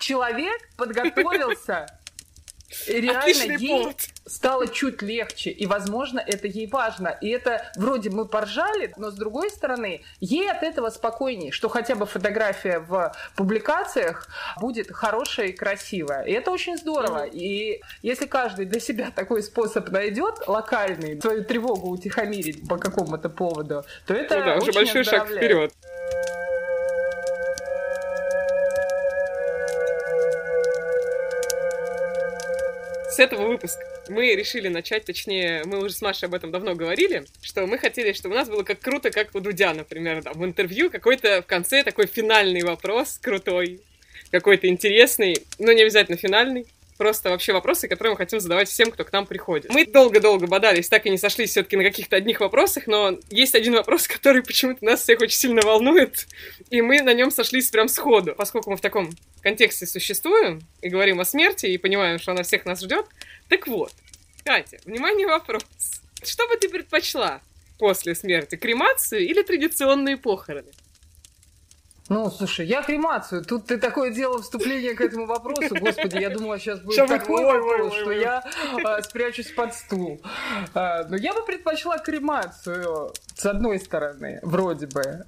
Человек 0.00 0.60
подготовился 0.76 1.86
реально 2.86 3.20
Отличный 3.20 3.56
ей 3.56 3.82
повод. 3.82 3.96
стало 4.26 4.68
чуть 4.68 5.02
легче, 5.02 5.50
и, 5.50 5.66
возможно, 5.66 6.22
это 6.24 6.46
ей 6.46 6.66
важно. 6.66 7.08
И 7.20 7.28
это 7.28 7.70
вроде 7.76 8.10
мы 8.10 8.26
поржали, 8.26 8.92
но 8.96 9.10
с 9.10 9.14
другой 9.14 9.50
стороны, 9.50 10.02
ей 10.20 10.50
от 10.50 10.62
этого 10.62 10.90
спокойнее, 10.90 11.52
что 11.52 11.68
хотя 11.68 11.94
бы 11.94 12.06
фотография 12.06 12.78
в 12.80 13.14
публикациях 13.36 14.28
будет 14.60 14.92
хорошая 14.92 15.48
и 15.48 15.52
красивая. 15.52 16.22
И 16.22 16.32
это 16.32 16.50
очень 16.50 16.76
здорово. 16.76 17.26
Mm-hmm. 17.26 17.32
И 17.32 17.82
если 18.02 18.26
каждый 18.26 18.66
для 18.66 18.80
себя 18.80 19.10
такой 19.14 19.42
способ 19.42 19.90
найдет, 19.90 20.46
локальный, 20.46 21.20
свою 21.20 21.44
тревогу 21.44 21.90
утихомирить 21.90 22.68
по 22.68 22.76
какому-то 22.76 23.28
поводу, 23.28 23.84
то 24.06 24.14
это 24.14 24.38
ну 24.38 24.44
да, 24.44 24.54
очень 24.56 24.70
уже 24.70 24.72
большой 24.72 25.04
шаг 25.04 25.28
вперед. 25.28 25.72
С 33.20 33.22
этого 33.22 33.48
выпуска 33.48 33.82
мы 34.08 34.34
решили 34.34 34.68
начать, 34.68 35.04
точнее, 35.04 35.62
мы 35.66 35.84
уже 35.84 35.92
с 35.92 36.00
Машей 36.00 36.26
об 36.26 36.34
этом 36.34 36.50
давно 36.50 36.74
говорили, 36.74 37.26
что 37.42 37.66
мы 37.66 37.76
хотели, 37.76 38.14
чтобы 38.14 38.34
у 38.34 38.38
нас 38.38 38.48
было 38.48 38.62
как 38.62 38.80
круто, 38.80 39.10
как 39.10 39.34
у 39.34 39.40
Дудя, 39.40 39.74
например, 39.74 40.22
там, 40.22 40.32
в 40.32 40.42
интервью 40.42 40.88
какой-то 40.88 41.42
в 41.42 41.46
конце 41.46 41.82
такой 41.82 42.06
финальный 42.06 42.62
вопрос 42.62 43.18
крутой. 43.20 43.82
какой-то 44.30 44.68
интересный, 44.68 45.36
но 45.58 45.72
не 45.72 45.82
обязательно 45.82 46.16
финальный 46.16 46.66
просто 47.00 47.30
вообще 47.30 47.54
вопросы, 47.54 47.88
которые 47.88 48.12
мы 48.12 48.18
хотим 48.18 48.40
задавать 48.40 48.68
всем, 48.68 48.90
кто 48.90 49.04
к 49.06 49.12
нам 49.12 49.24
приходит. 49.24 49.72
Мы 49.72 49.86
долго-долго 49.86 50.46
бодались, 50.46 50.86
так 50.90 51.06
и 51.06 51.10
не 51.10 51.16
сошлись 51.16 51.52
все-таки 51.52 51.78
на 51.78 51.82
каких-то 51.82 52.14
одних 52.16 52.40
вопросах, 52.40 52.86
но 52.86 53.18
есть 53.30 53.54
один 53.54 53.72
вопрос, 53.72 54.06
который 54.14 54.42
почему-то 54.42 54.84
нас 54.84 55.00
всех 55.00 55.18
очень 55.22 55.38
сильно 55.38 55.62
волнует, 55.64 56.26
и 56.68 56.82
мы 56.82 57.00
на 57.00 57.14
нем 57.14 57.30
сошлись 57.30 57.70
прям 57.70 57.88
сходу. 57.88 58.34
Поскольку 58.36 58.70
мы 58.70 58.76
в 58.76 58.82
таком 58.82 59.12
контексте 59.40 59.86
существуем 59.86 60.60
и 60.82 60.90
говорим 60.90 61.20
о 61.20 61.24
смерти, 61.24 61.64
и 61.64 61.78
понимаем, 61.78 62.18
что 62.18 62.32
она 62.32 62.42
всех 62.42 62.66
нас 62.66 62.82
ждет, 62.82 63.06
так 63.48 63.66
вот, 63.66 63.92
Катя, 64.44 64.76
внимание, 64.84 65.26
вопрос. 65.26 65.62
Что 66.22 66.46
бы 66.48 66.58
ты 66.58 66.68
предпочла 66.68 67.40
после 67.78 68.14
смерти, 68.14 68.56
кремацию 68.56 69.22
или 69.22 69.42
традиционные 69.42 70.18
похороны? 70.18 70.70
Ну, 72.10 72.28
слушай, 72.28 72.66
я 72.66 72.82
кремацию. 72.82 73.44
Тут 73.44 73.66
ты 73.66 73.78
такое 73.78 74.10
дело 74.10 74.42
вступление 74.42 74.94
к 74.96 75.00
этому 75.00 75.26
вопросу. 75.26 75.76
Господи, 75.80 76.16
я 76.16 76.28
думала, 76.30 76.58
сейчас 76.58 76.80
будет 76.80 76.96
сейчас 76.96 77.08
такой 77.08 77.44
ой, 77.44 77.60
вопрос, 77.60 77.92
ой, 77.92 77.98
ой, 77.98 78.00
что 78.00 78.10
я 78.10 78.44
а, 78.84 79.00
спрячусь 79.00 79.52
под 79.52 79.72
стул. 79.74 80.20
А, 80.74 81.04
но 81.04 81.14
я 81.14 81.32
бы 81.32 81.44
предпочла 81.44 81.98
кремацию, 81.98 83.12
с 83.36 83.46
одной 83.46 83.78
стороны, 83.78 84.40
вроде 84.42 84.88
бы. 84.88 85.24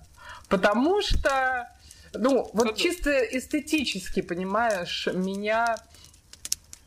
Потому 0.49 1.01
что, 1.03 1.71
ну, 2.15 2.51
вот 2.53 2.75
чисто 2.75 3.13
эстетически, 3.13 4.21
понимаешь, 4.21 5.09
меня 5.15 5.77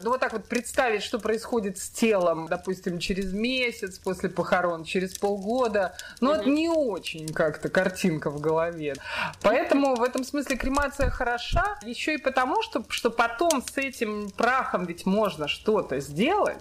ну 0.02 0.10
вот 0.10 0.20
так 0.20 0.34
вот 0.34 0.46
представить, 0.46 1.04
что 1.04 1.20
происходит 1.20 1.78
с 1.78 1.90
телом, 1.90 2.48
допустим, 2.48 3.00
через 3.00 3.32
месяц 3.34 3.98
после 3.98 4.30
похорон, 4.30 4.84
через 4.84 5.18
полгода, 5.18 5.96
ну 6.20 6.34
mm-hmm. 6.34 6.40
это 6.42 6.50
не 6.50 6.70
очень 6.70 7.34
как-то 7.34 7.70
картинка 7.70 8.30
в 8.30 8.42
голове. 8.42 8.96
Поэтому 9.42 9.96
в 9.96 10.04
этом 10.04 10.24
смысле 10.24 10.58
кремация 10.58 11.10
хороша, 11.10 11.78
еще 11.84 12.16
и 12.16 12.18
потому, 12.18 12.62
что, 12.62 12.84
что 12.90 13.10
потом 13.10 13.64
с 13.64 13.78
этим 13.78 14.30
прахом 14.32 14.86
ведь 14.86 15.06
можно 15.06 15.48
что-то 15.48 16.00
сделать. 16.00 16.58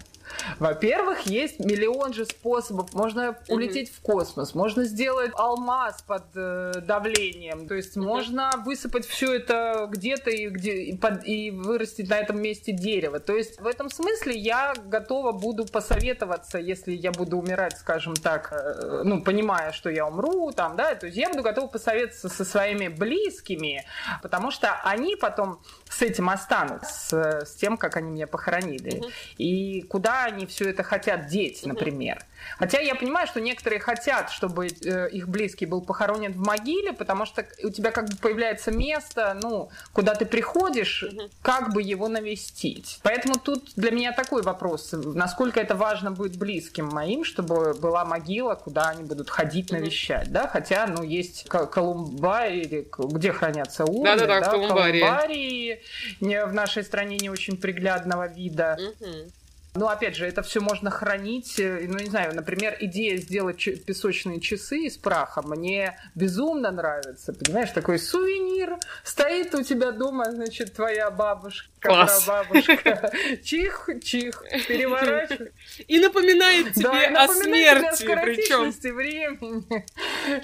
Во-первых, 0.58 1.26
есть 1.26 1.58
миллион 1.58 2.12
же 2.12 2.24
способов. 2.24 2.92
Можно 2.94 3.36
улететь 3.48 3.92
в 3.92 4.00
космос, 4.00 4.54
можно 4.54 4.84
сделать 4.84 5.32
алмаз 5.34 6.02
под 6.02 6.24
э, 6.34 6.72
давлением, 6.82 7.66
то 7.66 7.74
есть 7.74 7.96
можно 7.96 8.50
высыпать 8.64 9.06
все 9.06 9.34
это 9.34 9.88
где-то 9.90 10.30
и, 10.30 10.48
где, 10.48 10.72
и, 10.82 10.96
под, 10.96 11.26
и 11.26 11.50
вырастить 11.50 12.08
на 12.08 12.18
этом 12.18 12.40
месте 12.40 12.72
дерево. 12.72 13.20
То 13.20 13.34
есть 13.34 13.60
в 13.60 13.66
этом 13.66 13.90
смысле 13.90 14.36
я 14.36 14.74
готова 14.86 15.32
буду 15.32 15.64
посоветоваться, 15.66 16.58
если 16.58 16.92
я 16.92 17.12
буду 17.12 17.38
умирать, 17.38 17.78
скажем 17.78 18.14
так, 18.14 18.52
э, 18.52 19.02
ну, 19.04 19.22
понимая, 19.22 19.72
что 19.72 19.90
я 19.90 20.06
умру, 20.06 20.52
там, 20.52 20.76
да, 20.76 20.94
то 20.94 21.06
есть 21.06 21.18
я 21.18 21.28
буду 21.30 21.42
готова 21.42 21.66
посоветоваться 21.66 22.28
со 22.28 22.44
своими 22.44 22.88
близкими, 22.88 23.84
потому 24.22 24.50
что 24.50 24.80
они 24.84 25.16
потом 25.16 25.60
с 25.88 26.02
этим 26.02 26.28
останутся, 26.28 27.44
с, 27.44 27.50
с 27.50 27.54
тем, 27.54 27.76
как 27.76 27.96
они 27.96 28.10
меня 28.10 28.26
похоронили. 28.26 29.02
И 29.38 29.82
куда 29.82 30.13
они 30.22 30.46
все 30.46 30.70
это 30.70 30.82
хотят 30.82 31.26
деть, 31.26 31.66
например. 31.66 32.24
Хотя 32.58 32.80
я 32.80 32.94
понимаю, 32.94 33.26
что 33.26 33.40
некоторые 33.40 33.80
хотят, 33.80 34.30
чтобы 34.30 34.66
э, 34.66 35.08
их 35.10 35.28
близкий 35.28 35.66
был 35.66 35.80
похоронен 35.80 36.32
в 36.32 36.38
могиле, 36.38 36.92
потому 36.92 37.26
что 37.26 37.44
у 37.62 37.70
тебя 37.70 37.90
как 37.90 38.08
бы 38.08 38.16
появляется 38.16 38.70
место, 38.70 39.36
ну, 39.42 39.70
куда 39.92 40.14
ты 40.14 40.26
приходишь, 40.26 41.04
как 41.42 41.72
бы 41.72 41.82
его 41.82 42.08
навестить. 42.08 43.00
Поэтому 43.02 43.36
тут 43.36 43.72
для 43.76 43.90
меня 43.90 44.12
такой 44.12 44.42
вопрос, 44.42 44.90
насколько 44.92 45.60
это 45.60 45.74
важно 45.74 46.10
будет 46.10 46.36
близким 46.36 46.86
моим, 46.86 47.24
чтобы 47.24 47.74
была 47.74 48.04
могила, 48.04 48.54
куда 48.54 48.90
они 48.90 49.02
будут 49.02 49.30
ходить 49.30 49.70
навещать, 49.70 50.30
да? 50.30 50.46
Хотя, 50.46 50.86
ну, 50.86 51.02
есть 51.02 51.48
Колумбарий, 51.48 52.86
где 52.98 53.32
хранятся 53.32 53.84
урны, 53.84 54.04
да, 54.04 54.26
да, 54.26 54.40
да, 54.40 54.50
Колумбарии. 54.50 55.00
Колумбарии 55.00 55.82
в 56.20 56.52
нашей 56.52 56.84
стране 56.84 57.16
не 57.16 57.30
очень 57.30 57.56
приглядного 57.56 58.28
вида. 58.28 58.78
Угу. 58.78 59.32
Ну, 59.76 59.88
опять 59.88 60.14
же, 60.14 60.24
это 60.24 60.42
все 60.42 60.60
можно 60.60 60.88
хранить. 60.88 61.58
Э, 61.58 61.84
ну, 61.88 61.98
не 61.98 62.06
знаю, 62.06 62.32
например, 62.32 62.76
идея 62.78 63.16
сделать 63.16 63.64
песочные 63.84 64.40
часы 64.40 64.86
из 64.86 64.96
праха 64.96 65.42
мне 65.42 65.98
безумно 66.14 66.70
нравится. 66.70 67.32
Понимаешь, 67.32 67.70
такой 67.70 67.98
сувенир. 67.98 68.78
Стоит 69.02 69.52
у 69.56 69.62
тебя 69.62 69.90
дома, 69.90 70.30
значит, 70.30 70.74
твоя 70.74 71.10
бабушка, 71.10 71.68
Класс. 71.80 72.24
бабушка. 72.24 73.10
Чих, 73.42 73.88
чих, 74.04 74.44
переворачивай. 74.68 75.50
И 75.88 75.98
напоминает 75.98 76.74
тебе 76.74 77.10
да, 77.10 77.24
о 77.24 77.28
смерти. 77.28 78.04
Причем. 78.04 78.94
времени. 78.94 79.84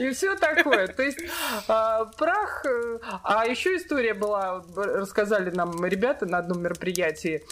И 0.00 0.10
все 0.10 0.34
такое. 0.34 0.88
То 0.88 1.04
есть 1.04 1.20
а, 1.68 2.06
прах... 2.18 2.66
Э, 2.66 2.98
а 3.22 3.46
еще 3.46 3.76
история 3.76 4.14
была, 4.14 4.64
рассказали 4.74 5.50
нам 5.50 5.84
ребята 5.84 6.26
на 6.26 6.38
одном 6.38 6.62
мероприятии. 6.62 7.44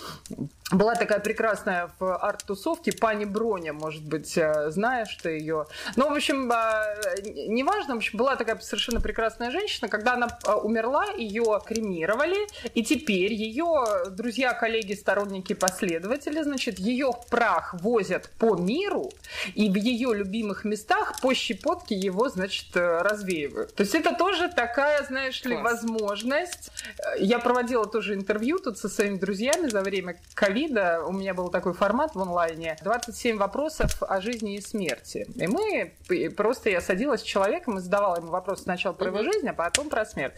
Была 0.71 0.97
такая 0.97 1.21
прекрасная 1.21 1.68
в 1.99 2.17
арт-тусовке 2.17 2.93
Пани 2.93 3.25
Броня, 3.25 3.73
может 3.73 4.05
быть, 4.05 4.37
э, 4.37 4.71
знаешь 4.71 5.17
ты 5.23 5.31
ее. 5.31 5.67
Ну, 5.97 6.09
в 6.09 6.13
общем, 6.13 6.51
э, 6.51 7.23
неважно, 7.49 7.95
в 7.95 7.99
общем, 7.99 8.19
была 8.19 8.37
такая 8.37 8.59
совершенно 8.61 9.01
прекрасная 9.01 9.51
женщина. 9.51 9.89
Когда 9.89 10.15
она 10.15 10.29
э, 10.47 10.53
умерла, 10.53 11.07
ее 11.17 11.61
кремировали, 11.67 12.47
и 12.75 12.83
теперь 12.83 13.33
ее 13.33 13.85
друзья, 14.11 14.53
коллеги, 14.53 14.95
сторонники, 14.95 15.53
последователи, 15.53 16.43
значит, 16.43 16.79
ее 16.79 17.13
прах 17.31 17.75
возят 17.75 18.31
по 18.39 18.57
миру, 18.57 19.11
и 19.55 19.71
в 19.71 19.77
ее 19.77 20.15
любимых 20.15 20.65
местах 20.65 21.21
по 21.21 21.35
щепотке 21.35 21.95
его, 21.95 22.29
значит, 22.29 22.69
развеивают. 22.75 23.75
То 23.75 23.83
есть 23.83 23.95
это 23.95 24.15
тоже 24.15 24.49
такая, 24.49 25.03
знаешь 25.05 25.43
ли, 25.45 25.57
возможность. 25.57 26.71
Я 27.19 27.39
проводила 27.39 27.87
тоже 27.87 28.15
интервью 28.15 28.59
тут 28.59 28.79
со 28.79 28.89
своими 28.89 29.17
друзьями 29.17 29.69
за 29.69 29.83
время 29.83 30.19
ковида, 30.35 30.59
ковида 30.59 31.03
у 31.07 31.13
меня 31.13 31.35
был 31.35 31.49
такой 31.49 31.58
формат 31.61 32.15
в 32.15 32.21
онлайне 32.21 32.77
27 32.83 33.37
вопросов 33.37 34.03
о 34.03 34.21
жизни 34.21 34.57
и 34.57 34.61
смерти. 34.61 35.27
И 35.37 35.47
мы 35.47 35.95
просто 36.37 36.71
я 36.71 36.81
садилась 36.81 37.21
с 37.21 37.25
человеком 37.25 37.79
и 37.79 37.81
задавала 37.81 38.17
ему 38.17 38.29
вопросы 38.29 38.63
сначала 38.63 38.93
про 38.93 39.09
его 39.09 39.23
жизнь, 39.23 39.49
а 39.49 39.55
потом 39.55 39.89
про 39.89 40.05
смерть. 40.05 40.35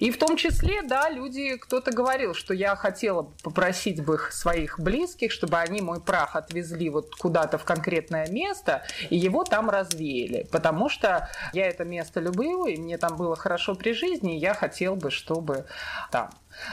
И 0.00 0.10
в 0.10 0.18
том 0.18 0.36
числе, 0.36 0.82
да, 0.82 1.08
люди, 1.08 1.56
кто-то 1.56 1.92
говорил, 1.92 2.34
что 2.34 2.54
я 2.54 2.76
хотела 2.76 3.22
попросить 3.42 4.04
бы 4.04 4.18
своих 4.30 4.78
близких, 4.78 5.32
чтобы 5.32 5.58
они 5.58 5.80
мой 5.80 6.00
прах 6.00 6.36
отвезли 6.36 6.90
вот 6.90 7.14
куда-то 7.16 7.58
в 7.58 7.64
конкретное 7.64 8.28
место 8.28 8.82
и 9.10 9.16
его 9.16 9.44
там 9.44 9.70
развеяли. 9.70 10.46
Потому 10.50 10.88
что 10.88 11.28
я 11.52 11.66
это 11.66 11.84
место 11.84 12.20
люблю, 12.20 12.66
и 12.66 12.76
мне 12.76 12.98
там 12.98 13.16
было 13.16 13.36
хорошо 13.36 13.74
при 13.74 13.92
жизни, 13.92 14.36
и 14.36 14.38
я 14.38 14.54
хотел 14.54 14.96
бы, 14.96 15.10
чтобы 15.10 15.66
там. 16.10 16.30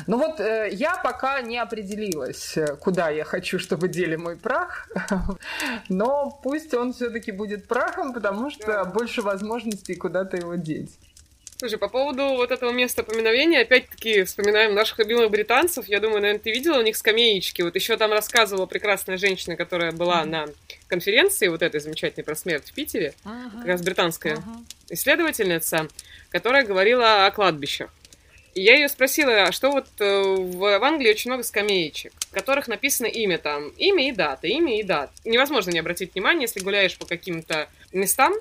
Ну 0.07 0.17
вот 0.17 0.39
э, 0.39 0.69
я 0.71 0.95
пока 0.97 1.41
не 1.41 1.57
определилась, 1.57 2.57
э, 2.57 2.75
куда 2.75 3.09
я 3.09 3.23
хочу, 3.23 3.59
чтобы 3.59 3.87
дели 3.87 4.15
мой 4.15 4.37
прах, 4.37 4.89
но 5.89 6.39
пусть 6.43 6.73
он 6.73 6.93
все-таки 6.93 7.31
будет 7.31 7.67
прахом, 7.67 8.13
потому 8.13 8.49
что 8.49 8.83
больше 8.85 9.21
возможностей 9.21 9.95
куда-то 9.95 10.37
его 10.37 10.55
деть. 10.55 10.91
Слушай, 11.61 11.77
по 11.77 11.89
поводу 11.89 12.23
вот 12.23 12.49
этого 12.49 12.71
места 12.71 13.03
поминовения, 13.03 13.61
опять-таки 13.61 14.23
вспоминаем 14.23 14.73
наших 14.73 14.97
любимых 14.97 15.29
британцев. 15.29 15.87
Я 15.87 15.99
думаю, 15.99 16.19
наверное, 16.21 16.41
ты 16.41 16.49
видела 16.51 16.79
у 16.79 16.81
них 16.81 16.97
скамеечки. 16.97 17.61
Вот 17.61 17.75
еще 17.75 17.97
там 17.97 18.11
рассказывала 18.11 18.65
прекрасная 18.65 19.17
женщина, 19.17 19.55
которая 19.55 19.91
была 19.91 20.23
mm-hmm. 20.23 20.29
на 20.29 20.47
конференции 20.87 21.49
вот 21.49 21.61
этой 21.61 21.79
замечательной 21.79 22.23
про 22.23 22.35
смерть 22.35 22.71
в 22.71 22.73
Питере, 22.73 23.13
uh-huh. 23.23 23.57
как 23.59 23.65
раз 23.67 23.81
британская 23.83 24.37
uh-huh. 24.37 24.65
исследовательница, 24.89 25.87
которая 26.31 26.65
говорила 26.65 27.27
о 27.27 27.31
кладбищах. 27.31 27.91
И 28.53 28.61
я 28.61 28.75
ее 28.75 28.89
спросила, 28.89 29.43
а 29.43 29.51
что 29.51 29.71
вот 29.71 29.87
э, 29.99 30.21
в 30.23 30.83
Англии 30.83 31.09
очень 31.09 31.31
много 31.31 31.43
скамеечек, 31.43 32.11
в 32.29 32.33
которых 32.33 32.67
написано 32.67 33.07
имя 33.07 33.37
там, 33.37 33.69
имя 33.77 34.09
и 34.09 34.11
дата, 34.11 34.47
имя 34.47 34.79
и 34.79 34.83
дата. 34.83 35.13
Невозможно 35.23 35.71
не 35.71 35.79
обратить 35.79 36.13
внимание, 36.13 36.43
если 36.43 36.59
гуляешь 36.59 36.97
по 36.97 37.05
каким-то 37.05 37.69
местам, 37.93 38.33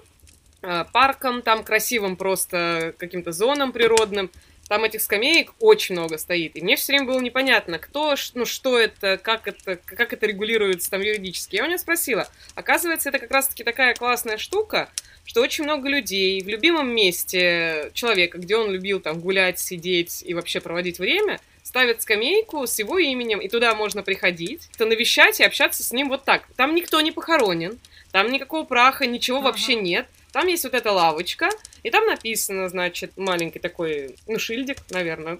э, 0.62 0.84
паркам 0.92 1.42
там 1.42 1.62
красивым 1.62 2.16
просто, 2.16 2.94
каким-то 2.98 3.30
зонам 3.30 3.72
природным, 3.72 4.30
там 4.70 4.84
этих 4.84 5.02
скамеек 5.02 5.52
очень 5.58 5.96
много 5.96 6.16
стоит. 6.16 6.56
И 6.56 6.62
мне 6.62 6.76
все 6.76 6.92
время 6.92 7.06
было 7.06 7.20
непонятно, 7.20 7.80
кто, 7.80 8.14
ну 8.34 8.46
что 8.46 8.78
это, 8.78 9.16
как 9.16 9.48
это, 9.48 9.76
как 9.76 10.12
это 10.12 10.26
регулируется 10.26 10.88
там 10.90 11.00
юридически. 11.00 11.56
Я 11.56 11.64
у 11.64 11.66
нее 11.66 11.76
спросила. 11.76 12.28
Оказывается, 12.54 13.08
это 13.08 13.18
как 13.18 13.32
раз-таки 13.32 13.64
такая 13.64 13.94
классная 13.94 14.38
штука, 14.38 14.88
что 15.24 15.42
очень 15.42 15.64
много 15.64 15.88
людей 15.88 16.42
в 16.42 16.48
любимом 16.48 16.88
месте 16.94 17.90
человека, 17.94 18.38
где 18.38 18.56
он 18.56 18.70
любил 18.70 19.00
там 19.00 19.20
гулять, 19.20 19.58
сидеть 19.58 20.22
и 20.26 20.34
вообще 20.34 20.60
проводить 20.60 20.98
время, 20.98 21.40
ставят 21.62 22.02
скамейку 22.02 22.66
с 22.66 22.78
его 22.78 22.98
именем, 22.98 23.38
и 23.40 23.48
туда 23.48 23.74
можно 23.74 24.02
приходить, 24.02 24.68
то 24.76 24.86
навещать 24.86 25.38
и 25.40 25.44
общаться 25.44 25.84
с 25.84 25.92
ним 25.92 26.08
вот 26.08 26.24
так. 26.24 26.48
Там 26.56 26.74
никто 26.74 27.00
не 27.00 27.12
похоронен, 27.12 27.78
там 28.10 28.30
никакого 28.32 28.64
праха, 28.64 29.06
ничего 29.06 29.38
ага. 29.38 29.46
вообще 29.46 29.76
нет. 29.76 30.08
Там 30.32 30.46
есть 30.46 30.64
вот 30.64 30.74
эта 30.74 30.92
лавочка, 30.92 31.48
и 31.82 31.90
там 31.90 32.06
написано, 32.06 32.68
значит, 32.68 33.16
маленький 33.16 33.58
такой, 33.58 34.16
ну, 34.26 34.38
шильдик, 34.38 34.78
наверное, 34.90 35.38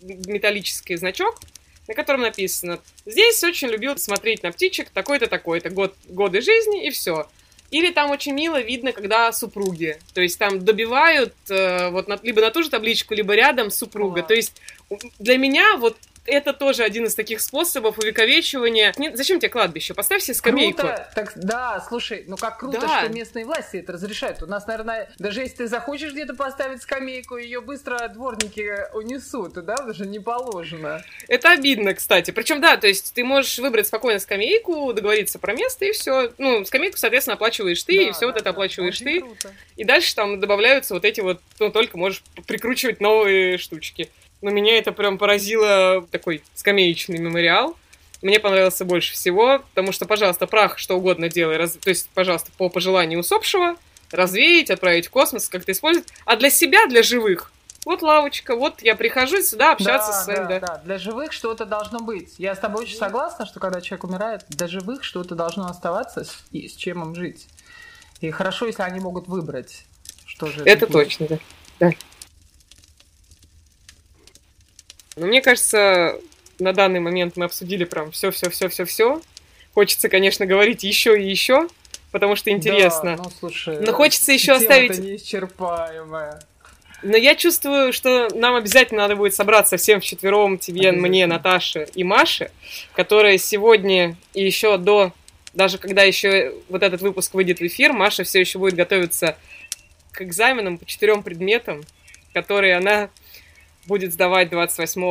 металлический 0.00 0.96
значок, 0.96 1.40
на 1.88 1.94
котором 1.94 2.22
написано 2.22 2.80
«Здесь 3.06 3.42
очень 3.42 3.68
любил 3.68 3.96
смотреть 3.98 4.42
на 4.42 4.52
птичек 4.52 4.90
такой-то, 4.90 5.26
такой-то, 5.26 5.70
год, 5.70 5.94
годы 6.08 6.40
жизни, 6.40 6.86
и 6.86 6.90
все». 6.90 7.28
Или 7.70 7.92
там 7.92 8.10
очень 8.10 8.32
мило 8.32 8.60
видно, 8.60 8.92
когда 8.92 9.32
супруги. 9.32 9.98
То 10.12 10.20
есть 10.20 10.38
там 10.38 10.64
добивают 10.64 11.34
э, 11.48 11.90
вот 11.90 12.08
на, 12.08 12.18
либо 12.22 12.40
на 12.40 12.50
ту 12.50 12.62
же 12.62 12.70
табличку, 12.70 13.14
либо 13.14 13.34
рядом 13.34 13.70
супруга. 13.70 14.20
О. 14.20 14.24
То 14.24 14.34
есть 14.34 14.60
для 15.18 15.36
меня 15.36 15.76
вот 15.76 15.96
это 16.26 16.52
тоже 16.52 16.82
один 16.82 17.06
из 17.06 17.14
таких 17.14 17.40
способов 17.40 17.98
увековечивания. 17.98 18.92
Не, 18.98 19.16
зачем 19.16 19.38
тебе 19.38 19.48
кладбище? 19.48 19.94
Поставь 19.94 20.22
себе 20.22 20.34
скамейку. 20.34 20.78
Круто. 20.78 21.10
Так, 21.14 21.32
да, 21.36 21.84
слушай, 21.88 22.24
ну 22.26 22.36
как 22.36 22.58
круто, 22.58 22.80
да. 22.80 23.00
что 23.00 23.08
местные 23.12 23.44
власти 23.44 23.78
это 23.78 23.92
разрешают. 23.92 24.42
У 24.42 24.46
нас, 24.46 24.66
наверное, 24.66 25.10
даже 25.18 25.40
если 25.40 25.56
ты 25.56 25.68
захочешь 25.68 26.12
где-то 26.12 26.34
поставить 26.34 26.82
скамейку, 26.82 27.36
ее 27.36 27.60
быстро 27.60 28.08
дворники 28.08 28.86
унесут, 28.94 29.54
да, 29.54 29.76
потому 29.76 29.94
что 29.94 30.06
не 30.06 30.18
положено. 30.18 31.02
Это 31.28 31.50
обидно, 31.50 31.94
кстати. 31.94 32.30
Причем, 32.30 32.60
да, 32.60 32.76
то 32.76 32.86
есть 32.86 33.14
ты 33.14 33.24
можешь 33.24 33.58
выбрать 33.58 33.86
спокойно 33.86 34.20
скамейку, 34.20 34.92
договориться 34.92 35.38
про 35.38 35.54
место 35.54 35.84
и 35.84 35.92
все. 35.92 36.32
Ну, 36.38 36.64
скамейку, 36.64 36.96
соответственно, 36.96 37.34
оплачиваешь 37.34 37.82
ты, 37.82 37.96
да, 37.96 38.02
и 38.02 38.12
все 38.12 38.20
да, 38.20 38.26
вот 38.26 38.36
это 38.36 38.44
да, 38.44 38.50
оплачиваешь 38.50 38.98
ты. 38.98 39.20
Круто. 39.20 39.50
И 39.76 39.84
дальше 39.84 40.14
там 40.14 40.38
добавляются 40.40 40.94
вот 40.94 41.04
эти 41.04 41.20
вот, 41.20 41.40
ну, 41.58 41.70
только 41.70 41.96
можешь 41.96 42.22
прикручивать 42.46 43.00
новые 43.00 43.58
штучки. 43.58 44.10
Но 44.42 44.50
меня 44.50 44.78
это 44.78 44.92
прям 44.92 45.18
поразило 45.18 46.06
такой 46.10 46.42
скамеечный 46.54 47.18
мемориал. 47.18 47.76
Мне 48.22 48.38
понравился 48.38 48.84
больше 48.84 49.14
всего, 49.14 49.60
потому 49.74 49.92
что, 49.92 50.06
пожалуйста, 50.06 50.46
прах 50.46 50.78
что 50.78 50.96
угодно 50.96 51.28
делай, 51.28 51.56
раз... 51.56 51.72
то 51.72 51.88
есть, 51.88 52.08
пожалуйста, 52.12 52.50
по 52.56 52.68
пожеланию 52.68 53.20
усопшего, 53.20 53.76
развеять, 54.10 54.70
отправить 54.70 55.06
в 55.06 55.10
космос, 55.10 55.48
как-то 55.48 55.72
использовать. 55.72 56.08
А 56.26 56.36
для 56.36 56.50
себя, 56.50 56.86
для 56.86 57.02
живых, 57.02 57.50
вот 57.86 58.02
лавочка, 58.02 58.56
вот 58.56 58.82
я 58.82 58.94
прихожу 58.94 59.40
сюда 59.42 59.72
общаться 59.72 60.12
да, 60.12 60.20
с 60.20 60.24
своим, 60.24 60.48
да, 60.48 60.60
да. 60.60 60.66
да. 60.66 60.82
Для 60.84 60.98
живых 60.98 61.32
что-то 61.32 61.64
должно 61.64 62.00
быть. 62.00 62.34
Я 62.36 62.54
с 62.54 62.58
тобой 62.58 62.84
очень 62.84 62.98
согласна, 62.98 63.46
что 63.46 63.58
когда 63.58 63.80
человек 63.80 64.04
умирает, 64.04 64.44
для 64.48 64.66
живых 64.66 65.02
что-то 65.02 65.34
должно 65.34 65.66
оставаться, 65.66 66.24
с, 66.24 66.44
и 66.50 66.68
с 66.68 66.76
чем 66.76 67.02
им 67.02 67.14
жить. 67.14 67.46
И 68.20 68.30
хорошо, 68.30 68.66
если 68.66 68.82
они 68.82 69.00
могут 69.00 69.28
выбрать, 69.28 69.86
что 70.26 70.46
же. 70.46 70.62
Это 70.64 70.86
точно, 70.86 71.26
да. 71.26 71.38
да. 71.78 71.92
Но 75.20 75.26
мне 75.26 75.42
кажется, 75.42 76.18
на 76.58 76.72
данный 76.72 76.98
момент 76.98 77.36
мы 77.36 77.44
обсудили 77.44 77.84
прям 77.84 78.10
все-все-все-все-все. 78.10 79.20
Хочется, 79.74 80.08
конечно, 80.08 80.46
говорить 80.46 80.82
еще 80.82 81.20
и 81.20 81.28
еще, 81.28 81.68
потому 82.10 82.36
что 82.36 82.50
интересно. 82.50 83.18
Да, 83.18 83.24
ну, 83.24 83.30
слушай, 83.38 83.80
Но 83.80 83.92
хочется 83.92 84.32
еще 84.32 84.52
оставить... 84.52 84.98
неисчерпаемая. 84.98 86.40
Но 87.02 87.18
я 87.18 87.34
чувствую, 87.34 87.92
что 87.92 88.28
нам 88.34 88.54
обязательно 88.54 89.02
надо 89.02 89.14
будет 89.14 89.34
собраться 89.34 89.76
всем 89.76 90.00
вчетвером, 90.00 90.56
тебе, 90.56 90.90
мне, 90.90 91.26
Наташе 91.26 91.86
и 91.94 92.02
Маше, 92.02 92.50
которые 92.94 93.36
сегодня 93.36 94.16
и 94.32 94.42
еще 94.42 94.78
до, 94.78 95.12
даже 95.52 95.76
когда 95.76 96.02
еще 96.02 96.54
вот 96.70 96.82
этот 96.82 97.02
выпуск 97.02 97.34
выйдет 97.34 97.60
в 97.60 97.66
эфир, 97.66 97.92
Маша 97.92 98.24
все 98.24 98.40
еще 98.40 98.58
будет 98.58 98.74
готовиться 98.74 99.36
к 100.12 100.22
экзаменам 100.22 100.78
по 100.78 100.86
четырем 100.86 101.22
предметам, 101.22 101.84
которые 102.32 102.76
она 102.76 103.10
будет 103.90 104.12
сдавать 104.12 104.50
28 104.50 105.02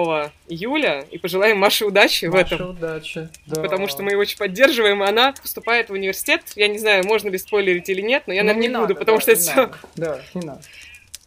июля, 0.47 1.05
и 1.11 1.17
пожелаем 1.17 1.59
Маше 1.59 1.85
удачи 1.85 2.25
Маше 2.25 2.37
в 2.37 2.53
этом. 2.53 2.69
удачи, 2.69 3.27
да. 3.45 3.61
Потому 3.61 3.89
что 3.89 4.03
мы 4.03 4.11
ее 4.11 4.17
очень 4.17 4.37
поддерживаем, 4.37 5.03
и 5.03 5.07
она 5.07 5.33
поступает 5.33 5.89
в 5.89 5.93
университет. 5.93 6.43
Я 6.55 6.69
не 6.69 6.79
знаю, 6.79 7.05
можно 7.05 7.27
ли 7.27 7.37
спойлерить 7.37 7.89
или 7.89 7.99
нет, 7.99 8.23
но 8.25 8.33
я, 8.33 8.41
ну, 8.43 8.47
наверное, 8.47 8.67
не, 8.67 8.73
не 8.73 8.79
буду, 8.79 8.95
потому 8.95 9.17
да, 9.17 9.21
что 9.21 9.31
это 9.33 9.41
все... 9.41 9.71
Да, 9.97 10.21
не 10.33 10.45
надо. 10.45 10.61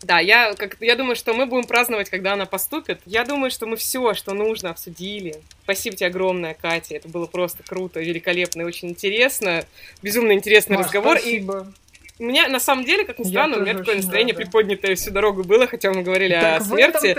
Да, 0.02 0.18
я, 0.18 0.54
как, 0.54 0.78
я 0.80 0.96
думаю, 0.96 1.14
что 1.14 1.34
мы 1.34 1.44
будем 1.44 1.66
праздновать, 1.66 2.08
когда 2.08 2.32
она 2.32 2.46
поступит. 2.46 3.00
Я 3.04 3.24
думаю, 3.24 3.50
что 3.50 3.66
мы 3.66 3.76
все, 3.76 4.14
что 4.14 4.32
нужно, 4.32 4.70
обсудили. 4.70 5.36
Спасибо 5.62 5.94
тебе 5.94 6.08
огромное, 6.08 6.54
Катя. 6.54 6.96
Это 6.96 7.08
было 7.08 7.26
просто 7.26 7.62
круто, 7.62 8.00
великолепно 8.00 8.62
и 8.62 8.64
очень 8.64 8.88
интересно. 8.88 9.64
Безумно 10.02 10.32
интересный 10.32 10.76
Маш, 10.76 10.86
разговор. 10.86 11.18
Спасибо. 11.18 11.68
И 11.68 11.81
у 12.22 12.24
меня, 12.24 12.46
на 12.48 12.60
самом 12.60 12.84
деле, 12.84 13.04
как 13.04 13.18
ни 13.18 13.24
странно, 13.24 13.56
у 13.56 13.60
меня 13.62 13.74
такое 13.74 13.96
настроение 13.96 14.32
рада. 14.32 14.44
приподнятое 14.44 14.94
всю 14.94 15.10
дорогу 15.10 15.42
было, 15.42 15.66
хотя 15.66 15.92
мы 15.92 16.02
говорили 16.02 16.34
так 16.34 16.60
о 16.60 16.64
смерти. 16.64 17.16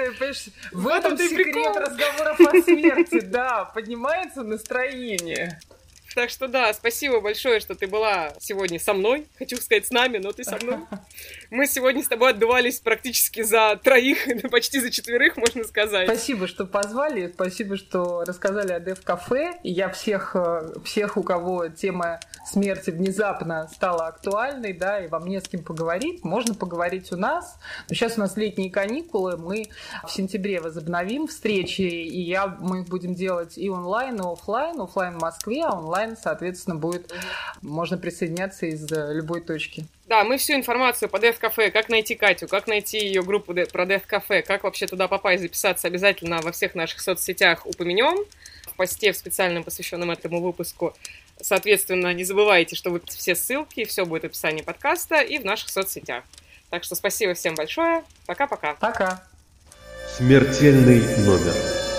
В, 0.72 0.88
этом, 0.88 1.18
секрет 1.18 1.46
прикол. 1.46 1.76
разговоров 1.76 2.40
о 2.40 2.62
смерти, 2.62 3.20
да, 3.24 3.66
поднимается 3.66 4.44
настроение. 4.44 5.60
Так 6.16 6.30
что 6.30 6.48
да, 6.48 6.72
спасибо 6.74 7.22
большое, 7.22 7.60
что 7.60 7.76
ты 7.76 7.88
была 7.88 8.34
сегодня 8.40 8.80
со 8.80 8.94
мной. 8.94 9.28
Хочу 9.40 9.58
сказать 9.58 9.88
с 9.88 9.92
нами, 9.92 10.20
но 10.20 10.32
ты 10.32 10.44
со 10.44 10.58
мной. 10.58 10.80
Мы 11.50 11.66
сегодня 11.66 12.04
с 12.04 12.08
тобой 12.08 12.32
отдувались 12.32 12.80
практически 12.80 13.42
за 13.42 13.80
троих, 13.84 14.28
почти 14.52 14.80
за 14.80 14.92
четверых, 14.92 15.38
можно 15.38 15.64
сказать. 15.64 16.08
Спасибо, 16.08 16.48
что 16.48 16.66
позвали, 16.66 17.32
спасибо, 17.34 17.78
что 17.78 18.24
рассказали 18.26 18.72
о 18.74 18.80
Дев 18.80 19.04
Кафе. 19.04 19.60
И 19.64 19.72
я 19.72 19.90
всех, 19.90 20.36
э, 20.36 20.74
всех, 20.86 21.18
у 21.18 21.24
кого 21.24 21.68
тема 21.70 22.20
смерти 22.46 22.92
внезапно 22.92 23.68
стала 23.74 24.08
актуальной, 24.08 24.74
да, 24.74 25.00
и 25.04 25.08
вам 25.08 25.26
не 25.26 25.40
с 25.40 25.48
кем 25.48 25.64
поговорить, 25.64 26.24
можно 26.24 26.54
поговорить 26.54 27.12
у 27.12 27.18
нас. 27.18 27.58
Но 27.90 27.96
сейчас 27.96 28.18
у 28.18 28.22
нас 28.22 28.38
летние 28.38 28.70
каникулы, 28.70 29.38
мы 29.38 29.66
в 30.06 30.12
сентябре 30.12 30.60
возобновим 30.60 31.28
встречи, 31.28 31.82
и 31.82 32.22
я, 32.22 32.48
мы 32.48 32.82
их 32.82 32.88
будем 32.88 33.16
делать 33.16 33.58
и 33.58 33.70
онлайн, 33.70 34.16
и 34.16 34.24
офлайн. 34.24 34.80
Офлайн 34.80 35.18
в 35.18 35.22
Москве, 35.22 35.64
а 35.64 35.78
онлайн, 35.78 36.03
соответственно, 36.22 36.76
будет, 36.76 37.14
можно 37.62 37.98
присоединяться 37.98 38.66
из 38.66 38.92
э, 38.92 39.14
любой 39.14 39.42
точки. 39.42 39.86
Да, 40.08 40.24
мы 40.24 40.38
всю 40.38 40.54
информацию 40.54 41.10
по 41.10 41.18
Death 41.18 41.40
Cafe, 41.42 41.72
как 41.72 41.90
найти 41.90 42.16
Катю, 42.16 42.48
как 42.48 42.68
найти 42.68 43.00
ее 43.00 43.24
группу 43.24 43.54
про 43.54 43.86
Death 43.86 44.04
Cafe, 44.10 44.42
как 44.42 44.64
вообще 44.64 44.88
туда 44.88 45.08
попасть, 45.08 45.42
записаться, 45.42 45.88
обязательно 45.88 46.42
во 46.42 46.52
всех 46.52 46.76
наших 46.76 47.02
соцсетях 47.02 47.66
упомянем 47.66 48.26
в 48.68 48.76
посте 48.76 49.12
в 49.12 49.18
специальном 49.18 49.64
посвященном 49.64 50.12
этому 50.12 50.42
выпуску. 50.42 50.96
Соответственно, 51.42 52.14
не 52.14 52.24
забывайте, 52.24 52.76
что 52.76 52.90
вот 52.90 53.10
все 53.10 53.36
ссылки, 53.36 53.86
все 53.86 54.06
будет 54.06 54.24
в 54.24 54.26
описании 54.26 54.62
подкаста 54.62 55.22
и 55.22 55.40
в 55.40 55.46
наших 55.46 55.70
соцсетях. 55.70 56.24
Так 56.70 56.84
что 56.84 56.96
спасибо 56.96 57.34
всем 57.34 57.56
большое. 57.56 58.04
Пока-пока. 58.26 58.76
Пока. 58.76 59.24
Смертельный 60.18 61.02
номер. 61.26 61.93